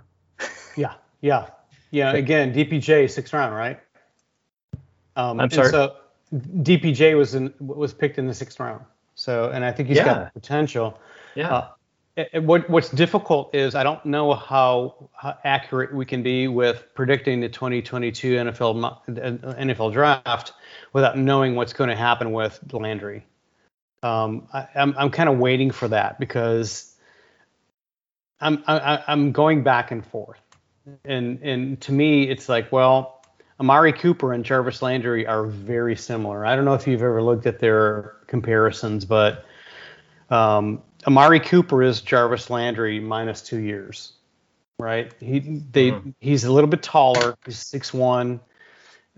Yeah, 0.76 0.96
yeah, 1.22 1.48
yeah. 1.90 2.12
Again, 2.12 2.54
DPJ 2.54 3.10
sixth 3.10 3.34
round, 3.34 3.56
right? 3.56 3.80
Um, 5.16 5.40
I'm 5.40 5.50
sorry? 5.50 5.70
So 5.70 5.96
DPJ 6.34 7.16
was 7.16 7.34
in 7.36 7.54
was 7.60 7.94
picked 7.94 8.18
in 8.18 8.28
the 8.28 8.34
sixth 8.34 8.60
round. 8.60 8.84
So, 9.16 9.50
and 9.52 9.64
I 9.64 9.72
think 9.72 9.88
he's 9.90 10.00
Yeah. 10.00 10.06
got 10.06 10.34
potential. 10.34 11.00
Yeah. 11.36 11.54
Uh, 11.54 11.68
it- 12.16 12.44
what 12.44 12.70
what's 12.70 12.90
difficult 12.90 13.56
is 13.56 13.76
I 13.76 13.84
don't 13.84 14.06
know 14.06 14.34
how, 14.34 15.10
how 15.14 15.38
accurate 15.44 15.94
we 15.94 16.06
can 16.06 16.24
be 16.24 16.48
with 16.48 16.84
predicting 16.94 17.40
the 17.40 17.50
2022 17.50 18.36
NFL 18.36 19.02
NFL 19.08 19.94
draft 19.94 20.54
without 20.94 21.18
knowing 21.18 21.56
what's 21.56 21.74
going 21.74 21.90
to 21.90 21.96
happen 21.96 22.32
with 22.32 22.60
Landry. 22.72 23.26
Um, 24.04 24.48
I, 24.54 24.68
I'm 24.76 24.96
I'm 24.98 25.10
kind 25.12 25.30
of 25.30 25.38
waiting 25.38 25.72
for 25.72 25.88
that 25.88 26.20
because 26.20 26.96
I'm 28.40 28.64
I, 28.68 29.04
I'm 29.08 29.32
going 29.32 29.64
back 29.64 29.92
and 29.92 30.06
forth, 30.06 30.42
and 31.06 31.40
and 31.42 31.82
to 31.82 31.92
me 31.92 32.30
it's 32.30 32.48
like 32.50 32.72
well. 32.72 33.20
Amari 33.60 33.94
Cooper 33.94 34.34
and 34.34 34.44
Jarvis 34.44 34.82
Landry 34.82 35.28
are 35.28 35.46
very 35.46 35.96
similar. 35.96 36.44
I 36.44 36.56
don't 36.56 36.66
know 36.66 36.74
if 36.74 36.88
you've 36.88 37.04
ever 37.04 37.22
looked 37.22 37.46
at 37.46 37.60
their 37.60 38.16
comparisons, 38.28 39.06
but 39.06 39.46
um, 40.32 40.82
Amari 41.08 41.40
Cooper 41.40 41.84
is 41.84 42.02
Jarvis 42.02 42.50
Landry 42.50 43.00
minus 43.00 43.42
two 43.42 43.60
years, 43.60 44.14
right? 44.80 45.12
He 45.20 45.40
they 45.40 45.92
Mhm. 45.92 46.14
he's 46.20 46.44
a 46.46 46.52
little 46.52 46.70
bit 46.70 46.84
taller. 46.84 47.36
He's 47.46 47.60
six 47.60 47.94
one. 47.94 48.40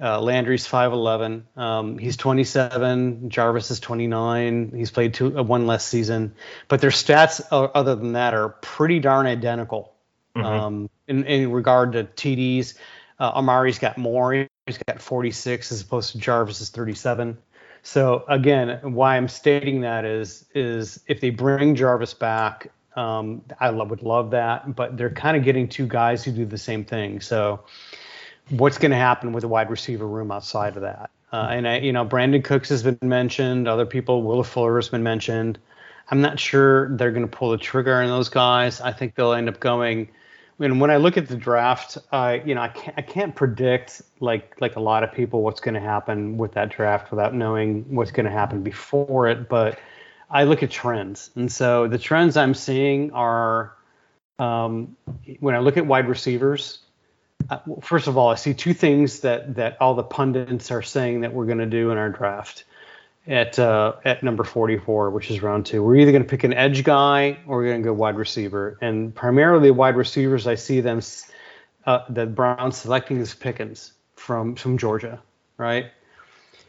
Uh, 0.01 0.19
Landry's 0.19 0.65
five 0.67 0.91
eleven. 0.91 1.47
Um, 1.55 1.97
he's 1.97 2.17
twenty 2.17 2.43
seven. 2.43 3.29
Jarvis 3.29 3.71
is 3.71 3.79
twenty 3.79 4.07
nine. 4.07 4.71
He's 4.75 4.91
played 4.91 5.13
two 5.13 5.37
uh, 5.39 5.43
one 5.43 5.67
less 5.67 5.85
season, 5.85 6.33
but 6.67 6.81
their 6.81 6.89
stats 6.89 7.41
uh, 7.51 7.65
other 7.73 7.95
than 7.95 8.13
that 8.13 8.33
are 8.33 8.49
pretty 8.49 8.99
darn 8.99 9.25
identical. 9.25 9.93
Mhm. 10.35 10.43
Um, 10.43 10.89
in, 11.07 11.23
in 11.23 11.51
regard 11.51 11.93
to 11.93 12.03
TDs, 12.03 12.73
uh, 13.19 13.31
Amari's 13.35 13.79
got 13.79 13.97
more. 13.97 14.47
He's 14.65 14.79
got 14.87 15.01
46 15.01 15.71
as 15.71 15.81
opposed 15.81 16.11
to 16.11 16.17
Jarvis's 16.17 16.69
37. 16.69 17.37
So 17.85 18.25
again, 18.27 18.79
why 18.81 19.15
I'm 19.15 19.27
stating 19.27 19.81
that 19.81 20.05
is 20.05 20.45
is 20.55 20.99
if 21.05 21.21
they 21.21 21.29
bring 21.29 21.75
Jarvis 21.75 22.15
back, 22.15 22.71
um, 22.95 23.43
I 23.59 23.69
would 23.69 24.01
love 24.01 24.31
that. 24.31 24.75
But 24.75 24.97
they're 24.97 25.11
kind 25.11 25.37
of 25.37 25.43
getting 25.43 25.69
two 25.69 25.85
guys 25.85 26.23
who 26.23 26.31
do 26.31 26.45
the 26.45 26.57
same 26.57 26.83
thing. 26.83 27.21
So 27.21 27.63
what's 28.49 28.79
going 28.79 28.89
to 28.89 28.97
happen 28.97 29.33
with 29.33 29.41
the 29.43 29.47
wide 29.47 29.69
receiver 29.69 30.07
room 30.07 30.31
outside 30.31 30.75
of 30.75 30.81
that? 30.81 31.11
Uh, 31.31 31.47
and 31.51 31.67
I, 31.67 31.77
you 31.77 31.93
know, 31.93 32.03
Brandin 32.03 32.43
Cooks 32.43 32.69
has 32.69 32.81
been 32.81 32.97
mentioned. 33.03 33.67
Other 33.67 33.85
people, 33.85 34.23
Will 34.23 34.41
Fuller 34.41 34.77
has 34.77 34.89
been 34.89 35.03
mentioned. 35.03 35.59
I'm 36.09 36.21
not 36.21 36.39
sure 36.39 36.89
they're 36.97 37.11
going 37.11 37.27
to 37.27 37.37
pull 37.37 37.51
the 37.51 37.57
trigger 37.59 38.01
on 38.01 38.07
those 38.07 38.29
guys. 38.29 38.81
I 38.81 38.93
think 38.93 39.13
they'll 39.13 39.33
end 39.33 39.47
up 39.47 39.59
going. 39.59 40.09
Mean, 40.57 40.79
when 40.79 40.89
I 40.89 40.97
look 40.97 41.17
at 41.17 41.27
the 41.27 41.35
draft, 41.35 41.97
I 42.13 42.35
you 42.45 42.55
know 42.55 42.61
I 42.61 42.69
can't 42.69 42.97
I 42.97 43.01
can't 43.01 43.35
predict 43.35 44.01
like 44.21 44.55
like 44.61 44.77
a 44.77 44.79
lot 44.79 45.03
of 45.03 45.11
people 45.11 45.41
what's 45.41 45.59
going 45.59 45.73
to 45.73 45.81
happen 45.81 46.37
with 46.37 46.53
that 46.53 46.69
draft 46.69 47.11
without 47.11 47.33
knowing 47.33 47.83
what's 47.93 48.11
going 48.11 48.25
to 48.25 48.31
happen 48.31 48.63
before 48.63 49.27
it. 49.27 49.49
But 49.49 49.79
I 50.29 50.45
look 50.45 50.63
at 50.63 50.71
trends, 50.71 51.29
and 51.35 51.51
so 51.51 51.87
the 51.89 51.97
trends 51.97 52.37
I'm 52.37 52.53
seeing 52.53 53.11
are 53.11 53.75
um, 54.39 54.95
when 55.41 55.55
I 55.55 55.59
look 55.59 55.75
at 55.75 55.85
wide 55.85 56.07
receivers. 56.07 56.79
Uh, 57.49 57.59
well, 57.65 57.81
first 57.81 58.07
of 58.07 58.17
all, 58.17 58.29
I 58.29 58.35
see 58.35 58.53
two 58.53 58.73
things 58.73 59.19
that 59.19 59.55
that 59.55 59.81
all 59.81 59.93
the 59.93 60.03
pundits 60.03 60.71
are 60.71 60.81
saying 60.81 61.21
that 61.21 61.33
we're 61.33 61.45
going 61.45 61.57
to 61.57 61.65
do 61.65 61.91
in 61.91 61.97
our 61.97 62.09
draft 62.09 62.63
at 63.27 63.57
uh, 63.57 63.93
at 64.05 64.23
number 64.23 64.43
44, 64.43 65.09
which 65.09 65.31
is 65.31 65.41
round 65.41 65.65
two. 65.65 65.83
We're 65.83 65.95
either 65.97 66.11
going 66.11 66.23
to 66.23 66.29
pick 66.29 66.43
an 66.43 66.53
edge 66.53 66.83
guy 66.83 67.39
or 67.47 67.57
we're 67.57 67.69
going 67.69 67.81
to 67.81 67.85
go 67.85 67.93
wide 67.93 68.17
receiver. 68.17 68.77
And 68.81 69.13
primarily 69.13 69.71
wide 69.71 69.95
receivers, 69.97 70.47
I 70.47 70.55
see 70.55 70.81
them 70.81 71.01
uh, 71.85 71.99
the 72.09 72.25
Browns 72.25 72.77
selecting 72.77 73.17
is 73.17 73.33
Pickens 73.33 73.93
from 74.15 74.55
from 74.55 74.77
Georgia, 74.77 75.21
right? 75.57 75.87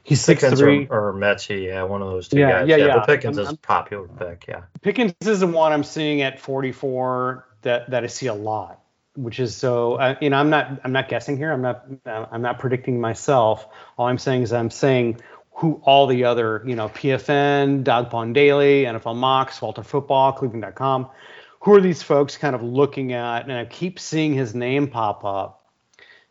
He's 0.02 0.20
six 0.20 0.44
three. 0.58 0.86
or, 0.88 1.08
or 1.08 1.12
Metchie, 1.14 1.66
yeah, 1.66 1.82
one 1.82 2.00
of 2.00 2.08
those 2.08 2.28
two 2.28 2.38
Yeah, 2.38 2.60
guys. 2.60 2.68
yeah, 2.68 2.76
yeah. 2.76 2.96
But 2.98 3.06
Pickens 3.06 3.38
I'm- 3.38 3.42
is 3.42 3.46
I'm- 3.48 3.54
a 3.54 3.66
popular 3.66 4.06
pick, 4.06 4.44
yeah. 4.46 4.62
Pickens 4.80 5.14
is 5.22 5.40
the 5.40 5.46
one 5.48 5.72
I'm 5.72 5.82
seeing 5.82 6.22
at 6.22 6.38
44 6.38 7.44
that 7.62 7.90
that 7.90 8.04
I 8.04 8.06
see 8.06 8.28
a 8.28 8.34
lot, 8.34 8.80
which 9.16 9.40
is 9.40 9.56
so. 9.56 9.94
Uh, 9.94 10.14
you 10.20 10.30
know, 10.30 10.36
I'm 10.36 10.50
not 10.50 10.80
I'm 10.84 10.92
not 10.92 11.08
guessing 11.08 11.36
here. 11.36 11.50
I'm 11.52 11.62
not 11.62 11.86
I'm 12.06 12.42
not 12.42 12.60
predicting 12.60 13.00
myself. 13.00 13.66
All 13.98 14.06
I'm 14.06 14.18
saying 14.18 14.42
is 14.42 14.52
I'm 14.52 14.70
saying 14.70 15.20
who 15.56 15.80
all 15.84 16.06
the 16.06 16.24
other 16.24 16.62
you 16.66 16.76
know 16.76 16.88
PFN, 16.90 17.82
Dawg 17.82 18.10
Pound 18.10 18.34
Daily, 18.34 18.84
NFL 18.84 19.16
Mocks, 19.16 19.60
Walter 19.60 19.82
Football, 19.82 20.32
Cleveland.com. 20.32 21.08
Who 21.60 21.74
are 21.74 21.80
these 21.80 22.02
folks 22.02 22.36
kind 22.36 22.54
of 22.54 22.62
looking 22.62 23.12
at? 23.12 23.42
And 23.42 23.52
I 23.52 23.64
keep 23.64 23.98
seeing 23.98 24.34
his 24.34 24.54
name 24.54 24.86
pop 24.86 25.24
up, 25.24 25.64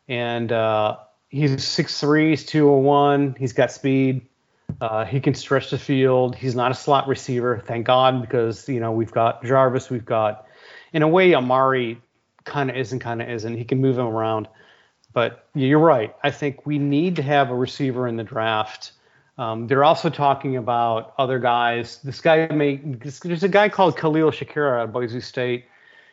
and 0.08 0.52
uh, 0.52 0.98
he's 1.30 1.58
6'3", 1.58 2.30
he's 2.30 2.46
201, 2.46 3.36
he's 3.38 3.52
got 3.52 3.72
speed. 3.72 4.26
Uh, 4.82 5.06
he 5.06 5.20
can 5.20 5.34
stretch 5.34 5.70
the 5.70 5.78
field. 5.78 6.36
He's 6.36 6.56
not 6.56 6.72
a 6.72 6.74
slot 6.74 7.08
receiver, 7.08 7.62
thank 7.66 7.86
God, 7.86 8.22
because 8.22 8.70
you 8.70 8.80
know 8.80 8.92
we've 8.92 9.12
got 9.12 9.44
Jarvis, 9.44 9.90
we've 9.90 10.06
got, 10.06 10.48
in 10.94 11.02
a 11.02 11.08
way, 11.08 11.34
Amari 11.34 12.00
kind 12.44 12.70
of 12.70 12.76
isn't, 12.76 13.00
kind 13.00 13.22
of 13.22 13.30
isn't. 13.30 13.58
He 13.58 13.64
can 13.64 13.82
move 13.82 13.98
him 13.98 14.06
around, 14.06 14.48
but 15.14 15.48
you're 15.56 15.80
right. 15.80 16.16
I 16.24 16.32
think 16.32 16.66
we 16.66 16.78
need 16.78 17.16
to 17.16 17.24
have 17.24 17.50
a 17.50 17.56
receiver 17.56 18.08
in 18.08 18.18
the 18.18 18.24
draft. 18.24 18.92
Um, 19.38 19.68
they're 19.68 19.84
also 19.84 20.10
talking 20.10 20.56
about 20.58 21.14
other 21.18 21.40
guys. 21.40 22.00
This 22.04 22.22
guy 22.22 22.48
may. 22.48 22.78
There's 22.78 23.44
a 23.44 23.50
guy 23.50 23.68
called 23.70 23.98
Khalil 23.98 24.32
Shakira 24.32 24.84
at 24.84 24.94
Boise 24.94 25.20
State, 25.20 25.66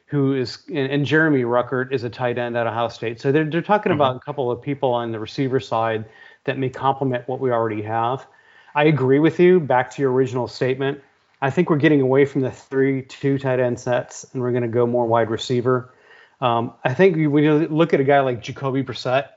who 0.06 0.34
is, 0.34 0.58
and, 0.68 0.90
and 0.90 1.06
Jeremy 1.06 1.42
Ruckert 1.42 1.92
is 1.92 2.02
a 2.02 2.10
tight 2.10 2.36
end 2.36 2.56
at 2.56 2.66
Ohio 2.66 2.88
State. 2.88 3.20
So 3.20 3.30
they're 3.30 3.44
they're 3.44 3.62
talking 3.62 3.92
about 3.92 4.16
a 4.16 4.20
couple 4.20 4.50
of 4.50 4.60
people 4.60 4.92
on 4.92 5.12
the 5.12 5.20
receiver 5.20 5.60
side 5.60 6.04
that 6.44 6.58
may 6.58 6.68
complement 6.68 7.28
what 7.28 7.38
we 7.38 7.52
already 7.52 7.82
have. 7.82 8.26
I 8.74 8.84
agree 8.84 9.20
with 9.20 9.38
you. 9.38 9.60
Back 9.60 9.90
to 9.92 10.02
your 10.02 10.12
original 10.12 10.48
statement. 10.48 11.00
I 11.40 11.50
think 11.50 11.70
we're 11.70 11.76
getting 11.76 12.00
away 12.00 12.24
from 12.24 12.40
the 12.40 12.50
three, 12.50 13.02
two 13.02 13.38
tight 13.38 13.60
end 13.60 13.78
sets, 13.78 14.24
and 14.32 14.42
we're 14.42 14.52
going 14.52 14.62
to 14.62 14.68
go 14.68 14.86
more 14.86 15.06
wide 15.06 15.30
receiver. 15.30 15.92
Um, 16.40 16.72
I 16.84 16.94
think 16.94 17.16
when 17.30 17.44
you 17.44 17.68
look 17.68 17.94
at 17.94 18.00
a 18.00 18.04
guy 18.04 18.20
like 18.20 18.42
Jacoby 18.42 18.82
Brissett, 18.82 19.28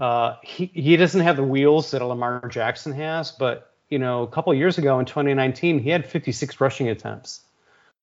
uh, 0.00 0.36
he 0.42 0.66
he 0.66 0.96
doesn't 0.96 1.20
have 1.20 1.36
the 1.36 1.44
wheels 1.44 1.90
that 1.92 2.02
a 2.02 2.06
Lamar 2.06 2.48
Jackson 2.48 2.92
has, 2.92 3.30
but 3.30 3.70
you 3.90 3.98
know, 3.98 4.22
a 4.22 4.26
couple 4.28 4.52
of 4.52 4.58
years 4.58 4.78
ago 4.78 4.98
in 4.98 5.04
2019, 5.04 5.80
he 5.80 5.90
had 5.90 6.06
56 6.06 6.60
rushing 6.60 6.88
attempts. 6.88 7.42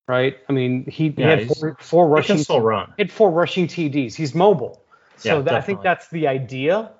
Right? 0.06 0.38
I 0.48 0.52
mean, 0.52 0.86
he, 0.86 1.10
he 1.10 1.22
had 1.22 1.48
four, 1.48 1.76
four 1.80 2.06
He 2.06 2.12
rushing 2.14 2.36
can 2.36 2.44
still 2.44 2.60
run. 2.62 2.94
he 2.96 3.02
had 3.02 3.12
four 3.12 3.30
rushing 3.30 3.66
TDs. 3.66 4.14
He's 4.14 4.34
mobile. 4.34 4.82
So 5.16 5.36
Yeah, 5.36 5.42
that, 5.42 5.54
I 5.54 5.60
think 5.60 5.82
that's 5.82 6.08
the 6.08 6.28
idea. 6.28 6.92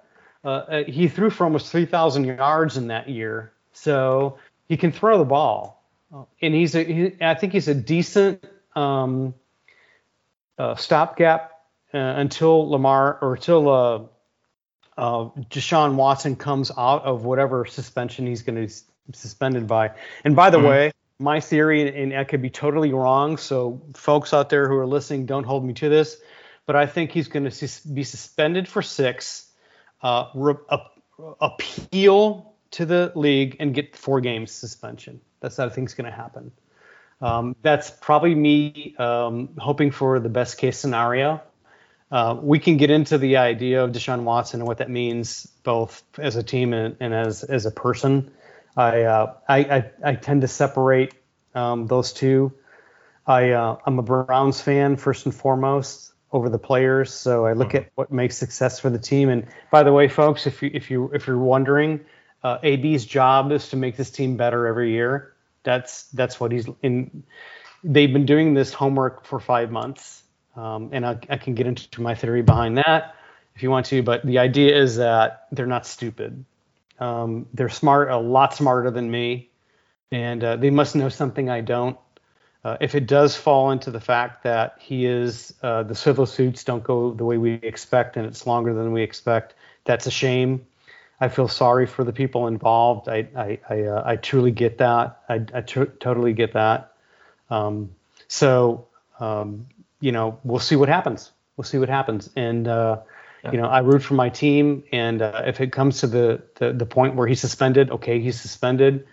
Uh, 0.44 0.48
uh, 0.48 0.84
he 0.84 1.08
threw 1.08 1.30
for 1.30 1.44
almost 1.44 1.72
3,000 1.72 2.24
yards 2.24 2.76
in 2.76 2.88
that 2.88 3.08
year. 3.08 3.52
So 3.72 4.38
he 4.68 4.76
can 4.76 4.92
throw 4.92 5.16
the 5.16 5.24
ball. 5.24 5.82
Uh, 6.14 6.24
And 6.42 6.54
he's 6.54 6.74
a, 6.74 6.84
he, 6.84 7.16
I 7.20 7.34
think 7.34 7.54
he's 7.54 7.68
a 7.68 7.74
decent 7.74 8.44
um, 8.76 9.32
uh, 10.58 10.74
stopgap 10.74 11.52
uh, 11.94 11.98
until 11.98 12.68
Lamar 12.68 13.18
or 13.22 13.36
until 13.36 14.10
uh, 14.98 15.30
Deshaun 15.48 15.94
Watson 15.94 16.36
comes 16.36 16.70
out 16.76 17.04
of 17.04 17.24
whatever 17.24 17.64
suspension 17.64 18.26
he's 18.26 18.42
going 18.42 18.56
to 18.56 18.66
be 18.66 19.16
suspended 19.16 19.66
by. 19.66 19.92
And 20.24 20.36
by 20.36 20.50
the 20.50 20.58
Mhm. 20.58 20.66
way, 20.66 20.92
my 21.18 21.40
theory, 21.40 22.02
and 22.02 22.12
I 22.12 22.24
could 22.24 22.42
be 22.42 22.50
totally 22.50 22.92
wrong, 22.92 23.38
so 23.38 23.80
folks 23.94 24.34
out 24.34 24.50
there 24.50 24.68
who 24.68 24.76
are 24.76 24.86
listening, 24.86 25.26
don't 25.26 25.44
hold 25.44 25.64
me 25.64 25.72
to 25.74 25.88
this, 25.88 26.20
but 26.66 26.76
I 26.76 26.86
think 26.86 27.12
he's 27.12 27.28
going 27.28 27.48
to 27.48 27.92
be 27.92 28.04
suspended 28.04 28.68
for 28.68 28.82
six, 28.82 29.50
uh, 30.02 30.26
re- 30.34 30.54
ap- 30.70 30.92
appeal 31.40 32.52
to 32.72 32.84
the 32.84 33.12
league, 33.14 33.56
and 33.60 33.74
get 33.74 33.96
four 33.96 34.20
games 34.20 34.52
suspension. 34.52 35.20
That's 35.40 35.56
how 35.56 35.66
I 35.66 35.70
think 35.70 35.88
is 35.88 35.94
going 35.94 36.10
to 36.10 36.16
happen. 36.16 36.52
Um, 37.20 37.56
that's 37.62 37.90
probably 37.90 38.34
me 38.34 38.94
um, 38.98 39.48
hoping 39.58 39.90
for 39.90 40.20
the 40.20 40.28
best 40.28 40.58
case 40.58 40.78
scenario. 40.78 41.40
Uh, 42.10 42.38
we 42.40 42.58
can 42.58 42.78
get 42.78 42.90
into 42.90 43.18
the 43.18 43.36
idea 43.36 43.84
of 43.84 43.92
Deshaun 43.92 44.22
Watson 44.22 44.60
and 44.60 44.66
what 44.66 44.78
that 44.78 44.88
means, 44.88 45.46
both 45.62 46.02
as 46.18 46.36
a 46.36 46.42
team 46.42 46.72
and, 46.72 46.96
and 47.00 47.12
as 47.12 47.44
as 47.44 47.66
a 47.66 47.70
person. 47.70 48.30
I, 48.76 49.02
uh, 49.02 49.34
I, 49.48 49.58
I 49.58 49.90
I 50.04 50.14
tend 50.14 50.42
to 50.42 50.48
separate 50.48 51.14
um, 51.54 51.86
those 51.86 52.12
two. 52.12 52.52
I 53.26 53.50
uh, 53.50 53.76
I'm 53.84 53.98
a 53.98 54.02
Browns 54.02 54.60
fan 54.60 54.96
first 54.96 55.26
and 55.26 55.34
foremost 55.34 56.12
over 56.32 56.48
the 56.48 56.58
players, 56.58 57.12
so 57.12 57.46
I 57.46 57.52
look 57.52 57.74
at 57.74 57.90
what 57.94 58.12
makes 58.12 58.36
success 58.36 58.80
for 58.80 58.90
the 58.90 58.98
team. 58.98 59.28
And 59.28 59.46
by 59.70 59.82
the 59.82 59.92
way, 59.92 60.08
folks, 60.08 60.46
if 60.46 60.62
you 60.62 60.70
if 60.72 60.90
you 60.90 61.10
if 61.12 61.26
you're 61.26 61.38
wondering, 61.38 62.00
uh, 62.42 62.58
AB's 62.62 63.04
job 63.04 63.52
is 63.52 63.68
to 63.70 63.76
make 63.76 63.96
this 63.96 64.10
team 64.10 64.36
better 64.36 64.66
every 64.66 64.92
year. 64.92 65.34
That's 65.62 66.04
that's 66.10 66.40
what 66.40 66.52
he's 66.52 66.66
in. 66.82 67.24
they've 67.84 68.12
been 68.12 68.26
doing 68.26 68.54
this 68.54 68.72
homework 68.72 69.26
for 69.26 69.40
five 69.40 69.70
months, 69.70 70.22
um, 70.58 70.90
and 70.92 71.06
I, 71.06 71.18
I 71.30 71.36
can 71.36 71.54
get 71.54 71.66
into 71.66 72.02
my 72.02 72.14
theory 72.14 72.42
behind 72.42 72.78
that 72.78 73.14
if 73.54 73.62
you 73.62 73.70
want 73.70 73.86
to. 73.86 74.02
But 74.02 74.26
the 74.26 74.38
idea 74.38 74.76
is 74.76 74.96
that 74.96 75.46
they're 75.52 75.66
not 75.66 75.86
stupid. 75.86 76.44
Um, 76.98 77.46
they're 77.54 77.68
smart, 77.68 78.10
a 78.10 78.18
lot 78.18 78.54
smarter 78.54 78.90
than 78.90 79.08
me, 79.08 79.50
and 80.10 80.42
uh, 80.42 80.56
they 80.56 80.70
must 80.70 80.96
know 80.96 81.08
something 81.08 81.48
I 81.48 81.60
don't. 81.60 81.96
Uh, 82.64 82.76
if 82.80 82.96
it 82.96 83.06
does 83.06 83.36
fall 83.36 83.70
into 83.70 83.92
the 83.92 84.00
fact 84.00 84.42
that 84.42 84.76
he 84.80 85.06
is 85.06 85.54
uh, 85.62 85.84
the 85.84 85.94
civil 85.94 86.26
suits 86.26 86.64
don't 86.64 86.82
go 86.82 87.12
the 87.12 87.24
way 87.24 87.38
we 87.38 87.52
expect 87.54 88.16
and 88.16 88.26
it's 88.26 88.48
longer 88.48 88.74
than 88.74 88.92
we 88.92 89.00
expect, 89.00 89.54
that's 89.84 90.06
a 90.06 90.10
shame. 90.10 90.66
I 91.20 91.28
feel 91.28 91.46
sorry 91.46 91.86
for 91.86 92.02
the 92.02 92.12
people 92.12 92.48
involved. 92.48 93.08
I 93.08 93.28
I 93.36 93.58
I, 93.70 93.82
uh, 93.82 94.02
I 94.04 94.16
truly 94.16 94.50
get 94.50 94.78
that. 94.78 95.22
I, 95.28 95.34
I 95.54 95.60
tr- 95.60 95.84
totally 96.00 96.32
get 96.32 96.52
that. 96.54 96.92
Um, 97.48 97.90
so 98.26 98.88
um, 99.20 99.66
you 100.00 100.12
know 100.12 100.38
we'll 100.44 100.60
see 100.60 100.76
what 100.76 100.88
happens. 100.88 101.30
We'll 101.56 101.64
see 101.64 101.78
what 101.78 101.88
happens. 101.88 102.30
And 102.36 102.68
uh, 102.68 103.00
yeah. 103.44 103.52
you 103.52 103.58
know 103.58 103.66
I 103.66 103.80
root 103.80 104.02
for 104.02 104.14
my 104.14 104.28
team. 104.28 104.84
And 104.92 105.22
uh, 105.22 105.42
if 105.46 105.60
it 105.60 105.72
comes 105.72 106.00
to 106.00 106.06
the, 106.06 106.42
the, 106.56 106.72
the 106.72 106.86
point 106.86 107.16
where 107.16 107.26
he's 107.26 107.40
suspended, 107.40 107.90
okay, 107.90 108.20
he's 108.20 108.40
suspended. 108.40 109.06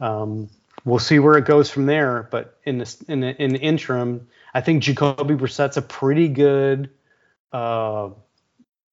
Um, 0.00 0.48
we'll 0.84 0.98
see 0.98 1.18
where 1.18 1.36
it 1.36 1.44
goes 1.44 1.70
from 1.70 1.86
there. 1.86 2.28
But 2.30 2.56
in 2.64 2.78
the 2.78 3.04
in 3.08 3.20
the, 3.20 3.42
in 3.42 3.52
the 3.52 3.60
interim, 3.60 4.28
I 4.54 4.60
think 4.60 4.82
Jacoby 4.82 5.34
Brissett's 5.34 5.76
a 5.76 5.82
pretty 5.82 6.28
good, 6.28 6.90
uh, 7.52 8.10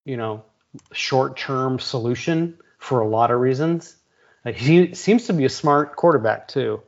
you 0.04 0.18
know, 0.18 0.43
short-term 0.91 1.80
solution 1.80 2.58
for 2.80 3.02
a 3.02 3.08
lot 3.08 3.32
of 3.32 3.39
reasons. 3.39 3.96
Like 4.43 4.56
he 4.56 4.93
seems 4.93 5.28
to 5.28 5.34
be 5.34 5.46
a 5.46 5.50
smart 5.50 5.96
quarterback 5.96 6.48
too. 6.48 6.82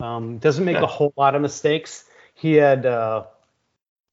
Um, 0.00 0.38
doesn't 0.38 0.64
make 0.64 0.76
yeah. 0.76 0.82
a 0.82 0.86
whole 0.86 1.12
lot 1.16 1.34
of 1.34 1.42
mistakes. 1.42 2.04
He 2.34 2.54
had 2.54 2.84
uh, 2.86 3.24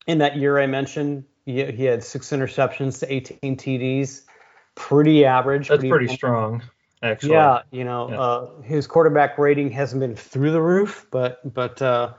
in 0.07 0.17
that 0.19 0.37
year 0.37 0.59
I 0.59 0.67
mentioned, 0.67 1.23
he, 1.45 1.63
he, 1.71 1.85
had 1.85 2.03
six 2.03 2.29
interceptions 2.29 2.99
to 2.99 3.11
18 3.11 3.57
TDs, 3.57 4.23
pretty 4.75 5.25
average. 5.25 5.67
That's 5.67 5.79
pretty, 5.79 5.89
pretty 5.89 6.07
strong. 6.13 6.63
Actually. 7.03 7.31
Yeah, 7.31 7.61
you 7.71 7.83
know, 7.83 8.09
yeah. 8.09 8.19
Uh, 8.19 8.61
his 8.61 8.85
quarterback 8.85 9.37
rating 9.37 9.71
hasn't 9.71 9.99
been 9.99 10.15
through 10.15 10.51
the 10.51 10.61
roof, 10.61 11.07
but 11.09 11.41
but 11.51 11.81
uh, 11.81 12.13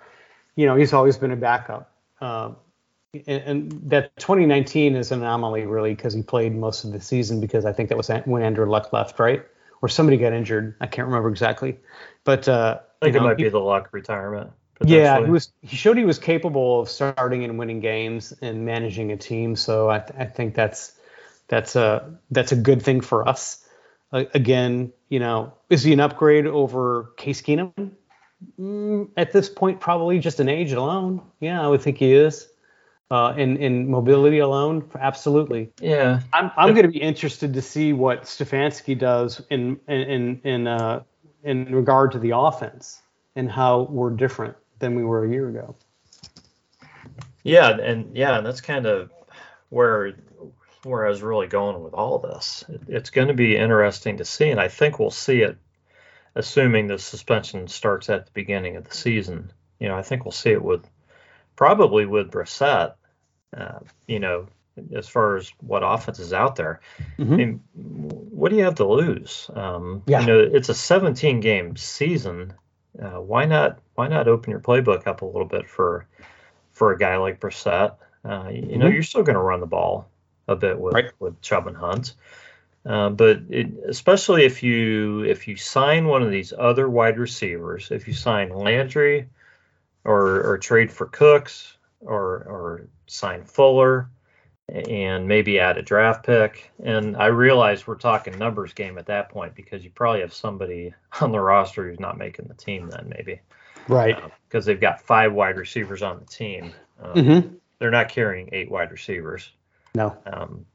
you 0.57 0.67
know 0.67 0.75
he's 0.75 0.93
always 0.93 1.17
been 1.17 1.31
a 1.31 1.37
backup. 1.37 1.93
Uh, 2.21 2.53
and, 3.27 3.43
and, 3.43 3.91
that 3.91 4.17
2019 4.17 4.97
is 4.97 5.13
an 5.13 5.21
anomaly 5.21 5.67
really 5.67 5.95
because 5.95 6.15
he 6.15 6.23
played 6.23 6.55
most 6.55 6.83
of 6.85 6.93
the 6.93 7.01
season 7.01 7.41
because 7.41 7.65
I 7.65 7.73
think 7.73 7.91
that 7.91 7.99
was 7.99 8.09
when 8.25 8.43
Andrew 8.43 8.69
Luck 8.69 8.93
left, 8.93 9.19
right? 9.19 9.45
Or 9.83 9.89
somebody 9.89 10.17
got 10.17 10.33
injured. 10.33 10.77
I 10.81 10.87
can't 10.87 11.07
remember 11.07 11.29
exactly, 11.29 11.79
but 12.25 12.49
uh, 12.49 12.81
I 13.03 13.07
think 13.07 13.17
it 13.17 13.19
know, 13.19 13.27
might 13.27 13.39
he, 13.39 13.45
be 13.45 13.51
the 13.51 13.61
Luck 13.61 13.89
retirement. 13.93 14.51
Yeah, 14.85 15.25
he 15.25 15.31
was. 15.31 15.53
He 15.63 15.77
showed 15.77 15.97
he 15.97 16.05
was 16.05 16.19
capable 16.19 16.81
of 16.81 16.89
starting 16.89 17.45
and 17.45 17.59
winning 17.59 17.81
games 17.81 18.33
and 18.43 18.65
managing 18.65 19.13
a 19.13 19.17
team. 19.17 19.55
So 19.55 19.89
I, 19.89 20.01
th- 20.01 20.19
I 20.19 20.25
think 20.25 20.55
that's 20.55 20.93
that's 21.49 21.77
a 21.77 22.19
that's 22.31 22.53
a 22.53 22.57
good 22.57 22.83
thing 22.83 23.01
for 23.01 23.29
us 23.29 23.63
again, 24.13 24.93
you 25.09 25.19
know, 25.19 25.55
is 25.71 25.83
he 25.83 25.93
an 25.93 26.01
upgrade 26.01 26.47
over 26.47 27.13
Case 27.17 27.43
Keenum? 27.43 27.93
Mm, 28.61 29.09
at 29.17 29.33
this 29.33 29.49
point, 29.49 29.81
probably 29.81 30.19
just 30.19 30.41
an 30.41 30.49
age 30.49 30.73
alone. 30.73 31.23
Yeah, 31.41 31.63
I 31.63 31.69
would 31.69 31.83
think 31.83 31.99
he 31.99 32.13
is. 32.13 32.49
Uh, 33.11 33.35
in 33.37 33.59
in 33.59 33.91
mobility 33.91 34.39
alone, 34.39 34.89
absolutely. 34.99 35.71
Yeah. 35.81 36.21
I'm 36.33 36.51
I'm 36.57 36.71
going 36.71 36.87
to 36.87 36.93
be 36.93 37.03
interested 37.03 37.53
to 37.53 37.61
see 37.61 37.93
what 37.93 38.23
Stefanski 38.23 38.99
does 38.99 39.43
in 39.51 39.79
in 39.87 40.41
in 40.45 40.67
uh, 40.67 41.03
in 41.45 41.75
regard 41.75 42.13
to 42.13 42.19
the 42.19 42.31
offense 42.35 43.03
and 43.37 43.51
how 43.51 43.83
we're 43.83 44.11
different 44.11 44.57
than 44.83 44.95
we 44.95 45.05
were 45.05 45.25
a 45.25 45.31
year 45.31 45.49
ago. 45.49 45.75
Yeah, 47.45 47.71
and 47.71 48.15
yeah, 48.15 48.37
and 48.37 48.47
that's 48.47 48.61
kind 48.61 48.85
of 48.85 49.11
where 49.71 50.15
where 50.83 51.07
I 51.07 51.09
was 51.09 51.23
really 51.23 51.47
going 51.47 51.83
with 51.83 51.95
all 51.95 52.19
this. 52.19 52.65
It, 52.69 52.83
it's 52.89 53.11
going 53.11 53.29
to 53.29 53.35
be 53.35 53.57
interesting 53.57 54.19
to 54.19 54.25
see, 54.25 54.51
and 54.51 54.61
I 54.61 54.69
think 54.69 54.99
we'll 54.99 55.11
see 55.11 55.41
it, 55.43 55.57
assuming 56.35 56.89
the 56.89 56.99
suspension 56.99 57.69
starts 57.69 58.11
at 58.11 58.27
the 58.27 58.33
beginning 58.33 58.77
of 58.77 58.85
the 58.85 58.95
season. 58.95 59.53
You 59.79 59.89
know, 59.89 59.97
I 59.97 60.03
think 60.03 60.25
we'll 60.25 60.33
see 60.33 60.51
it 60.51 60.63
with 60.63 60.85
probably 61.57 62.05
with 62.05 62.31
Brissett. 62.31 62.95
Uh, 63.57 63.81
you 64.07 64.19
know, 64.19 64.47
as 64.95 65.09
far 65.09 65.37
as 65.37 65.53
what 65.61 65.83
offense 65.85 66.19
is 66.19 66.33
out 66.33 66.57
there. 66.57 66.81
Mm-hmm. 67.19 67.33
I 67.33 67.37
mean, 67.37 67.61
what 67.75 68.51
do 68.51 68.57
you 68.57 68.65
have 68.65 68.77
to 68.77 68.87
lose? 68.89 69.51
Um, 69.55 70.03
yeah. 70.07 70.21
You 70.21 70.27
know, 70.27 70.39
it's 70.41 70.69
a 70.69 70.75
17 70.75 71.41
game 71.41 71.77
season. 71.77 72.55
Uh, 73.01 73.21
why 73.21 73.45
not? 73.45 73.81
Why 73.95 74.09
not 74.09 74.29
open 74.29 74.51
your 74.51 74.61
playbook 74.61 75.07
up 75.07 75.23
a 75.23 75.27
little 75.27 75.45
bit 75.45 75.69
for 75.69 76.07
for 76.73 76.93
a 76.93 76.99
guy 76.99 77.17
like 77.17 77.41
Brissett? 77.41 77.97
Uh, 78.25 78.49
you 78.51 78.63
mm-hmm. 78.63 78.79
know, 78.79 78.87
you're 78.89 79.03
still 79.03 79.23
going 79.23 79.37
to 79.37 79.43
run 79.43 79.61
the 79.61 79.67
ball 79.67 80.09
a 80.49 80.57
bit 80.57 80.79
with 80.79 80.95
right. 80.95 81.13
with 81.19 81.41
Chubb 81.41 81.67
and 81.67 81.77
Hunt. 81.77 82.15
Uh, 82.85 83.11
but 83.11 83.43
it, 83.49 83.69
especially 83.89 84.45
if 84.45 84.63
you 84.63 85.25
if 85.25 85.47
you 85.47 85.57
sign 85.57 86.07
one 86.07 86.23
of 86.23 86.31
these 86.31 86.53
other 86.57 86.89
wide 86.89 87.19
receivers, 87.19 87.91
if 87.91 88.09
you 88.09 88.15
sign 88.15 88.51
Landry 88.51 89.29
or 90.05 90.43
or 90.43 90.59
trade 90.59 90.91
for 90.91 91.07
Cooks 91.07 91.77
or 92.01 92.23
or 92.45 92.89
sign 93.07 93.45
Fuller 93.45 94.09
and 94.69 95.29
maybe 95.29 95.59
add 95.59 95.77
a 95.77 95.83
draft 95.83 96.25
pick. 96.25 96.71
And 96.83 97.17
I 97.17 97.27
realize 97.27 97.87
we're 97.87 97.97
talking 97.97 98.39
numbers 98.39 98.73
game 98.73 98.97
at 98.97 99.07
that 99.07 99.29
point 99.29 99.55
because 99.55 99.85
you 99.85 99.91
probably 99.91 100.21
have 100.21 100.33
somebody 100.33 100.95
on 101.21 101.33
the 101.33 101.41
roster 101.41 101.89
who's 101.89 102.01
not 102.01 102.19
making 102.19 102.47
the 102.49 102.55
team 102.55 102.89
then 102.89 103.13
maybe. 103.15 103.41
Right. 103.89 104.17
Because 104.49 104.67
uh, 104.67 104.67
they've 104.69 104.81
got 104.81 105.01
five 105.03 105.33
wide 105.33 105.57
receivers 105.57 106.03
on 106.03 106.19
the 106.21 106.27
team. 106.27 106.73
Um, 107.01 107.15
mm-hmm. 107.15 107.55
They're 107.79 107.91
not 107.91 108.09
carrying 108.09 108.51
eight 108.53 108.71
wide 108.71 108.91
receivers. 108.91 109.51
No. 109.95 110.17
Um, 110.27 110.67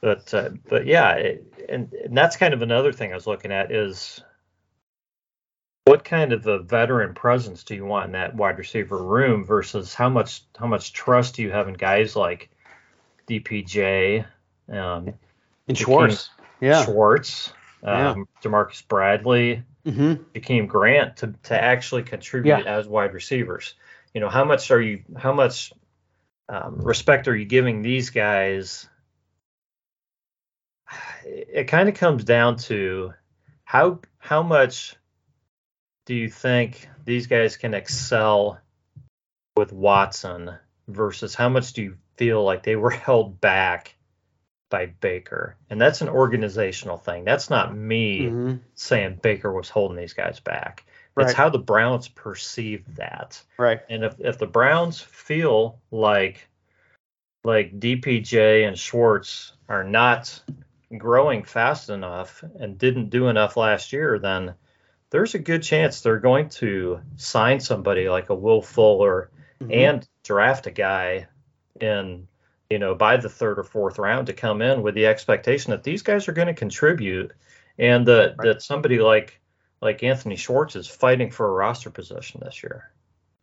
but 0.00 0.32
uh, 0.34 0.50
but 0.68 0.86
yeah, 0.86 1.12
it, 1.12 1.54
and, 1.68 1.92
and 1.92 2.16
that's 2.16 2.36
kind 2.36 2.52
of 2.52 2.62
another 2.62 2.92
thing 2.92 3.12
I 3.12 3.14
was 3.14 3.26
looking 3.26 3.52
at 3.52 3.72
is 3.72 4.22
what 5.84 6.04
kind 6.04 6.32
of 6.32 6.46
a 6.46 6.58
veteran 6.58 7.14
presence 7.14 7.64
do 7.64 7.74
you 7.74 7.84
want 7.84 8.06
in 8.06 8.12
that 8.12 8.34
wide 8.34 8.58
receiver 8.58 9.02
room 9.02 9.44
versus 9.44 9.94
how 9.94 10.08
much 10.08 10.42
how 10.58 10.66
much 10.66 10.92
trust 10.92 11.36
do 11.36 11.42
you 11.42 11.50
have 11.50 11.68
in 11.68 11.74
guys 11.74 12.14
like 12.14 12.50
DPJ 13.28 14.24
um, 14.68 15.14
and 15.68 15.78
Schwartz, 15.78 16.30
yeah, 16.60 16.84
Schwartz, 16.84 17.52
um, 17.82 18.26
yeah. 18.44 18.50
Demarcus 18.50 18.86
Bradley, 18.86 19.62
mm-hmm. 19.86 20.22
Jakeem 20.34 20.68
Grant 20.68 21.16
to 21.18 21.34
to 21.44 21.60
actually 21.60 22.02
contribute 22.02 22.64
yeah. 22.64 22.78
as 22.78 22.86
wide 22.86 23.14
receivers. 23.14 23.74
You 24.14 24.20
know, 24.20 24.28
how 24.28 24.44
much 24.44 24.70
are 24.70 24.80
you 24.80 25.02
how 25.16 25.32
much 25.32 25.72
um, 26.48 26.80
respect 26.80 27.28
are 27.28 27.36
you 27.36 27.44
giving 27.44 27.82
these 27.82 28.10
guys? 28.10 28.88
It 31.24 31.68
kind 31.68 31.88
of 31.88 31.94
comes 31.94 32.24
down 32.24 32.56
to 32.68 33.14
how 33.64 34.00
how 34.18 34.42
much 34.42 34.96
do 36.04 36.14
you 36.14 36.28
think 36.28 36.88
these 37.04 37.28
guys 37.28 37.56
can 37.56 37.74
excel 37.74 38.58
with 39.56 39.72
Watson 39.72 40.50
versus 40.88 41.34
how 41.34 41.48
much 41.48 41.72
do 41.74 41.82
you 41.82 41.96
feel 42.16 42.42
like 42.42 42.64
they 42.64 42.76
were 42.76 42.90
held 43.06 43.40
back 43.40 43.94
by 44.72 44.86
Baker? 44.86 45.54
And 45.70 45.78
that's 45.78 46.00
an 46.00 46.08
organizational 46.08 46.96
thing. 46.96 47.24
That's 47.24 47.50
not 47.50 47.76
me 47.76 48.22
mm-hmm. 48.22 48.56
saying 48.74 49.20
Baker 49.22 49.52
was 49.52 49.68
holding 49.68 49.98
these 49.98 50.14
guys 50.14 50.40
back. 50.40 50.86
Right. 51.14 51.26
It's 51.26 51.34
how 51.34 51.50
the 51.50 51.58
Browns 51.58 52.08
perceive 52.08 52.82
that. 52.96 53.40
Right. 53.58 53.80
And 53.90 54.02
if, 54.02 54.18
if 54.18 54.38
the 54.38 54.46
Browns 54.46 55.00
feel 55.00 55.78
like 55.90 56.48
like 57.44 57.78
DPJ 57.78 58.66
and 58.66 58.78
Schwartz 58.78 59.52
are 59.68 59.84
not 59.84 60.42
growing 60.96 61.44
fast 61.44 61.90
enough 61.90 62.42
and 62.58 62.78
didn't 62.78 63.10
do 63.10 63.28
enough 63.28 63.56
last 63.56 63.92
year, 63.92 64.18
then 64.18 64.54
there's 65.10 65.34
a 65.34 65.40
good 65.40 65.62
chance 65.62 66.00
they're 66.00 66.18
going 66.18 66.48
to 66.48 67.00
sign 67.16 67.60
somebody 67.60 68.08
like 68.08 68.30
a 68.30 68.34
Will 68.34 68.62
Fuller 68.62 69.30
mm-hmm. 69.60 69.72
and 69.72 70.08
draft 70.22 70.66
a 70.66 70.70
guy 70.70 71.26
in 71.80 72.28
you 72.72 72.78
know 72.78 72.94
by 72.94 73.18
the 73.18 73.28
third 73.28 73.58
or 73.58 73.64
fourth 73.64 73.98
round 73.98 74.26
to 74.26 74.32
come 74.32 74.62
in 74.62 74.80
with 74.82 74.94
the 74.94 75.06
expectation 75.06 75.70
that 75.70 75.84
these 75.84 76.00
guys 76.00 76.26
are 76.26 76.32
going 76.32 76.48
to 76.48 76.54
contribute 76.54 77.30
and 77.78 78.06
that 78.06 78.34
right. 78.38 78.46
that 78.46 78.62
somebody 78.62 78.98
like 78.98 79.38
like 79.82 80.02
Anthony 80.02 80.36
Schwartz 80.36 80.74
is 80.74 80.88
fighting 80.88 81.30
for 81.30 81.46
a 81.48 81.52
roster 81.52 81.90
position 81.90 82.40
this 82.42 82.62
year. 82.62 82.90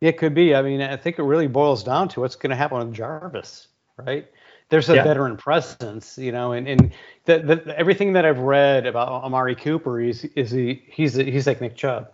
It 0.02 0.18
could 0.18 0.34
be. 0.34 0.56
I 0.56 0.62
mean, 0.64 0.82
I 0.82 0.96
think 0.98 1.20
it 1.20 1.24
really 1.24 1.48
boils 1.48 1.84
down 1.84 2.08
to 2.10 2.22
what's 2.22 2.38
going 2.38 2.52
to 2.52 2.56
happen 2.56 2.80
with 2.80 2.96
Jarvis, 2.96 3.68
right? 3.98 4.26
There's 4.70 4.90
a 4.90 4.96
yeah. 4.96 5.04
veteran 5.04 5.36
presence, 5.36 6.18
you 6.18 6.32
know, 6.32 6.54
and, 6.54 6.68
and 6.68 6.94
the, 7.26 7.40
the, 7.40 7.78
everything 7.78 8.14
that 8.14 8.26
I've 8.26 8.40
read 8.40 8.86
about 8.86 9.24
Amari 9.24 9.56
Cooper 9.56 10.00
is 10.00 10.24
is 10.36 10.52
he 10.52 10.84
he's 10.88 11.18
a, 11.18 11.24
he's 11.24 11.46
like 11.46 11.62
Nick 11.62 11.76
Chubb. 11.76 12.12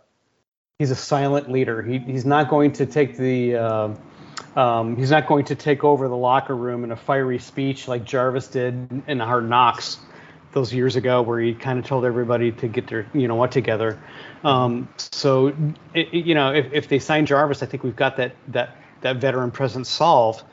He's 0.80 0.92
a 0.92 0.96
silent 0.96 1.50
leader. 1.50 1.82
He, 1.82 2.00
he's 2.00 2.26
not 2.26 2.50
going 2.50 2.74
to 2.74 2.86
take 2.86 3.16
the 3.16 3.56
uh, 3.56 3.96
um, 4.56 4.96
he's 4.96 5.12
not 5.12 5.28
going 5.28 5.46
to 5.46 5.56
take 5.56 5.84
over 5.84 6.08
the 6.08 6.16
locker 6.16 6.56
room 6.56 6.84
in 6.84 6.92
a 6.92 6.96
fiery 6.96 7.40
speech 7.40 7.88
like 7.88 8.06
Jarvis 8.06 8.48
did 8.48 9.04
in 9.08 9.18
the 9.18 9.26
Hard 9.26 9.50
Knocks 9.50 10.00
those 10.54 10.74
years 10.74 10.96
ago 10.96 11.22
where 11.22 11.40
he 11.40 11.54
kind 11.54 11.78
of 11.78 11.86
told 11.86 12.06
everybody 12.06 12.52
to 12.52 12.68
get 12.68 12.88
their 12.88 13.06
you 13.14 13.28
know 13.28 13.36
what 13.36 13.52
together. 13.52 14.02
Um, 14.44 14.88
so 14.98 15.48
it, 15.94 16.08
it, 16.14 16.26
you 16.26 16.34
know 16.34 16.54
if, 16.54 16.74
if 16.74 16.88
they 16.88 17.00
sign 17.00 17.26
Jarvis, 17.26 17.62
I 17.62 17.66
think 17.66 17.84
we've 17.84 17.96
got 17.96 18.18
that 18.18 18.36
that 18.50 18.78
that 19.02 19.18
veteran 19.18 19.52
presence 19.52 19.90
solved. 19.90 20.44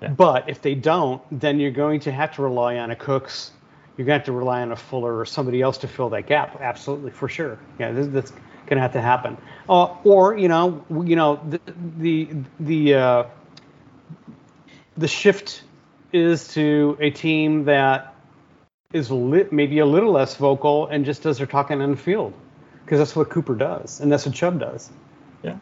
Yeah. 0.00 0.08
But 0.08 0.48
if 0.48 0.60
they 0.60 0.74
don't, 0.74 1.22
then 1.30 1.58
you're 1.58 1.70
going 1.70 2.00
to 2.00 2.12
have 2.12 2.34
to 2.36 2.42
rely 2.42 2.76
on 2.78 2.90
a 2.90 2.96
Cooks. 2.96 3.52
You're 3.96 4.04
going 4.04 4.16
to 4.16 4.20
have 4.20 4.26
to 4.26 4.32
rely 4.32 4.60
on 4.60 4.72
a 4.72 4.76
Fuller 4.76 5.18
or 5.18 5.24
somebody 5.24 5.62
else 5.62 5.78
to 5.78 5.88
fill 5.88 6.10
that 6.10 6.26
gap. 6.26 6.60
Absolutely, 6.60 7.10
for 7.10 7.28
sure. 7.28 7.58
Yeah, 7.78 7.92
this, 7.92 8.08
that's 8.08 8.32
going 8.66 8.76
to 8.76 8.82
have 8.82 8.92
to 8.92 9.00
happen. 9.00 9.36
Uh, 9.68 9.94
or 10.04 10.36
you 10.36 10.48
know, 10.48 10.84
you 10.90 11.16
know, 11.16 11.40
the 11.48 11.60
the 11.98 12.28
the 12.60 12.94
uh, 12.94 13.24
the 14.96 15.08
shift 15.08 15.62
is 16.12 16.48
to 16.48 16.96
a 17.00 17.10
team 17.10 17.64
that 17.64 18.14
is 18.92 19.10
maybe 19.10 19.78
a 19.80 19.86
little 19.86 20.12
less 20.12 20.36
vocal 20.36 20.86
and 20.86 21.04
just 21.04 21.22
does 21.22 21.38
their 21.38 21.46
talking 21.46 21.82
on 21.82 21.90
the 21.90 21.96
field 21.96 22.32
because 22.84 22.98
that's 22.98 23.16
what 23.16 23.28
Cooper 23.28 23.54
does 23.54 24.00
and 24.00 24.10
that's 24.10 24.24
what 24.24 24.34
Chubb 24.34 24.60
does. 24.60 24.90
Yeah. 25.42 25.58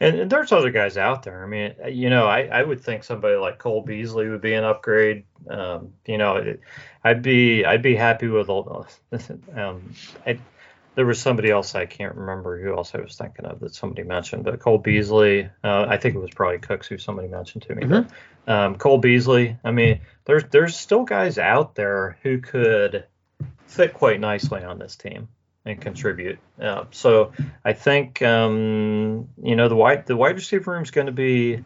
And, 0.00 0.18
and, 0.18 0.30
there's 0.30 0.50
other 0.50 0.70
guys 0.70 0.96
out 0.96 1.22
there. 1.22 1.44
I 1.44 1.46
mean, 1.46 1.74
you 1.88 2.10
know, 2.10 2.26
I, 2.26 2.42
I 2.46 2.62
would 2.62 2.80
think 2.80 3.04
somebody 3.04 3.36
like 3.36 3.58
Cole 3.58 3.82
Beasley 3.82 4.28
would 4.28 4.40
be 4.40 4.54
an 4.54 4.64
upgrade. 4.64 5.24
Um, 5.48 5.92
you 6.06 6.16
know, 6.18 6.56
I'd 7.04 7.22
be 7.22 7.64
I'd 7.64 7.82
be 7.82 7.94
happy 7.94 8.28
with. 8.28 8.48
All. 8.48 8.86
Those 9.10 9.30
um, 9.54 9.94
I, 10.26 10.38
there 11.00 11.06
was 11.06 11.18
somebody 11.18 11.50
else 11.50 11.74
I 11.74 11.86
can't 11.86 12.14
remember 12.14 12.60
who 12.60 12.76
else 12.76 12.94
I 12.94 13.00
was 13.00 13.16
thinking 13.16 13.46
of 13.46 13.60
that 13.60 13.74
somebody 13.74 14.02
mentioned, 14.02 14.44
but 14.44 14.60
Cole 14.60 14.76
Beasley. 14.76 15.48
Uh, 15.64 15.86
I 15.88 15.96
think 15.96 16.14
it 16.14 16.18
was 16.18 16.28
probably 16.28 16.58
Cooks 16.58 16.88
who 16.88 16.98
somebody 16.98 17.26
mentioned 17.26 17.62
to 17.62 17.74
me. 17.74 17.84
Mm-hmm. 17.84 18.08
But 18.44 18.52
um, 18.52 18.76
Cole 18.76 18.98
Beasley. 18.98 19.56
I 19.64 19.70
mean, 19.70 20.02
there's 20.26 20.44
there's 20.50 20.76
still 20.76 21.04
guys 21.04 21.38
out 21.38 21.74
there 21.74 22.18
who 22.22 22.36
could 22.36 23.06
fit 23.64 23.94
quite 23.94 24.20
nicely 24.20 24.62
on 24.62 24.78
this 24.78 24.94
team 24.94 25.28
and 25.64 25.80
contribute. 25.80 26.38
Uh, 26.60 26.84
so 26.90 27.32
I 27.64 27.72
think 27.72 28.20
um, 28.20 29.30
you 29.42 29.56
know 29.56 29.70
the 29.70 29.76
wide 29.76 30.04
the 30.04 30.16
wide 30.16 30.34
receiver 30.34 30.72
room 30.72 30.82
is 30.82 30.90
going 30.90 31.06
to 31.06 31.14
be 31.14 31.64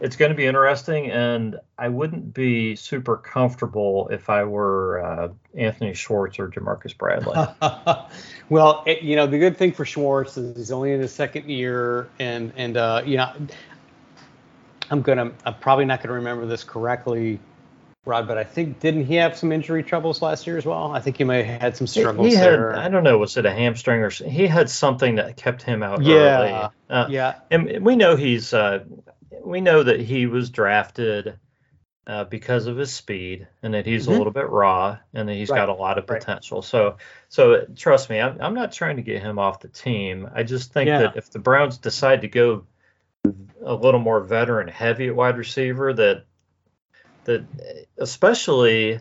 it's 0.00 0.16
going 0.16 0.30
to 0.30 0.34
be 0.34 0.46
interesting, 0.46 1.10
and 1.10 1.58
I 1.78 1.88
wouldn't 1.88 2.32
be 2.32 2.76
super 2.76 3.16
comfortable 3.16 4.08
if 4.10 4.30
I 4.30 4.44
were 4.44 5.02
uh, 5.04 5.28
Anthony 5.54 5.94
Schwartz 5.94 6.38
or 6.38 6.48
Ja'Marcus 6.48 6.96
Bradley. 6.96 7.36
well, 8.48 8.82
it, 8.86 9.02
you 9.02 9.16
know 9.16 9.26
the 9.26 9.38
good 9.38 9.56
thing 9.56 9.72
for 9.72 9.84
Schwartz 9.84 10.36
is 10.36 10.56
he's 10.56 10.72
only 10.72 10.92
in 10.92 11.00
his 11.00 11.12
second 11.12 11.48
year, 11.48 12.08
and 12.18 12.52
and 12.56 12.76
uh, 12.76 13.02
you 13.04 13.16
know 13.18 13.32
I'm 14.90 15.02
gonna 15.02 15.32
I'm 15.44 15.54
probably 15.54 15.84
not 15.84 16.02
gonna 16.02 16.14
remember 16.14 16.46
this 16.46 16.64
correctly 16.64 17.38
Rod, 18.06 18.26
but 18.26 18.38
I 18.38 18.44
think 18.44 18.80
didn't 18.80 19.04
he 19.04 19.16
have 19.16 19.36
some 19.36 19.52
injury 19.52 19.82
troubles 19.82 20.22
last 20.22 20.46
year 20.46 20.56
as 20.56 20.64
well? 20.64 20.90
I 20.92 21.00
think 21.00 21.18
he 21.18 21.24
may 21.24 21.42
have 21.42 21.60
had 21.60 21.76
some 21.76 21.86
struggles 21.86 22.28
he, 22.28 22.34
he 22.34 22.40
there. 22.40 22.74
I 22.74 22.88
don't 22.88 23.04
know, 23.04 23.18
was 23.18 23.36
it 23.36 23.44
a 23.44 23.52
hamstring 23.52 24.02
or 24.02 24.08
he 24.08 24.46
had 24.46 24.70
something 24.70 25.16
that 25.16 25.36
kept 25.36 25.62
him 25.62 25.82
out 25.82 26.02
yeah, 26.02 26.14
early. 26.14 26.70
Uh, 26.88 27.06
yeah. 27.10 27.40
And 27.50 27.84
we 27.84 27.96
know 27.96 28.16
he's 28.16 28.54
uh, 28.54 28.84
we 29.42 29.60
know 29.60 29.82
that 29.82 30.00
he 30.00 30.26
was 30.26 30.50
drafted 30.50 31.38
uh, 32.06 32.24
because 32.24 32.66
of 32.66 32.76
his 32.76 32.92
speed 32.92 33.46
and 33.62 33.74
that 33.74 33.86
he's 33.86 34.04
mm-hmm. 34.04 34.14
a 34.14 34.16
little 34.18 34.32
bit 34.32 34.48
raw 34.48 34.98
and 35.14 35.28
that 35.28 35.34
he's 35.34 35.50
right. 35.50 35.58
got 35.58 35.68
a 35.68 35.74
lot 35.74 35.98
of 35.98 36.06
potential. 36.06 36.58
Right. 36.58 36.64
So 36.64 36.96
so 37.28 37.66
trust 37.76 38.10
me, 38.10 38.20
I'm, 38.20 38.40
I'm 38.40 38.54
not 38.54 38.72
trying 38.72 38.96
to 38.96 39.02
get 39.02 39.22
him 39.22 39.38
off 39.38 39.60
the 39.60 39.68
team. 39.68 40.28
I 40.34 40.42
just 40.42 40.72
think 40.72 40.88
yeah. 40.88 41.00
that 41.00 41.16
if 41.16 41.30
the 41.30 41.38
Browns 41.38 41.78
decide 41.78 42.22
to 42.22 42.28
go 42.28 42.64
a 43.62 43.74
little 43.74 44.00
more 44.00 44.20
veteran 44.20 44.68
heavy 44.68 45.08
at 45.08 45.16
wide 45.16 45.36
receiver 45.36 45.92
that 45.92 46.24
that 47.24 47.44
especially 47.98 48.98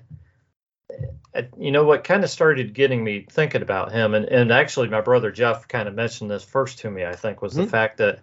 you 1.58 1.72
know 1.72 1.84
what 1.84 2.04
kind 2.04 2.24
of 2.24 2.30
started 2.30 2.74
getting 2.74 3.04
me 3.04 3.26
thinking 3.30 3.62
about 3.62 3.92
him 3.92 4.14
and, 4.14 4.26
and 4.26 4.52
actually 4.52 4.90
my 4.90 5.00
brother 5.00 5.32
jeff 5.32 5.68
kind 5.68 5.88
of 5.88 5.96
mentioned 5.96 6.30
this 6.30 6.44
first 6.44 6.80
to 6.80 6.92
me 6.92 7.06
i 7.06 7.16
think 7.16 7.42
was 7.42 7.54
mm-hmm. 7.54 7.62
the 7.64 7.70
fact 7.70 7.98
that 7.98 8.20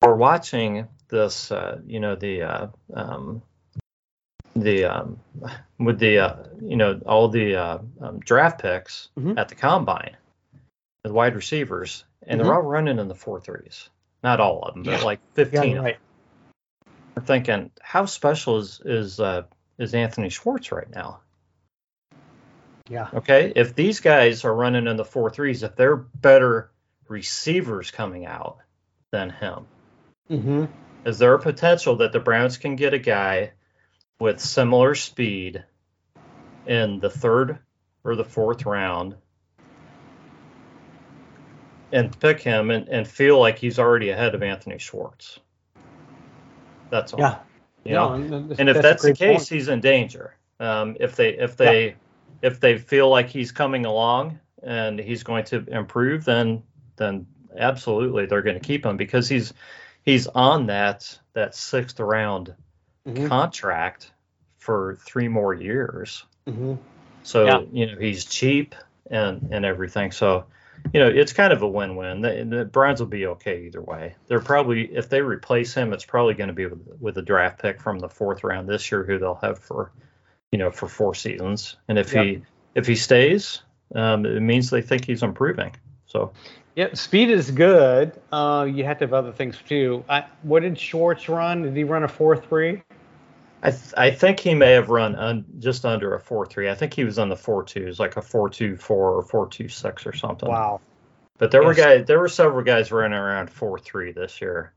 we're 0.00 0.14
watching 0.14 0.86
this 1.12 1.52
uh, 1.52 1.78
you 1.86 2.00
know 2.00 2.16
the 2.16 2.42
uh, 2.42 2.66
um, 2.92 3.42
the 4.56 4.86
um, 4.86 5.20
with 5.78 6.00
the 6.00 6.18
uh, 6.18 6.36
you 6.60 6.76
know 6.76 7.00
all 7.06 7.28
the 7.28 7.54
uh, 7.54 7.78
um, 8.00 8.18
draft 8.18 8.60
picks 8.60 9.10
mm-hmm. 9.16 9.38
at 9.38 9.48
the 9.48 9.54
combine 9.54 10.16
the 11.04 11.12
wide 11.12 11.36
receivers 11.36 12.04
and 12.26 12.40
mm-hmm. 12.40 12.48
they're 12.48 12.56
all 12.56 12.62
running 12.62 12.98
in 12.98 13.06
the 13.06 13.14
four 13.14 13.40
threes 13.40 13.88
not 14.24 14.40
all 14.40 14.62
of 14.62 14.74
them 14.74 14.82
but 14.82 15.04
like 15.04 15.20
15 15.34 15.70
yeah, 15.70 15.78
right 15.78 15.98
we're 17.14 17.22
thinking, 17.22 17.70
how 17.80 18.06
special 18.06 18.58
is 18.58 18.80
is 18.84 19.20
uh, 19.20 19.42
is 19.78 19.94
Anthony 19.94 20.28
Schwartz 20.28 20.72
right 20.72 20.90
now? 20.90 21.20
Yeah. 22.88 23.08
Okay. 23.12 23.52
If 23.54 23.74
these 23.74 24.00
guys 24.00 24.44
are 24.44 24.54
running 24.54 24.86
in 24.86 24.96
the 24.96 25.04
four 25.04 25.30
threes, 25.30 25.62
if 25.62 25.76
they're 25.76 25.96
better 25.96 26.70
receivers 27.08 27.90
coming 27.90 28.26
out 28.26 28.58
than 29.10 29.30
him, 29.30 29.66
mm-hmm. 30.30 30.64
Is 31.04 31.18
there 31.18 31.34
a 31.34 31.38
potential 31.38 31.96
that 31.96 32.12
the 32.12 32.20
Browns 32.20 32.56
can 32.58 32.76
get 32.76 32.94
a 32.94 32.98
guy 32.98 33.52
with 34.18 34.40
similar 34.40 34.94
speed 34.94 35.64
in 36.66 37.00
the 37.00 37.10
third 37.10 37.58
or 38.04 38.14
the 38.14 38.24
fourth 38.24 38.64
round 38.66 39.16
and 41.92 42.18
pick 42.20 42.40
him 42.40 42.70
and, 42.70 42.88
and 42.88 43.06
feel 43.06 43.38
like 43.38 43.58
he's 43.58 43.78
already 43.78 44.10
ahead 44.10 44.34
of 44.34 44.42
Anthony 44.42 44.78
Schwartz? 44.78 45.40
That's 46.90 47.12
all. 47.12 47.20
Yeah. 47.20 47.38
You 47.84 47.94
know? 47.94 48.12
and, 48.12 48.52
and 48.58 48.68
if 48.68 48.74
that's, 48.74 48.82
that's 48.82 49.02
the 49.02 49.14
case, 49.14 49.38
point. 49.38 49.48
he's 49.48 49.68
in 49.68 49.80
danger. 49.80 50.36
Um, 50.60 50.96
if 51.00 51.16
they 51.16 51.30
if 51.30 51.56
they 51.56 51.86
yeah. 51.86 51.94
if 52.42 52.60
they 52.60 52.78
feel 52.78 53.08
like 53.08 53.28
he's 53.28 53.50
coming 53.50 53.84
along 53.86 54.38
and 54.62 54.98
he's 55.00 55.24
going 55.24 55.44
to 55.46 55.64
improve, 55.66 56.24
then 56.24 56.62
then 56.96 57.26
absolutely 57.56 58.26
they're 58.26 58.42
going 58.42 58.58
to 58.58 58.64
keep 58.64 58.86
him 58.86 58.96
because 58.96 59.28
he's 59.28 59.52
he's 60.04 60.26
on 60.26 60.66
that 60.66 61.18
that 61.32 61.54
sixth 61.54 61.98
round 62.00 62.54
mm-hmm. 63.06 63.28
contract 63.28 64.12
for 64.58 64.98
three 65.04 65.28
more 65.28 65.54
years. 65.54 66.24
Mm-hmm. 66.46 66.74
So 67.22 67.44
yeah. 67.44 67.60
you 67.72 67.86
know 67.86 67.98
he's 67.98 68.24
cheap 68.24 68.74
and 69.10 69.48
and 69.52 69.64
everything. 69.64 70.12
So 70.12 70.46
you 70.92 71.00
know, 71.00 71.08
it's 71.08 71.32
kind 71.32 71.52
of 71.52 71.62
a 71.62 71.68
win-win. 71.68 72.22
The, 72.22 72.44
the 72.44 72.64
Browns 72.64 72.98
will 72.98 73.06
be 73.06 73.26
okay 73.26 73.66
either 73.66 73.80
way. 73.80 74.16
They're 74.26 74.40
probably 74.40 74.84
if 74.94 75.08
they 75.08 75.20
replace 75.20 75.74
him, 75.74 75.92
it's 75.92 76.04
probably 76.04 76.34
going 76.34 76.48
to 76.48 76.54
be 76.54 76.66
with, 76.66 76.80
with 77.00 77.18
a 77.18 77.22
draft 77.22 77.62
pick 77.62 77.80
from 77.80 78.00
the 78.00 78.08
fourth 78.08 78.42
round 78.42 78.68
this 78.68 78.90
year, 78.90 79.04
who 79.04 79.18
they'll 79.18 79.36
have 79.36 79.60
for, 79.60 79.92
you 80.50 80.58
know, 80.58 80.72
for 80.72 80.88
four 80.88 81.14
seasons. 81.14 81.76
And 81.88 81.98
if 81.98 82.12
yep. 82.12 82.24
he 82.24 82.42
if 82.74 82.86
he 82.86 82.96
stays, 82.96 83.62
um, 83.94 84.26
it 84.26 84.40
means 84.40 84.70
they 84.70 84.82
think 84.82 85.04
he's 85.04 85.22
improving. 85.22 85.74
So. 86.06 86.32
Yeah, 86.74 86.94
speed 86.94 87.30
is 87.30 87.50
good. 87.50 88.18
Uh, 88.32 88.66
you 88.72 88.84
have 88.84 88.98
to 88.98 89.04
have 89.04 89.12
other 89.12 89.32
things 89.32 89.58
too. 89.68 90.04
I, 90.08 90.24
what 90.42 90.62
did 90.62 90.78
Schwartz 90.78 91.28
run? 91.28 91.62
Did 91.62 91.76
he 91.76 91.84
run 91.84 92.02
a 92.02 92.08
four 92.08 92.36
three? 92.36 92.82
I, 93.62 93.70
th- 93.70 93.94
I 93.96 94.10
think 94.10 94.40
he 94.40 94.54
may 94.54 94.72
have 94.72 94.88
run 94.88 95.14
un- 95.14 95.44
just 95.58 95.84
under 95.84 96.14
a 96.14 96.20
four 96.20 96.46
three. 96.46 96.70
I 96.70 96.74
think 96.74 96.94
he 96.94 97.04
was 97.04 97.18
on 97.18 97.28
the 97.28 97.36
four 97.36 97.62
twos, 97.62 98.00
like 98.00 98.16
a 98.16 98.22
four 98.22 98.48
two 98.48 98.76
four 98.76 99.16
or 99.16 99.22
four 99.22 99.48
two 99.48 99.68
six 99.68 100.06
or 100.06 100.14
something. 100.14 100.48
Wow. 100.48 100.80
But 101.38 101.50
there 101.50 101.62
yes. 101.62 101.66
were 101.66 101.74
guys, 101.74 102.06
there 102.06 102.18
were 102.18 102.28
several 102.28 102.64
guys 102.64 102.90
running 102.90 103.18
around 103.18 103.50
four 103.50 103.78
three 103.78 104.12
this 104.12 104.40
year. 104.40 104.72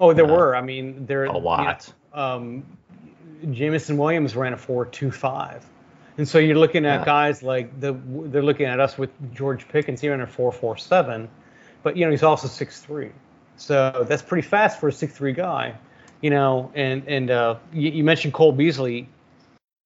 Oh, 0.00 0.12
there 0.12 0.24
uh, 0.24 0.36
were. 0.36 0.56
I 0.56 0.62
mean, 0.62 1.06
there 1.06 1.24
a 1.24 1.36
lot. 1.36 1.86
You 1.86 2.16
know, 2.16 2.22
um, 2.22 2.64
Jameson 3.50 3.98
Williams 3.98 4.34
ran 4.34 4.54
a 4.54 4.56
four 4.56 4.86
two 4.86 5.10
five, 5.10 5.64
and 6.18 6.28
so 6.28 6.38
you're 6.38 6.58
looking 6.58 6.86
at 6.86 7.00
yeah. 7.00 7.04
guys 7.04 7.42
like 7.42 7.80
the 7.80 7.92
they're 8.08 8.42
looking 8.42 8.66
at 8.66 8.80
us 8.80 8.98
with 8.98 9.10
George 9.34 9.66
Pickens. 9.68 10.00
He 10.00 10.08
ran 10.08 10.20
a 10.20 10.26
four 10.26 10.52
four 10.52 10.76
seven, 10.76 11.28
but 11.82 11.96
you 11.96 12.04
know 12.04 12.10
he's 12.10 12.22
also 12.22 12.48
six 12.48 12.80
three, 12.80 13.10
so 13.56 14.04
that's 14.08 14.22
pretty 14.22 14.46
fast 14.46 14.80
for 14.80 14.88
a 14.88 14.92
six 14.92 15.14
three 15.14 15.32
guy 15.32 15.74
you 16.20 16.30
know, 16.30 16.70
and 16.74 17.06
and 17.06 17.30
uh, 17.30 17.56
you, 17.72 17.90
you, 17.90 18.04
mentioned 18.04 18.34
Cole 18.34 18.52
Beasley. 18.52 19.08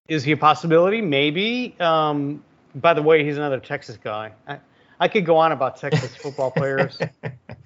Is 0.08 0.24
he 0.24 0.32
a 0.32 0.36
possibility? 0.36 1.00
Maybe. 1.00 1.76
Um, 1.80 2.42
by 2.74 2.94
the 2.94 3.02
way, 3.02 3.24
he's 3.24 3.36
another 3.36 3.60
Texas 3.60 3.96
guy. 3.96 4.32
I, 4.46 4.58
I 4.98 5.08
could 5.08 5.24
go 5.24 5.36
on 5.36 5.52
about 5.52 5.76
Texas 5.76 6.16
football 6.16 6.50
players. 6.50 6.98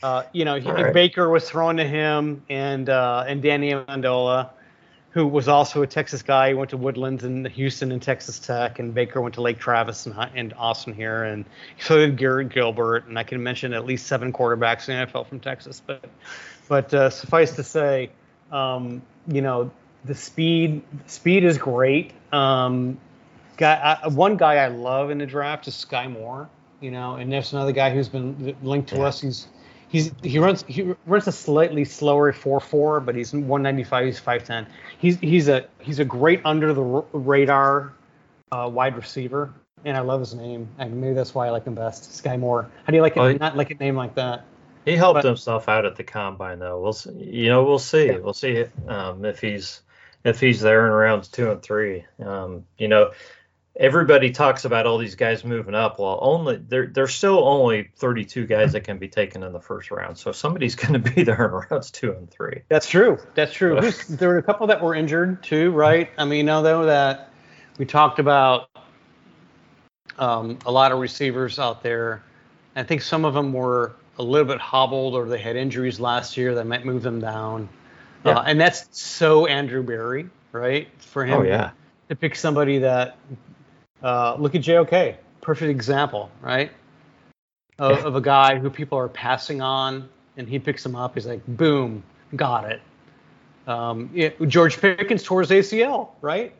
Uh, 0.02 0.24
you 0.34 0.44
know, 0.44 0.56
he, 0.56 0.70
right. 0.70 0.92
Baker 0.92 1.30
was 1.30 1.48
thrown 1.48 1.78
to 1.78 1.84
him, 1.84 2.42
and 2.50 2.90
uh, 2.90 3.24
and 3.26 3.40
Danny 3.40 3.70
Amendola, 3.70 4.50
who 5.14 5.28
was 5.28 5.46
also 5.46 5.80
a 5.80 5.86
Texas 5.86 6.22
guy. 6.22 6.48
He 6.48 6.54
went 6.54 6.70
to 6.70 6.76
Woodlands 6.76 7.22
and 7.22 7.46
Houston 7.46 7.92
and 7.92 8.02
Texas 8.02 8.40
Tech, 8.40 8.80
and 8.80 8.92
Baker 8.92 9.20
went 9.20 9.36
to 9.36 9.42
Lake 9.42 9.60
Travis 9.60 10.06
and, 10.06 10.14
and 10.34 10.52
Austin 10.54 10.92
here, 10.92 11.22
and 11.22 11.44
so 11.78 11.98
did 11.98 12.18
Garrett 12.18 12.48
Gilbert. 12.48 13.06
And 13.06 13.16
I 13.16 13.22
can 13.22 13.40
mention 13.40 13.72
at 13.72 13.86
least 13.86 14.08
seven 14.08 14.32
quarterbacks 14.32 14.88
in 14.88 14.98
the 14.98 15.06
NFL 15.06 15.28
from 15.28 15.38
Texas. 15.38 15.80
But 15.86 16.04
but 16.68 16.92
uh, 16.92 17.10
suffice 17.10 17.54
to 17.54 17.62
say, 17.62 18.10
um, 18.50 19.02
you 19.28 19.40
know, 19.40 19.70
the 20.04 20.16
speed 20.16 20.82
speed 21.06 21.44
is 21.44 21.58
great. 21.58 22.12
Um, 22.32 22.98
guy, 23.56 23.98
I, 24.02 24.08
one 24.08 24.36
guy 24.36 24.56
I 24.56 24.66
love 24.66 25.10
in 25.10 25.18
the 25.18 25.26
draft 25.26 25.68
is 25.68 25.74
Skyy 25.74 26.10
Moore. 26.10 26.48
You 26.80 26.90
know, 26.90 27.14
and 27.14 27.32
there's 27.32 27.52
another 27.52 27.72
guy 27.72 27.94
who's 27.94 28.08
been 28.08 28.56
linked 28.62 28.88
to 28.88 28.96
yeah. 28.96 29.04
us. 29.04 29.20
He's 29.20 29.46
he's 29.88 30.12
he 30.22 30.38
runs 30.38 30.64
he 30.66 30.94
runs 31.06 31.26
a 31.26 31.32
slightly 31.32 31.84
slower 31.84 32.32
4-4, 32.32 33.04
but 33.04 33.14
he's 33.14 33.32
195. 33.32 34.06
He's 34.06 34.20
5'10. 34.20 34.66
He's 34.98 35.18
he's 35.18 35.48
a 35.48 35.66
he's 35.80 35.98
a 35.98 36.04
great 36.04 36.40
under 36.44 36.72
the 36.72 36.82
radar 36.82 37.92
uh, 38.52 38.70
wide 38.72 38.96
receiver, 38.96 39.52
and 39.84 39.96
I 39.96 40.00
love 40.00 40.20
his 40.20 40.34
name. 40.34 40.68
And 40.78 41.00
maybe 41.00 41.14
that's 41.14 41.34
why 41.34 41.46
I 41.46 41.50
like 41.50 41.64
him 41.64 41.74
best. 41.74 42.10
Skyy 42.10 42.38
Moore. 42.38 42.70
How 42.84 42.90
do 42.90 42.96
you 42.96 43.02
like 43.02 43.16
it? 43.16 43.20
Oh, 43.20 43.32
not 43.32 43.56
like 43.56 43.70
a 43.70 43.74
name 43.74 43.96
like 43.96 44.14
that. 44.16 44.44
He 44.84 44.96
helped 44.96 45.18
But- 45.18 45.24
himself 45.24 45.68
out 45.68 45.86
at 45.86 45.96
the 45.96 46.04
combine, 46.04 46.58
though. 46.58 46.80
We'll 46.80 46.92
see, 46.92 47.12
you 47.12 47.48
know 47.48 47.64
we'll 47.64 47.78
see. 47.78 48.06
Yeah. 48.06 48.18
We'll 48.18 48.34
see 48.34 48.64
um, 48.86 49.24
if 49.24 49.40
he's 49.40 49.80
if 50.24 50.40
he's 50.40 50.60
there 50.60 50.86
in 50.86 50.92
rounds 50.92 51.28
two 51.28 51.50
and 51.50 51.62
three. 51.62 52.04
Um, 52.22 52.64
you 52.78 52.88
know, 52.88 53.12
everybody 53.76 54.30
talks 54.30 54.64
about 54.64 54.86
all 54.86 54.98
these 54.98 55.16
guys 55.16 55.44
moving 55.44 55.74
up. 55.74 55.98
Well, 55.98 56.18
only 56.22 56.56
there 56.56 56.86
there's 56.86 57.14
still 57.14 57.46
only 57.46 57.90
32 57.96 58.46
guys 58.46 58.72
that 58.72 58.82
can 58.82 58.98
be 58.98 59.08
taken 59.08 59.42
in 59.42 59.52
the 59.52 59.60
first 59.60 59.90
round. 59.90 60.16
So 60.18 60.32
somebody's 60.32 60.74
going 60.76 60.92
to 61.00 61.10
be 61.10 61.22
there 61.24 61.44
in 61.46 61.68
rounds 61.70 61.90
two 61.90 62.12
and 62.12 62.30
three. 62.30 62.62
That's 62.68 62.88
true. 62.88 63.18
That's 63.34 63.52
true. 63.52 63.78
Uh, 63.78 63.82
Who's- 63.82 64.06
there 64.06 64.28
were 64.28 64.38
a 64.38 64.42
couple 64.42 64.66
that 64.68 64.82
were 64.82 64.94
injured 64.94 65.42
too, 65.42 65.70
right? 65.70 66.10
I 66.18 66.24
mean, 66.24 66.38
you 66.38 66.44
know 66.44 66.62
though 66.62 66.86
that 66.86 67.30
we 67.78 67.84
talked 67.84 68.18
about 68.18 68.70
um, 70.18 70.58
a 70.64 70.70
lot 70.70 70.92
of 70.92 70.98
receivers 70.98 71.58
out 71.58 71.82
there. 71.82 72.22
I 72.76 72.82
think 72.82 73.02
some 73.02 73.24
of 73.24 73.34
them 73.34 73.52
were 73.52 73.94
a 74.18 74.22
little 74.22 74.46
bit 74.46 74.60
hobbled 74.60 75.14
or 75.14 75.26
they 75.28 75.38
had 75.38 75.56
injuries 75.56 75.98
last 75.98 76.36
year 76.36 76.54
that 76.54 76.66
might 76.66 76.84
move 76.84 77.02
them 77.02 77.20
down. 77.20 77.68
Yeah. 78.24 78.38
Uh, 78.38 78.42
and 78.46 78.60
that's 78.60 78.86
so 78.98 79.46
Andrew 79.46 79.82
Berry, 79.82 80.28
right? 80.52 80.88
For 81.02 81.24
him 81.24 81.40
Oh 81.40 81.42
yeah, 81.42 81.70
to 82.08 82.16
pick 82.16 82.36
somebody 82.36 82.78
that 82.78 83.16
uh, 84.04 84.36
look 84.38 84.54
at 84.54 84.60
JOK, 84.62 85.16
perfect 85.40 85.70
example, 85.70 86.30
right? 86.42 86.70
Of, 87.78 87.98
Yeah. 87.98 88.04
of 88.06 88.14
a 88.16 88.20
guy 88.20 88.56
who 88.58 88.70
people 88.70 88.98
are 88.98 89.08
passing 89.08 89.60
on, 89.60 90.08
and 90.36 90.48
he 90.48 90.58
picks 90.60 90.84
him 90.86 90.94
up. 90.94 91.14
He's 91.14 91.26
like, 91.26 91.40
boom, 91.48 92.04
got 92.36 92.70
it. 92.70 92.80
Um, 93.66 94.10
George 94.46 94.80
Pickens 94.80 95.22
tore 95.22 95.40
his 95.40 95.50
ACL, 95.50 96.10
right? 96.20 96.52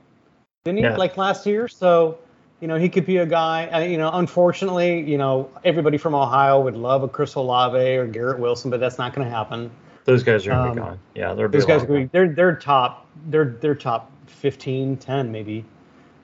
Didn't 0.64 0.78
he? 0.78 0.84
Yeah. 0.84 0.97
Like 0.97 1.16
last 1.18 1.45
year. 1.47 1.68
So, 1.68 2.18
you 2.61 2.66
know, 2.68 2.76
he 2.76 2.88
could 2.88 3.05
be 3.05 3.18
a 3.18 3.26
guy. 3.26 3.66
Uh, 3.66 3.80
you 3.80 3.99
know, 3.99 4.11
unfortunately, 4.14 5.03
you 5.03 5.18
know, 5.18 5.51
everybody 5.64 5.99
from 5.99 6.14
Ohio 6.14 6.61
would 6.62 6.76
love 6.76 7.03
a 7.03 7.09
Chris 7.09 7.34
Olave 7.34 7.76
or 7.78 8.07
Garrett 8.07 8.38
Wilson, 8.40 8.70
but 8.70 8.80
that's 8.80 8.97
not 8.97 9.12
going 9.14 9.28
to 9.28 9.34
happen. 9.34 9.70
those 10.07 10.22
guys 10.22 10.47
are 10.47 10.51
going 10.51 10.62
to 10.64 10.68
Um, 10.70 10.74
be 10.74 10.80
gone. 10.80 10.99
Yeah, 11.14 11.34
they're 11.34 11.49
Those 11.49 11.64
guys 11.66 11.82
are 11.82 11.86
going 11.86 12.03
to 12.03 12.07
be 12.09 12.11
they're 12.12 12.28
they're 12.34 12.57
top 12.57 13.07
they're 13.28 13.57
they're 13.61 13.74
top 13.74 14.11
15, 14.26 14.97
10 14.97 15.30
maybe 15.32 15.64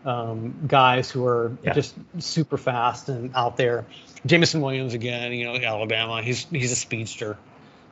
um, 0.05 0.55
guys 0.67 1.11
who 1.11 1.27
are 1.27 1.57
Yeah. 1.63 1.73
just 1.75 1.95
super 2.19 2.57
fast 2.57 3.09
and 3.09 3.35
out 3.35 3.57
there. 3.57 3.85
Jameson 4.27 4.61
Williams 4.61 4.95
again, 4.95 5.33
you 5.33 5.45
know, 5.45 5.55
Alabama. 5.57 6.23
He's 6.23 6.45
he's 6.51 6.73
a 6.73 6.77
speedster. 6.77 7.37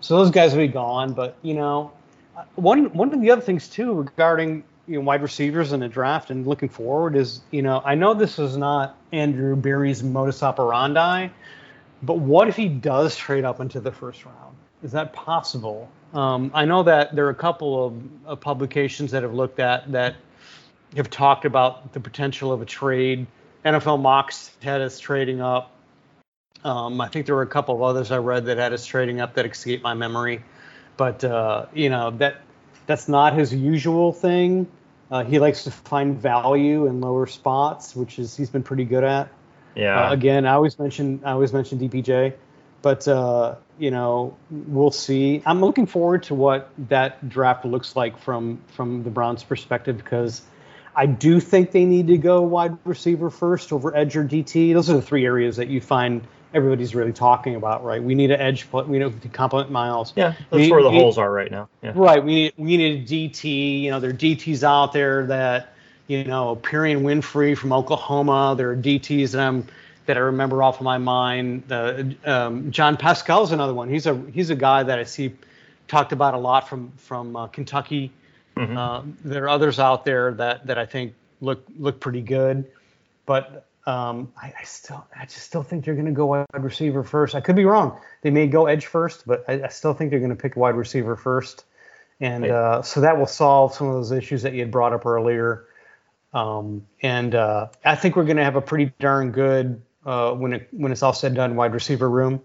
So 0.00 0.16
those 0.16 0.30
guys 0.30 0.52
will 0.52 0.66
be 0.66 0.68
gone. 0.68 1.12
But 1.12 1.36
you 1.42 1.54
know, 1.54 1.92
uh, 2.36 2.44
one 2.54 2.86
one 2.94 3.12
of 3.12 3.20
the 3.20 3.30
other 3.30 3.42
things 3.42 3.68
too 3.68 3.92
regarding 3.94 4.64
you 4.86 4.98
know 4.98 5.00
wide 5.04 5.22
receivers 5.22 5.72
in 5.72 5.80
the 5.80 5.88
draft 5.88 6.30
and 6.30 6.46
looking 6.46 6.68
forward 6.68 7.16
is 7.16 7.40
you 7.50 7.62
know 7.62 7.82
I 7.84 7.94
know 7.94 8.14
this 8.14 8.38
is 8.38 8.56
not 8.56 8.96
Andrew 9.12 9.56
Berry's 9.56 10.02
modus 10.02 10.42
operandi, 10.42 11.28
but 12.02 12.18
what 12.18 12.48
if 12.48 12.56
he 12.56 12.68
does 12.68 13.16
trade 13.16 13.44
up 13.44 13.60
into 13.60 13.80
the 13.80 13.92
first 13.92 14.24
round? 14.24 14.56
Is 14.82 14.92
that 14.92 15.12
possible? 15.12 15.90
Um, 16.14 16.50
I 16.54 16.64
know 16.64 16.84
that 16.84 17.14
there 17.14 17.26
are 17.26 17.30
a 17.30 17.34
couple 17.34 17.86
of, 17.86 17.94
of 18.26 18.40
publications 18.40 19.10
that 19.10 19.22
have 19.24 19.34
looked 19.34 19.58
at 19.60 19.90
that 19.92 20.14
have 20.96 21.10
talked 21.10 21.44
about 21.44 21.92
the 21.92 22.00
potential 22.00 22.52
of 22.52 22.62
a 22.62 22.64
trade. 22.64 23.26
NFL 23.64 24.00
mocks 24.00 24.50
had 24.62 24.80
us 24.80 24.98
trading 24.98 25.40
up. 25.40 25.72
Um, 26.64 27.00
I 27.00 27.08
think 27.08 27.26
there 27.26 27.34
were 27.34 27.42
a 27.42 27.46
couple 27.46 27.74
of 27.74 27.82
others 27.82 28.10
I 28.10 28.18
read 28.18 28.46
that 28.46 28.58
had 28.58 28.72
us 28.72 28.84
trading 28.84 29.20
up 29.20 29.34
that 29.34 29.46
escaped 29.46 29.82
my 29.82 29.94
memory, 29.94 30.42
but 30.96 31.22
uh, 31.22 31.66
you 31.72 31.88
know 31.88 32.10
that 32.12 32.40
that's 32.86 33.08
not 33.08 33.34
his 33.34 33.54
usual 33.54 34.12
thing. 34.12 34.66
Uh, 35.10 35.24
he 35.24 35.38
likes 35.38 35.64
to 35.64 35.70
find 35.70 36.20
value 36.20 36.86
in 36.86 37.00
lower 37.00 37.26
spots, 37.26 37.94
which 37.94 38.18
is 38.18 38.36
he's 38.36 38.50
been 38.50 38.62
pretty 38.62 38.84
good 38.84 39.04
at. 39.04 39.28
yeah. 39.74 40.08
Uh, 40.08 40.12
again, 40.12 40.46
I 40.46 40.54
always 40.54 40.78
mention 40.78 41.20
I 41.24 41.32
always 41.32 41.52
mention 41.52 41.78
DPJ, 41.78 42.34
but 42.82 43.06
uh, 43.06 43.54
you 43.78 43.92
know 43.92 44.36
we'll 44.50 44.90
see. 44.90 45.42
I'm 45.46 45.60
looking 45.60 45.86
forward 45.86 46.24
to 46.24 46.34
what 46.34 46.70
that 46.88 47.28
draft 47.28 47.64
looks 47.64 47.94
like 47.94 48.18
from 48.18 48.60
from 48.66 49.04
the 49.04 49.10
Browns' 49.10 49.44
perspective 49.44 49.96
because 49.96 50.42
I 50.98 51.06
do 51.06 51.38
think 51.38 51.70
they 51.70 51.84
need 51.84 52.08
to 52.08 52.18
go 52.18 52.42
wide 52.42 52.76
receiver 52.84 53.30
first 53.30 53.72
over 53.72 53.96
edge 53.96 54.16
or 54.16 54.24
DT. 54.24 54.74
Those 54.74 54.90
are 54.90 54.94
the 54.94 55.02
three 55.02 55.24
areas 55.24 55.56
that 55.56 55.68
you 55.68 55.80
find 55.80 56.26
everybody's 56.52 56.92
really 56.92 57.12
talking 57.12 57.54
about, 57.54 57.84
right? 57.84 58.02
We 58.02 58.16
need 58.16 58.32
an 58.32 58.40
edge, 58.40 58.68
pl- 58.68 58.82
we 58.82 58.98
know 58.98 59.10
to 59.10 59.28
complement 59.28 59.70
Miles. 59.70 60.12
yeah, 60.16 60.34
that's 60.50 60.62
we- 60.62 60.70
where 60.72 60.82
the 60.82 60.90
we- 60.90 60.98
holes 60.98 61.16
are 61.16 61.30
right 61.30 61.52
now. 61.52 61.68
Yeah. 61.82 61.92
Right. 61.94 62.24
We 62.24 62.34
need 62.34 62.52
we 62.56 62.76
need 62.76 63.02
a 63.02 63.06
DT. 63.06 63.82
You 63.82 63.90
know, 63.92 64.00
there 64.00 64.10
are 64.10 64.14
DTs 64.14 64.64
out 64.64 64.92
there 64.92 65.26
that 65.26 65.72
you 66.08 66.24
know, 66.24 66.56
Perrion 66.56 67.02
Winfrey 67.02 67.56
from 67.56 67.72
Oklahoma. 67.72 68.54
There 68.56 68.70
are 68.70 68.76
DTs 68.76 69.32
that 69.32 69.40
I'm 69.40 69.66
that 70.06 70.16
I 70.16 70.20
remember 70.20 70.62
off 70.64 70.80
of 70.80 70.84
my 70.84 70.98
mind. 70.98 71.70
Uh, 71.70 72.02
um, 72.24 72.72
John 72.72 72.96
Paschal's 72.96 73.52
another 73.52 73.74
one. 73.74 73.88
He's 73.88 74.06
a 74.06 74.20
he's 74.32 74.50
a 74.50 74.56
guy 74.56 74.82
that 74.82 74.98
I 74.98 75.04
see 75.04 75.34
talked 75.86 76.12
about 76.12 76.34
a 76.34 76.38
lot 76.38 76.68
from 76.68 76.90
from 76.96 77.36
uh, 77.36 77.46
Kentucky. 77.46 78.10
Mhm. 78.58 78.76
Uh, 78.76 79.02
there 79.24 79.44
are 79.44 79.48
others 79.48 79.78
out 79.78 80.04
there 80.04 80.32
that 80.34 80.66
that 80.66 80.78
I 80.78 80.86
think 80.86 81.14
look 81.40 81.64
look 81.78 82.00
pretty 82.00 82.20
good, 82.20 82.64
but 83.26 83.66
um, 83.86 84.32
I, 84.40 84.52
I 84.58 84.64
still 84.64 85.06
I 85.18 85.24
just 85.24 85.42
still 85.42 85.62
think 85.62 85.84
they're 85.84 85.94
going 85.94 86.06
to 86.06 86.12
go 86.12 86.26
wide 86.26 86.46
receiver 86.58 87.02
first. 87.04 87.34
I 87.34 87.40
could 87.40 87.56
be 87.56 87.64
wrong. 87.64 87.98
They 88.22 88.30
may 88.30 88.46
go 88.46 88.66
edge 88.66 88.86
first, 88.86 89.26
but 89.26 89.44
I, 89.48 89.62
I 89.64 89.68
still 89.68 89.94
think 89.94 90.10
they're 90.10 90.20
going 90.20 90.36
to 90.36 90.36
pick 90.36 90.56
wide 90.56 90.74
receiver 90.74 91.16
first, 91.16 91.64
and 92.20 92.42
Right. 92.42 92.50
uh, 92.50 92.82
so 92.82 93.00
that 93.00 93.16
will 93.18 93.26
solve 93.26 93.74
some 93.74 93.86
of 93.86 93.94
those 93.94 94.12
issues 94.12 94.42
that 94.42 94.52
you 94.52 94.60
had 94.60 94.70
brought 94.70 94.92
up 94.92 95.06
earlier. 95.06 95.64
Um, 96.34 96.86
and 97.00 97.34
uh, 97.34 97.68
I 97.84 97.94
think 97.94 98.16
we're 98.16 98.24
going 98.24 98.36
to 98.36 98.44
have 98.44 98.56
a 98.56 98.60
pretty 98.60 98.92
darn 98.98 99.32
good 99.32 99.80
uh, 100.04 100.32
when 100.32 100.52
it 100.52 100.68
when 100.72 100.92
it's 100.92 101.02
all 101.02 101.12
said 101.14 101.28
and 101.28 101.36
done 101.36 101.56
wide 101.56 101.72
receiver 101.72 102.10
room. 102.10 102.42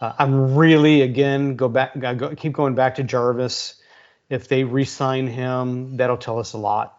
Uh, 0.00 0.12
I'm 0.18 0.54
really 0.54 1.02
again 1.02 1.56
go 1.56 1.68
back 1.68 2.02
I 2.02 2.14
go, 2.14 2.34
keep 2.34 2.52
going 2.52 2.74
back 2.74 2.94
to 2.96 3.02
Jarvis. 3.02 3.74
If 4.28 4.48
they 4.48 4.64
re-sign 4.64 5.26
him, 5.26 5.96
that'll 5.96 6.16
tell 6.16 6.38
us 6.38 6.52
a 6.52 6.58
lot. 6.58 6.98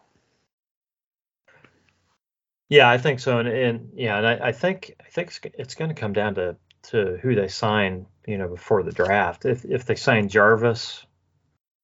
Yeah, 2.70 2.90
I 2.90 2.98
think 2.98 3.20
so, 3.20 3.40
and, 3.40 3.48
and 3.48 3.92
yeah, 3.96 4.18
and 4.18 4.28
I, 4.28 4.48
I 4.48 4.52
think 4.52 4.96
I 5.00 5.10
think 5.10 5.30
it's, 5.30 5.40
it's 5.58 5.76
going 5.76 5.90
to 5.90 5.96
come 5.96 6.14
down 6.14 6.36
to 6.36 6.58
to 6.84 7.18
who 7.22 7.36
they 7.36 7.48
sign, 7.48 8.06
you 8.26 8.38
know, 8.38 8.48
before 8.48 8.84
the 8.84 8.92
draft. 8.92 9.46
If 9.46 9.64
if 9.66 9.86
they 9.86 9.96
sign 9.96 10.28
Jarvis, 10.28 11.06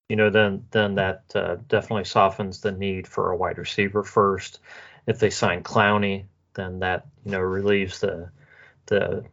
you 0.10 0.16
know, 0.16 0.30
then 0.30 0.66
then 0.72 0.96
that 0.96 1.24
uh, 1.36 1.56
definitely 1.68 2.06
softens 2.06 2.60
the 2.60 2.72
need 2.72 3.08
for 3.08 3.32
a 3.32 3.38
wide 3.38 3.58
receiver 3.58 4.04
first. 4.04 4.60
If 5.08 5.20
they 5.20 5.30
sign 5.30 5.64
Clowney, 5.64 6.26
then 6.54 6.80
that 6.80 7.08
you 7.26 7.32
know 7.32 7.40
relieves 7.40 8.00
the 8.00 8.30
the 8.88 9.24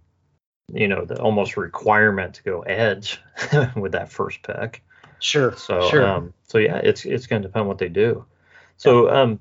you 0.73 0.87
know 0.87 1.05
the 1.05 1.21
almost 1.21 1.57
requirement 1.57 2.35
to 2.35 2.43
go 2.45 2.63
edge 2.63 3.21
with 3.77 3.93
that 3.93 4.13
first 4.13 4.43
pick. 4.43 4.85
Sure. 5.21 5.55
So 5.57 5.89
sure. 5.91 6.07
um, 6.07 6.35
so 6.49 6.59
yeah, 6.59 6.77
it's 6.79 7.05
it's 7.05 7.27
going 7.27 7.43
to 7.43 7.49
depend 7.49 7.69
what 7.69 7.79
they 7.79 7.89
do. 7.89 8.25
So 8.77 9.11
um, 9.11 9.41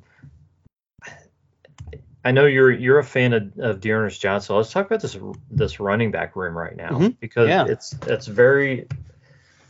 I 2.23 2.31
know 2.31 2.45
you're 2.45 2.71
you're 2.71 2.99
a 2.99 3.03
fan 3.03 3.33
of, 3.33 3.57
of 3.59 3.79
D'Ernest 3.79 4.21
Johnson. 4.21 4.55
Let's 4.57 4.71
talk 4.71 4.85
about 4.87 5.01
this 5.01 5.17
this 5.49 5.79
running 5.79 6.11
back 6.11 6.35
room 6.35 6.57
right 6.57 6.75
now 6.75 6.89
Mhm. 6.89 7.15
because 7.19 7.47
Yeah. 7.49 7.65
it's 7.67 7.95
it's 8.07 8.27
very. 8.27 8.87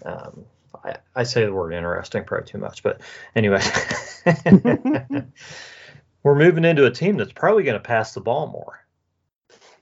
Um, 0.03 0.45
I, 0.83 0.95
I 1.15 1.23
say 1.23 1.45
the 1.45 1.51
word 1.53 1.73
interesting 1.73 2.23
probably 2.23 2.47
too 2.47 2.57
much, 2.57 2.83
but 2.83 3.01
anyway, 3.35 3.61
we're 6.23 6.35
moving 6.35 6.65
into 6.65 6.85
a 6.85 6.91
team 6.91 7.17
that's 7.17 7.33
probably 7.33 7.63
going 7.63 7.77
to 7.77 7.83
pass 7.85 8.13
the 8.13 8.21
ball 8.21 8.47
more. 8.47 8.79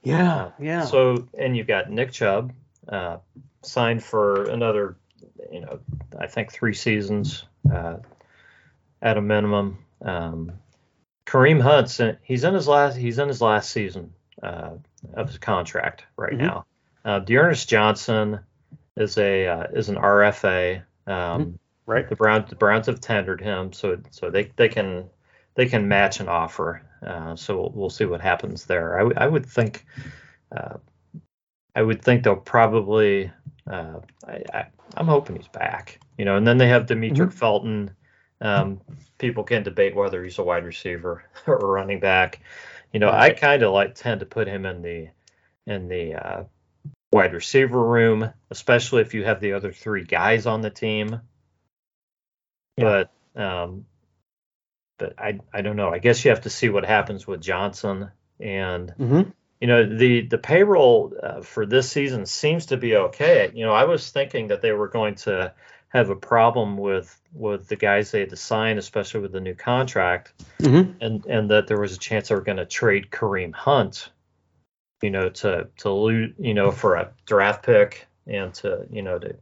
yeah. 0.02 0.50
Yeah. 0.58 0.84
So, 0.84 1.28
and 1.38 1.56
you've 1.56 1.66
got 1.68 1.90
Nick 1.90 2.12
Chubb 2.12 2.52
uh, 2.88 3.18
signed 3.62 4.02
for 4.02 4.44
another, 4.50 4.96
you 5.52 5.60
know, 5.60 5.78
I 6.18 6.26
think 6.26 6.52
three 6.52 6.74
seasons 6.74 7.44
uh, 7.72 7.96
at 9.02 9.16
a 9.16 9.20
minimum. 9.22 9.78
Um, 10.02 10.52
Kareem 11.26 11.60
Hunt's 11.60 12.00
in, 12.00 12.16
he's 12.22 12.44
in 12.44 12.54
his 12.54 12.68
last 12.68 12.96
he's 12.96 13.18
in 13.18 13.28
his 13.28 13.42
last 13.42 13.70
season 13.70 14.12
uh, 14.42 14.70
of 15.14 15.28
his 15.28 15.38
contract 15.38 16.04
right 16.16 16.32
Mhm. 16.32 16.38
now. 16.38 16.64
Uh, 17.04 17.18
D'Ernest 17.20 17.68
Johnson 17.68 18.40
is 18.96 19.18
a 19.18 19.46
uh, 19.46 19.64
is 19.74 19.88
an 19.88 19.96
RFA. 19.96 20.82
Um, 21.06 21.58
right. 21.86 22.08
the 22.08 22.16
Browns 22.16 22.48
the 22.48 22.56
Browns 22.56 22.86
have 22.86 23.00
tendered 23.00 23.40
him, 23.40 23.72
so 23.72 23.98
so 24.10 24.30
they 24.30 24.50
they 24.56 24.68
can 24.68 25.08
they 25.54 25.66
can 25.66 25.88
match 25.88 26.20
an 26.20 26.28
offer. 26.28 26.82
Uh, 27.06 27.36
so 27.36 27.56
we'll, 27.56 27.70
we'll 27.74 27.90
see 27.90 28.04
what 28.06 28.20
happens 28.20 28.64
there. 28.64 28.96
I, 28.96 29.00
w- 29.00 29.16
I 29.16 29.26
would 29.26 29.46
think 29.46 29.84
uh, 30.56 30.78
I 31.74 31.82
would 31.82 32.02
think 32.02 32.22
they'll 32.24 32.36
probably 32.36 33.30
uh, 33.70 34.00
I, 34.26 34.42
I 34.52 34.66
I'm 34.96 35.06
hoping 35.06 35.36
he's 35.36 35.48
back. 35.48 36.00
You 36.16 36.24
know, 36.24 36.36
and 36.36 36.46
then 36.46 36.58
they 36.58 36.68
have 36.68 36.86
Demetric 36.86 37.32
Felton. 37.32 37.90
Um, 38.40 38.80
people 39.18 39.44
can 39.44 39.62
debate 39.62 39.94
whether 39.94 40.22
he's 40.22 40.38
a 40.38 40.42
wide 40.42 40.64
receiver 40.64 41.24
or 41.46 41.58
running 41.58 42.00
back. 42.00 42.40
You 42.92 43.00
know, 43.00 43.10
I 43.10 43.30
kind 43.30 43.62
of 43.62 43.72
like 43.72 43.94
tend 43.94 44.20
to 44.20 44.26
put 44.26 44.48
him 44.48 44.64
in 44.66 44.82
the 44.82 45.08
in 45.66 45.88
the 45.88 46.14
uh, 46.14 46.44
wide 47.12 47.34
receiver 47.34 47.82
room, 47.82 48.32
especially 48.50 49.02
if 49.02 49.14
you 49.14 49.24
have 49.24 49.40
the 49.40 49.52
other 49.52 49.72
three 49.72 50.04
guys 50.04 50.46
on 50.46 50.62
the 50.62 50.70
team. 50.70 51.20
Yeah. 52.76 53.04
But 53.34 53.42
um, 53.42 53.86
but 54.98 55.14
I 55.18 55.40
I 55.52 55.62
don't 55.62 55.76
know. 55.76 55.90
I 55.90 55.98
guess 55.98 56.24
you 56.24 56.30
have 56.30 56.42
to 56.42 56.50
see 56.50 56.68
what 56.68 56.84
happens 56.84 57.26
with 57.26 57.40
Johnson 57.40 58.10
and 58.40 58.94
Mm-hmm. 58.98 59.30
You 59.60 59.66
know 59.66 59.84
the 59.84 60.22
the 60.22 60.38
payroll 60.38 61.12
uh, 61.22 61.40
for 61.40 61.66
this 61.66 61.90
season 61.90 62.26
seems 62.26 62.66
to 62.66 62.76
be 62.76 62.96
okay. 62.96 63.50
You 63.54 63.64
know, 63.64 63.72
I 63.72 63.84
was 63.84 64.10
thinking 64.10 64.48
that 64.48 64.62
they 64.62 64.72
were 64.72 64.88
going 64.88 65.16
to 65.16 65.52
have 65.88 66.10
a 66.10 66.16
problem 66.16 66.76
with 66.76 67.20
with 67.32 67.68
the 67.68 67.76
guys 67.76 68.10
they 68.10 68.20
had 68.20 68.30
to 68.30 68.36
sign, 68.36 68.78
especially 68.78 69.20
with 69.20 69.32
the 69.32 69.40
new 69.40 69.54
contract, 69.54 70.32
Mm-hmm. 70.60 70.98
and 71.00 71.26
and 71.26 71.50
that 71.50 71.66
there 71.66 71.80
was 71.80 71.94
a 71.94 71.98
chance 71.98 72.28
they 72.28 72.34
were 72.34 72.40
going 72.40 72.58
to 72.58 72.66
trade 72.66 73.10
Kareem 73.10 73.54
Hunt, 73.54 74.10
you 75.02 75.10
know, 75.10 75.28
to 75.28 75.68
to 75.78 75.90
lose, 75.90 76.34
you 76.38 76.54
know, 76.54 76.70
for 76.70 76.96
a 76.96 77.12
draft 77.26 77.64
pick 77.64 78.06
and 78.26 78.52
to 78.54 78.86
you 78.90 79.02
know 79.02 79.18
to 79.18 79.36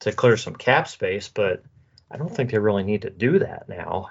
to 0.00 0.12
clear 0.12 0.36
some 0.36 0.56
cap 0.56 0.88
space, 0.88 1.28
but 1.28 1.62
I 2.10 2.16
don't 2.16 2.34
think 2.34 2.50
they 2.50 2.58
really 2.58 2.84
need 2.84 3.02
to 3.02 3.10
do 3.10 3.38
that 3.40 3.68
now. 3.68 4.10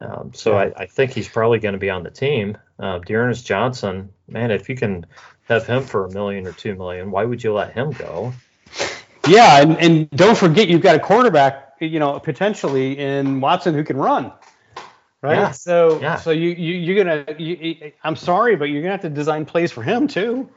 Um, 0.00 0.32
so 0.32 0.56
I, 0.56 0.72
I 0.76 0.86
think 0.86 1.12
he's 1.12 1.28
probably 1.28 1.58
going 1.58 1.72
to 1.72 1.78
be 1.78 1.90
on 1.90 2.04
the 2.04 2.10
team. 2.10 2.56
Uh, 2.78 2.98
D'Ernest 2.98 3.44
Johnson, 3.44 4.10
man, 4.28 4.50
if 4.50 4.68
you 4.68 4.76
can 4.76 5.06
have 5.48 5.66
him 5.66 5.82
for 5.82 6.06
a 6.06 6.12
million 6.12 6.46
or 6.46 6.52
two 6.52 6.76
million, 6.76 7.10
why 7.10 7.24
would 7.24 7.42
you 7.42 7.52
let 7.52 7.72
him 7.72 7.90
go? 7.92 8.32
Yeah, 9.26 9.60
and, 9.60 9.76
and 9.78 10.10
don't 10.10 10.38
forget 10.38 10.68
you've 10.68 10.82
got 10.82 10.94
a 10.94 11.00
quarterback, 11.00 11.74
you 11.80 11.98
know, 11.98 12.18
potentially 12.20 12.98
in 12.98 13.40
Watson 13.40 13.74
who 13.74 13.82
can 13.82 13.96
run. 13.96 14.32
Right. 15.20 15.36
Yeah. 15.36 15.50
So 15.50 16.00
Yeah. 16.00 16.16
so 16.16 16.30
you, 16.30 16.50
you 16.50 16.74
you're 16.74 17.04
gonna 17.04 17.24
you, 17.38 17.92
I'm 18.04 18.14
sorry, 18.14 18.54
but 18.54 18.66
you're 18.66 18.82
gonna 18.82 18.92
have 18.92 19.02
to 19.02 19.10
design 19.10 19.46
plays 19.46 19.72
for 19.72 19.82
him 19.82 20.06
too. 20.06 20.48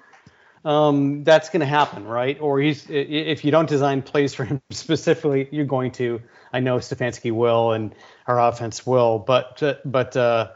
Um, 0.63 1.23
that's 1.23 1.49
gonna 1.49 1.65
happen, 1.65 2.05
right? 2.05 2.39
Or 2.39 2.59
he's 2.59 2.85
if 2.87 3.43
you 3.43 3.49
don't 3.49 3.67
design 3.67 4.03
plays 4.03 4.35
for 4.35 4.45
him 4.45 4.61
specifically, 4.69 5.49
you're 5.51 5.65
going 5.65 5.91
to. 5.93 6.21
I 6.53 6.59
know 6.59 6.77
Stefanski 6.77 7.31
will 7.31 7.71
and 7.71 7.93
our 8.27 8.39
offense 8.39 8.85
will, 8.85 9.19
but 9.19 9.81
but 9.85 10.17
uh, 10.17 10.51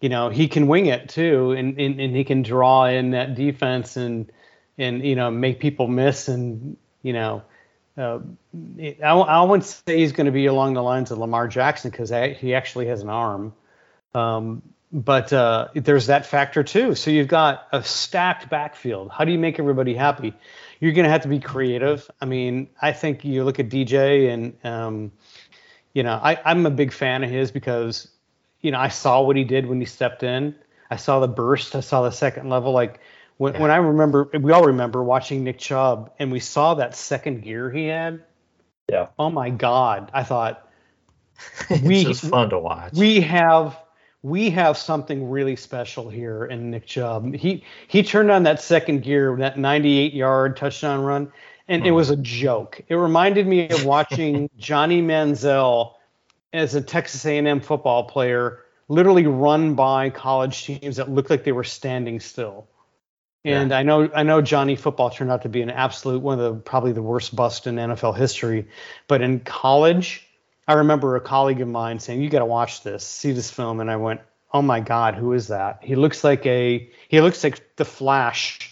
you 0.00 0.08
know 0.08 0.28
he 0.28 0.48
can 0.48 0.66
wing 0.66 0.86
it 0.86 1.08
too, 1.08 1.52
and, 1.52 1.78
and 1.78 2.00
and 2.00 2.16
he 2.16 2.24
can 2.24 2.42
draw 2.42 2.86
in 2.86 3.10
that 3.10 3.34
defense 3.34 3.96
and 3.96 4.30
and 4.78 5.04
you 5.04 5.16
know 5.16 5.30
make 5.30 5.60
people 5.60 5.86
miss 5.86 6.28
and 6.28 6.76
you 7.02 7.12
know 7.12 7.42
uh, 7.96 8.18
I, 9.02 9.10
I 9.10 9.42
wouldn't 9.42 9.64
say 9.64 9.98
he's 9.98 10.12
going 10.12 10.26
to 10.26 10.32
be 10.32 10.46
along 10.46 10.74
the 10.74 10.82
lines 10.82 11.10
of 11.10 11.18
Lamar 11.18 11.46
Jackson 11.48 11.90
because 11.90 12.10
he 12.10 12.54
actually 12.54 12.86
has 12.86 13.02
an 13.02 13.08
arm. 13.08 13.54
Um, 14.14 14.62
but 14.92 15.32
uh, 15.32 15.68
there's 15.74 16.06
that 16.06 16.26
factor 16.26 16.62
too. 16.62 16.94
So 16.94 17.10
you've 17.10 17.28
got 17.28 17.66
a 17.72 17.82
stacked 17.82 18.48
backfield. 18.48 19.10
How 19.10 19.24
do 19.24 19.32
you 19.32 19.38
make 19.38 19.58
everybody 19.58 19.94
happy? 19.94 20.34
You're 20.84 20.92
going 20.92 21.04
to 21.04 21.10
have 21.10 21.22
to 21.22 21.28
be 21.28 21.40
creative. 21.40 22.10
I 22.20 22.26
mean, 22.26 22.68
I 22.82 22.92
think 22.92 23.24
you 23.24 23.42
look 23.42 23.58
at 23.58 23.70
DJ 23.70 24.28
and, 24.30 24.54
um, 24.64 25.12
you 25.94 26.02
know, 26.02 26.20
I, 26.22 26.38
I'm 26.44 26.66
a 26.66 26.70
big 26.70 26.92
fan 26.92 27.24
of 27.24 27.30
his 27.30 27.50
because, 27.50 28.08
you 28.60 28.70
know, 28.70 28.78
I 28.78 28.88
saw 28.88 29.22
what 29.22 29.34
he 29.34 29.44
did 29.44 29.64
when 29.64 29.80
he 29.80 29.86
stepped 29.86 30.22
in. 30.22 30.54
I 30.90 30.96
saw 30.96 31.20
the 31.20 31.28
burst. 31.28 31.74
I 31.74 31.80
saw 31.80 32.02
the 32.02 32.10
second 32.10 32.50
level. 32.50 32.72
Like 32.72 33.00
when, 33.38 33.58
when 33.58 33.70
I 33.70 33.76
remember, 33.76 34.28
we 34.38 34.52
all 34.52 34.64
remember 34.64 35.02
watching 35.02 35.42
Nick 35.42 35.58
Chubb 35.58 36.12
and 36.18 36.30
we 36.30 36.38
saw 36.40 36.74
that 36.74 36.94
second 36.94 37.40
gear 37.44 37.70
he 37.70 37.86
had. 37.86 38.22
Yeah. 38.90 39.06
Oh 39.18 39.30
my 39.30 39.48
God. 39.48 40.10
I 40.12 40.22
thought 40.22 40.68
it's 41.70 41.80
We- 41.82 42.04
just 42.04 42.26
fun 42.26 42.50
to 42.50 42.58
watch. 42.58 42.92
we 42.92 43.22
have 43.22 43.78
we 44.24 44.48
have 44.48 44.78
something 44.78 45.28
really 45.28 45.54
special 45.54 46.08
here 46.08 46.46
in 46.46 46.70
Nick 46.70 46.86
Chubb. 46.86 47.34
He 47.34 47.62
he 47.88 48.02
turned 48.02 48.30
on 48.30 48.44
that 48.44 48.62
second 48.62 49.02
gear, 49.02 49.36
that 49.36 49.58
98 49.58 50.14
yard 50.14 50.56
touchdown 50.56 51.02
run, 51.02 51.30
and 51.68 51.84
it 51.84 51.90
hmm. 51.90 51.94
was 51.94 52.08
a 52.08 52.16
joke. 52.16 52.80
It 52.88 52.94
reminded 52.94 53.46
me 53.46 53.68
of 53.68 53.84
watching 53.84 54.48
Johnny 54.58 55.02
Manziel 55.02 55.92
as 56.54 56.74
a 56.74 56.80
Texas 56.80 57.26
A&M 57.26 57.60
football 57.60 58.04
player 58.04 58.60
literally 58.88 59.26
run 59.26 59.74
by 59.74 60.08
college 60.08 60.64
teams 60.64 60.96
that 60.96 61.10
looked 61.10 61.28
like 61.28 61.44
they 61.44 61.52
were 61.52 61.62
standing 61.62 62.18
still. 62.18 62.66
And 63.44 63.74
I 63.74 63.82
know 63.82 64.10
I 64.14 64.22
know 64.22 64.40
Johnny 64.40 64.74
football 64.74 65.10
turned 65.10 65.30
out 65.30 65.42
to 65.42 65.50
be 65.50 65.60
an 65.60 65.68
absolute 65.68 66.22
one 66.22 66.40
of 66.40 66.54
the 66.54 66.60
probably 66.62 66.92
the 66.92 67.02
worst 67.02 67.36
bust 67.36 67.66
in 67.66 67.76
NFL 67.76 68.16
history, 68.16 68.68
but 69.06 69.20
in 69.20 69.40
college, 69.40 70.26
I 70.66 70.74
remember 70.74 71.16
a 71.16 71.20
colleague 71.20 71.60
of 71.60 71.68
mine 71.68 71.98
saying, 71.98 72.22
"You 72.22 72.30
got 72.30 72.40
to 72.40 72.46
watch 72.46 72.82
this, 72.82 73.04
see 73.04 73.32
this 73.32 73.50
film," 73.50 73.80
and 73.80 73.90
I 73.90 73.96
went, 73.96 74.20
"Oh 74.52 74.62
my 74.62 74.80
God, 74.80 75.14
who 75.14 75.32
is 75.32 75.48
that? 75.48 75.80
He 75.82 75.94
looks 75.94 76.24
like 76.24 76.44
a 76.46 76.90
he 77.08 77.20
looks 77.20 77.42
like 77.44 77.76
the 77.76 77.84
Flash." 77.84 78.70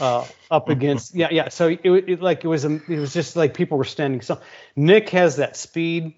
Uh, 0.00 0.26
up 0.50 0.68
against 0.68 1.14
yeah 1.14 1.28
yeah 1.30 1.48
so 1.48 1.68
it, 1.68 1.80
it 1.82 2.20
like 2.20 2.44
it 2.44 2.46
was 2.46 2.66
a, 2.66 2.74
it 2.74 2.98
was 2.98 3.14
just 3.14 3.36
like 3.36 3.54
people 3.54 3.78
were 3.78 3.84
standing 3.84 4.20
so 4.20 4.38
Nick 4.76 5.08
has 5.08 5.36
that 5.36 5.56
speed 5.56 6.12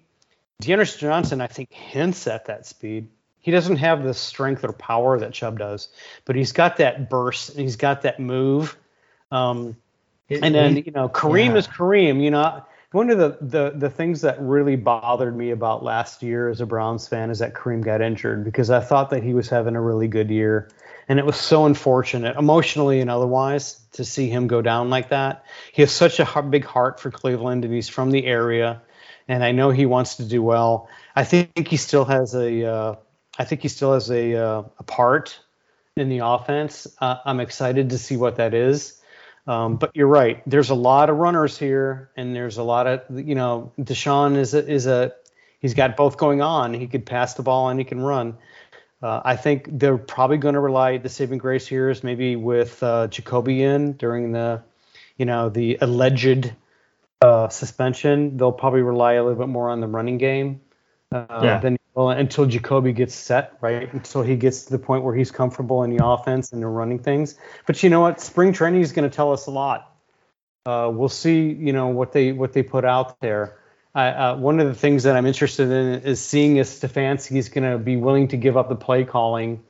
D'Ernest 0.59 0.99
Johnson 0.99 1.39
I 1.39 1.47
think 1.47 1.71
hints 1.71 2.27
at 2.27 2.47
that 2.47 2.65
speed 2.65 3.07
he 3.39 3.49
doesn't 3.49 3.77
have 3.77 4.03
the 4.03 4.13
strength 4.13 4.65
or 4.65 4.73
power 4.73 5.17
that 5.19 5.31
Chubb 5.31 5.57
does 5.57 5.87
but 6.25 6.35
he's 6.35 6.51
got 6.51 6.77
that 6.77 7.09
burst 7.09 7.51
and 7.51 7.61
he's 7.61 7.77
got 7.77 8.01
that 8.01 8.19
move 8.19 8.75
um, 9.31 9.77
and 10.29 10.55
then 10.55 10.77
you 10.77 10.91
know 10.91 11.09
Kareem 11.09 11.51
yeah. 11.51 11.55
is 11.57 11.67
Kareem. 11.67 12.21
You 12.21 12.31
know, 12.31 12.63
one 12.91 13.09
of 13.09 13.17
the, 13.17 13.37
the 13.41 13.73
the 13.75 13.89
things 13.89 14.21
that 14.21 14.41
really 14.41 14.75
bothered 14.75 15.35
me 15.35 15.51
about 15.51 15.83
last 15.83 16.21
year 16.21 16.49
as 16.49 16.59
a 16.59 16.65
Browns 16.65 17.07
fan 17.07 17.29
is 17.29 17.39
that 17.39 17.53
Kareem 17.53 17.81
got 17.81 18.01
injured 18.01 18.43
because 18.43 18.69
I 18.69 18.81
thought 18.81 19.11
that 19.11 19.23
he 19.23 19.33
was 19.33 19.49
having 19.49 19.75
a 19.75 19.81
really 19.81 20.09
good 20.09 20.29
year, 20.29 20.69
and 21.07 21.17
it 21.17 21.25
was 21.25 21.37
so 21.37 21.65
unfortunate, 21.65 22.37
emotionally 22.37 22.99
and 22.99 23.09
otherwise, 23.09 23.79
to 23.93 24.03
see 24.03 24.29
him 24.29 24.47
go 24.47 24.61
down 24.61 24.89
like 24.89 25.09
that. 25.09 25.45
He 25.71 25.81
has 25.81 25.91
such 25.91 26.19
a 26.19 26.41
big 26.41 26.65
heart 26.65 26.99
for 26.99 27.11
Cleveland, 27.11 27.63
and 27.63 27.73
he's 27.73 27.87
from 27.87 28.11
the 28.11 28.25
area, 28.25 28.81
and 29.27 29.43
I 29.43 29.53
know 29.53 29.69
he 29.69 29.85
wants 29.85 30.15
to 30.15 30.25
do 30.25 30.43
well. 30.43 30.89
I 31.15 31.23
think 31.23 31.67
he 31.67 31.77
still 31.77 32.05
has 32.05 32.35
a 32.35 32.65
uh, 32.65 32.95
I 33.39 33.45
think 33.45 33.61
he 33.61 33.69
still 33.69 33.93
has 33.93 34.11
a 34.11 34.35
uh, 34.35 34.63
a 34.79 34.83
part 34.83 35.39
in 35.95 36.09
the 36.09 36.19
offense. 36.19 36.87
Uh, 36.99 37.17
I'm 37.23 37.39
excited 37.39 37.91
to 37.91 37.97
see 37.97 38.17
what 38.17 38.35
that 38.35 38.53
is. 38.53 39.00
Um, 39.47 39.77
but 39.77 39.95
you're 39.95 40.07
right. 40.07 40.41
There's 40.47 40.69
a 40.69 40.75
lot 40.75 41.09
of 41.09 41.17
runners 41.17 41.57
here, 41.57 42.11
and 42.15 42.35
there's 42.35 42.57
a 42.57 42.63
lot 42.63 42.87
of 42.87 43.01
you 43.19 43.35
know. 43.35 43.71
Deshaun 43.79 44.37
is 44.37 44.53
a, 44.53 44.67
is 44.67 44.85
a 44.85 45.13
he's 45.59 45.73
got 45.73 45.97
both 45.97 46.17
going 46.17 46.41
on. 46.41 46.73
He 46.73 46.87
could 46.87 47.05
pass 47.05 47.33
the 47.33 47.43
ball 47.43 47.69
and 47.69 47.79
he 47.79 47.83
can 47.83 47.99
run. 48.01 48.37
Uh, 49.01 49.21
I 49.25 49.35
think 49.35 49.67
they're 49.79 49.97
probably 49.97 50.37
going 50.37 50.53
to 50.53 50.59
rely 50.59 50.97
the 50.97 51.09
saving 51.09 51.39
grace 51.39 51.65
here 51.65 51.89
is 51.89 52.03
maybe 52.03 52.35
with 52.35 52.83
uh, 52.83 53.07
Jacoby 53.07 53.63
in 53.63 53.93
during 53.93 54.31
the 54.31 54.61
you 55.17 55.25
know 55.25 55.49
the 55.49 55.79
alleged 55.81 56.53
uh, 57.21 57.49
suspension. 57.49 58.37
They'll 58.37 58.51
probably 58.51 58.81
rely 58.81 59.13
a 59.13 59.23
little 59.23 59.39
bit 59.39 59.49
more 59.49 59.69
on 59.69 59.79
the 59.79 59.87
running 59.87 60.19
game 60.19 60.61
uh, 61.11 61.25
Yeah. 61.43 61.59
than 61.59 61.77
well, 61.93 62.09
until 62.09 62.45
Jacoby 62.45 62.93
gets 62.93 63.13
set, 63.13 63.57
right? 63.59 63.91
Until 63.93 64.21
he 64.21 64.37
gets 64.37 64.63
to 64.65 64.71
the 64.71 64.79
point 64.79 65.03
where 65.03 65.13
he's 65.13 65.29
comfortable 65.29 65.83
in 65.83 65.95
the 65.95 66.05
offense 66.05 66.53
and 66.53 66.61
they're 66.61 66.69
running 66.69 66.99
things. 66.99 67.35
But 67.65 67.83
you 67.83 67.89
know 67.89 67.99
what? 67.99 68.21
Spring 68.21 68.53
training 68.53 68.81
is 68.81 68.93
going 68.93 69.09
to 69.09 69.13
tell 69.13 69.33
us 69.33 69.47
a 69.47 69.51
lot. 69.51 69.93
Uh, 70.65 70.89
we'll 70.93 71.09
see, 71.09 71.49
you 71.51 71.73
know, 71.73 71.87
what 71.87 72.13
they 72.13 72.31
what 72.31 72.53
they 72.53 72.63
put 72.63 72.85
out 72.85 73.19
there. 73.19 73.57
I, 73.93 74.07
uh, 74.07 74.35
one 74.37 74.61
of 74.61 74.67
the 74.67 74.73
things 74.73 75.03
that 75.03 75.17
I'm 75.17 75.25
interested 75.25 75.69
in 75.69 76.03
is 76.03 76.21
seeing 76.21 76.55
if 76.57 76.67
Stefanski 76.67 77.35
is 77.35 77.49
going 77.49 77.69
to 77.69 77.77
be 77.77 77.97
willing 77.97 78.29
to 78.29 78.37
give 78.37 78.55
up 78.55 78.69
the 78.69 78.75
play 78.75 79.03
calling 79.03 79.63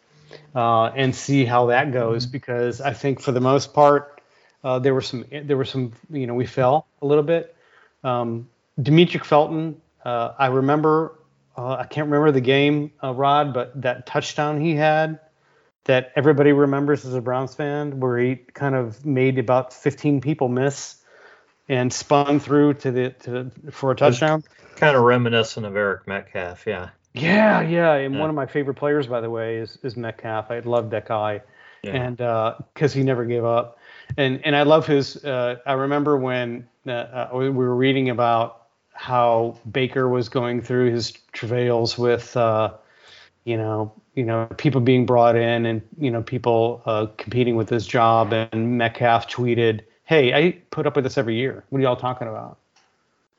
uh, 0.54 0.86
and 0.96 1.16
see 1.16 1.44
how 1.44 1.68
that 1.68 1.92
goes. 1.92 2.28
Because 2.28 2.82
I 2.82 2.94
think 2.94 3.20
for 3.20 3.32
the 3.32 3.42
most 3.42 3.74
part, 3.74 4.22
uh, 4.64 4.78
there 4.78 4.94
were 4.94 5.02
some 5.02 5.26
there 5.32 5.58
were 5.58 5.66
some, 5.66 5.94
you 6.12 6.28
know, 6.28 6.36
we 6.36 6.46
fell 6.46 6.86
a 7.02 7.06
little 7.08 7.24
bit. 7.24 7.56
Um, 8.04 8.48
Demetric 8.80 9.24
Felton, 9.24 9.82
uh, 10.06 10.34
I 10.38 10.48
remember 10.48 11.14
uh, 11.58 11.74
I 11.76 11.86
can't 11.86 12.06
remember 12.08 12.32
the 12.32 12.42
game, 12.42 12.92
uh, 13.04 13.14
Rod, 13.14 13.54
but 13.54 13.82
that 13.82 14.06
touchdown 14.06 14.60
he 14.62 14.76
had 14.76 15.20
that 15.86 16.12
everybody 16.16 16.52
remembers 16.54 17.06
as 17.06 17.14
a 17.16 17.22
Browns 17.22 17.56
fan, 17.56 18.00
where 18.00 18.18
he 18.18 18.36
kind 18.36 18.76
of 18.76 19.06
made 19.06 19.40
about 19.40 19.74
15 19.74 20.22
people 20.22 20.48
miss 20.48 20.98
and 21.68 21.92
spun 21.92 22.40
through 22.40 22.76
to 22.76 22.92
the 22.92 23.10
to 23.22 23.52
for 23.72 23.92
a 23.92 23.96
touchdown. 23.96 24.44
kind 24.76 24.96
of 24.96 25.04
reminiscent 25.04 25.66
of 25.66 25.76
Eric 25.76 26.08
Metcalf. 26.08 26.66
Yeah. 26.68 26.90
Yeah, 27.14 27.62
yeah, 27.62 27.94
and 27.96 28.14
Yeah. 28.16 28.20
one 28.22 28.30
of 28.30 28.36
my 28.36 28.46
favorite 28.46 28.76
players, 28.76 29.08
by 29.08 29.20
the 29.22 29.30
way, 29.30 29.58
is 29.58 29.78
is 29.84 29.98
Metcalf. 29.98 30.50
I 30.50 30.60
love 30.60 30.92
that 30.92 31.08
guy, 31.08 31.42
Yeah. 31.84 31.92
and 31.98 32.18
because 32.74 32.94
he 32.94 33.04
never 33.04 33.26
gave 33.26 33.44
up, 33.44 33.80
and 34.18 34.40
and 34.46 34.56
I 34.56 34.64
love 34.64 34.88
his. 34.88 35.24
Uh, 35.24 35.58
I 35.66 35.74
remember 35.74 36.16
when 36.18 36.68
uh, 36.88 36.92
uh, 36.92 37.30
we 37.34 37.50
were 37.50 37.76
reading 37.76 38.10
about 38.10 38.61
how 38.94 39.58
Baker 39.70 40.08
was 40.08 40.30
going 40.30 40.62
through 40.62 40.92
his 40.92 41.12
travails 41.32 41.98
with, 41.98 42.36
uh, 42.38 42.74
you 43.44 43.58
know, 43.58 43.94
you 44.16 44.26
know, 44.26 44.46
people 44.58 44.82
being 44.82 45.06
brought 45.06 45.36
in 45.36 45.66
and 45.66 45.82
you 45.98 46.12
know 46.12 46.22
people 46.22 46.82
uh, 46.86 47.08
competing 47.18 47.56
with 47.56 47.70
his 47.70 47.88
job, 47.88 48.34
and 48.34 48.78
Metcalf 48.78 49.28
tweeted, 49.28 49.82
"Hey, 50.04 50.34
I 50.34 50.52
put 50.70 50.86
up 50.86 50.96
with 50.96 51.06
this 51.06 51.18
every 51.18 51.36
year. 51.36 51.64
What 51.70 51.80
are 51.80 51.82
y'all 51.82 51.96
talking 51.96 52.28
about? 52.28 52.58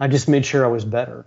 I 0.00 0.08
just 0.08 0.28
made 0.28 0.46
sure 0.46 0.64
I 0.64 0.68
was 0.68 0.84
better." 0.84 1.26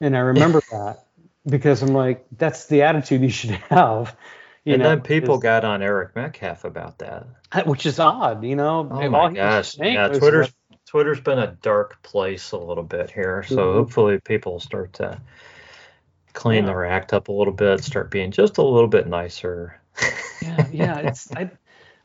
And 0.00 0.16
I 0.16 0.20
remember 0.20 0.62
that 0.72 1.04
because 1.46 1.82
I'm 1.82 1.92
like, 1.92 2.24
that's 2.36 2.66
the 2.66 2.82
attitude 2.82 3.22
you 3.22 3.30
should 3.30 3.50
have. 3.50 4.16
You 4.64 4.74
and 4.74 4.82
know, 4.82 4.88
then 4.90 5.00
people 5.00 5.38
got 5.38 5.64
on 5.64 5.82
Eric 5.82 6.14
Metcalf 6.16 6.64
about 6.64 6.98
that. 6.98 7.26
which 7.66 7.86
is 7.86 7.98
odd, 7.98 8.44
you 8.44 8.56
know. 8.56 8.88
Oh 8.90 9.08
my 9.08 9.32
gosh. 9.32 9.78
Yeah, 9.78 10.08
Twitter's 10.08 10.52
Twitter's 10.86 11.20
been 11.20 11.38
a 11.38 11.56
dark 11.62 12.02
place 12.02 12.52
a 12.52 12.58
little 12.58 12.84
bit 12.84 13.10
here, 13.10 13.42
so 13.42 13.56
Mhm. 13.56 13.72
hopefully 13.74 14.20
people 14.20 14.60
start 14.60 14.94
to 14.94 15.20
clean 16.32 16.64
Yeah. 16.64 16.70
their 16.72 16.84
act 16.86 17.12
up 17.12 17.28
a 17.28 17.32
little 17.32 17.52
bit, 17.52 17.82
start 17.84 18.10
being 18.10 18.30
just 18.30 18.58
a 18.58 18.62
little 18.62 18.88
bit 18.88 19.06
nicer. 19.06 19.80
yeah, 20.42 20.66
yeah. 20.72 20.98
It's 21.00 21.30
I, 21.34 21.50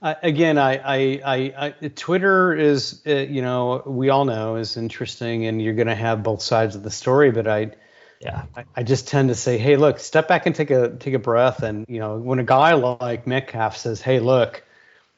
I, 0.01 0.15
again, 0.23 0.57
I, 0.57 0.77
I, 0.77 1.21
I, 1.25 1.53
I, 1.57 1.87
Twitter 1.89 2.53
is, 2.53 3.01
uh, 3.07 3.11
you 3.13 3.41
know, 3.41 3.83
we 3.85 4.09
all 4.09 4.25
know 4.25 4.57
is 4.57 4.75
interesting, 4.75 5.45
and 5.45 5.61
you're 5.61 5.75
going 5.75 5.87
to 5.87 5.95
have 5.95 6.23
both 6.23 6.41
sides 6.41 6.75
of 6.75 6.83
the 6.83 6.91
story. 6.91 7.31
But 7.31 7.47
I, 7.47 7.71
yeah, 8.19 8.43
I, 8.55 8.65
I 8.75 8.83
just 8.83 9.07
tend 9.07 9.29
to 9.29 9.35
say, 9.35 9.57
hey, 9.57 9.77
look, 9.77 9.99
step 9.99 10.27
back 10.27 10.45
and 10.45 10.55
take 10.55 10.71
a 10.71 10.89
take 10.89 11.13
a 11.13 11.19
breath. 11.19 11.63
And 11.63 11.85
you 11.87 11.99
know, 11.99 12.17
when 12.17 12.39
a 12.39 12.43
guy 12.43 12.73
like 12.73 13.27
Metcalf 13.27 13.77
says, 13.77 14.01
hey, 14.01 14.19
look, 14.19 14.63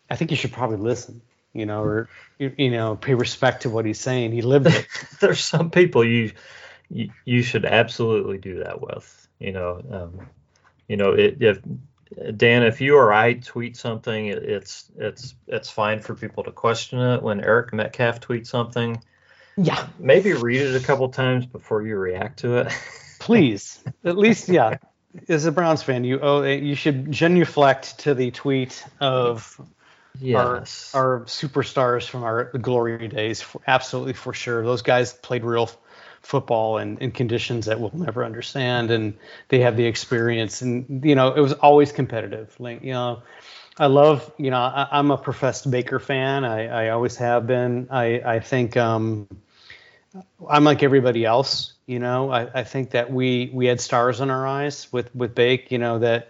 I 0.10 0.16
think 0.18 0.32
you 0.32 0.38
should 0.38 0.52
probably 0.52 0.78
listen. 0.78 1.22
You 1.54 1.66
know, 1.66 1.84
or 1.84 2.10
you, 2.38 2.54
you 2.58 2.72
know, 2.72 2.96
pay 2.96 3.14
respect 3.14 3.64
to 3.64 3.70
what 3.70 3.86
he's 3.86 4.00
saying. 4.00 4.32
He 4.32 4.42
lived 4.42 4.68
it. 4.68 4.88
there's 5.20 5.44
some 5.44 5.72
people 5.72 6.04
you, 6.04 6.32
you 6.90 7.10
you 7.26 7.44
should 7.44 7.66
absolutely 7.66 8.38
do 8.38 8.64
that 8.64 8.82
with. 8.82 9.28
You 9.40 9.52
know, 9.52 9.82
um, 9.92 10.28
you 10.88 10.98
know, 10.98 11.12
it, 11.12 11.42
if 11.42 11.60
Dan, 12.38 12.64
if 12.64 12.82
you 12.82 12.98
or 12.98 13.12
I 13.12 13.34
tweet 13.34 13.78
something, 13.78 14.28
it, 14.28 14.44
it's 14.44 14.92
it's 14.98 15.36
it's 15.48 15.70
fine 15.70 16.00
for 16.00 16.16
people 16.16 16.44
to 16.44 16.52
question 16.52 17.00
it. 17.00 17.22
When 17.22 17.42
Eric 17.42 17.74
Metcalf 17.74 18.22
tweets 18.22 18.48
something, 18.48 19.02
yeah, 19.58 19.88
maybe 20.00 20.34
read 20.34 20.62
it 20.62 20.82
a 20.82 20.86
couple 20.86 21.10
times 21.10 21.46
before 21.46 21.82
you 21.82 21.98
react 21.98 22.40
to 22.40 22.58
it. 22.58 22.74
please, 23.20 23.84
at 24.04 24.18
least, 24.18 24.50
yeah. 24.50 24.78
As 25.30 25.46
a 25.46 25.52
Browns 25.52 25.82
fan, 25.82 26.04
you 26.04 26.20
oh, 26.22 26.44
you 26.44 26.76
should 26.76 27.12
genuflect 27.12 28.00
to 28.00 28.14
the 28.14 28.32
tweet 28.32 28.84
of 29.00 29.60
yes. 30.20 30.92
our, 30.94 31.20
our 31.20 31.26
superstars 31.26 32.08
from 32.08 32.24
our 32.24 32.46
glory 32.46 33.08
days. 33.08 33.42
For, 33.42 33.62
absolutely 33.68 34.14
for 34.14 34.34
sure. 34.34 34.64
Those 34.64 34.82
guys 34.82 35.14
played 35.14 35.44
real 35.44 35.70
football 36.26 36.80
in, 36.80 36.98
in 36.98 37.12
conditions 37.12 37.68
that 37.68 37.80
we'll 37.80 37.92
never 37.94 38.26
understand, 38.26 38.92
and 38.92 39.16
they 39.50 39.60
have 39.60 39.78
the 39.78 39.86
experience. 39.86 40.62
And 40.62 41.06
you 41.06 41.16
know, 41.16 41.34
it 41.34 41.40
was 41.40 41.54
always 41.54 41.92
competitive. 41.92 42.56
Like 42.60 42.84
you 42.84 42.94
know, 42.94 43.22
I 43.78 43.88
love 43.88 44.32
you 44.38 44.52
know, 44.52 44.58
I, 44.58 44.88
I'm 44.92 45.12
a 45.12 45.18
professed 45.18 45.70
Baker 45.70 46.00
fan. 46.00 46.44
I, 46.44 46.88
I 46.88 46.90
always 46.90 47.16
have 47.18 47.48
been. 47.48 47.88
I 47.92 48.22
I 48.26 48.40
think 48.40 48.76
um, 48.76 49.28
I'm 50.50 50.64
like 50.64 50.84
everybody 50.84 51.26
else. 51.26 51.74
You 51.86 52.00
know, 52.00 52.32
I, 52.32 52.62
I 52.62 52.64
think 52.64 52.92
that 52.92 53.12
we 53.12 53.52
we 53.54 53.68
had 53.68 53.80
stars 53.80 54.20
in 54.20 54.30
our 54.30 54.48
eyes 54.48 54.92
with 54.92 55.14
with 55.16 55.36
Bake. 55.36 55.72
You 55.72 55.78
know 55.78 56.00
that 56.00 56.30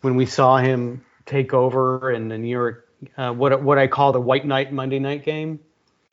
when 0.00 0.16
we 0.16 0.26
saw 0.26 0.58
him 0.58 1.04
take 1.26 1.54
over 1.54 2.10
in 2.10 2.28
the 2.28 2.38
New 2.38 2.48
York, 2.48 2.81
uh, 3.16 3.32
what 3.32 3.62
what 3.62 3.78
I 3.78 3.86
call 3.86 4.12
the 4.12 4.20
White 4.20 4.46
Night 4.46 4.72
Monday 4.72 4.98
Night 4.98 5.24
game, 5.24 5.60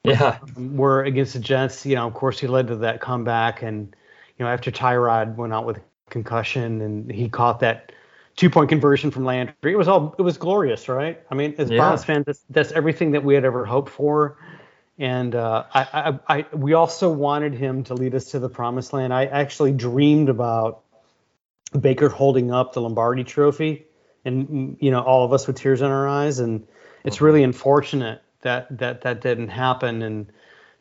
yeah. 0.03 0.39
were 0.57 1.03
against 1.03 1.33
the 1.33 1.39
Jets. 1.39 1.85
You 1.85 1.95
know, 1.95 2.07
of 2.07 2.13
course, 2.13 2.39
he 2.39 2.47
led 2.47 2.67
to 2.67 2.75
that 2.77 3.01
comeback, 3.01 3.61
and 3.61 3.95
you 4.37 4.45
know, 4.45 4.51
after 4.51 4.71
Tyrod 4.71 5.35
went 5.35 5.53
out 5.53 5.65
with 5.65 5.79
concussion, 6.09 6.81
and 6.81 7.11
he 7.11 7.29
caught 7.29 7.59
that 7.59 7.91
two 8.35 8.49
point 8.49 8.69
conversion 8.69 9.11
from 9.11 9.25
Landry. 9.25 9.73
It 9.73 9.77
was 9.77 9.87
all 9.87 10.15
it 10.17 10.21
was 10.21 10.37
glorious, 10.37 10.87
right? 10.87 11.21
I 11.29 11.35
mean, 11.35 11.55
as 11.57 11.69
Yeah. 11.69 11.77
Browns 11.77 12.05
fans, 12.05 12.25
that's, 12.25 12.45
that's 12.49 12.71
everything 12.71 13.11
that 13.11 13.23
we 13.23 13.35
had 13.35 13.45
ever 13.45 13.65
hoped 13.65 13.89
for. 13.89 14.37
And 14.97 15.33
uh, 15.33 15.63
I, 15.73 15.81
I, 16.27 16.37
I, 16.37 16.45
we 16.53 16.73
also 16.73 17.09
wanted 17.09 17.53
him 17.53 17.85
to 17.85 17.93
lead 17.93 18.15
us 18.15 18.31
to 18.31 18.39
the 18.39 18.49
promised 18.49 18.91
land. 18.91 19.13
I 19.13 19.25
actually 19.25 19.71
dreamed 19.71 20.27
about 20.27 20.81
Baker 21.79 22.09
holding 22.09 22.51
up 22.51 22.73
the 22.73 22.81
Lombardi 22.81 23.23
Trophy, 23.23 23.85
and 24.25 24.77
you 24.79 24.91
know, 24.91 25.01
all 25.01 25.25
of 25.25 25.33
us 25.33 25.47
with 25.47 25.57
tears 25.57 25.81
in 25.81 25.89
our 25.91 26.07
eyes. 26.07 26.39
And 26.39 26.67
it's 27.03 27.21
really 27.21 27.43
unfortunate 27.43 28.21
that 28.41 28.77
that 28.77 29.01
that 29.01 29.21
didn't 29.21 29.49
happen. 29.49 30.01
And 30.01 30.31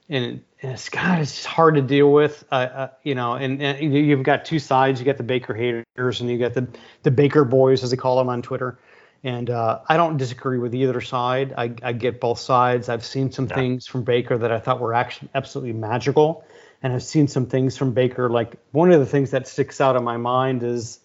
and 0.09 0.43
it's 0.61 0.89
God, 0.89 1.21
it's 1.21 1.35
just 1.35 1.47
hard 1.47 1.75
to 1.77 1.83
deal 1.83 2.11
with. 2.11 2.43
Uh, 2.51 2.55
uh, 2.55 2.89
you 3.03 3.15
know, 3.15 3.35
and, 3.35 3.63
and 3.63 3.79
you- 3.95 4.03
you've 4.03 4.23
got 4.23 4.45
two 4.45 4.59
sides. 4.59 4.99
You 5.01 5.07
got 5.07 5.17
the 5.19 5.23
Baker 5.23 5.55
haters, 5.55 6.21
and 6.21 6.31
you 6.31 6.39
got 6.39 6.55
the 6.55 6.67
the 7.03 7.11
Baker 7.11 7.45
boys, 7.45 7.83
as 7.85 7.91
they 7.91 7.97
call 7.97 8.17
them 8.19 8.29
on 8.29 8.43
Twitter. 8.43 8.79
And 9.25 9.51
uh, 9.51 9.81
I 9.89 9.97
don't 9.97 10.17
disagree 10.17 10.59
with 10.59 10.75
either 10.77 11.01
side. 11.01 11.53
I, 11.59 11.73
I 11.83 11.93
get 11.93 12.21
both 12.21 12.39
sides. 12.39 12.89
I've 12.89 13.05
seen 13.05 13.33
some 13.33 13.47
Yeah. 13.49 13.57
things 13.57 13.87
from 13.87 14.05
Baker 14.05 14.39
that 14.39 14.53
I 14.53 14.61
thought 14.61 14.79
were 14.81 14.95
actually 14.95 15.29
absolutely 15.35 15.73
magical, 15.73 16.45
and 16.83 16.93
I've 16.93 17.03
seen 17.03 17.27
some 17.27 17.47
things 17.47 17.77
from 17.77 17.93
Baker. 17.93 18.31
Like 18.31 18.57
one 18.71 18.93
of 18.93 19.01
the 19.01 19.07
things 19.07 19.33
that 19.33 19.49
sticks 19.49 19.81
out 19.81 19.97
in 19.97 20.05
my 20.05 20.17
mind 20.17 20.63
is, 20.63 21.01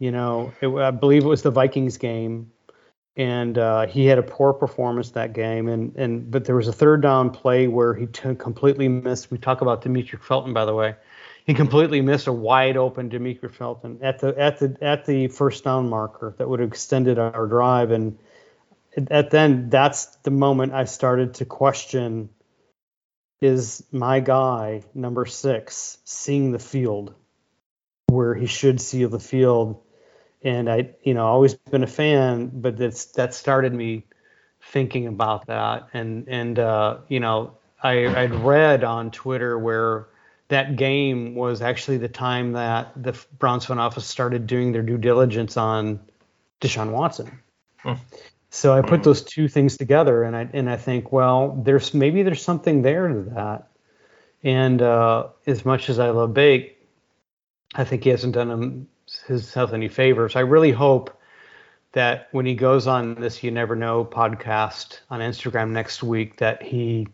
you 0.00 0.10
know, 0.10 0.52
it, 0.60 0.68
I 0.68 0.90
believe 0.90 1.24
it 1.24 1.28
was 1.28 1.42
the 1.42 1.50
Vikings 1.50 1.98
game, 1.98 2.50
and 3.16 3.56
uh, 3.58 3.86
he 3.86 4.06
had 4.06 4.18
a 4.18 4.22
poor 4.22 4.54
performance 4.54 5.10
that 5.10 5.34
game. 5.34 5.68
And 5.68 5.94
and 5.94 6.30
but 6.30 6.46
there 6.46 6.56
was 6.56 6.66
a 6.66 6.72
third 6.72 7.02
down 7.02 7.30
play 7.30 7.68
where 7.68 7.94
he 7.94 8.06
t- 8.06 8.34
completely 8.34 8.88
missed. 8.88 9.30
We 9.30 9.38
talk 9.38 9.60
about 9.60 9.82
Demetri 9.82 10.18
Felton, 10.18 10.54
by 10.54 10.64
the 10.64 10.74
way. 10.74 10.96
He 11.44 11.52
completely 11.52 12.00
missed 12.00 12.26
a 12.26 12.32
wide 12.32 12.78
open 12.78 13.10
Demetri 13.10 13.50
Felton 13.50 13.98
at 14.02 14.20
the 14.20 14.36
at 14.38 14.58
the 14.58 14.76
at 14.80 15.04
the 15.04 15.28
first 15.28 15.64
down 15.64 15.90
marker 15.90 16.34
that 16.38 16.48
would 16.48 16.60
have 16.60 16.70
extended 16.70 17.18
our 17.18 17.46
drive. 17.46 17.90
And 17.90 18.18
at 19.10 19.30
then 19.30 19.68
that's 19.68 20.06
the 20.22 20.30
moment 20.30 20.72
I 20.72 20.84
started 20.84 21.34
to 21.34 21.44
question: 21.44 22.30
Is 23.42 23.84
my 23.92 24.20
guy 24.20 24.82
number 24.94 25.26
six 25.26 25.98
seeing 26.04 26.52
the 26.52 26.58
field 26.58 27.14
where 28.06 28.34
he 28.34 28.46
should 28.46 28.80
see 28.80 29.04
the 29.04 29.20
field? 29.20 29.82
And 30.42 30.70
I, 30.70 30.90
you 31.02 31.14
know, 31.14 31.26
always 31.26 31.54
been 31.54 31.82
a 31.82 31.88
fan, 31.88 32.50
but 32.54 32.76
that's 32.76 33.06
that 33.12 33.34
started 33.34 33.74
me 33.74 34.04
thinking 34.62 35.06
about 35.06 35.46
that. 35.46 35.88
And 35.92 36.28
and 36.28 36.58
uh, 36.58 36.98
you 37.08 37.20
know, 37.20 37.58
I 37.82 38.06
I'd 38.06 38.34
read 38.34 38.84
on 38.84 39.10
Twitter 39.10 39.58
where 39.58 40.06
that 40.48 40.76
game 40.76 41.34
was 41.34 41.62
actually 41.62 41.98
the 41.98 42.08
time 42.08 42.52
that 42.52 42.90
the 43.00 43.18
Browns 43.38 43.66
front 43.66 43.80
office 43.80 44.06
started 44.06 44.46
doing 44.46 44.72
their 44.72 44.82
due 44.82 44.98
diligence 44.98 45.56
on 45.56 46.00
Deshaun 46.60 46.90
Watson. 46.90 47.40
Hmm. 47.78 47.94
So 48.50 48.72
I 48.72 48.82
put 48.82 49.04
those 49.04 49.22
two 49.22 49.46
things 49.46 49.76
together, 49.76 50.24
and 50.24 50.36
I 50.36 50.48
and 50.52 50.68
I 50.68 50.76
think, 50.76 51.12
well, 51.12 51.62
there's 51.64 51.94
maybe 51.94 52.22
there's 52.22 52.42
something 52.42 52.82
there 52.82 53.08
to 53.08 53.22
that. 53.34 53.68
And 54.42 54.82
uh, 54.82 55.28
as 55.46 55.64
much 55.64 55.88
as 55.88 55.98
I 55.98 56.10
love 56.10 56.34
Bake, 56.34 56.76
I 57.74 57.84
think 57.84 58.04
he 58.04 58.10
hasn't 58.10 58.34
done 58.34 58.88
himself 59.26 59.72
any 59.72 59.88
favors. 59.88 60.36
I 60.36 60.40
really 60.40 60.72
hope 60.72 61.16
that 61.92 62.28
when 62.32 62.46
he 62.46 62.54
goes 62.54 62.86
on 62.86 63.14
this 63.16 63.42
You 63.42 63.50
Never 63.50 63.74
Know 63.74 64.04
podcast 64.04 65.00
on 65.10 65.20
Instagram 65.20 65.70
next 65.70 66.02
week, 66.02 66.36
that 66.36 66.62
he 66.62 67.08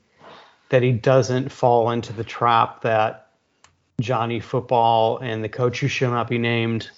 that 0.68 0.82
he 0.82 0.92
doesn't 0.92 1.50
fall 1.50 1.90
into 1.90 2.12
the 2.12 2.24
trap 2.24 2.82
that 2.82 3.30
Johnny 4.00 4.40
Football 4.40 5.18
and 5.18 5.42
the 5.42 5.48
coach 5.48 5.80
who 5.80 5.88
shall 5.88 6.10
not 6.10 6.28
be 6.28 6.38
named 6.38 6.90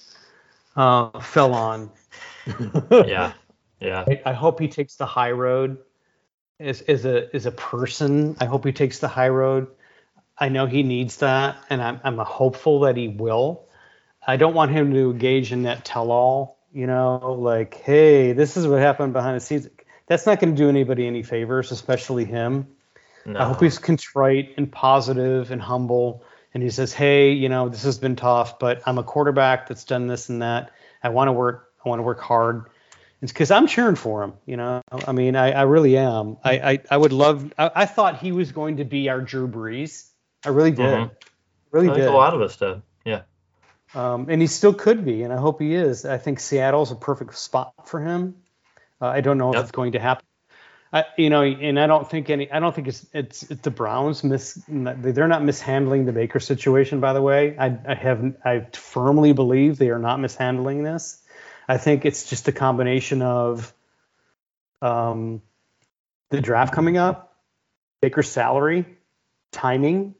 uh, 0.76 1.20
fell 1.20 1.54
on. 1.54 1.90
Yeah. 2.90 3.34
Yeah. 3.78 4.04
I, 4.08 4.22
I 4.26 4.32
hope 4.32 4.58
he 4.58 4.68
takes 4.68 4.96
the 4.96 5.04
high 5.04 5.32
road 5.32 5.76
as, 6.58 6.80
as 6.82 7.04
a 7.04 7.34
as 7.34 7.46
a 7.46 7.52
person. 7.52 8.36
I 8.40 8.46
hope 8.46 8.64
he 8.64 8.72
takes 8.72 8.98
the 8.98 9.08
high 9.08 9.28
road. 9.28 9.68
I 10.38 10.48
know 10.48 10.66
he 10.66 10.82
needs 10.82 11.18
that, 11.18 11.58
and 11.68 11.82
I'm 11.82 12.00
I'm 12.02 12.18
hopeful 12.18 12.80
that 12.80 12.96
he 12.96 13.08
will. 13.08 13.66
I 14.28 14.36
don't 14.36 14.54
want 14.54 14.70
him 14.70 14.92
to 14.92 15.10
engage 15.10 15.52
in 15.52 15.62
that 15.62 15.86
tell-all. 15.86 16.58
You 16.70 16.86
know, 16.86 17.36
like, 17.38 17.74
hey, 17.82 18.32
this 18.34 18.58
is 18.58 18.66
what 18.66 18.78
happened 18.80 19.14
behind 19.14 19.36
the 19.36 19.40
scenes. 19.40 19.68
That's 20.06 20.26
not 20.26 20.38
going 20.38 20.54
to 20.54 20.56
do 20.56 20.68
anybody 20.68 21.06
any 21.06 21.22
favors, 21.22 21.72
especially 21.72 22.26
him. 22.26 22.68
No. 23.24 23.40
I 23.40 23.44
hope 23.44 23.62
he's 23.62 23.78
contrite 23.78 24.54
and 24.58 24.70
positive 24.70 25.50
and 25.50 25.62
humble. 25.62 26.22
And 26.52 26.62
he 26.62 26.68
says, 26.68 26.92
"Hey, 26.92 27.32
you 27.32 27.48
know, 27.48 27.70
this 27.70 27.82
has 27.84 27.98
been 27.98 28.16
tough, 28.16 28.58
but 28.58 28.82
I'm 28.86 28.98
a 28.98 29.02
quarterback 29.02 29.66
that's 29.66 29.84
done 29.84 30.06
this 30.06 30.28
and 30.28 30.42
that. 30.42 30.72
I 31.02 31.08
want 31.08 31.28
to 31.28 31.32
work. 31.32 31.72
I 31.84 31.88
want 31.88 31.98
to 31.98 32.02
work 32.02 32.20
hard. 32.20 32.66
It's 33.22 33.32
because 33.32 33.50
I'm 33.50 33.66
cheering 33.66 33.96
for 33.96 34.22
him. 34.22 34.34
You 34.46 34.58
know, 34.58 34.82
I 34.92 35.12
mean, 35.12 35.36
I, 35.36 35.52
I 35.52 35.62
really 35.62 35.96
am. 35.96 36.36
I, 36.44 36.52
I, 36.52 36.78
I 36.90 36.96
would 36.96 37.12
love. 37.12 37.52
I, 37.58 37.70
I 37.74 37.86
thought 37.86 38.18
he 38.18 38.32
was 38.32 38.52
going 38.52 38.76
to 38.76 38.84
be 38.84 39.08
our 39.08 39.20
Drew 39.20 39.48
Brees. 39.48 40.08
I 40.44 40.50
really 40.50 40.70
did. 40.70 40.84
Mhm. 40.84 41.10
Really 41.70 41.88
I 41.88 41.94
think 41.94 42.04
did. 42.04 42.08
a 42.08 42.16
lot 42.16 42.34
of 42.34 42.42
us 42.42 42.56
did. 42.56 42.82
Um, 43.94 44.26
and 44.28 44.40
he 44.40 44.46
still 44.46 44.74
could 44.74 45.04
be, 45.04 45.22
and 45.22 45.32
I 45.32 45.38
hope 45.38 45.60
he 45.60 45.74
is. 45.74 46.04
I 46.04 46.18
think 46.18 46.40
Seattle's 46.40 46.92
a 46.92 46.96
perfect 46.96 47.36
spot 47.36 47.88
for 47.88 48.00
him. 48.00 48.36
Uh, 49.00 49.06
I 49.06 49.20
don't 49.22 49.38
know 49.38 49.52
Yep. 49.52 49.56
if 49.56 49.62
it's 49.64 49.72
going 49.72 49.92
to 49.92 49.98
happen. 49.98 50.26
I, 50.92 51.04
you 51.16 51.28
know, 51.28 51.42
and 51.42 51.78
I 51.78 51.86
don't 51.86 52.08
think 52.08 52.30
any. 52.30 52.50
I 52.50 52.60
don't 52.60 52.74
think 52.74 52.88
it's 52.88 53.06
it's, 53.12 53.42
it's 53.50 53.60
the 53.60 53.70
Browns 53.70 54.24
miss. 54.24 54.62
They're 54.68 55.28
not 55.28 55.44
mishandling 55.44 56.06
the 56.06 56.12
Baker 56.12 56.40
situation. 56.40 57.00
By 57.00 57.12
the 57.12 57.20
way, 57.20 57.56
I, 57.58 57.76
I 57.86 57.94
have 57.94 58.36
I 58.44 58.66
firmly 58.72 59.32
believe 59.34 59.76
they 59.76 59.90
are 59.90 59.98
not 59.98 60.18
mishandling 60.18 60.82
this. 60.82 61.22
I 61.68 61.76
think 61.76 62.06
it's 62.06 62.28
just 62.30 62.48
a 62.48 62.52
combination 62.52 63.20
of 63.20 63.72
um, 64.80 65.42
the 66.30 66.40
draft 66.40 66.72
coming 66.72 66.96
up, 66.96 67.36
Baker's 68.00 68.30
salary, 68.30 68.86
timing, 69.52 70.14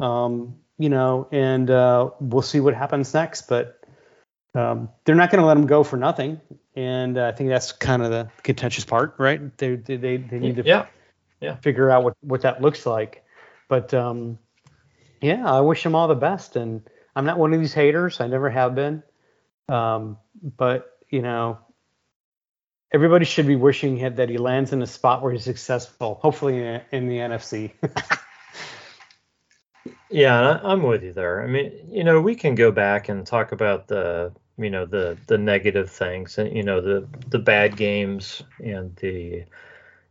um, 0.00 0.56
you 0.78 0.88
know, 0.88 1.28
and 1.30 1.70
uh, 1.70 2.10
we'll 2.20 2.42
see 2.42 2.60
what 2.60 2.74
happens 2.74 3.14
next. 3.14 3.42
But 3.42 3.80
um, 4.54 4.88
they're 5.04 5.14
not 5.14 5.30
going 5.30 5.40
to 5.40 5.46
let 5.46 5.56
him 5.56 5.66
go 5.66 5.82
for 5.84 5.96
nothing, 5.96 6.40
and 6.74 7.18
uh, 7.18 7.28
I 7.28 7.32
think 7.32 7.48
that's 7.50 7.72
kind 7.72 8.02
of 8.02 8.10
the 8.10 8.28
contentious 8.42 8.84
part, 8.84 9.14
right? 9.18 9.56
They 9.58 9.76
they 9.76 9.96
they, 9.96 10.16
they 10.16 10.38
need 10.38 10.56
to 10.56 10.64
Yeah. 10.64 10.86
Yeah. 11.40 11.56
figure 11.56 11.90
out 11.90 12.04
what 12.04 12.14
what 12.20 12.42
that 12.42 12.62
looks 12.62 12.86
like. 12.86 13.24
But 13.68 13.92
um, 13.94 14.38
yeah, 15.20 15.50
I 15.50 15.60
wish 15.60 15.84
him 15.84 15.94
all 15.94 16.08
the 16.08 16.14
best, 16.14 16.56
and 16.56 16.82
I'm 17.16 17.24
not 17.24 17.38
one 17.38 17.52
of 17.52 17.60
these 17.60 17.74
haters. 17.74 18.20
I 18.20 18.26
never 18.26 18.50
have 18.50 18.74
been. 18.74 19.02
Um, 19.68 20.18
but 20.42 20.90
you 21.10 21.22
know, 21.22 21.58
everybody 22.92 23.24
should 23.24 23.46
be 23.46 23.56
wishing 23.56 23.96
him 23.96 24.16
that 24.16 24.28
he 24.28 24.38
lands 24.38 24.72
in 24.72 24.82
a 24.82 24.86
spot 24.86 25.22
where 25.22 25.32
he's 25.32 25.44
successful. 25.44 26.18
Hopefully 26.22 26.58
in, 26.58 26.80
in 26.92 27.08
the 27.08 27.18
NFC. 27.18 27.72
yeah, 30.10 30.60
I'm 30.62 30.82
with 30.82 31.02
you 31.02 31.12
there. 31.12 31.42
I 31.42 31.46
mean, 31.46 31.72
you 31.90 32.04
know, 32.04 32.20
we 32.20 32.34
can 32.34 32.54
go 32.54 32.70
back 32.70 33.08
and 33.08 33.26
talk 33.26 33.52
about 33.52 33.88
the 33.88 34.32
you 34.56 34.70
know 34.70 34.86
the 34.86 35.18
the 35.26 35.38
negative 35.38 35.90
things 35.90 36.38
and 36.38 36.56
you 36.56 36.62
know 36.62 36.80
the 36.80 37.08
the 37.28 37.38
bad 37.38 37.76
games 37.76 38.42
and 38.60 38.94
the 38.96 39.44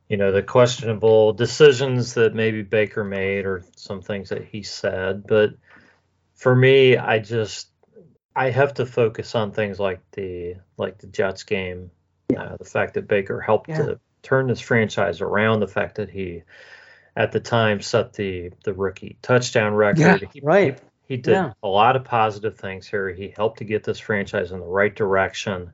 you 0.09 0.17
know 0.17 0.31
the 0.31 0.43
questionable 0.43 1.33
decisions 1.33 2.13
that 2.15 2.35
maybe 2.35 2.61
Baker 2.61 3.03
made 3.03 3.45
or 3.45 3.63
some 3.75 4.01
things 4.01 4.29
that 4.29 4.43
he 4.43 4.63
said 4.63 5.25
but 5.25 5.51
for 6.35 6.55
me 6.55 6.97
I 6.97 7.19
just 7.19 7.69
I 8.35 8.49
have 8.49 8.73
to 8.75 8.85
focus 8.85 9.33
on 9.35 9.51
things 9.51 9.79
like 9.79 10.01
the 10.11 10.55
like 10.77 10.97
the 10.97 11.07
Jets 11.07 11.43
game 11.43 11.89
uh, 12.35 12.57
the 12.57 12.65
fact 12.65 12.95
that 12.95 13.07
Baker 13.07 13.39
helped 13.39 13.69
yeah. 13.69 13.77
to 13.77 13.99
turn 14.23 14.47
this 14.47 14.59
franchise 14.59 15.21
around 15.21 15.61
the 15.61 15.67
fact 15.67 15.95
that 15.95 16.09
he 16.09 16.43
at 17.15 17.31
the 17.31 17.39
time 17.39 17.81
set 17.81 18.13
the 18.13 18.51
the 18.63 18.73
rookie 18.73 19.17
touchdown 19.21 19.73
record 19.73 20.21
yeah, 20.21 20.29
he, 20.33 20.41
right 20.41 20.79
he 21.13 21.17
did 21.17 21.33
yeah. 21.33 21.53
a 21.61 21.67
lot 21.67 21.95
of 21.95 22.03
positive 22.03 22.57
things 22.57 22.87
here. 22.87 23.09
He 23.09 23.33
helped 23.35 23.59
to 23.59 23.65
get 23.65 23.83
this 23.83 23.99
franchise 23.99 24.51
in 24.51 24.59
the 24.59 24.65
right 24.65 24.95
direction. 24.95 25.71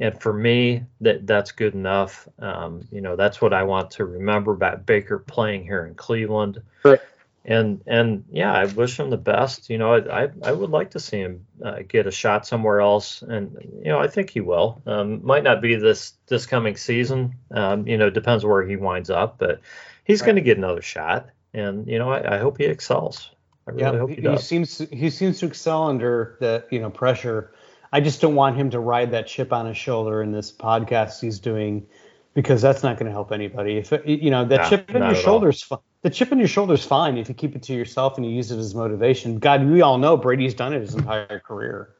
And 0.00 0.18
for 0.20 0.32
me, 0.32 0.84
that 1.00 1.26
that's 1.26 1.52
good 1.52 1.74
enough. 1.74 2.28
Um, 2.38 2.86
you 2.92 3.00
know, 3.00 3.16
that's 3.16 3.40
what 3.40 3.52
I 3.52 3.64
want 3.64 3.90
to 3.92 4.04
remember 4.04 4.52
about 4.52 4.86
Baker 4.86 5.18
playing 5.18 5.64
here 5.64 5.84
in 5.84 5.94
Cleveland. 5.94 6.62
Right. 6.84 7.00
And 7.44 7.82
and 7.86 8.24
yeah, 8.30 8.52
I 8.52 8.66
wish 8.66 8.98
him 8.98 9.10
the 9.10 9.16
best. 9.16 9.68
You 9.68 9.78
know, 9.78 9.94
I 9.94 10.24
I, 10.24 10.28
I 10.44 10.52
would 10.52 10.70
like 10.70 10.92
to 10.92 11.00
see 11.00 11.18
him 11.18 11.46
uh, 11.64 11.80
get 11.86 12.06
a 12.06 12.10
shot 12.10 12.46
somewhere 12.46 12.80
else, 12.80 13.22
and 13.22 13.56
you 13.84 13.90
know, 13.90 13.98
I 13.98 14.06
think 14.06 14.30
he 14.30 14.40
will. 14.40 14.82
Um, 14.86 15.24
might 15.24 15.42
not 15.42 15.60
be 15.60 15.74
this 15.74 16.14
this 16.28 16.46
coming 16.46 16.76
season. 16.76 17.34
Um, 17.50 17.86
you 17.86 17.96
know, 17.96 18.10
depends 18.10 18.44
where 18.44 18.64
he 18.66 18.76
winds 18.76 19.10
up, 19.10 19.38
but 19.38 19.60
he's 20.08 20.20
right. 20.20 20.26
going 20.26 20.36
to 20.36 20.42
get 20.42 20.58
another 20.58 20.82
shot, 20.82 21.28
and 21.54 21.86
you 21.86 22.00
know, 22.00 22.10
I, 22.10 22.36
I 22.36 22.38
hope 22.38 22.58
he 22.58 22.64
excels. 22.64 23.30
I 23.68 23.70
really 23.70 23.82
yeah, 23.82 23.98
hope 23.98 24.08
he, 24.08 24.16
he 24.16 24.22
does. 24.22 24.40
He 24.40 24.46
seems 24.46 24.78
to, 24.78 24.86
he 24.86 25.10
seems 25.10 25.38
to 25.38 25.46
excel 25.46 25.84
under 25.84 26.36
the 26.40 26.64
you 26.70 26.80
know 26.80 26.90
pressure. 26.90 27.52
I 27.92 28.00
just 28.00 28.20
don't 28.20 28.34
want 28.34 28.56
him 28.56 28.70
to 28.70 28.80
ride 28.80 29.12
that 29.12 29.28
chip 29.28 29.52
on 29.52 29.66
his 29.66 29.76
shoulder 29.76 30.22
in 30.22 30.32
this 30.32 30.50
podcast 30.52 31.20
he's 31.20 31.38
doing 31.38 31.86
because 32.34 32.60
that's 32.60 32.82
not 32.82 32.96
going 32.98 33.06
to 33.06 33.12
help 33.12 33.32
anybody. 33.32 33.78
If 33.78 33.92
you 34.04 34.30
know 34.30 34.44
that 34.46 34.68
chip 34.68 34.94
on 34.94 35.02
your 35.02 35.14
shoulders, 35.14 35.70
the 36.02 36.10
chip 36.10 36.32
on 36.32 36.38
your 36.38 36.48
shoulder 36.48 36.74
is 36.74 36.84
fine 36.84 37.18
if 37.18 37.28
you 37.28 37.34
keep 37.34 37.56
it 37.56 37.62
to 37.64 37.74
yourself 37.74 38.16
and 38.16 38.26
you 38.26 38.32
use 38.32 38.50
it 38.50 38.58
as 38.58 38.74
motivation. 38.74 39.38
God, 39.38 39.64
we 39.66 39.82
all 39.82 39.98
know 39.98 40.16
Brady's 40.16 40.54
done 40.54 40.72
it 40.72 40.80
his 40.80 40.94
entire 40.94 41.40
career. 41.40 41.94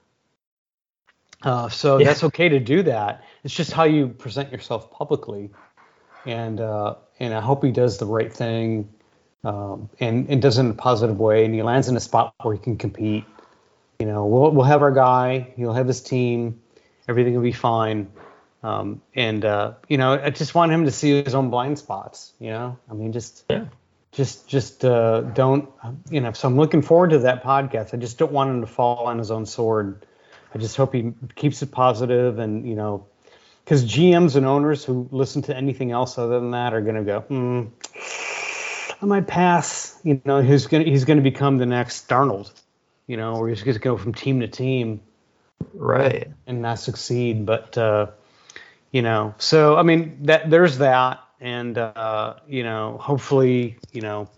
Uh, 1.43 1.69
so 1.69 1.99
yeah. 1.99 2.07
that's 2.07 2.25
okay 2.25 2.49
to 2.49 2.59
do 2.59 2.83
that. 2.83 3.25
It's 3.45 3.55
just 3.55 3.73
how 3.73 3.85
you 3.85 4.09
present 4.09 4.51
yourself 4.51 4.91
publicly, 4.91 5.51
and 6.27 6.61
uh, 6.61 6.97
and 7.21 7.35
I 7.35 7.41
hope 7.41 7.65
he 7.65 7.71
does 7.71 7.99
the 7.99 8.07
right 8.07 8.33
thing 8.33 8.89
um, 9.45 9.89
and, 10.01 10.29
and 10.29 10.43
does 10.43 10.59
it 10.59 10.63
in 10.63 10.71
a 10.71 10.75
positive 10.75 11.19
way, 11.19 11.45
and 11.45 11.55
he 11.55 11.63
lands 11.63 11.89
in 11.89 11.97
a 11.97 12.01
spot 12.01 12.35
where 12.43 12.55
he 12.55 12.61
can 12.61 12.77
compete. 12.77 13.25
You 13.99 14.07
know, 14.07 14.27
we'll 14.27 14.51
we'll 14.53 14.67
have 14.67 14.83
our 14.83 14.93
guy. 14.93 15.53
He'll 15.57 15.73
have 15.73 15.89
his 15.89 16.01
team. 16.01 16.61
Everything 17.09 17.35
will 17.35 17.43
be 17.43 17.53
fine. 17.53 18.11
Um, 18.63 19.03
and 19.15 19.45
uh, 19.45 19.75
you 19.89 19.99
know, 19.99 20.13
I 20.13 20.31
just 20.31 20.55
want 20.55 20.73
him 20.73 20.85
to 20.85 20.91
see 20.91 21.23
his 21.23 21.35
own 21.35 21.51
blind 21.51 21.79
spots. 21.79 22.33
You 22.39 22.51
know, 22.51 22.79
I 22.91 22.95
mean, 22.95 23.13
just 23.13 23.45
yeah. 23.51 23.67
just 24.13 24.49
just 24.49 24.85
uh, 24.85 25.23
don't. 25.23 25.69
You 26.11 26.21
know, 26.21 26.33
so 26.33 26.49
I'm 26.49 26.57
looking 26.57 26.83
forward 26.83 27.11
to 27.11 27.19
that 27.21 27.43
podcast. 27.43 27.95
I 27.95 27.97
just 27.97 28.19
don't 28.19 28.33
want 28.33 28.51
him 28.51 28.61
to 28.61 28.67
fall 28.67 29.07
on 29.07 29.19
his 29.19 29.31
own 29.31 29.47
sword. 29.47 30.07
I 30.55 30.59
just 30.59 30.77
hope 30.77 30.95
he 30.95 31.13
keeps 31.35 31.63
it 31.63 31.71
positive 31.71 32.39
and 32.39 32.69
you 32.69 32.75
know, 32.75 33.07
because 33.69 33.85
GMs 33.85 34.35
and 34.35 34.47
owners 34.47 34.83
who 34.83 35.07
listen 35.11 35.43
to 35.43 35.55
anything 35.55 35.93
else 35.93 36.17
other 36.17 36.41
than 36.41 36.53
that 36.53 36.73
are 36.73 36.81
going 36.81 36.95
to 36.95 37.03
go, 37.03 37.21
hmm 37.21 37.65
I 39.03 39.05
might 39.05 39.27
pass. 39.27 40.01
You 40.03 40.23
know, 40.25 40.41
he's 40.41 40.67
gonna 40.67 40.85
he's 40.85 41.05
gonna 41.05 41.21
become 41.21 41.59
the 41.59 41.67
next 41.67 42.09
Darnold. 42.09 42.51
You 43.07 43.17
know, 43.17 43.37
or 43.37 43.49
he's 43.49 43.63
gonna 43.63 43.79
go 43.79 43.97
from 43.97 44.13
team 44.13 44.41
to 44.41 44.49
team, 44.49 45.01
right, 45.75 46.29
and 46.49 46.63
not 46.63 46.81
succeed. 46.81 47.47
But 47.47 47.79
uh, 47.79 48.07
you 48.91 49.03
know, 49.03 49.35
so 49.39 49.77
I 49.77 49.83
mean, 49.83 50.19
that 50.23 50.51
there's 50.51 50.79
that, 50.79 51.23
and 51.41 51.79
uh, 51.79 52.35
you 52.49 52.65
know, 52.65 52.99
hopefully, 52.99 53.79
you 53.93 54.01
know, 54.01 54.29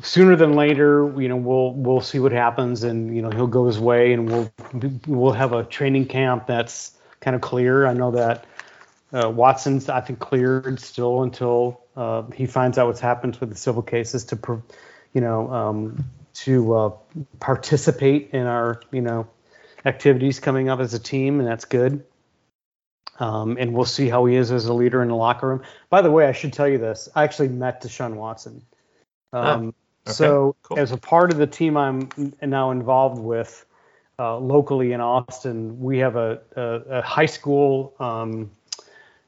sooner 0.00 0.36
than 0.36 0.54
later, 0.54 1.12
you 1.20 1.28
know, 1.28 1.36
we'll 1.36 1.74
we'll 1.74 2.00
see 2.00 2.20
what 2.20 2.32
happens, 2.32 2.82
and 2.82 3.14
you 3.14 3.20
know, 3.20 3.30
he'll 3.30 3.46
go 3.46 3.66
his 3.66 3.78
way, 3.78 4.14
and 4.14 4.30
we'll 4.30 4.50
we'll 5.06 5.32
have 5.32 5.52
a 5.52 5.64
training 5.64 6.06
camp 6.06 6.46
that's 6.46 6.92
kind 7.24 7.34
of 7.34 7.40
clear. 7.40 7.86
I 7.86 7.94
know 7.94 8.12
that 8.12 8.44
uh, 9.12 9.30
Watson's 9.30 9.88
I 9.88 10.00
think 10.00 10.18
cleared 10.18 10.78
still 10.80 11.22
until 11.22 11.80
uh, 11.96 12.22
he 12.34 12.46
finds 12.46 12.78
out 12.78 12.86
what's 12.86 13.00
happened 13.00 13.36
with 13.36 13.50
the 13.50 13.56
civil 13.56 13.82
cases 13.82 14.24
to, 14.26 14.62
you 15.12 15.20
know, 15.20 15.50
um, 15.52 16.04
to 16.34 16.74
uh, 16.74 16.90
participate 17.40 18.30
in 18.32 18.46
our, 18.46 18.80
you 18.90 19.00
know, 19.00 19.26
activities 19.84 20.40
coming 20.40 20.68
up 20.68 20.80
as 20.80 20.94
a 20.94 20.98
team, 20.98 21.40
and 21.40 21.48
that's 21.48 21.64
good. 21.64 22.04
Um, 23.20 23.56
and 23.60 23.72
we'll 23.72 23.84
see 23.84 24.08
how 24.08 24.24
he 24.24 24.34
is 24.34 24.50
as 24.50 24.66
a 24.66 24.74
leader 24.74 25.00
in 25.00 25.08
the 25.08 25.14
locker 25.14 25.48
room. 25.48 25.62
By 25.88 26.02
the 26.02 26.10
way, 26.10 26.26
I 26.26 26.32
should 26.32 26.52
tell 26.52 26.68
you 26.68 26.78
this: 26.78 27.08
I 27.14 27.22
actually 27.22 27.48
met 27.48 27.82
Deshaun 27.82 28.14
Watson. 28.14 28.62
Um, 29.32 29.44
oh, 29.46 30.10
okay. 30.10 30.12
So, 30.12 30.56
cool. 30.62 30.78
as 30.80 30.90
a 30.90 30.96
part 30.96 31.30
of 31.30 31.38
the 31.38 31.46
team 31.46 31.76
I'm 31.76 32.08
now 32.42 32.72
involved 32.72 33.20
with 33.20 33.64
uh, 34.18 34.38
locally 34.38 34.92
in 34.92 35.00
Austin, 35.00 35.80
we 35.80 35.98
have 35.98 36.16
a, 36.16 36.40
a, 36.56 36.62
a 36.62 37.02
high 37.02 37.26
school 37.26 37.94
um, 37.98 38.50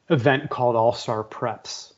event 0.09 0.51
called 0.51 0.77
All 0.77 0.93
Star 0.93 1.25
Preps. 1.25 1.93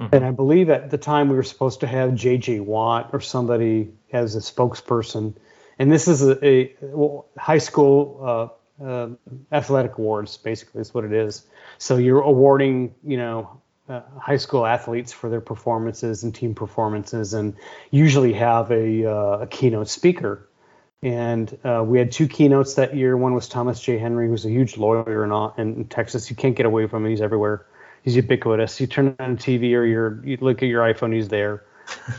Mm-hmm. 0.00 0.14
And 0.14 0.24
I 0.24 0.30
believe 0.30 0.70
at 0.70 0.90
the 0.90 0.98
time 0.98 1.28
we 1.28 1.36
were 1.36 1.42
supposed 1.42 1.80
to 1.80 1.86
have 1.86 2.14
J.J. 2.14 2.60
Watt 2.60 3.10
or 3.12 3.20
somebody 3.20 3.92
as 4.12 4.36
a 4.36 4.40
spokesperson. 4.40 5.34
And 5.78 5.90
this 5.90 6.08
is 6.08 6.22
a, 6.22 6.44
a 6.44 6.76
well, 6.80 7.26
high 7.36 7.58
school 7.58 8.52
uh, 8.80 8.84
uh, 8.84 9.08
athletic 9.50 9.98
awards, 9.98 10.36
basically, 10.36 10.80
is 10.80 10.94
what 10.94 11.04
it 11.04 11.12
is. 11.12 11.46
So 11.78 11.96
you're 11.96 12.20
awarding, 12.20 12.94
you 13.04 13.16
know, 13.16 13.60
uh, 13.88 14.02
high 14.20 14.36
school 14.36 14.66
athletes 14.66 15.12
for 15.12 15.30
their 15.30 15.40
performances 15.40 16.22
and 16.22 16.34
team 16.34 16.54
performances, 16.54 17.32
and 17.32 17.56
usually 17.90 18.34
have 18.34 18.70
a, 18.70 19.06
uh, 19.06 19.38
a 19.40 19.46
keynote 19.46 19.88
speaker. 19.88 20.47
And 21.02 21.56
uh, 21.64 21.84
we 21.86 21.98
had 21.98 22.10
two 22.10 22.26
keynotes 22.26 22.74
that 22.74 22.96
year. 22.96 23.16
One 23.16 23.34
was 23.34 23.48
Thomas 23.48 23.78
J. 23.80 23.98
Henry, 23.98 24.28
who's 24.28 24.44
a 24.44 24.50
huge 24.50 24.76
lawyer 24.76 25.24
in, 25.24 25.54
in 25.58 25.84
Texas. 25.84 26.28
You 26.28 26.36
can't 26.36 26.56
get 26.56 26.66
away 26.66 26.88
from 26.88 27.04
him; 27.04 27.10
he's 27.10 27.20
everywhere 27.20 27.66
he's 28.02 28.16
ubiquitous. 28.16 28.80
You 28.80 28.86
turn 28.86 29.14
on 29.18 29.36
TV 29.36 29.74
or 29.74 29.84
your 29.84 30.24
you 30.24 30.38
look 30.40 30.62
at 30.62 30.66
your 30.66 30.82
iPhone, 30.82 31.14
he's 31.14 31.28
there. 31.28 31.64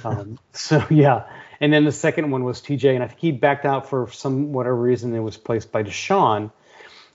Um, 0.03 0.39
so 0.51 0.83
yeah. 0.89 1.27
And 1.61 1.71
then 1.71 1.85
the 1.85 1.91
second 1.91 2.31
one 2.31 2.43
was 2.43 2.59
TJ, 2.61 2.95
and 2.95 3.03
I 3.03 3.07
think 3.07 3.19
he 3.19 3.31
backed 3.31 3.65
out 3.65 3.87
for 3.87 4.09
some 4.11 4.51
whatever 4.51 4.75
reason. 4.75 5.13
It 5.13 5.19
was 5.19 5.37
placed 5.37 5.71
by 5.71 5.83
Deshaun. 5.83 6.51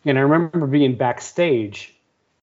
And 0.04 0.18
I 0.18 0.20
remember 0.20 0.66
being 0.68 0.96
backstage, 0.96 1.94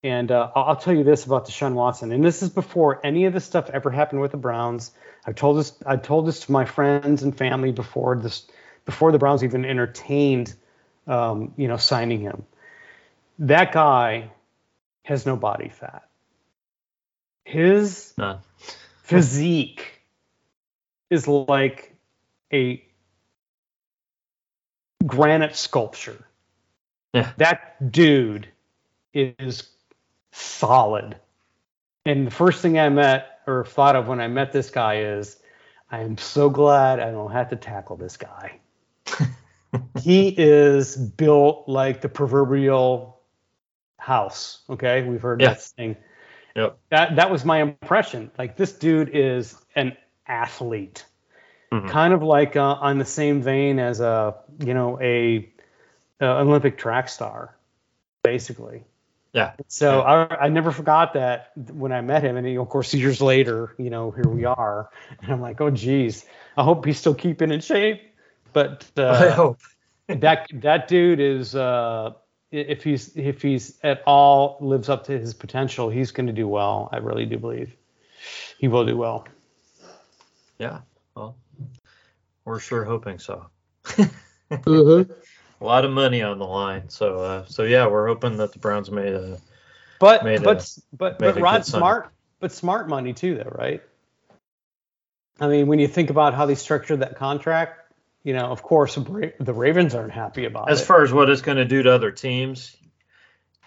and 0.03 0.29
uh, 0.31 0.51
I'll 0.53 0.75
tell 0.75 0.93
you 0.93 1.05
this 1.05 1.25
about 1.25 1.47
Deshaun 1.47 1.73
Watson, 1.73 2.11
and 2.11 2.23
this 2.25 2.43
is 2.43 2.49
before 2.49 2.99
any 3.05 3.25
of 3.25 3.33
this 3.33 3.45
stuff 3.45 3.69
ever 3.69 3.89
happened 3.89 4.19
with 4.19 4.31
the 4.31 4.37
Browns. 4.37 4.91
I 5.25 5.31
told 5.31 5.59
this 5.59 5.73
I 5.85 5.95
told 5.95 6.27
this 6.27 6.41
to 6.41 6.51
my 6.51 6.65
friends 6.65 7.23
and 7.23 7.37
family 7.37 7.71
before 7.71 8.17
this 8.17 8.47
before 8.85 9.11
the 9.11 9.19
Browns 9.19 9.43
even 9.43 9.65
entertained, 9.65 10.53
um, 11.07 11.53
you 11.57 11.67
know, 11.67 11.77
signing 11.77 12.21
him. 12.21 12.43
That 13.39 13.71
guy 13.71 14.31
has 15.03 15.25
no 15.25 15.35
body 15.35 15.69
fat 15.69 16.03
his 17.51 18.13
physique 19.03 20.01
is 21.09 21.27
like 21.27 21.93
a 22.53 22.83
granite 25.05 25.55
sculpture. 25.55 26.25
Yeah. 27.13 27.31
That 27.37 27.91
dude 27.91 28.47
is 29.13 29.69
solid. 30.31 31.17
And 32.05 32.27
the 32.27 32.31
first 32.31 32.61
thing 32.61 32.79
I 32.79 32.87
met 32.89 33.41
or 33.45 33.65
thought 33.65 33.97
of 33.97 34.07
when 34.07 34.21
I 34.21 34.27
met 34.27 34.53
this 34.53 34.69
guy 34.69 35.01
is, 35.01 35.37
I 35.89 35.99
am 35.99 36.17
so 36.17 36.49
glad 36.49 37.01
I 37.01 37.11
don't 37.11 37.33
have 37.33 37.49
to 37.49 37.57
tackle 37.57 37.97
this 37.97 38.15
guy. 38.15 38.60
He 40.01 40.29
is 40.29 40.95
built 40.95 41.67
like 41.67 42.01
the 42.01 42.09
proverbial 42.09 43.19
house. 43.97 44.61
Okay, 44.69 45.03
we've 45.03 45.21
heard 45.21 45.41
that 45.41 45.61
thing. 45.61 45.95
Yep. 46.55 46.77
That 46.89 47.15
that 47.15 47.31
was 47.31 47.45
my 47.45 47.61
impression. 47.61 48.31
Like 48.37 48.57
this 48.57 48.73
dude 48.73 49.09
is 49.13 49.55
an 49.75 49.95
athlete, 50.27 51.05
mm-hmm. 51.71 51.87
kind 51.87 52.13
of 52.13 52.23
like 52.23 52.55
uh, 52.55 52.61
on 52.61 52.97
the 52.97 53.05
same 53.05 53.41
vein 53.41 53.79
as 53.79 54.01
a 54.01 54.35
you 54.59 54.73
know 54.73 54.99
a, 54.99 55.49
a 56.19 56.25
Olympic 56.25 56.77
track 56.77 57.09
star, 57.09 57.55
basically. 58.23 58.83
Yeah. 59.33 59.53
So 59.67 59.99
yeah. 59.99 60.27
I, 60.29 60.45
I 60.45 60.49
never 60.49 60.71
forgot 60.71 61.13
that 61.13 61.51
when 61.71 61.93
I 61.93 62.01
met 62.01 62.23
him, 62.23 62.35
and 62.35 62.57
of 62.57 62.67
course 62.67 62.93
years 62.93 63.21
later, 63.21 63.73
you 63.77 63.89
know, 63.89 64.11
here 64.11 64.27
we 64.27 64.43
are, 64.43 64.89
and 65.21 65.31
I'm 65.31 65.39
like, 65.39 65.61
oh 65.61 65.69
geez, 65.69 66.25
I 66.57 66.63
hope 66.63 66.85
he's 66.85 66.99
still 66.99 67.15
keeping 67.15 67.51
in 67.51 67.61
shape. 67.61 68.10
But 68.53 68.89
uh, 68.97 69.09
I 69.09 69.29
hope. 69.29 69.59
that 70.07 70.47
that 70.53 70.87
dude 70.87 71.19
is 71.19 71.55
uh, 71.55 72.11
if 72.51 72.83
he's 72.83 73.15
if 73.15 73.41
he's 73.41 73.77
at 73.83 74.03
all 74.05 74.57
lives 74.61 74.89
up 74.89 75.05
to 75.05 75.17
his 75.17 75.33
potential, 75.33 75.89
he's 75.89 76.11
going 76.11 76.27
to 76.27 76.33
do 76.33 76.47
well. 76.47 76.89
I 76.91 76.97
really 76.97 77.25
do 77.25 77.37
believe 77.37 77.75
he 78.59 78.67
will 78.67 78.85
do 78.85 78.97
well. 78.97 79.27
Yeah. 80.59 80.79
Well, 81.15 81.35
we're 82.45 82.59
sure 82.59 82.83
hoping 82.83 83.19
so. 83.19 83.47
Mm-hmm. 84.51 85.09
A 85.61 85.63
lot 85.65 85.85
of 85.85 85.91
money 85.91 86.21
on 86.21 86.37
the 86.37 86.45
line, 86.45 86.89
so 86.89 87.19
uh, 87.19 87.45
so 87.45 87.63
yeah, 87.63 87.87
we're 87.87 88.07
hoping 88.07 88.35
that 88.37 88.51
the 88.51 88.59
Browns 88.59 88.91
made 88.91 89.13
a 89.13 89.37
But 89.97 90.25
Made 90.25 90.41
a- 90.41 90.43
but 90.43 90.77
but 90.91 91.19
but 91.19 91.37
a 91.37 91.39
Rod 91.39 91.57
good 91.59 91.65
sign. 91.65 91.79
Smart, 91.79 92.11
but 92.41 92.51
smart 92.51 92.89
money 92.89 93.13
too, 93.13 93.35
though, 93.35 93.55
right? 93.55 93.81
I 95.39 95.47
mean, 95.47 95.67
when 95.67 95.79
you 95.79 95.87
think 95.87 96.09
about 96.09 96.33
how 96.33 96.45
they 96.47 96.55
structured 96.55 96.99
that 96.99 97.15
contract, 97.15 97.80
you 98.23 98.33
know, 98.33 98.45
of 98.45 98.61
course, 98.61 98.95
the 98.95 99.53
Ravens 99.53 99.95
aren't 99.95 100.13
happy 100.13 100.45
about 100.45 100.69
as 100.69 100.79
it. 100.79 100.81
As 100.81 100.87
far 100.87 101.03
as 101.03 101.11
what 101.11 101.29
it's 101.29 101.41
going 101.41 101.57
to 101.57 101.65
do 101.65 101.83
to 101.83 101.93
other 101.93 102.11
teams. 102.11 102.75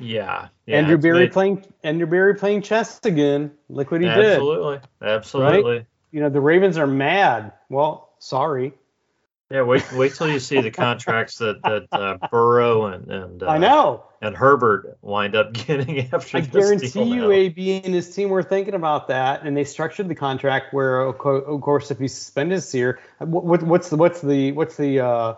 Yeah, 0.00 0.48
yeah 0.66 0.78
Andrew 0.78 0.98
Berry 0.98 1.28
playing 1.28 1.64
Andrew 1.82 2.06
Berry 2.06 2.34
playing 2.34 2.62
chess 2.62 3.00
again. 3.04 3.52
Look 3.68 3.90
what 3.90 4.00
he 4.00 4.08
did. 4.08 4.18
absolutely, 4.18 4.80
absolutely. 5.00 5.86
You 6.10 6.20
know, 6.20 6.30
the 6.30 6.40
Ravens 6.40 6.78
are 6.78 6.86
mad. 6.86 7.52
Well, 7.68 8.10
sorry. 8.18 8.74
Yeah, 9.50 9.62
wait 9.62 9.84
wait 9.92 10.14
till 10.14 10.28
you 10.28 10.40
see 10.40 10.60
the 10.62 10.70
contracts 10.70 11.36
that 11.38 11.62
that 11.62 11.86
uh, 11.92 12.16
Burrow 12.30 12.86
and 12.86 13.10
and 13.10 13.42
uh, 13.42 13.46
I 13.46 13.58
know. 13.58 14.04
and 14.22 14.34
Herbert 14.34 14.96
wind 15.02 15.36
up 15.36 15.52
getting 15.66 16.12
after 16.12 16.38
I 16.38 16.40
guarantee 16.40 17.02
you, 17.02 17.16
now. 17.16 17.30
AB 17.30 17.82
and 17.84 17.92
his 17.94 18.14
team 18.14 18.30
were 18.30 18.42
thinking 18.42 18.74
about 18.74 19.08
that, 19.08 19.42
and 19.42 19.54
they 19.54 19.64
structured 19.64 20.08
the 20.08 20.14
contract 20.14 20.72
where, 20.72 21.00
of 21.00 21.18
course, 21.18 21.90
if 21.90 21.98
he's 21.98 22.14
suspended 22.14 22.56
this 22.56 22.74
year, 22.74 23.00
what, 23.18 23.44
what, 23.44 23.62
what's 23.62 23.90
the 23.90 23.96
what's 23.96 24.22
the 24.22 24.52
what's 24.52 24.76
the 24.76 25.00
uh, 25.00 25.34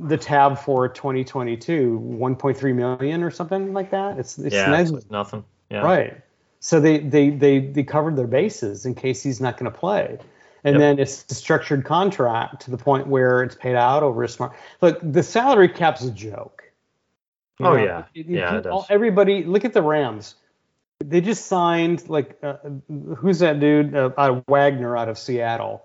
the 0.00 0.18
tab 0.18 0.58
for 0.58 0.88
2022? 0.88 2.18
1.3 2.18 2.74
million 2.74 3.22
or 3.22 3.30
something 3.30 3.72
like 3.72 3.92
that. 3.92 4.18
It's 4.18 4.38
it's 4.38 4.54
yeah, 4.54 4.70
neg- 4.70 4.92
it's 4.92 5.08
nothing. 5.08 5.44
Yeah, 5.70 5.82
right. 5.82 6.20
So 6.58 6.80
they 6.80 6.98
they 6.98 7.30
they 7.30 7.60
they 7.60 7.84
covered 7.84 8.16
their 8.16 8.26
bases 8.26 8.86
in 8.86 8.96
case 8.96 9.22
he's 9.22 9.40
not 9.40 9.56
going 9.56 9.70
to 9.70 9.78
play. 9.78 10.18
And 10.64 10.74
Yep. 10.74 10.80
then 10.80 10.98
it's 10.98 11.26
a 11.30 11.34
structured 11.34 11.84
contract 11.84 12.62
to 12.62 12.70
the 12.70 12.78
point 12.78 13.06
where 13.06 13.42
it's 13.42 13.54
paid 13.54 13.76
out 13.76 14.02
over 14.02 14.22
a 14.22 14.28
smart. 14.28 14.52
Look, 14.80 14.98
the 15.02 15.22
salary 15.22 15.68
cap's 15.68 16.02
a 16.04 16.10
joke. 16.10 16.64
You 17.58 17.66
Oh, 17.66 17.76
know, 17.76 17.84
yeah. 17.84 18.04
it- 18.14 18.20
it- 18.20 18.26
Yeah, 18.28 18.56
it 18.56 18.62
does. 18.62 18.86
Everybody, 18.88 19.44
look 19.44 19.64
at 19.64 19.74
the 19.74 19.82
Rams. 19.82 20.36
They 21.04 21.20
just 21.20 21.46
signed 21.46 22.08
like 22.08 22.38
uh, 22.42 22.56
who's 23.16 23.40
that 23.40 23.60
dude? 23.60 23.94
Uh, 23.94 24.10
uh, 24.16 24.40
Wagner 24.48 24.96
out 24.96 25.08
of 25.08 25.18
Seattle. 25.18 25.84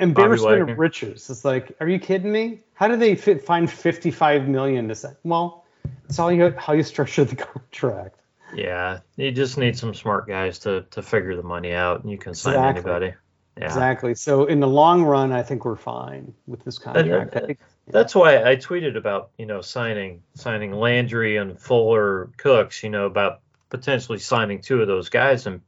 Embarrassment 0.00 0.70
of 0.70 0.78
riches. 0.78 1.30
It's 1.30 1.44
like, 1.44 1.76
are 1.80 1.88
you 1.88 1.98
kidding 1.98 2.30
me? 2.32 2.60
How 2.74 2.88
do 2.88 2.96
they 2.96 3.14
fit, 3.14 3.42
find 3.44 3.70
55 3.70 4.48
million 4.48 4.88
to 4.88 4.94
say? 4.94 5.10
Well, 5.22 5.64
it's 6.08 6.18
all 6.18 6.32
you 6.32 6.52
how 6.58 6.72
you 6.72 6.82
structure 6.82 7.24
the 7.24 7.36
contract. 7.70 8.20
Yeah, 8.54 9.00
you 9.16 9.30
just 9.32 9.58
need 9.58 9.76
some 9.78 9.94
smart 9.94 10.26
guys 10.28 10.58
to 10.60 10.82
to 10.90 11.02
figure 11.02 11.36
the 11.36 11.42
money 11.42 11.72
out, 11.72 12.02
and 12.02 12.10
you 12.10 12.18
can 12.18 12.34
sign 12.34 12.54
Exactly. 12.54 12.92
anybody. 12.92 13.14
Yeah, 13.58 13.66
Exactly. 13.66 14.14
So 14.14 14.44
in 14.44 14.60
the 14.60 14.68
long 14.68 15.02
run, 15.02 15.32
I 15.32 15.42
think 15.42 15.64
we're 15.64 15.76
fine 15.76 16.34
with 16.46 16.62
this 16.64 16.78
contract. 16.78 17.36
I 17.36 17.40
think- 17.40 17.58
That's 17.88 18.14
why 18.14 18.42
I 18.42 18.56
tweeted 18.56 18.96
about 18.96 19.30
you 19.38 19.46
know 19.46 19.60
signing 19.60 20.22
signing 20.34 20.72
Landry 20.72 21.36
and 21.36 21.58
Fuller 21.58 22.30
Cooks. 22.36 22.82
You 22.82 22.90
know 22.90 23.06
about 23.06 23.40
potentially 23.70 24.18
signing 24.18 24.60
two 24.60 24.82
of 24.82 24.88
those 24.88 25.08
guys, 25.08 25.46
and 25.46 25.60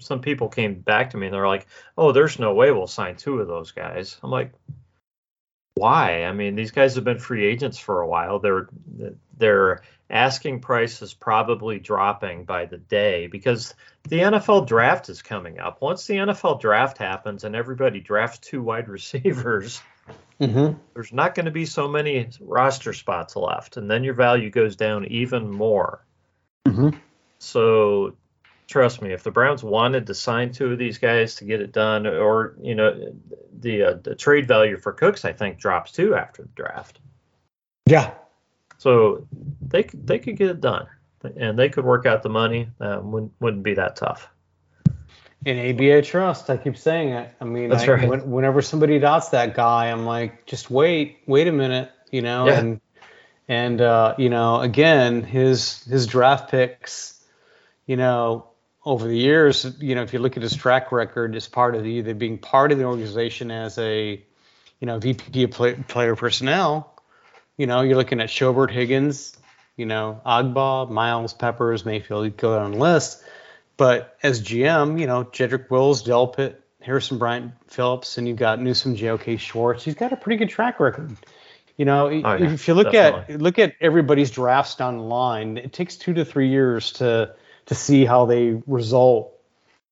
some 0.00 0.20
people 0.20 0.48
came 0.48 0.74
back 0.80 1.10
to 1.10 1.16
me 1.16 1.26
and 1.28 1.34
they're 1.34 1.46
like, 1.48 1.66
"Oh, 1.96 2.12
there's 2.12 2.38
no 2.38 2.52
way 2.52 2.70
we'll 2.72 2.86
sign 2.88 3.16
two 3.16 3.40
of 3.40 3.46
those 3.48 3.70
guys." 3.70 4.18
I'm 4.22 4.30
like, 4.30 4.52
"Why? 5.74 6.24
I 6.24 6.32
mean, 6.32 6.54
these 6.54 6.70
guys 6.72 6.94
have 6.96 7.04
been 7.04 7.18
free 7.18 7.46
agents 7.46 7.78
for 7.78 8.00
a 8.00 8.08
while. 8.08 8.38
Their 8.40 8.68
their 9.38 9.82
asking 10.12 10.60
price 10.60 11.00
is 11.00 11.14
probably 11.14 11.78
dropping 11.80 12.44
by 12.44 12.66
the 12.66 12.76
day 12.76 13.26
because 13.26 13.74
the 14.04 14.18
NFL 14.20 14.66
draft 14.66 15.08
is 15.08 15.22
coming 15.22 15.58
up. 15.58 15.80
Once 15.80 16.06
the 16.06 16.14
NFL 16.14 16.60
draft 16.60 16.98
happens 16.98 17.44
and 17.44 17.56
everybody 17.56 18.00
drafts 18.00 18.38
two 18.38 18.62
wide 18.62 18.88
receivers." 18.98 19.80
Mhm. 20.40 20.76
there's 20.94 21.12
not 21.12 21.36
going 21.36 21.46
to 21.46 21.52
be 21.52 21.66
so 21.66 21.86
many 21.86 22.28
roster 22.40 22.92
spots 22.92 23.36
left, 23.36 23.76
and 23.76 23.88
then 23.88 24.02
your 24.02 24.14
value 24.14 24.50
goes 24.50 24.74
down 24.74 25.04
even 25.06 25.48
more. 25.48 26.04
Mhm. 26.66 26.98
So, 27.38 28.16
trust 28.66 29.00
me, 29.02 29.12
if 29.12 29.22
the 29.22 29.30
Browns 29.30 29.62
wanted 29.62 30.08
to 30.08 30.14
sign 30.14 30.50
two 30.50 30.72
of 30.72 30.78
these 30.78 30.98
guys 30.98 31.36
to 31.36 31.44
get 31.44 31.60
it 31.60 31.72
done, 31.72 32.08
or 32.08 32.56
you 32.60 32.74
know, 32.74 33.14
the 33.56 33.82
uh, 33.84 33.94
the 34.02 34.16
trade 34.16 34.48
value 34.48 34.76
for 34.76 34.92
Cooks, 34.92 35.24
I 35.24 35.32
think, 35.32 35.58
drops 35.58 35.92
too 35.92 36.16
after 36.16 36.42
the 36.42 36.48
draft. 36.56 36.98
Yeah. 37.86 38.12
So 38.82 39.28
they 39.60 39.84
could 39.84 40.04
they 40.08 40.18
could 40.18 40.36
get 40.36 40.50
it 40.50 40.60
done, 40.60 40.88
and 41.36 41.56
they 41.56 41.68
could 41.68 41.84
work 41.84 42.04
out 42.04 42.24
the 42.24 42.28
money. 42.28 42.68
Um, 42.80 43.12
wouldn't 43.12 43.32
wouldn't 43.38 43.62
be 43.62 43.74
that 43.74 43.94
tough. 43.94 44.28
In 45.44 45.56
ABA 45.56 46.02
trust, 46.02 46.50
I 46.50 46.56
keep 46.56 46.76
saying 46.76 47.10
it. 47.10 47.32
I 47.40 47.44
mean, 47.44 47.70
That's 47.70 47.84
I, 47.84 47.92
right. 47.92 48.08
when, 48.08 48.28
whenever 48.28 48.60
somebody 48.60 48.98
doubts 48.98 49.28
that 49.28 49.54
guy, 49.54 49.86
I'm 49.90 50.04
like, 50.04 50.46
just 50.46 50.68
wait, 50.68 51.18
wait 51.26 51.46
a 51.46 51.52
minute, 51.52 51.92
you 52.10 52.22
know, 52.22 52.46
Yeah. 52.46 52.58
and 52.58 52.80
and 53.46 53.80
uh, 53.80 54.16
you 54.18 54.30
know, 54.30 54.60
again, 54.60 55.22
his 55.22 55.84
his 55.84 56.08
draft 56.08 56.50
picks, 56.50 57.22
you 57.86 57.96
know, 57.96 58.48
over 58.84 59.06
the 59.06 59.16
years, 59.16 59.64
you 59.78 59.94
know, 59.94 60.02
if 60.02 60.12
you 60.12 60.18
look 60.18 60.36
at 60.36 60.42
his 60.42 60.56
track 60.56 60.90
record, 60.90 61.36
as 61.36 61.46
part 61.46 61.76
of 61.76 61.84
the, 61.84 61.88
either 61.90 62.14
being 62.14 62.36
part 62.36 62.72
of 62.72 62.78
the 62.78 62.84
organization 62.84 63.52
as 63.52 63.78
a, 63.78 64.20
you 64.80 64.86
know, 64.86 64.98
VP 64.98 65.44
of 65.44 65.50
play, 65.52 65.74
player 65.74 66.16
personnel, 66.16 66.91
you 67.56 67.66
know, 67.66 67.82
you're 67.82 67.96
looking 67.96 68.20
at 68.20 68.28
Schobert, 68.28 68.70
Higgins, 68.70 69.36
you 69.76 69.86
know, 69.86 70.20
Ogbah, 70.26 70.90
Myles, 70.90 71.34
Peppers, 71.34 71.84
Mayfield, 71.84 72.24
you 72.24 72.30
go 72.30 72.58
down 72.58 72.72
the 72.72 72.78
list. 72.78 73.22
But 73.76 74.16
as 74.22 74.42
GM, 74.42 75.00
you 75.00 75.06
know, 75.06 75.24
Jedrick 75.24 75.70
Wills, 75.70 76.02
Delpit, 76.02 76.56
Harrison 76.80 77.18
Bryant 77.18 77.52
Phillips, 77.68 78.18
and 78.18 78.28
you've 78.28 78.36
got 78.36 78.60
Newsome, 78.60 78.96
JOK 78.96 79.38
Schwartz. 79.38 79.84
He's 79.84 79.94
got 79.94 80.12
a 80.12 80.16
pretty 80.16 80.36
good 80.36 80.50
track 80.50 80.80
record. 80.80 81.16
You 81.76 81.86
know, 81.86 82.06
Oh, 82.06 82.10
yeah, 82.10 82.52
if 82.52 82.68
you 82.68 82.74
look 82.74 82.92
at 82.94 83.40
look 83.40 83.58
at 83.58 83.74
everybody's 83.80 84.30
drafts 84.30 84.74
down 84.74 84.98
the 84.98 85.04
line, 85.04 85.56
it 85.56 85.72
takes 85.72 85.96
two 85.96 86.12
to 86.14 86.24
three 86.24 86.48
years 86.48 86.92
to 86.94 87.34
to 87.66 87.74
see 87.74 88.04
how 88.04 88.26
they 88.26 88.60
result 88.66 89.32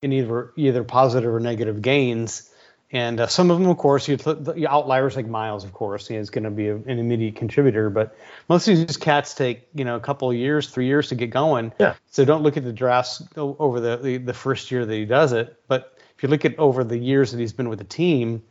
in 0.03 0.13
either 0.13 0.53
either 0.57 0.85
positive 0.85 1.33
or 1.33 1.41
negative 1.41 1.81
gains. 1.81 2.50
And 2.93 3.21
uh, 3.21 3.29
some 3.29 3.53
of 3.53 3.61
them, 3.61 3.69
of 3.69 3.79
course, 3.79 4.09
you 4.09 4.17
the 4.17 4.67
outliers 4.69 5.15
like 5.15 5.29
Myles, 5.29 5.65
of 5.65 5.73
course, 5.73 6.09
he 6.09 6.17
is 6.17 6.29
going 6.29 6.43
to 6.43 6.51
be 6.51 6.69
a, 6.69 6.75
an 6.75 6.99
immediate 6.99 7.37
contributor. 7.37 7.89
But 7.89 8.17
most 8.49 8.67
of 8.67 8.77
these 8.77 8.97
cats 8.97 9.33
take 9.33 9.69
you 9.75 9.85
know 9.85 9.95
a 9.95 10.01
couple 10.01 10.29
of 10.29 10.37
years, 10.37 10.69
three 10.69 10.87
years 10.87 11.09
to 11.11 11.15
get 11.15 11.31
going. 11.31 11.73
Yeah. 11.79 11.95
So 12.11 12.25
don't 12.25 12.43
look 12.43 12.57
at 12.57 12.65
the 12.65 12.73
drafts 12.73 13.23
over 13.37 13.79
the, 13.79 13.97
the 13.97 14.17
the 14.17 14.35
first 14.35 14.73
year 14.73 14.85
that 14.85 14.93
he 14.95 15.05
does 15.05 15.33
it. 15.33 15.57
But 15.69 15.99
if 16.17 16.23
you 16.25 16.29
look 16.29 16.45
at 16.45 16.59
over 16.59 16.83
the 16.83 16.99
years 16.99 17.31
that 17.31 17.39
he's 17.39 17.53
been 17.53 17.69
with 17.69 17.79
the 17.79 17.85
team, 17.85 18.43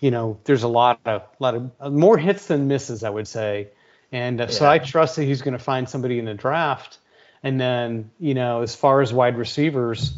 you 0.00 0.10
know 0.10 0.38
there's 0.44 0.64
a 0.64 0.68
lot 0.68 1.00
of 1.06 1.22
lot 1.38 1.54
of 1.54 1.70
uh, 1.80 1.88
more 1.88 2.18
hits 2.18 2.46
than 2.46 2.68
misses, 2.68 3.04
I 3.04 3.10
would 3.10 3.26
say. 3.26 3.68
And 4.12 4.42
uh, 4.42 4.48
so 4.48 4.68
I 4.68 4.78
trust 4.78 5.16
that 5.16 5.24
he's 5.24 5.40
going 5.40 5.52
to 5.56 5.62
find 5.62 5.88
somebody 5.88 6.18
in 6.18 6.26
the 6.26 6.34
draft. 6.34 6.98
And 7.42 7.58
then 7.58 8.10
you 8.18 8.34
know 8.34 8.60
as 8.60 8.74
far 8.74 9.00
as 9.00 9.14
wide 9.14 9.38
receivers, 9.38 10.12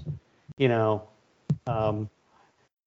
you 0.57 0.67
know. 0.67 1.05
Um, 1.67 2.09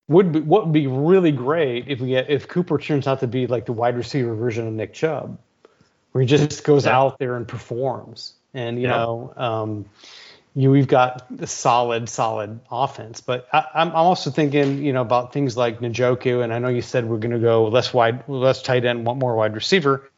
would 0.08 0.32
be 0.32 0.40
what 0.42 0.66
would 0.66 0.74
be 0.74 0.88
really 0.88 1.32
great 1.32 1.88
if 1.88 2.00
we 2.00 2.10
get 2.10 2.30
if 2.30 2.48
Cooper 2.48 2.78
turns 2.78 3.08
out 3.08 3.22
to 3.22 3.28
be 3.28 3.48
like 3.48 3.66
the 3.66 3.74
wide 3.74 3.96
receiver 3.96 4.36
version 4.36 4.68
of 4.68 4.74
Nick 4.74 4.94
Chubb, 4.94 5.38
where 6.12 6.22
he 6.22 6.28
just 6.28 6.64
goes 6.64 6.86
Yeah. 6.86 6.98
out 7.00 7.20
there 7.20 7.36
and 7.36 7.48
performs. 7.48 8.34
And 8.54 8.78
you 8.78 8.88
Yeah. 8.88 8.98
know, 8.98 9.34
um, 9.38 9.86
you 10.56 10.70
we've 10.70 10.88
got 10.88 11.26
a 11.40 11.48
solid, 11.48 12.10
solid 12.10 12.60
offense. 12.70 13.22
But 13.22 13.48
I, 13.52 13.66
I'm 13.74 13.90
I'm 13.90 13.96
also 13.96 14.30
thinking, 14.30 14.84
you 14.84 14.94
know, 14.94 15.02
about 15.02 15.34
things 15.34 15.56
like 15.58 15.80
Njoku, 15.80 16.44
and 16.44 16.54
I 16.54 16.60
know 16.60 16.68
you 16.68 16.82
said 16.82 17.06
we're 17.06 17.18
going 17.18 17.32
to 17.32 17.40
go 17.40 17.68
less 17.70 17.94
wide, 17.94 18.28
less 18.28 18.62
tight 18.62 18.86
end, 18.86 19.06
want 19.06 19.20
more 19.20 19.36
wide 19.36 19.56
receiver. 19.56 20.12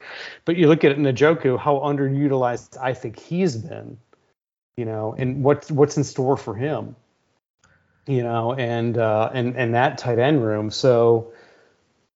But 0.44 0.58
you 0.58 0.68
look 0.68 0.84
at 0.84 0.98
Njoku, 0.98 1.58
how 1.60 1.78
underutilized 1.78 2.78
I 2.82 2.94
think 2.94 3.20
he's 3.20 3.56
been, 3.56 3.98
you 4.78 4.86
know, 4.86 5.16
and 5.18 5.44
what's 5.44 5.72
what's 5.72 5.96
in 5.96 6.04
store 6.04 6.38
for 6.38 6.56
him 6.56 6.96
you 8.08 8.24
know, 8.24 8.54
and 8.54 8.98
uh, 8.98 9.30
and 9.34 9.56
and 9.56 9.74
that 9.76 9.98
tight 9.98 10.20
end 10.20 10.44
room. 10.46 10.70
So, 10.72 11.34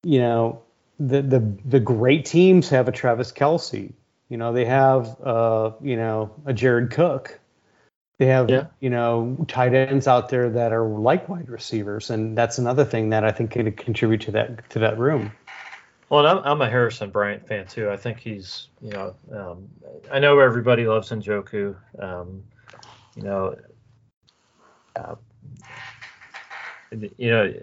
you 0.04 0.20
know, 0.20 0.62
the 1.00 1.22
the 1.22 1.40
the 1.66 1.80
great 1.80 2.26
teams 2.26 2.70
have 2.70 2.88
a 2.88 2.92
Travis 2.92 3.32
Kelce. 3.32 3.94
You 4.30 4.38
know, 4.38 4.54
they 4.54 4.66
have 4.66 5.20
uh, 5.22 5.72
you 5.82 5.96
know 5.96 6.34
a 6.46 6.54
Jared 6.54 6.92
Cook. 6.92 7.40
They 8.20 8.28
have 8.28 8.50
Yeah. 8.50 8.66
you 8.80 8.90
know 8.90 9.46
tight 9.48 9.74
ends 9.74 10.08
out 10.08 10.30
there 10.30 10.50
that 10.50 10.74
are 10.74 10.88
like 10.88 11.30
wide 11.30 11.50
receivers, 11.50 12.10
and 12.10 12.38
that's 12.38 12.58
another 12.58 12.86
thing 12.86 13.10
that 13.10 13.24
I 13.24 13.32
think 13.32 13.52
could 13.52 13.78
contribute 13.78 14.22
to 14.22 14.32
that 14.32 14.70
to 14.72 14.80
that 14.80 15.00
room. 15.00 15.32
Well, 16.10 16.26
and 16.26 16.40
I'm, 16.40 16.46
I'm 16.46 16.62
a 16.62 16.70
Harrison 16.70 17.12
Bryant 17.12 17.48
fan 17.48 17.68
too. 17.68 17.92
I 17.92 17.96
think 17.96 18.20
he's, 18.20 18.70
you 18.82 18.90
know, 18.92 19.16
um, 19.32 19.70
I 20.12 20.18
know 20.18 20.40
everybody 20.40 20.88
loves 20.88 21.12
Njoku. 21.12 21.76
Um, 22.00 22.44
you 23.16 23.22
know, 23.22 23.56
uh, 24.96 25.16
you 26.92 27.30
know, 27.32 27.54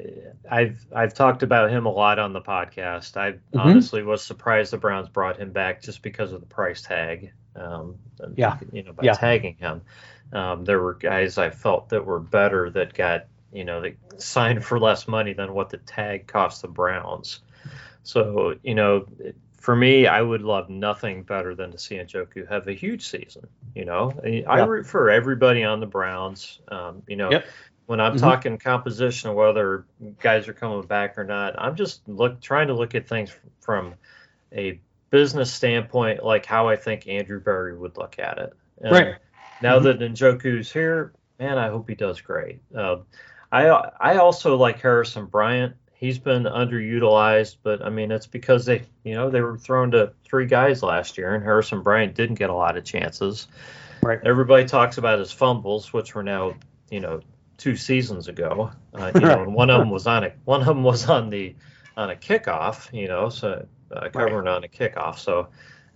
I've 0.51 0.87
I've 0.95 1.15
talked 1.15 1.43
about 1.43 1.71
him 1.71 1.87
a 1.87 1.91
lot 1.91 2.19
on 2.19 2.33
the 2.33 2.41
podcast. 2.41 3.17
I 3.17 3.33
mm-hmm. 3.33 3.59
honestly 3.59 4.03
was 4.03 4.23
surprised 4.23 4.73
the 4.73 4.79
Browns 4.79 5.09
brought 5.09 5.39
him 5.39 5.51
back 5.51 5.83
just 5.83 6.03
because 6.03 6.33
of 6.33 6.41
the 6.41 6.47
price 6.47 6.83
tag. 6.83 7.33
Um, 7.57 7.97
yeah. 8.37 8.59
You 8.73 8.85
know, 8.85 8.93
by 8.93 9.05
yeah. 9.05 9.15
tagging 9.15 9.57
him, 9.57 9.83
um, 10.33 10.65
there 10.65 10.81
were 10.81 10.95
guys 10.95 11.39
I 11.39 11.51
felt 11.51 11.89
that 11.89 12.05
were 12.05 12.21
better 12.21 12.71
that 12.71 12.95
got 12.95 13.27
you 13.53 13.65
know 13.65 13.81
they 13.81 13.97
signed 14.19 14.65
for 14.65 14.79
less 14.79 15.09
money 15.09 15.33
than 15.33 15.53
what 15.53 15.71
the 15.71 15.79
tag 15.79 16.27
cost 16.27 16.63
the 16.63 16.69
Browns. 16.69 17.41
So 18.03 18.55
you 18.63 18.75
know, 18.75 19.07
for 19.67 19.75
me, 19.75 20.07
I 20.07 20.23
would 20.23 20.43
love 20.43 20.71
nothing 20.71 21.25
better 21.25 21.55
than 21.55 21.73
to 21.73 21.79
see 21.79 21.97
Njoku 21.97 22.49
have 22.49 22.69
a 22.69 22.73
huge 22.73 23.07
season. 23.07 23.49
You 23.75 23.85
know, 23.85 24.13
I, 24.25 24.45
I 24.49 24.65
root 24.65 24.87
for 24.87 25.11
everybody 25.11 25.65
on 25.65 25.81
the 25.81 25.87
Browns. 25.87 26.61
Um, 26.69 27.03
you 27.09 27.17
know, 27.17 27.31
yep 27.31 27.45
when 27.87 28.01
I'm 28.01 28.13
mm-hmm. 28.13 28.21
talking 28.21 28.59
composition, 28.59 29.35
whether 29.35 29.87
guys 30.21 30.49
are 30.49 30.53
coming 30.53 30.83
back 30.83 31.17
or 31.17 31.25
not, 31.25 31.55
I'm 31.57 31.77
just 31.77 32.07
look 32.09 32.41
trying 32.41 32.67
to 32.69 32.75
look 32.75 32.95
at 32.95 33.09
things 33.09 33.35
from 33.61 33.95
a 34.53 34.81
business 35.11 35.53
standpoint, 35.53 36.25
like 36.25 36.45
how 36.45 36.69
I 36.69 36.77
think 36.77 37.07
Andrew 37.07 37.41
Berry 37.41 37.77
would 37.77 37.97
look 37.97 38.19
at 38.19 38.39
it. 38.39 38.53
And 38.81 38.93
right. 38.93 39.15
Now 39.63 39.79
mm-hmm. 39.79 39.99
that 39.99 40.13
Njoku's 40.13 40.71
here, 40.71 41.13
man, 41.39 41.59
I 41.59 41.69
hope 41.69 41.89
he 41.89 41.95
does 41.95 42.21
great. 42.21 42.61
Uh, 42.77 42.99
I 43.51 43.67
I 43.69 44.17
also 44.17 44.57
like 44.57 44.81
Harrison 44.81 45.27
Bryant. 45.27 45.77
He's 45.99 46.19
been 46.19 46.45
underutilized, 46.45 47.57
but 47.63 47.83
I 47.83 47.89
mean 47.89 48.11
it's 48.11 48.27
because 48.27 48.67
they 48.67 48.83
you 49.05 49.15
know 49.15 49.31
they 49.31 49.41
were 49.41 49.57
thrown 49.57 49.91
to 49.93 50.13
three 50.25 50.47
guys 50.47 50.83
last 50.83 51.17
year, 51.17 51.35
and 51.35 51.43
Harrison 51.43 51.83
Bryant 51.83 52.15
didn't 52.15 52.37
get 52.37 52.51
a 52.51 52.55
lot 52.55 52.77
of 52.77 52.85
chances. 52.85 53.49
Right. 54.03 54.21
Everybody 54.25 54.67
talks 54.67 54.99
about 54.99 55.19
his 55.19 55.33
fumbles, 55.33 55.93
which 55.93 56.15
were 56.15 56.23
now 56.23 56.55
you 56.91 57.01
know 57.01 57.21
two 57.57 57.77
seasons 57.77 58.29
ago. 58.29 58.71
Uh, 58.95 59.13
you 59.15 59.21
know, 59.23 59.43
and 59.43 59.55
one 59.55 59.71
of 59.71 59.79
them 59.79 59.91
was 59.91 60.07
on 60.07 60.25
a 60.25 60.33
one 60.45 60.61
of 60.61 60.67
them 60.67 60.83
was 60.83 61.09
on 61.09 61.31
the 61.31 61.55
on 61.97 62.11
a 62.11 62.17
kickoff. 62.17 62.93
You 62.93 63.09
know, 63.09 63.29
so 63.29 63.67
uh, 63.91 64.09
covering 64.11 64.45
right. 64.45 64.57
on 64.57 64.65
a 64.65 64.69
kickoff. 64.69 65.19
So 65.19 65.49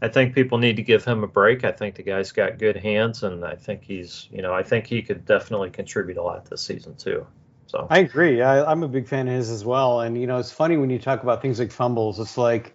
I 0.02 0.08
think 0.08 0.34
people 0.34 0.58
need 0.58 0.76
to 0.76 0.82
give 0.82 1.04
him 1.04 1.22
a 1.24 1.28
break. 1.28 1.64
I 1.64 1.72
think 1.72 1.94
the 1.94 2.02
guy's 2.02 2.32
got 2.32 2.58
good 2.58 2.76
hands, 2.76 3.22
and 3.22 3.44
I 3.44 3.54
think 3.54 3.84
he's 3.84 4.28
you 4.32 4.42
know 4.42 4.54
I 4.54 4.62
think 4.62 4.86
he 4.86 5.02
could 5.02 5.24
definitely 5.26 5.70
contribute 5.70 6.16
a 6.16 6.22
lot 6.22 6.46
this 6.46 6.62
season 6.62 6.96
too. 6.96 7.26
So 7.70 7.86
I 7.88 8.00
agree. 8.00 8.42
I, 8.42 8.68
I'm 8.68 8.82
a 8.82 8.88
big 8.88 9.06
fan 9.06 9.28
of 9.28 9.34
his 9.34 9.48
as 9.48 9.64
well. 9.64 10.00
And 10.00 10.20
you 10.20 10.26
know, 10.26 10.38
it's 10.38 10.50
funny 10.50 10.76
when 10.76 10.90
you 10.90 10.98
talk 10.98 11.22
about 11.22 11.40
things 11.40 11.60
like 11.60 11.70
fumbles. 11.70 12.18
It's 12.18 12.36
like 12.36 12.74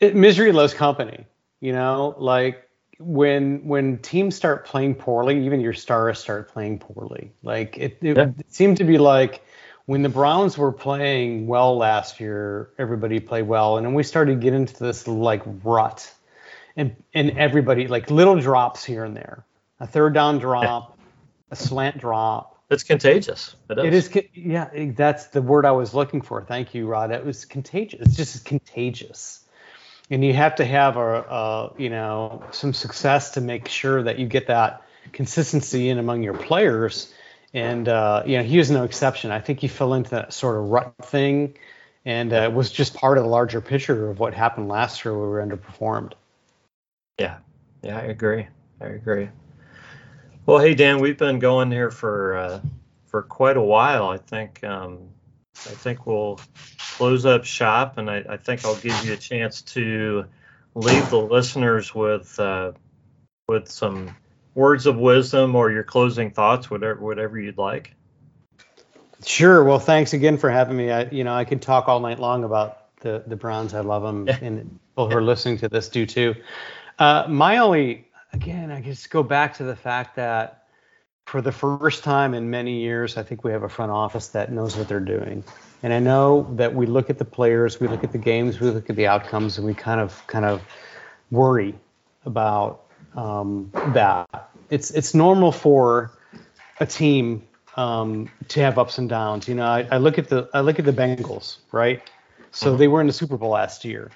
it, 0.00 0.16
misery 0.16 0.50
loves 0.50 0.74
company. 0.74 1.26
You 1.60 1.72
know, 1.72 2.14
like 2.18 2.68
when 2.98 3.64
when 3.64 3.98
teams 3.98 4.34
start 4.34 4.66
playing 4.66 4.96
poorly, 4.96 5.46
even 5.46 5.60
your 5.60 5.74
stars 5.74 6.18
start 6.18 6.52
playing 6.52 6.80
poorly. 6.80 7.32
Like 7.44 7.78
it, 7.78 7.98
it, 8.02 8.16
yeah. 8.16 8.22
it, 8.36 8.52
seemed 8.52 8.78
to 8.78 8.84
be 8.84 8.98
like 8.98 9.44
when 9.86 10.02
the 10.02 10.08
Browns 10.08 10.58
were 10.58 10.72
playing 10.72 11.46
well 11.46 11.76
last 11.76 12.18
year, 12.18 12.70
everybody 12.78 13.20
played 13.20 13.46
well, 13.46 13.76
and 13.76 13.86
then 13.86 13.94
we 13.94 14.02
started 14.02 14.34
to 14.34 14.40
get 14.40 14.54
into 14.54 14.76
this 14.76 15.06
like 15.06 15.42
rut, 15.62 16.12
and 16.76 16.96
and 17.14 17.38
everybody 17.38 17.86
like 17.86 18.10
little 18.10 18.40
drops 18.40 18.84
here 18.84 19.04
and 19.04 19.16
there, 19.16 19.44
a 19.78 19.86
third 19.86 20.14
down 20.14 20.38
drop, 20.38 20.98
a 21.52 21.56
slant 21.56 21.98
drop. 21.98 22.57
It's 22.70 22.82
contagious. 22.82 23.56
It 23.70 23.78
is. 23.78 24.08
It 24.08 24.16
is. 24.16 24.28
Yeah, 24.34 24.68
that's 24.94 25.26
the 25.26 25.40
word 25.40 25.64
I 25.64 25.72
was 25.72 25.94
looking 25.94 26.20
for. 26.20 26.42
Thank 26.42 26.74
you, 26.74 26.86
Rod. 26.86 27.10
It 27.10 27.24
was 27.24 27.44
contagious. 27.44 28.00
It's 28.00 28.16
just 28.16 28.44
contagious 28.44 29.44
and 30.10 30.24
you 30.24 30.32
have 30.34 30.56
to 30.56 30.64
have 30.64 30.96
a, 30.96 31.20
a, 31.20 31.72
you 31.78 31.90
know 31.90 32.42
some 32.50 32.72
success 32.72 33.32
to 33.32 33.40
make 33.40 33.68
sure 33.68 34.02
that 34.02 34.18
you 34.18 34.26
get 34.26 34.46
that 34.46 34.82
consistency 35.12 35.88
in 35.88 35.98
among 35.98 36.22
your 36.22 36.34
players 36.34 37.12
and 37.54 37.88
uh, 37.88 38.22
you 38.26 38.36
know 38.36 38.44
he 38.44 38.58
was 38.58 38.70
no 38.70 38.84
exception 38.84 39.30
i 39.30 39.40
think 39.40 39.60
he 39.60 39.68
fell 39.68 39.94
into 39.94 40.10
that 40.10 40.32
sort 40.32 40.56
of 40.56 40.64
rut 40.64 40.94
thing 41.02 41.54
and 42.04 42.32
uh, 42.32 42.50
was 42.52 42.70
just 42.70 42.94
part 42.94 43.18
of 43.18 43.24
the 43.24 43.30
larger 43.30 43.60
picture 43.60 44.10
of 44.10 44.18
what 44.18 44.34
happened 44.34 44.68
last 44.68 45.04
year 45.04 45.16
where 45.16 45.26
we 45.26 45.28
were 45.28 45.46
underperformed 45.46 46.12
yeah 47.18 47.38
yeah 47.82 47.98
i 47.98 48.02
agree 48.02 48.46
i 48.80 48.86
agree 48.86 49.28
well 50.48 50.58
hey 50.58 50.74
dan 50.74 50.98
we've 50.98 51.18
been 51.18 51.38
going 51.38 51.70
here 51.70 51.90
for 51.90 52.36
uh, 52.36 52.60
for 53.06 53.22
quite 53.22 53.56
a 53.56 53.62
while 53.62 54.08
i 54.08 54.16
think 54.16 54.64
um, 54.64 54.98
i 55.54 55.74
think 55.74 56.06
we'll 56.06 56.40
close 56.98 57.24
up 57.24 57.44
shop, 57.44 57.96
and 57.96 58.10
I, 58.10 58.24
I, 58.28 58.36
think 58.36 58.64
I'll 58.64 58.74
give 58.74 59.04
you 59.04 59.12
a 59.12 59.16
chance 59.16 59.62
to 59.62 60.24
leave 60.74 61.08
the 61.10 61.20
listeners 61.20 61.94
with 61.94 62.38
uh, 62.40 62.72
with 63.46 63.68
some 63.68 64.16
words 64.56 64.86
of 64.86 64.96
wisdom 64.96 65.54
or 65.54 65.70
your 65.70 65.84
closing 65.84 66.32
thoughts, 66.32 66.68
whatever 66.68 67.00
whatever 67.00 67.38
you'd 67.38 67.56
like. 67.56 67.94
Sure. 69.24 69.62
Well, 69.62 69.78
thanks 69.78 70.12
again 70.12 70.38
for 70.38 70.50
having 70.50 70.76
me. 70.76 70.90
I, 70.90 71.04
you 71.10 71.22
know, 71.22 71.34
I 71.34 71.44
could 71.44 71.62
talk 71.62 71.86
all 71.86 72.00
night 72.00 72.18
long 72.18 72.42
about 72.42 72.96
the 72.96 73.22
the 73.24 73.36
Browns. 73.36 73.74
I 73.74 73.80
love 73.80 74.02
them, 74.02 74.28
and 74.42 74.80
people 74.90 75.08
who 75.08 75.16
are 75.16 75.22
listening 75.22 75.58
to 75.58 75.68
this 75.68 75.88
do 75.88 76.04
too. 76.04 76.34
Uh, 76.98 77.26
my 77.28 77.58
only, 77.58 78.07
again, 78.32 78.70
I 78.70 78.80
just 78.80 79.10
go 79.10 79.22
back 79.22 79.54
to 79.54 79.64
the 79.64 79.76
fact 79.76 80.16
that 80.16 80.64
for 81.26 81.42
the 81.42 81.52
first 81.52 82.04
time 82.04 82.32
in 82.32 82.48
many 82.48 82.80
years, 82.80 83.16
I 83.16 83.22
think 83.22 83.44
we 83.44 83.52
have 83.52 83.62
a 83.62 83.68
front 83.68 83.92
office 83.92 84.28
that 84.28 84.50
knows 84.50 84.76
what 84.76 84.88
they're 84.88 84.98
doing. 84.98 85.44
And 85.82 85.92
I 85.92 85.98
know 85.98 86.48
that 86.56 86.74
we 86.74 86.86
look 86.86 87.10
at 87.10 87.18
the 87.18 87.24
players, 87.24 87.78
we 87.78 87.86
look 87.86 88.02
at 88.02 88.12
the 88.12 88.18
games, 88.18 88.60
we 88.60 88.70
look 88.70 88.88
at 88.88 88.96
the 88.96 89.06
outcomes, 89.06 89.58
and 89.58 89.66
we 89.66 89.74
kind 89.74 90.00
of 90.00 90.26
kind 90.26 90.44
of 90.44 90.62
worry 91.30 91.74
about 92.24 92.84
um, 93.14 93.70
that. 93.94 94.50
It's 94.70 94.90
it's 94.90 95.14
normal 95.14 95.52
for 95.52 96.10
a 96.80 96.86
team 96.86 97.46
um, 97.76 98.30
to 98.48 98.60
have 98.60 98.78
ups 98.78 98.98
and 98.98 99.08
downs. 99.08 99.48
You 99.48 99.54
know, 99.54 99.66
I, 99.66 99.86
I, 99.90 99.98
look 99.98 100.18
at 100.18 100.28
the 100.28 100.48
I 100.52 100.60
look 100.60 100.78
at 100.78 100.84
the 100.84 100.92
Bengals, 100.92 101.58
right? 101.72 102.02
So 102.50 102.70
mm-hmm. 102.70 102.78
they 102.78 102.88
were 102.88 103.00
in 103.00 103.06
the 103.06 103.12
Super 103.12 103.36
Bowl 103.36 103.50
last 103.50 103.84
year. 103.84 104.10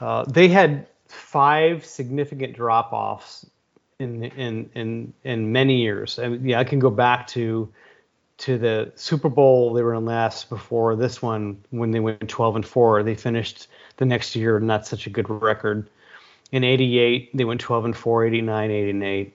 Uh, 0.00 0.24
they 0.24 0.48
had 0.48 0.86
five 1.08 1.84
significant 1.84 2.54
drop 2.54 2.92
offs 2.92 3.46
in 3.98 4.24
in 4.24 4.70
in 4.74 5.12
in 5.24 5.52
many 5.52 5.80
years. 5.80 6.18
I 6.18 6.28
mean, 6.28 6.48
yeah, 6.48 6.60
I 6.60 6.64
can 6.64 6.78
go 6.78 6.90
back 6.90 7.26
to 7.28 7.72
to 8.38 8.58
the 8.58 8.92
Super 8.96 9.28
Bowl 9.28 9.72
they 9.72 9.82
were 9.82 9.94
in 9.94 10.04
last 10.04 10.50
before 10.50 10.94
this 10.94 11.22
one 11.22 11.62
when 11.70 11.90
they 11.90 12.00
went 12.00 12.28
12 12.28 12.56
and 12.56 12.66
4. 12.66 13.02
They 13.02 13.14
finished 13.14 13.68
the 13.96 14.04
next 14.04 14.36
year 14.36 14.60
not 14.60 14.86
such 14.86 15.06
a 15.06 15.10
good 15.10 15.28
record. 15.30 15.88
In 16.52 16.62
88 16.62 17.36
they 17.36 17.44
went 17.44 17.60
12 17.60 17.86
and 17.86 17.96
4, 17.96 18.26
89, 18.26 18.70
8 18.70 18.90
and 18.90 19.02
8. 19.02 19.32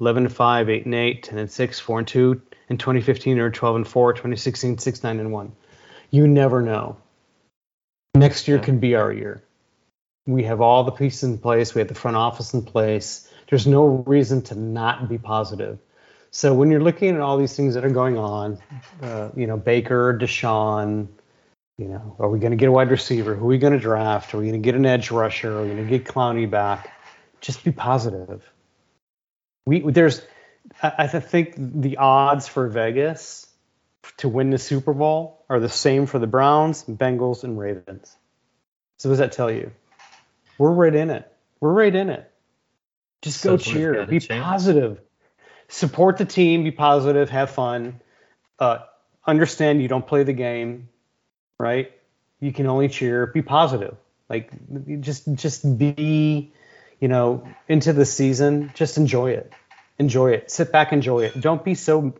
11 0.00 0.24
and 0.26 0.34
5, 0.34 0.70
8 0.70 0.84
and 0.86 0.94
8, 0.94 1.22
10 1.22 1.38
and 1.38 1.50
6, 1.50 1.80
4 1.80 1.98
and 2.00 2.08
2. 2.08 2.42
In 2.68 2.78
2015 2.78 3.36
they 3.36 3.42
were 3.42 3.50
12 3.50 3.76
and 3.76 3.88
4, 3.88 4.12
2016 4.12 4.78
6 4.78 5.02
9 5.02 5.20
and 5.20 5.32
1. 5.32 5.52
You 6.10 6.26
never 6.26 6.60
know. 6.60 6.96
Next 8.14 8.46
year 8.46 8.58
yeah. 8.58 8.64
can 8.64 8.78
be 8.78 8.94
our 8.94 9.12
year. 9.12 9.42
We 10.26 10.44
have 10.44 10.60
all 10.60 10.84
the 10.84 10.92
pieces 10.92 11.24
in 11.24 11.38
place. 11.38 11.74
We 11.74 11.80
have 11.80 11.88
the 11.88 11.94
front 11.94 12.16
office 12.16 12.54
in 12.54 12.62
place. 12.62 13.28
There's 13.48 13.66
no 13.66 13.86
reason 14.06 14.42
to 14.42 14.54
not 14.54 15.08
be 15.08 15.18
positive 15.18 15.78
so 16.34 16.52
when 16.52 16.68
you're 16.72 16.82
looking 16.82 17.14
at 17.14 17.20
all 17.20 17.38
these 17.38 17.54
things 17.54 17.74
that 17.74 17.84
are 17.84 17.90
going 17.90 18.18
on, 18.18 18.58
uh, 19.00 19.28
you 19.36 19.46
know, 19.46 19.56
Baker, 19.56 20.18
Deshaun, 20.20 21.06
you 21.78 21.86
know, 21.86 22.16
are 22.18 22.28
we 22.28 22.40
going 22.40 22.50
to 22.50 22.56
get 22.56 22.68
a 22.68 22.72
wide 22.72 22.90
receiver? 22.90 23.36
Who 23.36 23.44
are 23.44 23.48
we 23.48 23.58
going 23.58 23.72
to 23.72 23.78
draft? 23.78 24.34
Are 24.34 24.38
we 24.38 24.48
going 24.48 24.60
to 24.60 24.66
get 24.66 24.74
an 24.74 24.84
edge 24.84 25.12
rusher? 25.12 25.56
Are 25.56 25.62
we 25.62 25.68
going 25.68 25.84
to 25.84 25.88
get 25.88 26.04
Clowney 26.04 26.50
back? 26.50 26.92
Just 27.40 27.62
be 27.62 27.70
positive. 27.70 28.42
We 29.64 29.88
there's, 29.92 30.22
I, 30.82 30.92
I 30.98 31.06
think 31.06 31.54
the 31.56 31.98
odds 31.98 32.48
for 32.48 32.66
Vegas 32.66 33.46
to 34.16 34.28
win 34.28 34.50
the 34.50 34.58
Super 34.58 34.92
Bowl 34.92 35.44
are 35.48 35.60
the 35.60 35.68
same 35.68 36.06
for 36.06 36.18
the 36.18 36.26
Browns, 36.26 36.82
Bengals, 36.82 37.44
and 37.44 37.56
Ravens. 37.56 38.16
So 38.98 39.08
what 39.08 39.12
does 39.12 39.18
that 39.20 39.30
tell 39.30 39.52
you? 39.52 39.70
We're 40.58 40.72
right 40.72 40.94
in 40.94 41.10
it. 41.10 41.30
We're 41.60 41.72
right 41.72 41.94
in 41.94 42.10
it. 42.10 42.30
Just 43.22 43.42
go 43.42 43.56
cheer. 43.56 44.06
Be 44.06 44.20
positive 44.20 45.00
support 45.68 46.18
the 46.18 46.24
team, 46.24 46.64
be 46.64 46.70
positive, 46.70 47.30
have 47.30 47.50
fun. 47.50 48.00
Uh, 48.58 48.78
understand 49.26 49.82
you 49.82 49.88
don't 49.88 50.06
play 50.06 50.22
the 50.22 50.32
game, 50.32 50.88
right? 51.58 51.92
You 52.40 52.52
can 52.52 52.66
only 52.66 52.88
cheer. 52.88 53.26
Be 53.26 53.42
positive. 53.42 53.96
Like 54.28 54.50
just 55.00 55.32
just 55.34 55.78
be, 55.78 56.52
you 57.00 57.08
know, 57.08 57.46
into 57.68 57.92
the 57.92 58.04
season. 58.04 58.70
Just 58.74 58.96
enjoy 58.96 59.32
it. 59.32 59.52
Enjoy 59.98 60.32
it. 60.32 60.50
Sit 60.50 60.72
back, 60.72 60.92
enjoy 60.92 61.24
it. 61.24 61.40
Don't 61.40 61.64
be 61.64 61.74
so 61.74 62.14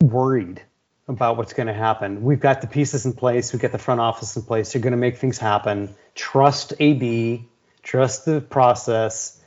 worried 0.00 0.62
about 1.08 1.36
what's 1.36 1.54
going 1.54 1.66
to 1.66 1.72
happen. 1.72 2.22
We've 2.22 2.40
got 2.40 2.60
the 2.60 2.66
pieces 2.66 3.06
in 3.06 3.14
place. 3.14 3.52
We've 3.52 3.62
got 3.62 3.72
the 3.72 3.78
front 3.78 4.00
office 4.00 4.36
in 4.36 4.42
place. 4.42 4.72
They're 4.72 4.82
going 4.82 4.92
to 4.92 4.98
make 4.98 5.16
things 5.16 5.38
happen. 5.38 5.94
Trust 6.14 6.74
AB. 6.78 7.46
Trust 7.82 8.26
the 8.26 8.40
process 8.40 9.38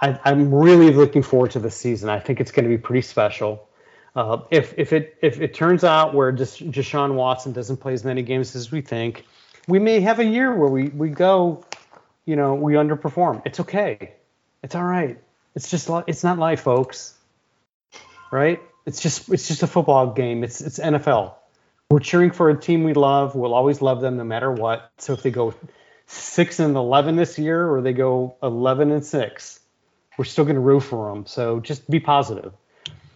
I, 0.00 0.18
am 0.24 0.54
really 0.54 0.92
looking 0.92 1.22
forward 1.22 1.52
to 1.52 1.58
the 1.58 1.70
season. 1.70 2.08
I 2.08 2.18
think 2.20 2.40
it's 2.40 2.50
going 2.50 2.64
to 2.64 2.70
be 2.70 2.78
pretty 2.78 3.02
special. 3.02 3.68
Uh, 4.16 4.38
if 4.50 4.74
if 4.76 4.92
it 4.92 5.16
if 5.22 5.40
it 5.40 5.54
turns 5.54 5.84
out 5.84 6.14
where 6.14 6.32
just 6.32 6.58
Deshaun 6.70 7.14
Watson 7.14 7.52
doesn't 7.52 7.76
play 7.76 7.92
as 7.92 8.04
many 8.04 8.22
games 8.22 8.56
as 8.56 8.72
we 8.72 8.80
think, 8.80 9.24
we 9.68 9.78
may 9.78 10.00
have 10.00 10.18
a 10.18 10.24
year 10.24 10.52
where 10.54 10.68
we 10.68 10.88
we 10.88 11.10
go, 11.10 11.64
you 12.24 12.34
know, 12.34 12.54
we 12.54 12.72
underperform. 12.74 13.42
It's 13.44 13.60
okay. 13.60 14.14
It's 14.64 14.74
all 14.74 14.84
right. 14.84 15.18
It's 15.54 15.70
just 15.70 15.88
it's 16.08 16.24
not 16.24 16.38
life, 16.38 16.62
folks. 16.62 17.14
Right? 18.32 18.60
It's 18.90 19.00
just 19.00 19.28
it's 19.28 19.46
just 19.46 19.62
a 19.62 19.68
football 19.68 20.12
game. 20.12 20.42
It's 20.42 20.60
it's 20.60 20.80
NFL. 20.80 21.34
We're 21.90 22.00
cheering 22.00 22.32
for 22.32 22.50
a 22.50 22.60
team 22.60 22.82
we 22.82 22.92
love. 22.92 23.36
We'll 23.36 23.54
always 23.54 23.80
love 23.80 24.00
them 24.00 24.16
no 24.16 24.24
matter 24.24 24.50
what. 24.50 24.90
So 24.98 25.12
if 25.12 25.22
they 25.22 25.30
go 25.30 25.54
six 26.06 26.58
and 26.58 26.74
eleven 26.74 27.14
this 27.14 27.38
year, 27.38 27.70
or 27.72 27.82
they 27.82 27.92
go 27.92 28.34
eleven 28.42 28.90
and 28.90 29.06
six, 29.06 29.60
we're 30.18 30.24
still 30.24 30.44
going 30.44 30.56
to 30.56 30.60
root 30.60 30.80
for 30.80 31.08
them. 31.08 31.24
So 31.24 31.60
just 31.60 31.88
be 31.88 32.00
positive, 32.00 32.52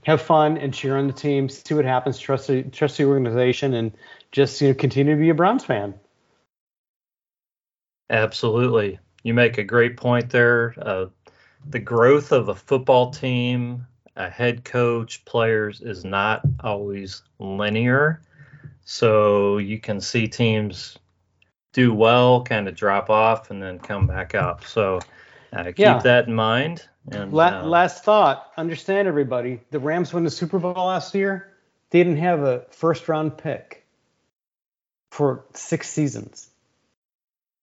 have 0.05 0.23
fun, 0.23 0.59
and 0.59 0.73
cheer 0.73 0.97
on 0.97 1.09
the 1.09 1.13
team. 1.13 1.49
See 1.49 1.75
what 1.75 1.85
happens. 1.85 2.21
Trust 2.21 2.47
the 2.47 2.63
trust 2.63 2.97
the 2.97 3.07
organization, 3.07 3.75
and 3.75 3.91
just 4.31 4.61
you 4.61 4.69
know 4.69 4.75
continue 4.75 5.17
to 5.17 5.21
be 5.21 5.31
a 5.31 5.35
Browns 5.35 5.65
fan. 5.65 5.95
Absolutely, 8.11 9.01
you 9.25 9.35
make 9.35 9.59
a 9.59 9.65
great 9.65 9.97
point 9.97 10.31
there. 10.31 10.73
Uh, 10.81 11.07
the 11.69 11.81
growth 11.81 12.31
of 12.31 12.49
a 12.49 12.55
football 12.55 13.11
team, 13.11 13.89
a 14.17 14.29
head 14.29 14.65
coach, 14.65 15.25
players 15.25 15.81
is 15.81 16.05
not 16.05 16.43
always 16.61 17.23
linear. 17.39 18.23
So 18.85 19.59
you 19.59 19.81
can 19.81 20.01
see 20.01 20.29
teams 20.29 20.99
do 21.73 21.93
well, 21.93 22.43
kind 22.43 22.69
of 22.69 22.77
drop 22.77 23.11
off, 23.11 23.51
and 23.51 23.63
then 23.63 23.79
come 23.79 24.07
back 24.07 24.35
up. 24.35 24.65
So 24.65 25.01
uh, 25.53 25.65
keep 25.65 25.79
yeah. 25.79 25.99
that 25.99 26.29
in 26.29 26.35
mind. 26.35 26.87
And 27.11 27.33
La- 27.33 27.61
uh, 27.61 27.65
last 27.65 28.05
thought, 28.05 28.53
understand 28.57 29.09
everybody. 29.09 29.61
The 29.71 29.79
Rams 29.79 30.13
won 30.15 30.25
the 30.25 30.31
Super 30.31 30.59
Bowl 30.59 30.87
last 30.87 31.15
year. 31.15 31.53
They 31.91 32.03
didn't 32.03 32.19
have 32.19 32.43
a 32.43 32.65
first 32.71 33.09
round 33.09 33.37
pick 33.37 33.85
for 35.11 35.45
six 35.55 35.89
seasons. 35.89 36.49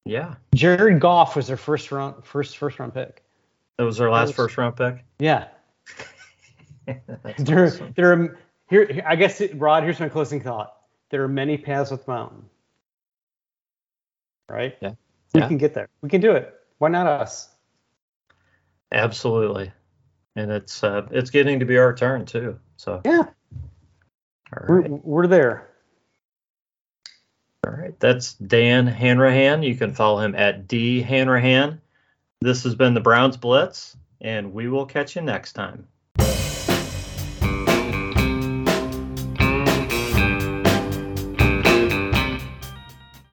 Yeah. 0.05 0.35
Jared 0.55 0.99
Goff 0.99 1.35
was 1.35 1.47
their 1.47 1.57
first 1.57 1.91
round 1.91 2.23
first 2.23 2.57
first 2.57 2.79
round 2.79 2.93
pick. 2.93 3.23
That 3.77 3.83
was 3.83 3.97
their 3.97 4.09
last 4.09 4.27
was, 4.27 4.35
first 4.35 4.57
round 4.57 4.75
pick. 4.75 5.03
Yeah. 5.19 5.47
there, 7.37 7.65
awesome. 7.65 7.93
there 7.95 8.13
are 8.13 8.39
here. 8.69 9.03
I 9.05 9.15
guess 9.15 9.41
it, 9.41 9.57
Rod. 9.59 9.83
Here's 9.83 9.99
my 9.99 10.09
closing 10.09 10.41
thought. 10.41 10.75
There 11.09 11.23
are 11.23 11.27
many 11.27 11.57
paths 11.57 11.91
with 11.91 12.07
mountain. 12.07 12.45
Right. 14.49 14.75
Yeah. 14.81 14.93
We 15.33 15.41
yeah. 15.41 15.47
can 15.47 15.57
get 15.57 15.73
there. 15.73 15.87
We 16.01 16.09
can 16.09 16.21
do 16.21 16.31
it. 16.31 16.53
Why 16.77 16.89
not 16.89 17.07
us? 17.07 17.49
Absolutely. 18.91 19.71
And 20.35 20.51
it's 20.51 20.83
uh, 20.83 21.07
it's 21.11 21.29
getting 21.29 21.59
to 21.59 21.65
be 21.65 21.77
our 21.77 21.93
turn 21.93 22.25
too. 22.25 22.59
So 22.77 23.01
yeah. 23.05 23.23
All 24.53 24.67
right. 24.67 24.89
We're, 24.89 24.99
we're 25.03 25.27
there. 25.27 25.69
All 27.65 27.73
right. 27.73 27.97
That's 27.99 28.33
Dan 28.33 28.87
Hanrahan. 28.87 29.63
You 29.63 29.75
can 29.75 29.93
follow 29.93 30.19
him 30.19 30.35
at 30.35 30.67
D 30.67 31.01
Hanrahan. 31.01 31.79
This 32.41 32.63
has 32.63 32.73
been 32.73 32.95
the 32.95 33.01
Browns 33.01 33.37
Blitz, 33.37 33.95
and 34.19 34.51
we 34.51 34.67
will 34.67 34.85
catch 34.85 35.15
you 35.15 35.21
next 35.21 35.53
time. 35.53 35.87